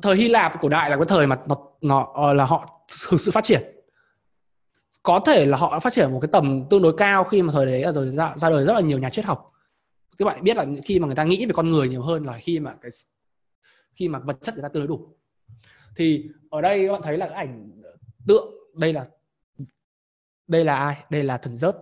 Thời 0.03 0.17
Hy 0.17 0.29
Lạp 0.29 0.61
cổ 0.61 0.69
đại 0.69 0.91
là 0.91 0.97
cái 0.97 1.07
thời 1.09 1.27
mà 1.27 1.39
nó, 1.47 1.57
nó 1.81 2.13
ờ, 2.15 2.33
là 2.33 2.45
họ 2.45 2.83
thực 3.11 3.21
sự 3.21 3.31
phát 3.31 3.45
triển. 3.45 3.63
Có 5.03 5.21
thể 5.27 5.47
là 5.47 5.57
họ 5.57 5.73
đã 5.73 5.81
phát 5.81 5.93
triển 5.93 6.13
một 6.13 6.21
cái 6.23 6.29
tầm 6.33 6.65
tương 6.71 6.83
đối 6.83 6.97
cao 6.97 7.25
khi 7.25 7.43
mà 7.43 7.53
thời 7.53 7.67
đấy 7.67 7.81
là 7.81 7.93
rồi 7.93 8.11
ra, 8.11 8.35
ra 8.37 8.51
đời 8.51 8.65
rất 8.65 8.73
là 8.73 8.81
nhiều 8.81 8.99
nhà 8.99 9.11
triết 9.11 9.25
học. 9.25 9.53
Các 10.19 10.25
bạn 10.25 10.45
biết 10.45 10.57
là 10.57 10.67
khi 10.85 10.99
mà 10.99 11.07
người 11.07 11.17
ta 11.17 11.25
nghĩ 11.25 11.47
về 11.47 11.53
con 11.55 11.71
người 11.71 11.89
nhiều 11.89 12.03
hơn 12.03 12.25
là 12.25 12.39
khi 12.43 12.61
mà 12.61 12.75
cái 12.83 12.91
khi 14.01 14.09
mà 14.09 14.19
vật 14.19 14.37
chất 14.41 14.55
người 14.55 14.63
ta 14.63 14.69
tương 14.69 14.87
đối 14.87 14.89
đủ. 14.89 15.17
Thì 15.97 16.29
ở 16.51 16.61
đây 16.61 16.87
các 16.87 16.93
bạn 16.93 17.03
thấy 17.03 17.19
là 17.19 17.29
cái 17.29 17.37
ảnh 17.37 17.71
tượng 18.27 18.55
đây 18.75 18.93
là 18.93 19.09
đây 20.47 20.65
là 20.65 20.77
ai? 20.77 21.05
Đây 21.11 21.25
là 21.25 21.39
thần 21.39 21.57
rớt. 21.57 21.77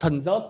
Thần 0.00 0.20
rớt 0.20 0.42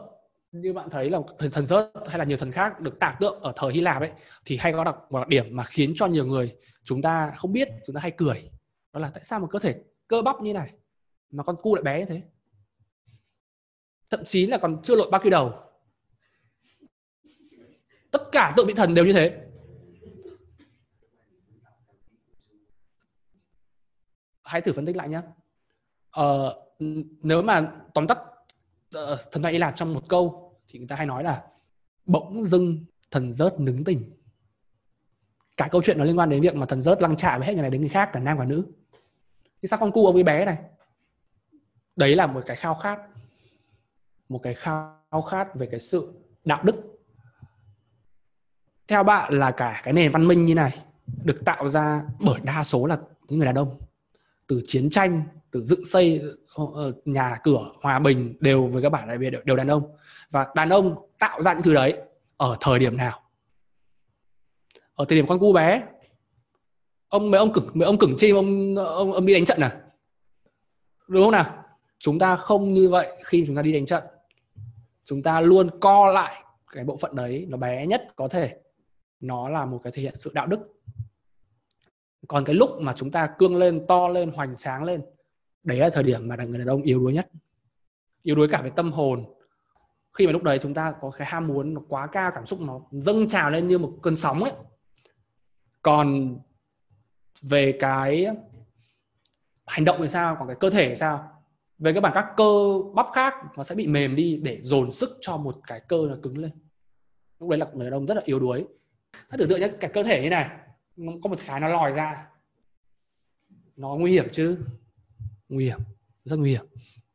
như 0.52 0.72
bạn 0.72 0.90
thấy 0.90 1.10
là 1.10 1.18
thần, 1.38 1.50
thần 1.50 1.66
rớt 1.66 1.92
hay 2.06 2.18
là 2.18 2.24
nhiều 2.24 2.36
thần 2.36 2.52
khác 2.52 2.80
được 2.80 2.98
tạc 3.00 3.16
tượng 3.20 3.40
ở 3.40 3.52
thời 3.56 3.72
Hy 3.72 3.80
Lạp 3.80 4.02
ấy 4.02 4.12
thì 4.44 4.56
hay 4.56 4.72
có 4.72 4.84
đặc 4.84 4.96
một 5.10 5.18
đặc 5.18 5.28
điểm 5.28 5.56
mà 5.56 5.64
khiến 5.64 5.92
cho 5.96 6.06
nhiều 6.06 6.26
người 6.26 6.56
chúng 6.84 7.02
ta 7.02 7.32
không 7.36 7.52
biết 7.52 7.68
chúng 7.86 7.94
ta 7.94 8.00
hay 8.00 8.10
cười. 8.10 8.50
Đó 8.92 9.00
là 9.00 9.10
tại 9.14 9.24
sao 9.24 9.40
một 9.40 9.48
cơ 9.50 9.58
thể 9.58 9.82
cơ 10.08 10.22
bắp 10.22 10.40
như 10.40 10.52
này 10.52 10.72
mà 11.30 11.42
con 11.42 11.56
cu 11.62 11.74
lại 11.74 11.82
bé 11.82 12.00
như 12.00 12.06
thế? 12.06 12.22
Thậm 14.10 14.24
chí 14.24 14.46
là 14.46 14.58
còn 14.58 14.82
chưa 14.82 14.96
lội 14.96 15.10
bao 15.10 15.20
quy 15.24 15.30
đầu 15.30 15.65
tất 18.26 18.32
cả 18.32 18.52
tượng 18.56 18.66
vị 18.66 18.74
thần 18.74 18.94
đều 18.94 19.06
như 19.06 19.12
thế. 19.12 19.42
Hãy 24.44 24.60
thử 24.60 24.72
phân 24.72 24.86
tích 24.86 24.96
lại 24.96 25.08
nhé 25.08 25.20
ờ, 26.10 26.62
nếu 27.22 27.42
mà 27.42 27.72
tóm 27.94 28.06
tắt 28.06 28.18
uh, 28.98 29.20
thần 29.32 29.42
thoại 29.42 29.52
Hy 29.52 29.58
Lạp 29.58 29.76
trong 29.76 29.94
một 29.94 30.08
câu 30.08 30.54
thì 30.68 30.78
người 30.78 30.88
ta 30.88 30.96
hay 30.96 31.06
nói 31.06 31.24
là 31.24 31.44
bỗng 32.06 32.44
dưng 32.44 32.84
thần 33.10 33.32
rớt 33.32 33.60
nứng 33.60 33.84
tình 33.84 34.12
cả 35.56 35.68
câu 35.70 35.82
chuyện 35.82 35.98
nó 35.98 36.04
liên 36.04 36.18
quan 36.18 36.28
đến 36.28 36.40
việc 36.40 36.56
mà 36.56 36.66
thần 36.66 36.80
rớt 36.80 37.02
lăng 37.02 37.16
trại 37.16 37.38
với 37.38 37.46
hết 37.46 37.52
người 37.52 37.62
này 37.62 37.70
đến 37.70 37.80
người 37.80 37.90
khác 37.90 38.10
cả 38.12 38.20
nam 38.20 38.38
và 38.38 38.44
nữ. 38.44 38.66
Thì 39.62 39.68
sao 39.68 39.78
con 39.78 39.92
cu 39.92 40.06
ông 40.06 40.14
ấy 40.14 40.22
bé 40.22 40.44
này? 40.44 40.58
Đấy 41.96 42.16
là 42.16 42.26
một 42.26 42.42
cái 42.46 42.56
khao 42.56 42.74
khát 42.74 42.98
một 44.28 44.40
cái 44.42 44.54
khao 44.54 45.22
khát 45.30 45.54
về 45.54 45.66
cái 45.66 45.80
sự 45.80 46.12
đạo 46.44 46.62
đức 46.64 46.95
theo 48.88 49.02
bạn 49.02 49.34
là 49.38 49.50
cả 49.50 49.80
cái 49.84 49.92
nền 49.92 50.12
văn 50.12 50.28
minh 50.28 50.46
như 50.46 50.54
này 50.54 50.78
được 51.24 51.44
tạo 51.44 51.68
ra 51.68 52.02
bởi 52.20 52.40
đa 52.40 52.64
số 52.64 52.86
là 52.86 52.98
những 53.28 53.38
người 53.38 53.46
đàn 53.46 53.54
ông. 53.54 53.80
Từ 54.46 54.62
chiến 54.66 54.90
tranh 54.90 55.22
từ 55.50 55.62
dựng 55.62 55.84
xây 55.84 56.22
ờ, 56.54 56.66
ờ, 56.74 56.92
nhà 57.04 57.38
cửa 57.42 57.72
hòa 57.82 57.98
bình 57.98 58.34
đều 58.40 58.66
với 58.66 58.82
các 58.82 58.88
bạn 58.88 59.08
đại 59.08 59.18
đều, 59.18 59.40
đều 59.44 59.56
đàn 59.56 59.68
ông. 59.68 59.96
Và 60.30 60.46
đàn 60.54 60.68
ông 60.68 61.08
tạo 61.18 61.42
ra 61.42 61.52
những 61.52 61.62
thứ 61.62 61.74
đấy 61.74 61.98
ở 62.36 62.56
thời 62.60 62.78
điểm 62.78 62.96
nào? 62.96 63.22
Ở 64.94 65.04
thời 65.08 65.18
điểm 65.18 65.26
con 65.26 65.38
cu 65.38 65.52
bé. 65.52 65.82
Ông 67.08 67.30
mấy 67.30 67.38
ông 67.38 67.52
cửng 67.52 67.70
mấy 67.74 67.86
ông 67.86 67.98
cửng 67.98 68.16
chim 68.18 68.36
ông 68.36 68.76
ông 68.76 69.12
ông 69.12 69.26
đi 69.26 69.34
đánh 69.34 69.44
trận 69.44 69.60
à? 69.60 69.80
Đúng 71.08 71.22
không 71.22 71.32
nào? 71.32 71.64
Chúng 71.98 72.18
ta 72.18 72.36
không 72.36 72.74
như 72.74 72.88
vậy 72.88 73.22
khi 73.24 73.44
chúng 73.46 73.56
ta 73.56 73.62
đi 73.62 73.72
đánh 73.72 73.86
trận. 73.86 74.04
Chúng 75.04 75.22
ta 75.22 75.40
luôn 75.40 75.80
co 75.80 76.06
lại 76.06 76.42
cái 76.72 76.84
bộ 76.84 76.96
phận 76.96 77.16
đấy 77.16 77.46
nó 77.48 77.56
bé 77.56 77.86
nhất 77.86 78.08
có 78.16 78.28
thể 78.28 78.56
nó 79.20 79.48
là 79.48 79.66
một 79.66 79.80
cái 79.84 79.92
thể 79.92 80.02
hiện 80.02 80.14
sự 80.18 80.30
đạo 80.34 80.46
đức. 80.46 80.60
Còn 82.28 82.44
cái 82.44 82.54
lúc 82.54 82.70
mà 82.80 82.92
chúng 82.96 83.10
ta 83.10 83.34
cương 83.38 83.56
lên, 83.56 83.86
to 83.86 84.08
lên, 84.08 84.30
hoành 84.30 84.56
tráng 84.56 84.84
lên, 84.84 85.02
đấy 85.62 85.78
là 85.78 85.90
thời 85.92 86.02
điểm 86.02 86.28
mà 86.28 86.36
người 86.36 86.58
đàn 86.58 86.66
ông 86.66 86.82
yếu 86.82 87.00
đuối 87.00 87.12
nhất. 87.12 87.28
Yếu 88.22 88.36
đuối 88.36 88.48
cả 88.48 88.62
về 88.62 88.70
tâm 88.70 88.92
hồn. 88.92 89.24
Khi 90.12 90.26
mà 90.26 90.32
lúc 90.32 90.42
đấy 90.42 90.58
chúng 90.62 90.74
ta 90.74 90.94
có 91.00 91.10
cái 91.10 91.26
ham 91.26 91.46
muốn 91.46 91.74
nó 91.74 91.80
quá 91.88 92.06
cao, 92.06 92.30
cảm 92.34 92.46
xúc 92.46 92.60
nó 92.60 92.80
dâng 92.90 93.28
trào 93.28 93.50
lên 93.50 93.68
như 93.68 93.78
một 93.78 93.92
cơn 94.02 94.16
sóng 94.16 94.44
ấy. 94.44 94.52
Còn 95.82 96.38
về 97.42 97.76
cái 97.80 98.26
hành 99.66 99.84
động 99.84 99.96
thì 100.02 100.08
sao, 100.08 100.36
còn 100.38 100.48
cái 100.48 100.56
cơ 100.60 100.70
thể 100.70 100.88
thì 100.88 100.96
sao? 100.96 101.32
Về 101.78 101.92
các 101.92 102.00
bản 102.00 102.12
các 102.14 102.26
cơ 102.36 102.80
bắp 102.94 103.06
khác, 103.14 103.34
nó 103.56 103.64
sẽ 103.64 103.74
bị 103.74 103.86
mềm 103.86 104.16
đi 104.16 104.36
để 104.36 104.60
dồn 104.62 104.92
sức 104.92 105.18
cho 105.20 105.36
một 105.36 105.56
cái 105.66 105.80
cơ 105.88 106.06
nó 106.08 106.16
cứng 106.22 106.38
lên. 106.38 106.50
Lúc 107.40 107.50
đấy 107.50 107.58
là 107.58 107.66
người 107.74 107.84
đàn 107.84 107.92
ông 107.92 108.06
rất 108.06 108.14
là 108.14 108.22
yếu 108.24 108.40
đuối 108.40 108.66
hãy 109.28 109.38
tưởng 109.38 109.48
tượng 109.48 109.60
nhé 109.60 109.70
cái 109.80 109.90
cơ 109.94 110.02
thể 110.02 110.22
như 110.22 110.30
này 110.30 110.50
nó 110.96 111.12
có 111.22 111.30
một 111.30 111.36
cái 111.46 111.60
nó 111.60 111.68
lòi 111.68 111.92
ra. 111.92 112.26
Nó 113.76 113.88
nguy 113.88 114.12
hiểm 114.12 114.28
chứ? 114.32 114.58
Nguy 115.48 115.64
hiểm 115.64 115.80
rất 116.24 116.36
nguy 116.36 116.50
hiểm. 116.50 116.66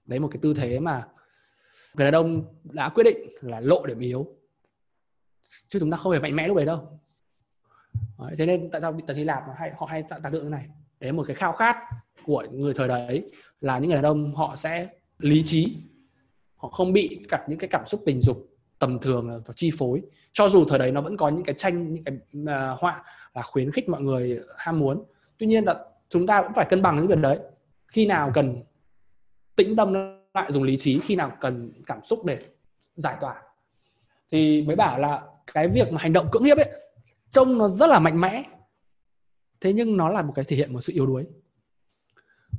Đấy 0.06 0.20
một 0.20 0.28
cái 0.32 0.40
tư 0.42 0.54
thế 0.54 0.80
mà 0.80 1.08
người 1.94 2.12
đàn 2.12 2.14
ông 2.14 2.56
đã 2.64 2.90
quyết 2.90 3.04
định 3.04 3.18
là 3.42 3.60
lộ 3.60 3.86
điểm 3.86 4.00
yếu. 4.00 4.28
Chứ 5.70 5.80
chúng 5.80 5.92
ta 5.92 5.98
không 5.98 6.14
hề 6.14 6.20
mạnh 6.20 6.36
mẽ 6.36 6.48
lúc 6.48 6.58
đấy 6.58 6.66
đâu. 6.66 7.00
Đấy, 8.20 8.36
thế 8.38 8.46
nên 8.46 8.72
tại 8.72 8.82
sao 8.82 9.00
tần 9.08 9.18
hy 9.18 9.24
lạp 9.24 9.44
hay 9.56 9.72
họ 9.78 9.86
hay 9.86 10.04
tạo 10.04 10.32
tượng 10.32 10.44
như 10.44 10.50
này? 10.50 10.68
Đấy 11.00 11.12
một 11.12 11.24
cái 11.28 11.36
khao 11.36 11.52
khát 11.52 11.76
của 12.26 12.48
người 12.52 12.74
thời 12.74 12.88
đấy 12.88 13.32
là 13.62 13.80
những 13.80 13.90
người 13.90 13.96
đàn 13.96 14.06
ông 14.06 14.36
họ 14.36 14.56
sẽ 14.56 14.90
lý 15.18 15.44
trí. 15.46 15.78
Họ 16.56 16.70
không 16.70 16.94
bị 16.94 17.26
gặp 17.30 17.50
những 17.50 17.60
cái 17.60 17.70
cảm 17.72 17.86
xúc 17.86 18.02
tình 18.06 18.22
dục 18.22 18.51
tầm 18.82 19.00
thường 19.00 19.44
và 19.46 19.54
chi 19.58 19.72
phối. 19.78 20.02
Cho 20.34 20.50
dù 20.50 20.66
thời 20.66 20.80
đấy 20.80 20.92
nó 20.92 21.02
vẫn 21.02 21.18
có 21.18 21.30
những 21.30 21.44
cái 21.44 21.56
tranh 21.58 21.94
những 21.94 22.04
cái 22.04 22.16
uh, 22.16 22.80
họa 22.80 23.04
là 23.34 23.42
khuyến 23.42 23.72
khích 23.72 23.90
mọi 23.90 24.02
người 24.02 24.40
ham 24.58 24.80
muốn. 24.80 25.04
Tuy 25.38 25.48
nhiên 25.48 25.64
là 25.64 25.86
chúng 26.10 26.28
ta 26.28 26.42
vẫn 26.42 26.54
phải 26.54 26.66
cân 26.70 26.82
bằng 26.82 26.96
những 26.96 27.08
việc 27.08 27.18
đấy. 27.18 27.40
Khi 27.88 28.06
nào 28.06 28.32
cần 28.34 28.64
tĩnh 29.56 29.76
tâm 29.76 29.94
lại 30.34 30.52
dùng 30.52 30.64
lý 30.64 30.78
trí 30.78 31.00
khi 31.00 31.16
nào 31.16 31.32
cần 31.42 31.72
cảm 31.88 32.02
xúc 32.04 32.26
để 32.26 32.40
giải 32.96 33.18
tỏa. 33.22 33.42
Thì 34.32 34.62
mới 34.62 34.76
bảo 34.76 35.00
là 35.00 35.22
cái 35.54 35.68
việc 35.68 35.92
mà 35.92 36.02
hành 36.02 36.14
động 36.14 36.28
cưỡng 36.32 36.44
hiếp 36.44 36.58
ấy 36.58 36.72
trông 37.30 37.58
nó 37.58 37.68
rất 37.68 37.88
là 37.88 38.00
mạnh 38.00 38.22
mẽ. 38.22 38.44
Thế 39.60 39.74
nhưng 39.74 39.98
nó 39.98 40.10
là 40.10 40.22
một 40.22 40.34
cái 40.36 40.46
thể 40.46 40.56
hiện 40.56 40.74
một 40.74 40.82
sự 40.82 40.94
yếu 40.94 41.06
đuối. 41.06 41.26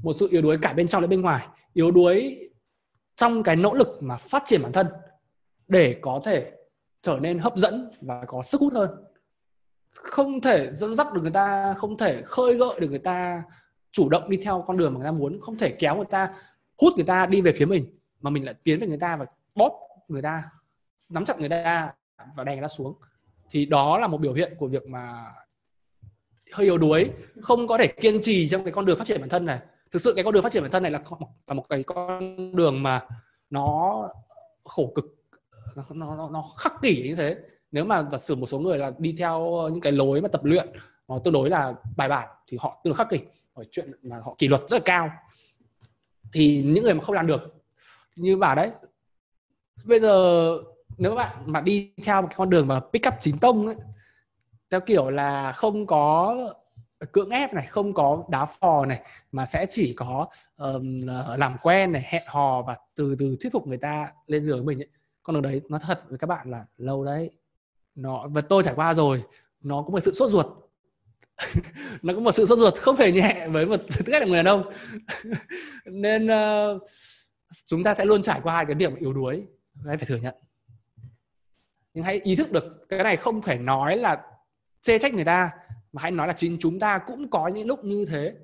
Một 0.03 0.13
sự 0.13 0.29
yếu 0.31 0.43
đuối 0.43 0.59
cả 0.63 0.73
bên 0.73 0.89
trong 0.89 1.03
lẫn 1.03 1.11
bên 1.11 1.21
ngoài. 1.21 1.47
Yếu 1.73 1.91
đuối 1.91 2.39
trong 3.17 3.43
cái 3.43 3.57
nỗ 3.57 3.75
lực 3.75 3.99
mà 4.01 4.17
phát 4.17 4.43
triển 4.47 4.63
bản 4.63 4.73
thân 4.73 4.87
để 5.69 5.99
có 6.01 6.21
thể 6.25 6.53
trở 7.03 7.19
nên 7.21 7.39
hấp 7.39 7.57
dẫn 7.57 7.91
và 8.01 8.25
có 8.27 8.43
sức 8.43 8.61
hút 8.61 8.73
hơn. 8.73 8.91
Không 9.91 10.41
thể 10.41 10.75
dẫn 10.75 10.95
dắt 10.95 11.13
được 11.13 11.21
người 11.23 11.31
ta, 11.31 11.75
không 11.79 11.99
thể 11.99 12.23
khơi 12.23 12.55
gợi 12.55 12.81
được 12.81 12.89
người 12.89 12.99
ta, 12.99 13.43
chủ 13.93 14.09
động 14.09 14.31
đi 14.31 14.37
theo 14.37 14.65
con 14.67 14.77
đường 14.77 14.95
mà 14.95 14.99
người 14.99 15.09
ta 15.09 15.13
muốn, 15.13 15.41
không 15.41 15.59
thể 15.59 15.71
kéo 15.79 15.97
người 15.97 16.05
ta, 16.11 16.35
hút 16.81 16.93
người 16.97 17.05
ta 17.05 17.27
đi 17.27 17.41
về 17.41 17.53
phía 17.53 17.65
mình, 17.65 17.99
mà 18.21 18.31
mình 18.31 18.45
lại 18.45 18.55
tiến 18.65 18.81
về 18.81 18.87
người 18.87 18.99
ta 18.99 19.17
và 19.17 19.27
bóp 19.55 19.73
người 20.09 20.23
ta, 20.23 20.45
nắm 21.09 21.25
chặt 21.25 21.39
người 21.39 21.49
ta 21.49 21.93
và 22.37 22.45
đè 22.45 22.53
người 22.53 22.63
ta 22.63 22.69
xuống. 22.69 22.95
Thì 23.51 23.67
đó 23.67 23.99
là 23.99 24.07
một 24.07 24.19
biểu 24.19 24.33
hiện 24.33 24.55
của 24.59 24.69
việc 24.69 24.87
mà 24.87 25.35
hơi 26.53 26.67
yếu 26.67 26.79
đuối, 26.79 27.11
không 27.41 27.67
có 27.67 27.79
thể 27.79 27.87
kiên 27.87 28.21
trì 28.23 28.49
trong 28.49 28.65
cái 28.65 28.73
con 28.73 28.85
đường 28.85 28.99
phát 28.99 29.07
triển 29.07 29.21
bản 29.21 29.29
thân 29.29 29.47
này. 29.47 29.61
Thực 29.91 30.03
sự 30.03 30.13
cái 30.17 30.25
con 30.25 30.35
đường 30.35 30.43
phát 30.43 30.53
triển 30.53 30.63
bản 30.63 30.73
thân 30.73 30.83
này 30.83 30.93
là 30.93 31.01
là 31.47 31.55
một 31.55 31.69
cái 31.69 31.83
con 31.83 32.37
đường 32.57 32.83
mà 32.83 33.07
nó 33.51 34.09
khổ 34.65 34.93
cực 34.95 35.05
nó 35.77 36.17
nó 36.17 36.31
nó 36.31 36.53
khắc 36.59 36.73
kỷ 36.83 37.09
như 37.09 37.15
thế. 37.15 37.37
Nếu 37.73 37.85
mà 37.85 38.09
giả 38.13 38.19
sử 38.19 38.35
một 38.35 38.47
số 38.47 38.59
người 38.59 38.79
là 38.79 38.93
đi 38.99 39.15
theo 39.19 39.69
những 39.73 39.81
cái 39.81 39.93
lối 39.93 40.21
mà 40.21 40.29
tập 40.29 40.45
luyện 40.45 40.69
nó 41.09 41.19
tương 41.19 41.35
đối 41.35 41.51
là 41.51 41.75
bài 41.97 42.09
bản 42.09 42.29
thì 42.49 42.59
họ 42.61 42.81
tương 42.85 42.91
đối 42.91 42.97
khắc 42.97 43.11
kỷ. 43.11 43.21
Ở 43.55 43.65
chuyện 43.71 43.93
mà 44.03 44.17
họ 44.25 44.35
kỷ 44.39 44.49
luật 44.49 44.61
rất 44.61 44.77
là 44.77 44.83
cao. 44.85 45.11
Thì 46.33 46.63
những 46.63 46.85
người 46.85 46.95
mà 46.95 47.05
không 47.05 47.15
làm 47.15 47.27
được 47.27 47.55
như 48.17 48.37
bảo 48.37 48.55
đấy. 48.55 48.71
Bây 49.85 50.01
giờ 50.01 50.49
nếu 50.99 51.15
bạn 51.15 51.37
mà 51.47 51.61
đi 51.61 51.93
theo 52.05 52.23
một 52.23 52.29
con 52.37 52.51
đường 52.51 52.69
mà 52.69 52.81
pick 52.93 53.07
up 53.09 53.15
chính 53.21 53.39
tông 53.39 53.67
ấy, 53.67 53.77
theo 54.71 54.81
kiểu 54.81 55.11
là 55.11 55.53
không 55.53 55.87
có 55.87 56.37
cưỡng 57.13 57.31
ép 57.31 57.55
này 57.55 57.67
không 57.67 57.95
có 57.95 58.25
đá 58.29 58.45
phò 58.45 58.87
này 58.87 59.01
mà 59.33 59.47
sẽ 59.47 59.67
chỉ 59.71 59.95
có 59.95 60.27
um, 60.57 61.01
làm 61.37 61.57
quen 61.63 61.93
này 61.93 62.03
hẹn 62.05 62.23
hò 62.27 62.63
và 62.63 62.77
từ 62.95 63.17
từ 63.19 63.37
thuyết 63.41 63.53
phục 63.53 63.67
người 63.67 63.79
ta 63.79 64.13
lên 64.27 64.45
giường 64.45 64.57
với 64.57 64.67
mình 64.67 64.83
ấy 64.83 64.89
con 65.23 65.35
đường 65.35 65.43
đấy 65.43 65.63
nó 65.69 65.79
thật 65.79 66.03
với 66.09 66.19
các 66.19 66.27
bạn 66.27 66.51
là 66.51 66.65
lâu 66.79 67.05
đấy. 67.05 67.31
Nó 67.95 68.29
và 68.29 68.41
tôi 68.41 68.63
trải 68.63 68.75
qua 68.75 68.95
rồi 68.95 69.23
nó 69.61 69.83
có 69.83 69.91
một 69.91 70.01
sự 70.01 70.13
sốt 70.13 70.31
ruột. 70.31 70.47
Nó 72.03 72.15
có 72.15 72.21
một 72.21 72.33
sự 72.33 72.47
sốt 72.47 72.59
ruột 72.59 72.75
không 72.75 72.97
hề 72.97 73.13
nhẹ 73.13 73.49
với 73.49 73.67
một 73.67 73.77
tư 73.77 74.05
cách 74.07 74.23
là 74.23 74.29
người 74.29 74.37
đàn 74.37 74.45
ông. 74.45 74.73
Nên 75.85 76.27
uh, 76.27 76.83
chúng 77.67 77.83
ta 77.83 77.95
sẽ 77.95 78.05
luôn 78.05 78.23
trải 78.23 78.41
qua 78.43 78.55
hai 78.55 78.67
cái 78.67 78.75
điểm 78.75 78.95
yếu 78.95 79.13
đuối 79.13 79.47
hãy 79.87 79.97
phải 79.97 80.07
thừa 80.07 80.17
nhận. 80.17 80.35
Nhưng 81.95 82.05
hãy 82.05 82.21
ý 82.25 82.37
thức 82.37 82.53
được 82.53 82.87
cái 82.89 83.03
này 83.03 83.17
không 83.17 83.43
phải 83.43 83.59
nói 83.59 83.97
là 83.97 84.23
chê 84.81 84.99
trách 84.99 85.15
người 85.15 85.25
ta 85.25 85.51
mà 85.93 86.03
hãy 86.03 86.11
nói 86.11 86.27
là 86.27 86.33
chính 86.33 86.57
chúng 86.61 86.79
ta 86.79 86.99
cũng 86.99 87.31
có 87.31 87.49
những 87.49 87.67
lúc 87.67 87.85
như 87.85 88.05
thế. 88.05 88.35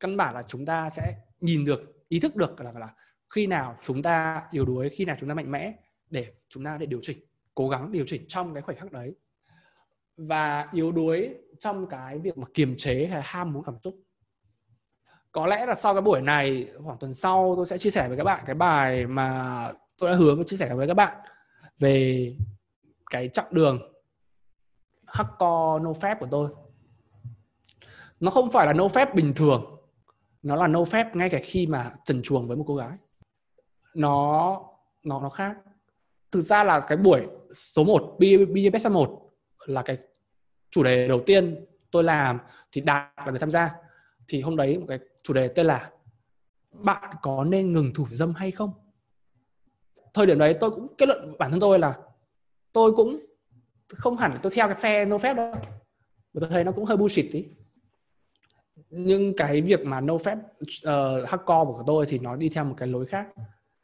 Căn 0.00 0.16
bản 0.16 0.34
là 0.34 0.42
chúng 0.46 0.66
ta 0.66 0.90
sẽ 0.90 1.14
nhìn 1.40 1.64
được 1.64 2.06
ý 2.08 2.20
thức 2.20 2.36
được 2.36 2.60
là, 2.60 2.72
là 2.72 2.88
khi 3.30 3.46
nào 3.46 3.76
chúng 3.84 4.02
ta 4.02 4.42
yếu 4.50 4.64
đuối 4.64 4.88
khi 4.88 5.04
nào 5.04 5.16
chúng 5.20 5.28
ta 5.28 5.34
mạnh 5.34 5.50
mẽ 5.50 5.74
để 6.10 6.32
chúng 6.48 6.64
ta 6.64 6.76
để 6.76 6.86
điều 6.86 7.00
chỉnh, 7.02 7.18
cố 7.54 7.68
gắng 7.68 7.92
điều 7.92 8.04
chỉnh 8.06 8.24
trong 8.28 8.54
cái 8.54 8.62
khoảnh 8.62 8.76
khắc 8.76 8.92
đấy. 8.92 9.14
Và 10.16 10.68
yếu 10.72 10.92
đuối 10.92 11.34
trong 11.58 11.86
cái 11.86 12.18
việc 12.18 12.38
mà 12.38 12.46
kiềm 12.54 12.74
chế 12.76 13.06
hay 13.06 13.22
ham 13.24 13.52
muốn 13.52 13.62
cảm 13.64 13.78
xúc. 13.84 13.94
Có 15.32 15.46
lẽ 15.46 15.66
là 15.66 15.74
sau 15.74 15.94
cái 15.94 16.02
buổi 16.02 16.22
này, 16.22 16.68
khoảng 16.84 16.98
tuần 16.98 17.14
sau 17.14 17.52
tôi 17.56 17.66
sẽ 17.66 17.78
chia 17.78 17.90
sẻ 17.90 18.08
với 18.08 18.16
các 18.16 18.24
bạn 18.24 18.44
cái 18.46 18.54
bài 18.54 19.06
mà 19.06 19.72
tôi 19.98 20.10
đã 20.10 20.16
hứa 20.16 20.34
với 20.34 20.44
chia 20.44 20.56
sẻ 20.56 20.74
với 20.74 20.88
các 20.88 20.94
bạn 20.94 21.16
về 21.78 22.34
cái 23.10 23.28
chặng 23.28 23.46
đường 23.50 23.92
hardcore 25.06 25.84
no 25.84 25.92
phép 25.92 26.16
của 26.20 26.28
tôi. 26.30 26.50
Nó 28.20 28.30
không 28.30 28.50
phải 28.50 28.66
là 28.66 28.72
no 28.72 28.88
phép 28.88 29.14
bình 29.14 29.32
thường, 29.34 29.76
nó 30.42 30.56
là 30.56 30.66
no 30.66 30.84
phép 30.84 31.16
ngay 31.16 31.30
cả 31.30 31.38
khi 31.42 31.66
mà 31.66 31.94
trần 32.04 32.22
chuồng 32.22 32.48
với 32.48 32.56
một 32.56 32.64
cô 32.66 32.76
gái. 32.76 32.98
Nó 33.94 34.60
nó 35.04 35.20
nó 35.20 35.28
khác 35.28 35.56
thực 36.32 36.42
ra 36.42 36.64
là 36.64 36.80
cái 36.80 36.98
buổi 36.98 37.26
số 37.54 37.84
1 37.84 38.16
BBS 38.18 38.86
1 38.86 39.30
là 39.66 39.82
cái 39.82 39.98
chủ 40.70 40.82
đề 40.82 41.08
đầu 41.08 41.22
tiên 41.26 41.64
tôi 41.90 42.04
làm 42.04 42.38
thì 42.72 42.80
đạt 42.80 43.12
là 43.16 43.30
người 43.30 43.38
tham 43.38 43.50
gia. 43.50 43.74
Thì 44.28 44.40
hôm 44.40 44.56
đấy 44.56 44.78
một 44.78 44.86
cái 44.88 44.98
chủ 45.22 45.34
đề 45.34 45.48
tên 45.48 45.66
là 45.66 45.90
bạn 46.72 47.14
có 47.22 47.44
nên 47.44 47.72
ngừng 47.72 47.94
thủ 47.94 48.06
dâm 48.10 48.34
hay 48.34 48.50
không? 48.50 48.72
Thời 50.14 50.26
điểm 50.26 50.38
đấy 50.38 50.56
tôi 50.60 50.70
cũng 50.70 50.94
kết 50.98 51.06
luận 51.06 51.34
bản 51.38 51.50
thân 51.50 51.60
tôi 51.60 51.78
là 51.78 51.98
tôi 52.72 52.92
cũng 52.92 53.20
không 53.88 54.16
hẳn 54.16 54.36
tôi 54.42 54.52
theo 54.54 54.66
cái 54.66 54.76
phe 54.76 55.04
no 55.04 55.18
phép 55.18 55.34
đâu. 55.34 55.52
Mà 56.32 56.40
tôi 56.40 56.50
thấy 56.50 56.64
nó 56.64 56.72
cũng 56.72 56.84
hơi 56.84 56.96
bullshit 56.96 57.26
tí. 57.32 57.44
Nhưng 58.90 59.36
cái 59.36 59.60
việc 59.60 59.86
mà 59.86 60.00
no 60.00 60.18
phép 60.18 60.38
uh, 60.62 61.28
hardcore 61.28 61.64
của 61.64 61.82
tôi 61.86 62.06
thì 62.06 62.18
nó 62.18 62.36
đi 62.36 62.48
theo 62.48 62.64
một 62.64 62.74
cái 62.78 62.88
lối 62.88 63.06
khác 63.06 63.26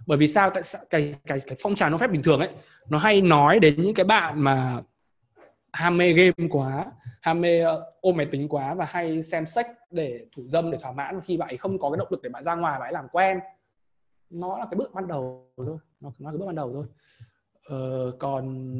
bởi 0.06 0.18
vì 0.18 0.28
sao? 0.28 0.50
Tại 0.50 0.62
sao? 0.62 0.82
Cái 0.90 1.14
cái 1.26 1.40
cái 1.40 1.58
phong 1.62 1.74
trào 1.74 1.90
nó 1.90 1.98
phép 1.98 2.10
bình 2.10 2.22
thường 2.22 2.40
ấy 2.40 2.50
nó 2.88 2.98
hay 2.98 3.20
nói 3.20 3.58
đến 3.58 3.82
những 3.82 3.94
cái 3.94 4.04
bạn 4.04 4.40
mà 4.40 4.82
ham 5.72 5.96
mê 5.96 6.12
game 6.12 6.48
quá 6.50 6.84
ham 7.22 7.40
mê 7.40 7.60
ờ, 7.60 7.92
ôm 8.00 8.16
máy 8.16 8.26
tính 8.26 8.48
quá 8.48 8.74
và 8.74 8.84
hay 8.84 9.22
xem 9.22 9.46
sách 9.46 9.68
để 9.90 10.26
thủ 10.36 10.42
dâm 10.46 10.70
để 10.70 10.78
thỏa 10.82 10.92
mãn. 10.92 11.20
Khi 11.20 11.36
bạn 11.36 11.48
ấy 11.48 11.56
không 11.56 11.78
có 11.78 11.90
cái 11.90 11.98
động 11.98 12.08
lực 12.10 12.22
để 12.22 12.28
bạn 12.28 12.42
ra 12.42 12.54
ngoài 12.54 12.78
bạn 12.80 12.88
ấy 12.88 12.92
làm 12.92 13.08
quen. 13.08 13.38
Nó 14.30 14.58
là 14.58 14.64
cái 14.64 14.76
bước 14.76 14.94
ban 14.94 15.08
đầu 15.08 15.50
thôi. 15.56 15.78
Nó, 16.00 16.12
nó 16.18 16.30
là 16.30 16.32
cái 16.32 16.38
bước 16.38 16.46
ban 16.46 16.54
đầu 16.54 16.72
thôi. 16.72 16.86
Ờ, 17.68 18.12
còn 18.18 18.74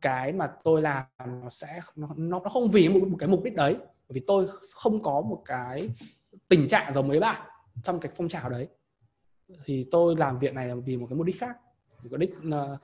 cái 0.00 0.32
mà 0.32 0.50
tôi 0.64 0.82
làm 0.82 1.04
nó 1.18 1.50
sẽ 1.50 1.80
nó 1.96 2.08
nó 2.16 2.40
không 2.40 2.70
vì 2.70 2.88
một, 2.88 3.08
một 3.08 3.16
cái 3.20 3.28
mục 3.28 3.42
đích 3.44 3.54
đấy. 3.54 3.76
Bởi 3.78 4.14
vì 4.14 4.20
tôi 4.26 4.48
không 4.72 5.02
có 5.02 5.20
một 5.20 5.42
cái 5.44 5.88
tình 6.48 6.68
trạng 6.68 6.92
giống 6.92 7.08
mấy 7.08 7.20
bạn 7.20 7.40
trong 7.82 8.00
cái 8.00 8.12
phong 8.16 8.28
trào 8.28 8.48
đấy 8.48 8.68
thì 9.64 9.86
tôi 9.90 10.16
làm 10.18 10.38
việc 10.38 10.54
này 10.54 10.68
là 10.68 10.74
vì 10.74 10.96
một 10.96 11.06
cái 11.10 11.16
mục 11.16 11.26
đích 11.26 11.40
khác. 11.40 11.56
Một 12.02 12.08
cái 12.10 12.18
đích 12.18 12.30
uh, 12.30 12.80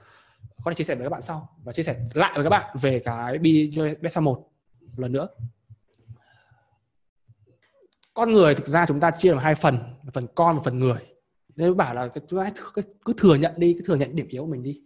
có 0.64 0.70
thể 0.70 0.74
chia 0.74 0.84
sẻ 0.84 0.94
với 0.94 1.05
các 1.05 1.10
bạn 1.10 1.22
sau 1.22 1.56
và 1.64 1.72
chia 1.72 1.82
sẻ 1.82 1.97
lại 2.14 2.32
với 2.34 2.44
các 2.44 2.51
bạn 2.51 2.76
về 2.80 2.98
cái 2.98 3.38
beta 4.01 4.20
một 4.20 4.48
lần 4.97 5.12
nữa. 5.12 5.28
Con 8.14 8.32
người 8.32 8.55
thực 8.55 8.66
ra 8.66 8.86
chúng 8.86 9.01
ta 9.01 9.10
chia 9.10 9.30
làm 9.30 9.38
hai 9.38 9.55
phần 9.55 9.78
phần 10.12 10.26
con 10.34 10.56
và 10.56 10.62
phần 10.62 10.78
người. 10.78 10.98
Nên 11.56 11.76
bảo 11.76 11.94
là 11.94 12.09
chúng 12.28 12.40
ta 12.40 12.51
cứ 13.05 13.12
thừa 13.16 13.34
nhận 13.34 13.52
đi 13.56 13.74
cứ 13.78 13.84
thừa 13.86 13.97
nhận 13.97 14.16
điểm 14.16 14.28
yếu 14.28 14.43
của 14.43 14.51
mình 14.51 14.62
đi. 14.62 14.82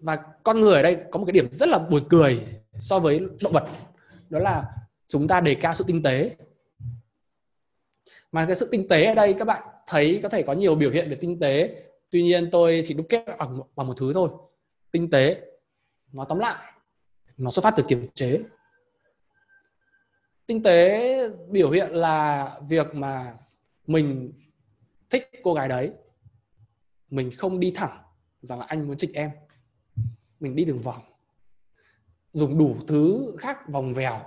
Và 0.00 0.16
con 0.42 0.60
người 0.60 0.74
ở 0.74 0.82
đây 0.82 0.96
có 1.10 1.18
một 1.18 1.24
cái 1.24 1.32
điểm 1.32 1.48
rất 1.50 1.68
là 1.68 1.78
buồn 1.78 2.02
cười 2.08 2.46
so 2.80 2.98
với 2.98 3.18
động 3.42 3.52
vật. 3.52 3.68
Đó 4.30 4.38
là 4.38 4.64
chúng 5.08 5.28
ta 5.28 5.40
đề 5.40 5.54
cao 5.54 5.74
sự 5.74 5.84
tinh 5.86 6.02
tế 6.02 6.36
mà 8.36 8.46
cái 8.46 8.56
sự 8.56 8.68
tinh 8.70 8.88
tế 8.88 9.04
ở 9.04 9.14
đây 9.14 9.34
các 9.38 9.44
bạn 9.44 9.62
thấy 9.86 10.20
có 10.22 10.28
thể 10.28 10.42
có 10.42 10.52
nhiều 10.52 10.74
biểu 10.74 10.90
hiện 10.90 11.08
về 11.10 11.16
tinh 11.16 11.40
tế. 11.40 11.82
Tuy 12.10 12.22
nhiên 12.22 12.48
tôi 12.52 12.82
chỉ 12.86 12.94
đúc 12.94 13.06
kết 13.08 13.24
bằng, 13.38 13.60
bằng 13.76 13.86
một 13.86 13.94
thứ 13.96 14.12
thôi. 14.12 14.30
Tinh 14.90 15.10
tế 15.10 15.40
nó 16.12 16.24
tóm 16.24 16.38
lại 16.38 16.72
nó 17.36 17.50
xuất 17.50 17.62
phát 17.62 17.74
từ 17.76 17.82
kiềm 17.88 18.08
chế. 18.14 18.40
Tinh 20.46 20.62
tế 20.62 21.18
biểu 21.50 21.70
hiện 21.70 21.90
là 21.90 22.50
việc 22.68 22.94
mà 22.94 23.36
mình 23.86 24.32
thích 25.10 25.30
cô 25.42 25.54
gái 25.54 25.68
đấy. 25.68 25.92
Mình 27.10 27.30
không 27.36 27.60
đi 27.60 27.72
thẳng 27.74 27.98
rằng 28.40 28.58
là 28.58 28.66
anh 28.68 28.88
muốn 28.88 28.96
trịch 28.96 29.14
em. 29.14 29.30
Mình 30.40 30.56
đi 30.56 30.64
đường 30.64 30.80
vòng. 30.80 31.02
Dùng 32.32 32.58
đủ 32.58 32.76
thứ 32.88 33.34
khác 33.38 33.68
vòng 33.68 33.94
vèo. 33.94 34.20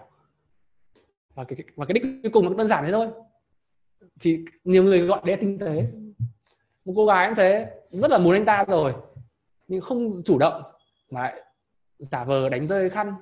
Và 1.34 1.44
cái 1.44 1.58
và 1.76 1.86
cái 1.86 1.94
đích 1.94 2.04
cuối 2.24 2.32
cùng 2.32 2.46
nó 2.46 2.54
đơn 2.54 2.68
giản 2.68 2.86
thế 2.86 2.92
thôi 2.92 3.08
thì 4.20 4.40
nhiều 4.64 4.84
người 4.84 5.02
gọi 5.02 5.22
đấy 5.26 5.38
tinh 5.40 5.60
tế. 5.60 5.86
Một 6.86 6.94
cô 6.96 7.06
gái 7.06 7.28
cũng 7.28 7.36
thế 7.36 7.72
rất 7.90 8.12
là 8.12 8.18
muốn 8.18 8.34
anh 8.34 8.46
ta 8.46 8.66
rồi 8.68 8.94
nhưng 9.68 9.82
không 9.82 10.14
chủ 10.26 10.38
động 10.38 10.64
mà 11.12 11.22
lại 11.22 11.34
giả 12.00 12.24
vờ 12.24 12.50
đánh 12.50 12.68
rơi 12.68 12.90
khăn. 12.90 13.14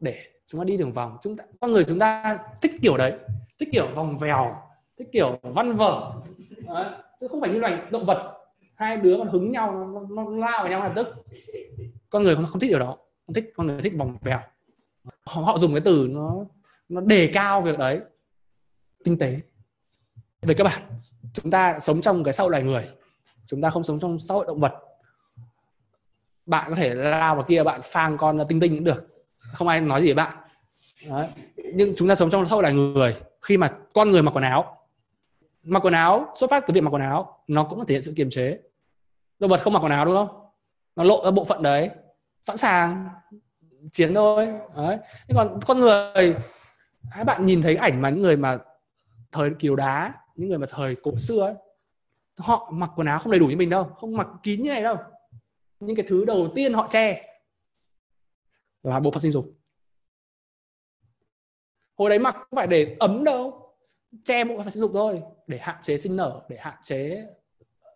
Để 0.00 0.18
chúng 0.46 0.60
ta 0.60 0.64
đi 0.64 0.76
đường 0.76 0.92
vòng 0.92 1.16
chúng 1.22 1.36
ta 1.36 1.44
con 1.60 1.72
người 1.72 1.84
chúng 1.84 1.98
ta 1.98 2.38
thích 2.62 2.72
kiểu 2.82 2.96
đấy 2.96 3.12
thích 3.58 3.68
kiểu 3.72 3.86
vòng 3.94 4.18
vèo 4.18 4.56
thích 4.98 5.08
kiểu 5.12 5.38
văn 5.42 5.74
vở. 5.76 6.12
Đấy. 6.66 6.86
chứ 7.20 7.28
không 7.28 7.40
phải 7.40 7.50
như 7.50 7.58
loài 7.58 7.78
động 7.90 8.04
vật 8.04 8.36
hai 8.74 8.96
đứa 8.96 9.16
mà 9.16 9.30
hứng 9.30 9.52
nhau 9.52 9.72
nó, 9.72 10.00
nó, 10.10 10.30
lao 10.30 10.62
vào 10.62 10.68
nhau 10.68 10.80
lập 10.80 10.92
tức. 10.94 11.24
Con 12.10 12.22
người 12.22 12.34
không, 12.34 12.46
không 12.46 12.60
thích 12.60 12.68
điều 12.68 12.78
đó 12.78 12.96
không 13.26 13.34
thích 13.34 13.52
con 13.56 13.66
người 13.66 13.80
thích 13.80 13.92
vòng 13.98 14.16
vèo. 14.20 14.40
Họ, 15.26 15.42
họ 15.42 15.58
dùng 15.58 15.74
cái 15.74 15.80
từ 15.80 16.08
nó 16.10 16.44
nó 16.88 17.00
đề 17.00 17.30
cao 17.34 17.60
việc 17.60 17.78
đấy 17.78 18.00
tinh 19.04 19.18
tế. 19.18 19.40
Về 20.42 20.54
các 20.54 20.64
bạn 20.64 20.82
chúng 21.32 21.50
ta 21.50 21.78
sống 21.80 22.00
trong 22.00 22.24
cái 22.24 22.32
xã 22.32 22.42
hội 22.42 22.50
loài 22.50 22.62
người, 22.62 22.88
chúng 23.46 23.60
ta 23.60 23.70
không 23.70 23.82
sống 23.82 24.00
trong 24.00 24.18
xã 24.18 24.34
hội 24.34 24.44
động 24.48 24.60
vật. 24.60 24.72
Bạn 26.46 26.70
có 26.70 26.76
thể 26.76 26.94
lao 26.94 27.34
vào 27.34 27.44
kia, 27.44 27.62
bạn 27.62 27.80
phang 27.84 28.16
con 28.18 28.38
tinh 28.48 28.60
tinh 28.60 28.74
cũng 28.74 28.84
được, 28.84 29.24
không 29.52 29.68
ai 29.68 29.80
nói 29.80 30.00
gì 30.00 30.06
với 30.06 30.14
bạn. 30.14 30.36
Đấy. 31.08 31.28
nhưng 31.74 31.94
chúng 31.96 32.08
ta 32.08 32.14
sống 32.14 32.30
trong 32.30 32.46
xã 32.46 32.54
hội 32.54 32.62
loài 32.62 32.74
người, 32.74 33.16
khi 33.42 33.56
mà 33.56 33.70
con 33.94 34.10
người 34.10 34.22
mặc 34.22 34.30
quần 34.30 34.44
áo, 34.44 34.76
mặc 35.62 35.84
quần 35.84 35.94
áo, 35.94 36.32
xuất 36.36 36.50
phát 36.50 36.64
từ 36.66 36.74
việc 36.74 36.80
mặc 36.80 36.90
quần 36.90 37.02
áo, 37.02 37.38
nó 37.46 37.64
cũng 37.64 37.86
thể 37.86 37.94
hiện 37.94 38.02
sự 38.02 38.12
kiềm 38.16 38.30
chế. 38.30 38.58
Động 39.38 39.50
vật 39.50 39.60
không 39.60 39.72
mặc 39.72 39.80
quần 39.82 39.92
áo 39.92 40.04
đúng 40.04 40.14
không? 40.14 40.46
Nó 40.96 41.04
lộ 41.04 41.24
ra 41.24 41.30
bộ 41.30 41.44
phận 41.44 41.62
đấy, 41.62 41.90
sẵn 42.42 42.56
sàng, 42.56 43.08
chiến 43.92 44.14
thôi. 44.14 44.48
Đấy. 44.76 44.98
Nhưng 45.28 45.36
còn 45.36 45.60
con 45.66 45.78
người 45.78 46.34
các 47.16 47.24
bạn 47.24 47.46
nhìn 47.46 47.62
thấy 47.62 47.76
ảnh 47.76 48.02
mà 48.02 48.10
những 48.10 48.22
người 48.22 48.36
mà 48.36 48.58
thời 49.32 49.50
kiều 49.58 49.76
đá 49.76 50.14
những 50.36 50.48
người 50.48 50.58
mà 50.58 50.66
thời 50.70 50.96
cổ 51.02 51.18
xưa 51.18 51.40
ấy, 51.40 51.54
họ 52.36 52.70
mặc 52.74 52.90
quần 52.96 53.06
áo 53.06 53.18
không 53.18 53.32
đầy 53.32 53.40
đủ 53.40 53.46
như 53.46 53.56
mình 53.56 53.70
đâu 53.70 53.84
không 53.84 54.16
mặc 54.16 54.28
kín 54.42 54.62
như 54.62 54.70
này 54.70 54.82
đâu. 54.82 54.96
Những 55.80 55.96
cái 55.96 56.06
thứ 56.08 56.24
đầu 56.24 56.52
tiên 56.54 56.72
họ 56.72 56.88
che 56.90 57.26
là 58.82 59.00
bộ 59.00 59.10
phận 59.10 59.20
sinh 59.22 59.32
dục. 59.32 59.54
Hồi 61.98 62.10
đấy 62.10 62.18
mặc 62.18 62.34
không 62.34 62.56
phải 62.56 62.66
để 62.66 62.96
ấm 63.00 63.24
đâu 63.24 63.74
che 64.24 64.44
bộ 64.44 64.58
phận 64.62 64.70
sinh 64.70 64.80
dục 64.80 64.90
thôi 64.94 65.22
để 65.46 65.58
hạn 65.58 65.76
chế 65.82 65.98
sinh 65.98 66.16
nở 66.16 66.42
để 66.48 66.56
hạn 66.60 66.74
chế 66.82 67.26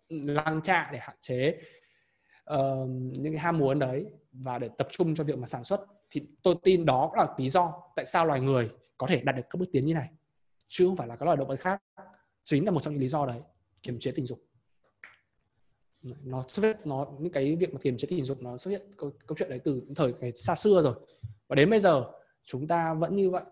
lăng 0.08 0.62
trạ 0.62 0.90
để 0.92 0.98
hạn 0.98 1.16
chế 1.20 1.60
uh, 2.54 2.88
những 2.88 3.32
cái 3.32 3.38
ham 3.38 3.58
muốn 3.58 3.78
đấy 3.78 4.06
và 4.32 4.58
để 4.58 4.68
tập 4.78 4.88
trung 4.90 5.14
cho 5.14 5.24
việc 5.24 5.38
mà 5.38 5.46
sản 5.46 5.64
xuất. 5.64 5.86
Thì 6.10 6.22
tôi 6.42 6.54
tin 6.62 6.86
đó 6.86 7.12
là 7.16 7.34
lý 7.38 7.50
do 7.50 7.82
tại 7.96 8.06
sao 8.06 8.26
loài 8.26 8.40
người 8.40 8.70
có 8.98 9.06
thể 9.06 9.20
đạt 9.20 9.36
được 9.36 9.42
các 9.50 9.58
bước 9.58 9.66
tiến 9.72 9.86
như 9.86 9.94
này 9.94 10.08
chứ 10.76 10.86
không 10.86 10.96
phải 10.96 11.08
là 11.08 11.16
các 11.16 11.24
loài 11.24 11.36
động 11.36 11.48
vật 11.48 11.60
khác. 11.60 11.82
Chính 12.44 12.64
là 12.64 12.70
một 12.70 12.82
trong 12.82 12.94
những 12.94 13.02
lý 13.02 13.08
do 13.08 13.26
đấy 13.26 13.40
kiềm 13.82 13.98
chế 13.98 14.10
tình 14.10 14.26
dục. 14.26 14.38
Nó 16.02 16.44
xuất 16.48 16.62
hiện 16.62 16.76
nó 16.84 17.06
những 17.18 17.32
cái 17.32 17.56
việc 17.56 17.74
mà 17.74 17.80
kiềm 17.82 17.96
chế 17.96 18.06
tình 18.08 18.24
dục 18.24 18.42
nó 18.42 18.58
xuất 18.58 18.70
hiện 18.70 18.82
câu, 18.96 19.12
câu 19.26 19.36
chuyện 19.38 19.50
đấy 19.50 19.60
từ 19.64 19.82
thời 19.96 20.12
cái 20.20 20.32
xa 20.36 20.54
xưa 20.54 20.82
rồi. 20.82 20.94
Và 21.48 21.56
đến 21.56 21.70
bây 21.70 21.80
giờ 21.80 22.04
chúng 22.44 22.66
ta 22.66 22.94
vẫn 22.94 23.16
như 23.16 23.30
vậy. 23.30 23.42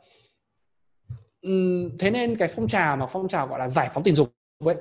Uhm, 1.49 1.97
thế 1.99 2.11
nên 2.11 2.37
cái 2.37 2.49
phong 2.49 2.69
trào 2.69 2.97
mà 2.97 3.07
phong 3.07 3.29
trào 3.29 3.47
gọi 3.47 3.59
là 3.59 3.69
giải 3.69 3.91
phóng 3.95 4.03
tình 4.03 4.15
dục 4.15 4.33
ấy 4.59 4.77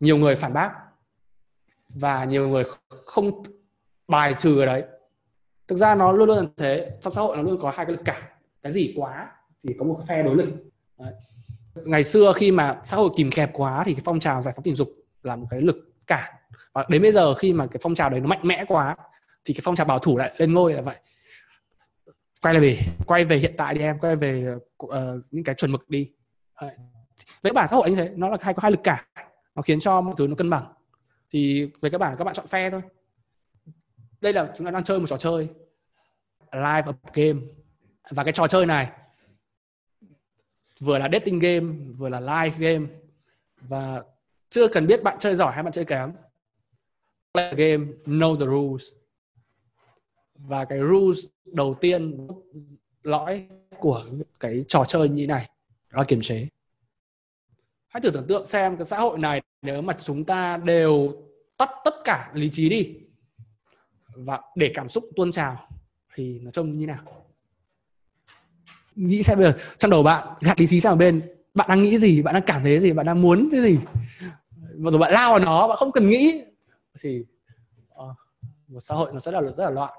nhiều 0.00 0.16
người 0.16 0.36
phản 0.36 0.52
bác. 0.52 0.72
Và 1.88 2.24
nhiều 2.24 2.48
người 2.48 2.64
không 2.88 3.42
bài 4.08 4.34
trừ 4.38 4.60
ở 4.60 4.66
đấy. 4.66 4.84
Thực 5.68 5.76
ra 5.76 5.94
nó 5.94 6.12
luôn 6.12 6.28
luôn 6.28 6.52
thế. 6.56 6.98
Trong 7.00 7.12
xã 7.12 7.20
hội 7.20 7.36
nó 7.36 7.42
luôn 7.42 7.58
có 7.60 7.70
hai 7.70 7.86
cái 7.86 7.96
lực 7.96 8.02
cản. 8.04 8.22
Cái 8.62 8.72
gì 8.72 8.92
quá 8.96 9.32
thì 9.62 9.74
có 9.78 9.84
một 9.84 10.00
phe 10.08 10.22
đối 10.22 10.36
lực 10.36 10.48
đấy 10.98 11.12
ngày 11.74 12.04
xưa 12.04 12.32
khi 12.36 12.52
mà 12.52 12.80
xã 12.84 12.96
hội 12.96 13.10
kìm 13.16 13.30
kẹp 13.30 13.50
quá 13.52 13.82
thì 13.86 13.94
cái 13.94 14.02
phong 14.04 14.20
trào 14.20 14.42
giải 14.42 14.54
phóng 14.56 14.62
tình 14.62 14.74
dục 14.74 14.92
là 15.22 15.36
một 15.36 15.46
cái 15.50 15.60
lực 15.60 15.76
cản. 16.06 16.34
Và 16.72 16.84
đến 16.88 17.02
bây 17.02 17.12
giờ 17.12 17.34
khi 17.34 17.52
mà 17.52 17.66
cái 17.66 17.80
phong 17.82 17.94
trào 17.94 18.10
đấy 18.10 18.20
nó 18.20 18.26
mạnh 18.26 18.40
mẽ 18.42 18.64
quá 18.68 18.96
thì 19.44 19.54
cái 19.54 19.60
phong 19.64 19.76
trào 19.76 19.86
bảo 19.86 19.98
thủ 19.98 20.16
lại 20.16 20.34
lên 20.36 20.52
ngôi 20.52 20.72
là 20.72 20.82
vậy. 20.82 20.96
Quay 22.42 22.54
lại 22.54 22.62
về 22.62 22.78
quay 23.06 23.24
về 23.24 23.36
hiện 23.36 23.54
tại 23.56 23.74
đi 23.74 23.80
em 23.80 23.98
quay 23.98 24.16
về 24.16 24.54
uh, 24.84 24.90
những 25.30 25.44
cái 25.44 25.54
chuẩn 25.54 25.72
mực 25.72 25.90
đi. 25.90 26.10
Với 27.42 27.52
bản 27.52 27.68
xã 27.68 27.76
hội 27.76 27.90
như 27.90 27.96
thế 27.96 28.10
nó 28.16 28.28
là 28.28 28.36
hai 28.40 28.54
có 28.54 28.60
hai 28.62 28.70
lực 28.70 28.80
cản 28.84 29.04
nó 29.54 29.62
khiến 29.62 29.80
cho 29.80 30.00
mọi 30.00 30.14
thứ 30.18 30.26
nó 30.26 30.34
cân 30.34 30.50
bằng. 30.50 30.72
Thì 31.30 31.70
về 31.80 31.90
các 31.90 31.98
bạn 31.98 32.16
các 32.18 32.24
bạn 32.24 32.34
chọn 32.34 32.46
phe 32.46 32.70
thôi. 32.70 32.80
Đây 34.20 34.32
là 34.32 34.52
chúng 34.56 34.64
ta 34.64 34.70
đang 34.70 34.84
chơi 34.84 35.00
một 35.00 35.06
trò 35.06 35.16
chơi 35.16 35.48
live 36.52 36.92
game. 37.14 37.40
Và 38.10 38.24
cái 38.24 38.32
trò 38.32 38.46
chơi 38.46 38.66
này 38.66 38.90
vừa 40.80 40.98
là 40.98 41.08
dating 41.12 41.38
game, 41.38 41.66
vừa 41.96 42.08
là 42.08 42.20
live 42.20 42.56
game, 42.58 42.86
và 43.60 44.02
chưa 44.50 44.68
cần 44.68 44.86
biết 44.86 45.02
bạn 45.02 45.16
chơi 45.20 45.34
giỏi 45.34 45.52
hay 45.52 45.62
bạn 45.62 45.72
chơi 45.72 45.84
kém. 45.84 46.12
Play 47.34 47.54
the 47.54 47.56
game, 47.56 47.92
know 48.04 48.38
the 48.38 48.46
rules. 48.46 48.84
Và 50.34 50.64
cái 50.64 50.78
rules 50.78 51.24
đầu 51.44 51.76
tiên, 51.80 52.28
lõi 53.02 53.48
của 53.78 54.04
cái 54.40 54.64
trò 54.68 54.84
chơi 54.84 55.08
như 55.08 55.26
này, 55.26 55.50
đó 55.92 55.98
là 55.98 56.04
kiềm 56.04 56.20
chế. 56.22 56.48
Hãy 57.88 58.00
thử 58.00 58.10
tưởng 58.10 58.26
tượng 58.26 58.46
xem 58.46 58.76
cái 58.76 58.84
xã 58.84 58.98
hội 58.98 59.18
này, 59.18 59.42
nếu 59.62 59.82
mà 59.82 59.96
chúng 60.04 60.24
ta 60.24 60.56
đều 60.56 61.12
tắt 61.56 61.70
tất 61.84 61.94
cả 62.04 62.30
lý 62.34 62.50
trí 62.52 62.68
đi 62.68 62.96
và 64.16 64.40
để 64.56 64.72
cảm 64.74 64.88
xúc 64.88 65.04
tuôn 65.16 65.32
trào, 65.32 65.68
thì 66.14 66.38
nó 66.38 66.50
trông 66.50 66.72
như 66.72 66.86
nào? 66.86 67.19
Nghĩ 69.06 69.22
xem 69.22 69.38
bây 69.38 69.52
giờ 69.52 69.58
trong 69.78 69.90
đầu 69.90 70.02
bạn 70.02 70.28
gạt 70.40 70.60
lý 70.60 70.66
trí 70.66 70.80
sang 70.80 70.92
một 70.92 70.98
bên 70.98 71.22
bạn 71.54 71.68
đang 71.68 71.82
nghĩ 71.82 71.98
gì 71.98 72.22
bạn 72.22 72.34
đang 72.34 72.42
cảm 72.46 72.62
thấy 72.62 72.80
gì 72.80 72.92
bạn 72.92 73.06
đang 73.06 73.22
muốn 73.22 73.48
cái 73.52 73.60
gì? 73.60 73.78
Và 74.78 74.90
rồi 74.90 74.98
bạn 74.98 75.12
lao 75.12 75.30
vào 75.30 75.38
nó 75.38 75.68
bạn 75.68 75.76
không 75.76 75.92
cần 75.92 76.08
nghĩ. 76.08 76.44
Thì 77.00 77.24
uh, 77.94 78.16
một 78.68 78.80
xã 78.80 78.94
hội 78.94 79.12
nó 79.12 79.20
sẽ 79.20 79.32
là 79.32 79.40
rất 79.42 79.64
là 79.64 79.70
loạn. 79.70 79.94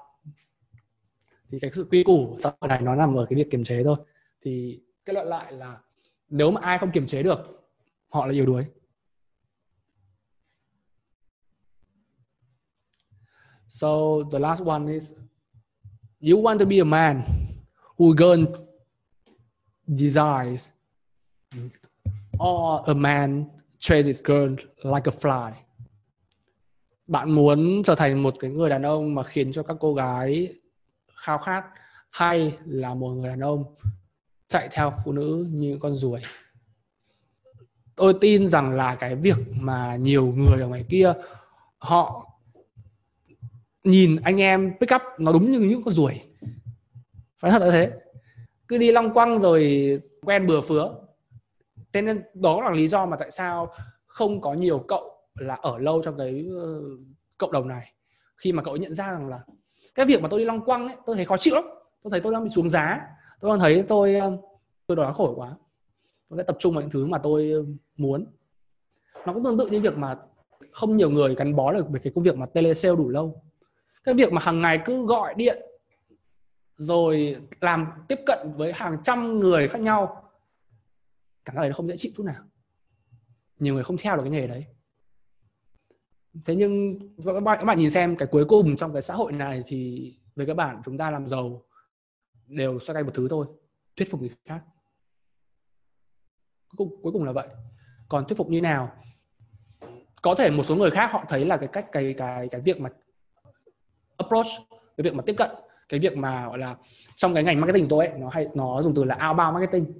Thì 1.50 1.58
cái 1.60 1.70
sự 1.74 1.86
quy 1.90 2.02
củ 2.04 2.26
của 2.30 2.36
xã 2.38 2.52
hội 2.60 2.68
này 2.68 2.80
nó 2.80 2.94
nằm 2.94 3.14
ở 3.14 3.26
cái 3.30 3.36
việc 3.36 3.50
kiềm 3.50 3.64
chế 3.64 3.84
thôi. 3.84 3.96
Thì 4.42 4.82
kết 5.04 5.12
luận 5.12 5.26
lại 5.26 5.52
là 5.52 5.78
nếu 6.28 6.50
mà 6.50 6.60
ai 6.60 6.78
không 6.78 6.90
kiềm 6.90 7.06
chế 7.06 7.22
được 7.22 7.38
họ 8.08 8.26
là 8.26 8.32
yếu 8.32 8.46
đuối. 8.46 8.64
So 13.68 13.88
the 14.32 14.38
last 14.38 14.64
one 14.64 14.92
is 14.92 15.12
you 16.20 16.42
want 16.42 16.58
to 16.58 16.64
be 16.64 16.78
a 16.78 16.84
man 16.84 17.22
who 17.96 18.14
going 18.16 18.46
desires. 19.86 20.68
Or 22.44 22.80
a 22.86 22.94
man 22.94 23.44
chases 23.78 24.20
girl 24.24 24.54
like 24.82 25.04
a 25.04 25.12
fly. 25.20 25.52
Bạn 27.06 27.30
muốn 27.30 27.82
trở 27.84 27.94
thành 27.94 28.22
một 28.22 28.34
cái 28.40 28.50
người 28.50 28.70
đàn 28.70 28.82
ông 28.82 29.14
mà 29.14 29.22
khiến 29.22 29.52
cho 29.52 29.62
các 29.62 29.76
cô 29.80 29.94
gái 29.94 30.54
khao 31.16 31.38
khát 31.38 31.64
hay 32.10 32.56
là 32.64 32.94
một 32.94 33.10
người 33.10 33.28
đàn 33.28 33.40
ông 33.40 33.74
chạy 34.48 34.68
theo 34.72 34.92
phụ 35.04 35.12
nữ 35.12 35.46
như 35.50 35.78
con 35.80 35.94
ruồi? 35.94 36.20
Tôi 37.94 38.14
tin 38.20 38.48
rằng 38.48 38.72
là 38.72 38.94
cái 38.94 39.16
việc 39.16 39.38
mà 39.60 39.96
nhiều 39.96 40.26
người 40.26 40.60
ở 40.60 40.68
ngoài 40.68 40.84
kia, 40.88 41.12
họ 41.78 42.28
nhìn 43.84 44.16
anh 44.24 44.40
em 44.40 44.72
pick 44.80 44.94
up 44.94 45.02
nó 45.18 45.32
đúng 45.32 45.52
như 45.52 45.60
những 45.60 45.82
con 45.82 45.94
ruồi. 45.94 46.20
Phải 47.38 47.50
thật 47.50 47.58
là 47.62 47.70
thế 47.70 48.01
cứ 48.72 48.78
đi 48.78 48.92
long 48.92 49.14
quăng 49.14 49.40
rồi 49.40 50.00
quen 50.24 50.46
bừa 50.46 50.60
phứa. 50.60 50.94
Thế 51.92 52.02
nên 52.02 52.22
đó 52.34 52.60
là 52.62 52.70
lý 52.70 52.88
do 52.88 53.06
mà 53.06 53.16
tại 53.16 53.30
sao 53.30 53.72
không 54.06 54.40
có 54.40 54.54
nhiều 54.54 54.78
cậu 54.78 55.10
là 55.34 55.54
ở 55.54 55.78
lâu 55.78 56.02
trong 56.02 56.18
cái 56.18 56.46
ờ, 56.56 56.80
cộng 57.38 57.52
đồng 57.52 57.68
này. 57.68 57.92
Khi 58.36 58.52
mà 58.52 58.62
cậu 58.62 58.74
ấy 58.74 58.78
nhận 58.78 58.92
ra 58.92 59.12
rằng 59.12 59.28
là 59.28 59.40
cái 59.94 60.06
việc 60.06 60.22
mà 60.22 60.28
tôi 60.28 60.40
đi 60.40 60.44
long 60.44 60.64
quăng 60.64 60.88
ấy, 60.88 60.96
tôi 61.06 61.16
thấy 61.16 61.24
khó 61.24 61.36
chịu 61.36 61.54
lắm. 61.54 61.64
Tôi 62.02 62.10
thấy 62.10 62.20
tôi 62.20 62.32
đang 62.32 62.44
bị 62.44 62.50
xuống 62.50 62.68
giá. 62.68 63.00
Tôi 63.40 63.50
đang 63.50 63.58
thấy 63.58 63.84
tôi 63.88 64.14
ờ, 64.14 64.38
tôi 64.86 64.96
đói 64.96 65.14
khổ 65.14 65.34
quá. 65.36 65.54
Tôi 66.28 66.36
sẽ 66.36 66.42
tập 66.42 66.56
trung 66.58 66.74
vào 66.74 66.82
những 66.82 66.90
thứ 66.90 67.06
mà 67.06 67.18
tôi 67.18 67.50
ờ, 67.50 67.64
muốn. 67.96 68.26
Nó 69.26 69.32
cũng 69.32 69.44
tương 69.44 69.58
tự 69.58 69.66
như 69.66 69.80
việc 69.80 69.96
mà 69.98 70.18
không 70.70 70.96
nhiều 70.96 71.10
người 71.10 71.34
gắn 71.34 71.56
bó 71.56 71.72
được 71.72 71.90
với 71.90 72.00
cái 72.00 72.12
công 72.14 72.24
việc 72.24 72.36
mà 72.36 72.46
telesale 72.46 72.96
đủ 72.96 73.08
lâu. 73.08 73.42
Cái 74.04 74.14
việc 74.14 74.32
mà 74.32 74.42
hàng 74.42 74.60
ngày 74.60 74.80
cứ 74.84 75.06
gọi 75.06 75.34
điện 75.34 75.62
rồi 76.76 77.36
làm 77.60 77.86
tiếp 78.08 78.20
cận 78.26 78.52
với 78.56 78.72
hàng 78.72 78.96
trăm 79.04 79.38
người 79.40 79.68
khác 79.68 79.78
nhau. 79.78 80.30
Cảm 81.44 81.56
giác 81.56 81.60
đấy 81.62 81.68
nó 81.70 81.74
không 81.74 81.88
dễ 81.88 81.96
chịu 81.96 82.12
chút 82.16 82.22
nào. 82.22 82.44
Nhiều 83.58 83.74
người 83.74 83.84
không 83.84 83.96
theo 83.96 84.16
được 84.16 84.22
cái 84.22 84.30
nghề 84.30 84.46
đấy. 84.46 84.66
Thế 86.44 86.54
nhưng 86.56 86.98
các 87.24 87.40
bạn 87.40 87.58
các 87.58 87.64
bạn 87.64 87.78
nhìn 87.78 87.90
xem 87.90 88.16
cái 88.16 88.28
cuối 88.30 88.44
cùng 88.48 88.76
trong 88.76 88.92
cái 88.92 89.02
xã 89.02 89.14
hội 89.14 89.32
này 89.32 89.62
thì 89.66 90.12
với 90.36 90.46
các 90.46 90.54
bạn 90.54 90.82
chúng 90.84 90.98
ta 90.98 91.10
làm 91.10 91.26
giàu 91.26 91.62
đều 92.46 92.78
xoay 92.78 92.94
quanh 92.94 93.06
một 93.06 93.12
thứ 93.14 93.28
thôi 93.30 93.46
thuyết 93.96 94.10
phục 94.10 94.20
người 94.20 94.30
khác. 94.44 94.62
Cuối 96.68 96.76
cùng, 96.76 97.02
cuối 97.02 97.12
cùng 97.12 97.24
là 97.24 97.32
vậy. 97.32 97.48
Còn 98.08 98.24
thuyết 98.28 98.36
phục 98.36 98.48
như 98.48 98.60
nào? 98.60 98.92
Có 100.22 100.34
thể 100.34 100.50
một 100.50 100.62
số 100.62 100.76
người 100.76 100.90
khác 100.90 101.12
họ 101.12 101.24
thấy 101.28 101.44
là 101.44 101.56
cái 101.56 101.68
cách 101.72 101.86
cái 101.92 102.14
cái 102.18 102.48
cái 102.48 102.60
việc 102.60 102.80
mà 102.80 102.90
approach 104.16 104.46
cái 104.70 105.04
việc 105.04 105.14
mà 105.14 105.22
tiếp 105.26 105.34
cận 105.38 105.50
cái 105.92 106.00
việc 106.00 106.16
mà 106.16 106.46
gọi 106.48 106.58
là 106.58 106.76
trong 107.16 107.34
cái 107.34 107.44
ngành 107.44 107.60
marketing 107.60 107.84
của 107.84 107.90
tôi 107.90 108.06
ấy, 108.06 108.18
nó 108.18 108.28
hay 108.28 108.48
nó 108.54 108.82
dùng 108.82 108.94
từ 108.94 109.04
là 109.04 109.28
outbound 109.28 109.54
marketing. 109.54 109.92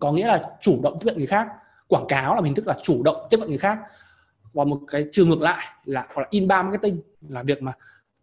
Có 0.00 0.12
nghĩa 0.12 0.26
là 0.26 0.50
chủ 0.60 0.80
động 0.82 0.98
tiếp 1.00 1.04
cận 1.04 1.16
người 1.16 1.26
khác 1.26 1.48
quảng 1.88 2.06
cáo 2.08 2.34
là 2.34 2.40
hình 2.44 2.54
thức 2.54 2.66
là 2.66 2.76
chủ 2.82 3.02
động 3.02 3.16
tiếp 3.30 3.36
cận 3.40 3.48
người 3.48 3.58
khác. 3.58 3.78
Và 4.52 4.64
một 4.64 4.80
cái 4.90 5.06
trường 5.12 5.30
ngược 5.30 5.40
lại 5.40 5.66
là 5.84 6.06
gọi 6.14 6.22
là 6.22 6.28
inbound 6.30 6.64
marketing 6.64 7.00
là 7.28 7.42
việc 7.42 7.62
mà 7.62 7.72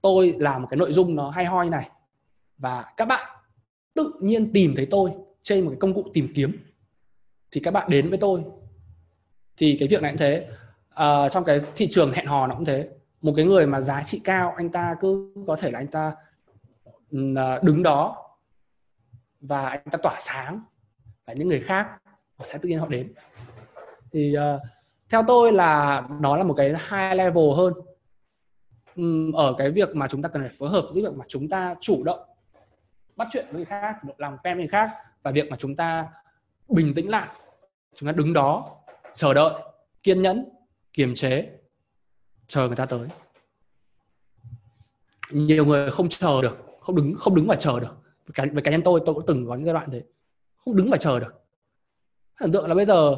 tôi 0.01 0.35
làm 0.39 0.61
một 0.61 0.67
cái 0.71 0.77
nội 0.77 0.93
dung 0.93 1.15
nó 1.15 1.29
hay 1.29 1.45
ho 1.45 1.63
như 1.63 1.69
này. 1.69 1.89
Và 2.57 2.85
các 2.97 3.05
bạn 3.05 3.29
tự 3.95 4.13
nhiên 4.21 4.53
tìm 4.53 4.73
thấy 4.75 4.87
tôi 4.91 5.11
trên 5.43 5.65
một 5.65 5.69
cái 5.69 5.79
công 5.79 5.93
cụ 5.93 6.05
tìm 6.13 6.31
kiếm. 6.35 6.57
Thì 7.51 7.61
các 7.61 7.71
bạn 7.71 7.89
đến 7.89 8.09
với 8.09 8.17
tôi. 8.17 8.43
Thì 9.57 9.77
cái 9.79 9.87
việc 9.87 10.01
này 10.01 10.11
cũng 10.11 10.17
thế. 10.17 10.47
À, 10.89 11.29
trong 11.29 11.43
cái 11.43 11.61
thị 11.75 11.87
trường 11.91 12.11
hẹn 12.11 12.25
hò 12.25 12.47
nó 12.47 12.55
cũng 12.55 12.65
thế. 12.65 12.89
Một 13.21 13.33
cái 13.35 13.45
người 13.45 13.65
mà 13.65 13.81
giá 13.81 14.03
trị 14.03 14.21
cao 14.23 14.53
anh 14.57 14.69
ta 14.69 14.95
cứ 15.01 15.33
có 15.47 15.55
thể 15.55 15.71
là 15.71 15.79
anh 15.79 15.87
ta 15.87 16.13
À, 17.35 17.59
đứng 17.63 17.83
đó 17.83 18.25
và 19.41 19.69
anh 19.69 19.83
ta 19.91 19.97
tỏa 20.03 20.15
sáng 20.19 20.61
và 21.25 21.33
những 21.33 21.47
người 21.47 21.59
khác 21.59 21.87
họ 22.35 22.45
sẽ 22.45 22.57
tự 22.57 22.69
nhiên 22.69 22.79
họ 22.79 22.87
đến. 22.87 23.13
Thì 24.11 24.35
uh, 24.37 24.61
theo 25.09 25.23
tôi 25.27 25.51
là 25.51 26.03
đó 26.21 26.37
là 26.37 26.43
một 26.43 26.53
cái 26.53 26.73
hai 26.77 27.15
level 27.15 27.43
hơn. 27.57 27.73
Um, 28.95 29.31
ở 29.31 29.55
cái 29.57 29.71
việc 29.71 29.95
mà 29.95 30.07
chúng 30.07 30.21
ta 30.21 30.29
cần 30.29 30.41
phải 30.41 30.51
phối 30.59 30.69
hợp 30.69 30.87
giữa 30.93 31.01
việc 31.01 31.13
mà 31.13 31.25
chúng 31.27 31.49
ta 31.49 31.75
chủ 31.81 32.03
động 32.03 32.19
bắt 33.15 33.27
chuyện 33.31 33.45
với 33.45 33.55
người 33.55 33.65
khác 33.65 33.95
làm 34.17 34.37
quen 34.37 34.57
với 34.57 34.63
người 34.63 34.67
khác 34.67 34.91
và 35.23 35.31
việc 35.31 35.49
mà 35.49 35.57
chúng 35.57 35.75
ta 35.75 36.07
bình 36.67 36.93
tĩnh 36.95 37.09
lại. 37.09 37.29
Chúng 37.95 38.07
ta 38.07 38.13
đứng 38.13 38.33
đó 38.33 38.77
chờ 39.13 39.33
đợi 39.33 39.53
kiên 40.03 40.21
nhẫn 40.21 40.49
kiềm 40.93 41.15
chế 41.15 41.49
chờ 42.47 42.67
người 42.67 42.75
ta 42.75 42.85
tới. 42.85 43.07
Nhiều 45.31 45.65
người 45.65 45.91
không 45.91 46.09
chờ 46.09 46.41
được 46.41 46.68
không 46.89 46.95
đứng 46.95 47.15
không 47.19 47.35
đứng 47.35 47.47
và 47.47 47.55
chờ 47.55 47.79
được. 47.79 47.95
Cá, 48.33 48.45
với 48.53 48.63
cá 48.63 48.71
nhân 48.71 48.81
tôi 48.85 49.01
tôi 49.05 49.15
cũng 49.15 49.25
từng 49.27 49.47
có 49.47 49.55
những 49.55 49.65
giai 49.65 49.73
đoạn 49.73 49.89
thế. 49.91 50.03
Không 50.65 50.75
đứng 50.75 50.89
và 50.89 50.97
chờ 50.97 51.19
được. 51.19 51.43
Tưởng 52.39 52.51
tượng 52.51 52.67
là 52.67 52.75
bây 52.75 52.85
giờ 52.85 53.15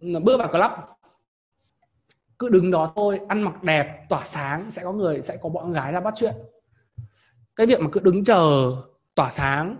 ừ, 0.00 0.20
bước 0.22 0.36
vào 0.38 0.48
club. 0.48 0.70
Cứ 2.38 2.48
đứng 2.48 2.70
đó 2.70 2.92
thôi 2.96 3.20
ăn 3.28 3.42
mặc 3.42 3.62
đẹp 3.62 4.06
tỏa 4.08 4.24
sáng 4.24 4.70
sẽ 4.70 4.82
có 4.82 4.92
người 4.92 5.22
sẽ 5.22 5.36
có 5.36 5.48
bọn 5.48 5.72
gái 5.72 5.92
ra 5.92 6.00
bắt 6.00 6.14
chuyện. 6.16 6.34
Cái 7.56 7.66
việc 7.66 7.80
mà 7.80 7.88
cứ 7.92 8.00
đứng 8.00 8.24
chờ 8.24 8.72
tỏa 9.14 9.30
sáng 9.30 9.76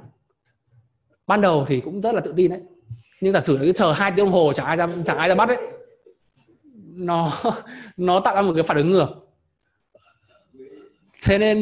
ban 1.26 1.40
đầu 1.40 1.64
thì 1.68 1.80
cũng 1.80 2.00
rất 2.00 2.14
là 2.14 2.20
tự 2.20 2.34
tin 2.36 2.50
đấy. 2.50 2.60
Nhưng 3.20 3.32
giả 3.32 3.40
sử 3.40 3.58
cứ 3.60 3.72
chờ 3.72 3.92
hai 3.92 4.12
tiếng 4.16 4.24
đồng 4.24 4.34
hồ 4.34 4.52
chẳng 4.52 4.66
ai 4.66 4.76
ra 4.76 4.88
chẳng 5.04 5.18
ai 5.18 5.28
ra 5.28 5.34
bắt 5.34 5.46
đấy, 5.48 5.58
nó 6.94 7.32
nó 7.96 8.20
tạo 8.20 8.34
ra 8.34 8.42
một 8.42 8.52
cái 8.54 8.62
phản 8.62 8.76
ứng 8.76 8.90
ngược. 8.90 9.08
Thế 11.22 11.38
nên 11.38 11.58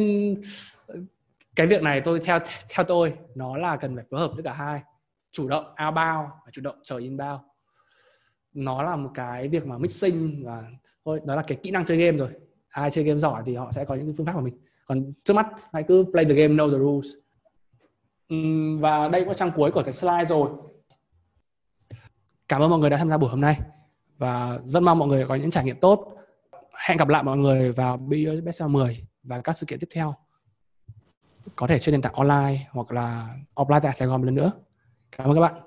cái 1.57 1.67
việc 1.67 1.83
này 1.83 2.01
tôi, 2.01 2.21
theo 2.21 2.39
theo 2.69 2.85
tôi, 2.85 3.15
nó 3.35 3.57
là 3.57 3.77
cần 3.77 3.97
phải 3.97 4.05
phối 4.11 4.21
hợp 4.21 4.31
với 4.35 4.43
cả 4.43 4.53
hai. 4.53 4.83
Chủ 5.33 5.49
động 5.49 5.65
outbound 5.65 6.31
và 6.45 6.51
chủ 6.53 6.63
động 6.63 6.77
chờ 6.83 6.97
inbound. 6.97 7.41
Nó 8.53 8.83
là 8.83 8.97
một 8.97 9.11
cái 9.15 9.49
việc 9.49 9.67
mà 9.67 9.79
mixing 9.79 10.45
và 10.45 10.65
thôi, 11.05 11.21
đó 11.25 11.37
là 11.37 11.43
cái 11.47 11.59
kỹ 11.63 11.71
năng 11.71 11.85
chơi 11.85 11.97
game 11.97 12.17
rồi. 12.17 12.31
Ai 12.69 12.91
chơi 12.91 13.05
game 13.05 13.19
giỏi 13.19 13.43
thì 13.47 13.55
họ 13.55 13.73
sẽ 13.73 13.85
có 13.85 13.95
những 13.95 14.15
phương 14.17 14.27
pháp 14.27 14.33
của 14.33 14.41
mình. 14.41 14.59
Còn 14.87 15.13
trước 15.25 15.35
mắt, 15.35 15.47
hãy 15.73 15.83
cứ 15.83 16.05
play 16.13 16.25
the 16.25 16.35
game, 16.35 16.55
know 16.55 16.71
the 16.71 16.79
rules. 16.79 17.07
Và 18.81 19.09
đây 19.09 19.21
cũng 19.21 19.29
là 19.29 19.35
trang 19.35 19.51
cuối 19.57 19.71
của 19.71 19.83
cái 19.83 19.93
slide 19.93 20.25
rồi. 20.25 20.51
Cảm 22.49 22.63
ơn 22.63 22.71
mọi 22.71 22.79
người 22.79 22.91
đã 22.91 22.97
tham 22.97 23.11
gia 23.11 23.17
buổi 23.17 23.31
hôm 23.31 23.41
nay. 23.41 23.61
Và 24.19 24.59
rất 24.65 24.83
mong 24.83 24.99
mọi 24.99 25.09
người 25.09 25.27
có 25.27 25.35
những 25.35 25.51
trải 25.51 25.65
nghiệm 25.65 25.81
tốt. 25.81 26.17
Hẹn 26.87 26.99
gặp 26.99 27.09
lại 27.09 27.23
mọi 27.23 27.37
người 27.37 27.73
vào 27.73 27.97
BSL 27.97 28.67
10 28.69 29.07
và 29.23 29.41
các 29.41 29.57
sự 29.57 29.67
kiện 29.67 29.79
tiếp 29.79 29.89
theo 29.95 30.15
có 31.57 31.67
thể 31.67 31.79
trên 31.79 31.93
nền 31.93 32.03
tảng 32.03 32.15
online 32.15 32.67
hoặc 32.71 32.93
là 32.93 33.35
offline 33.55 33.81
tại 33.81 33.93
Sài 33.93 34.09
Gòn 34.09 34.21
một 34.21 34.25
lần 34.25 34.35
nữa. 34.35 34.53
Cảm 35.17 35.31
ơn 35.31 35.35
các 35.35 35.41
bạn. 35.41 35.66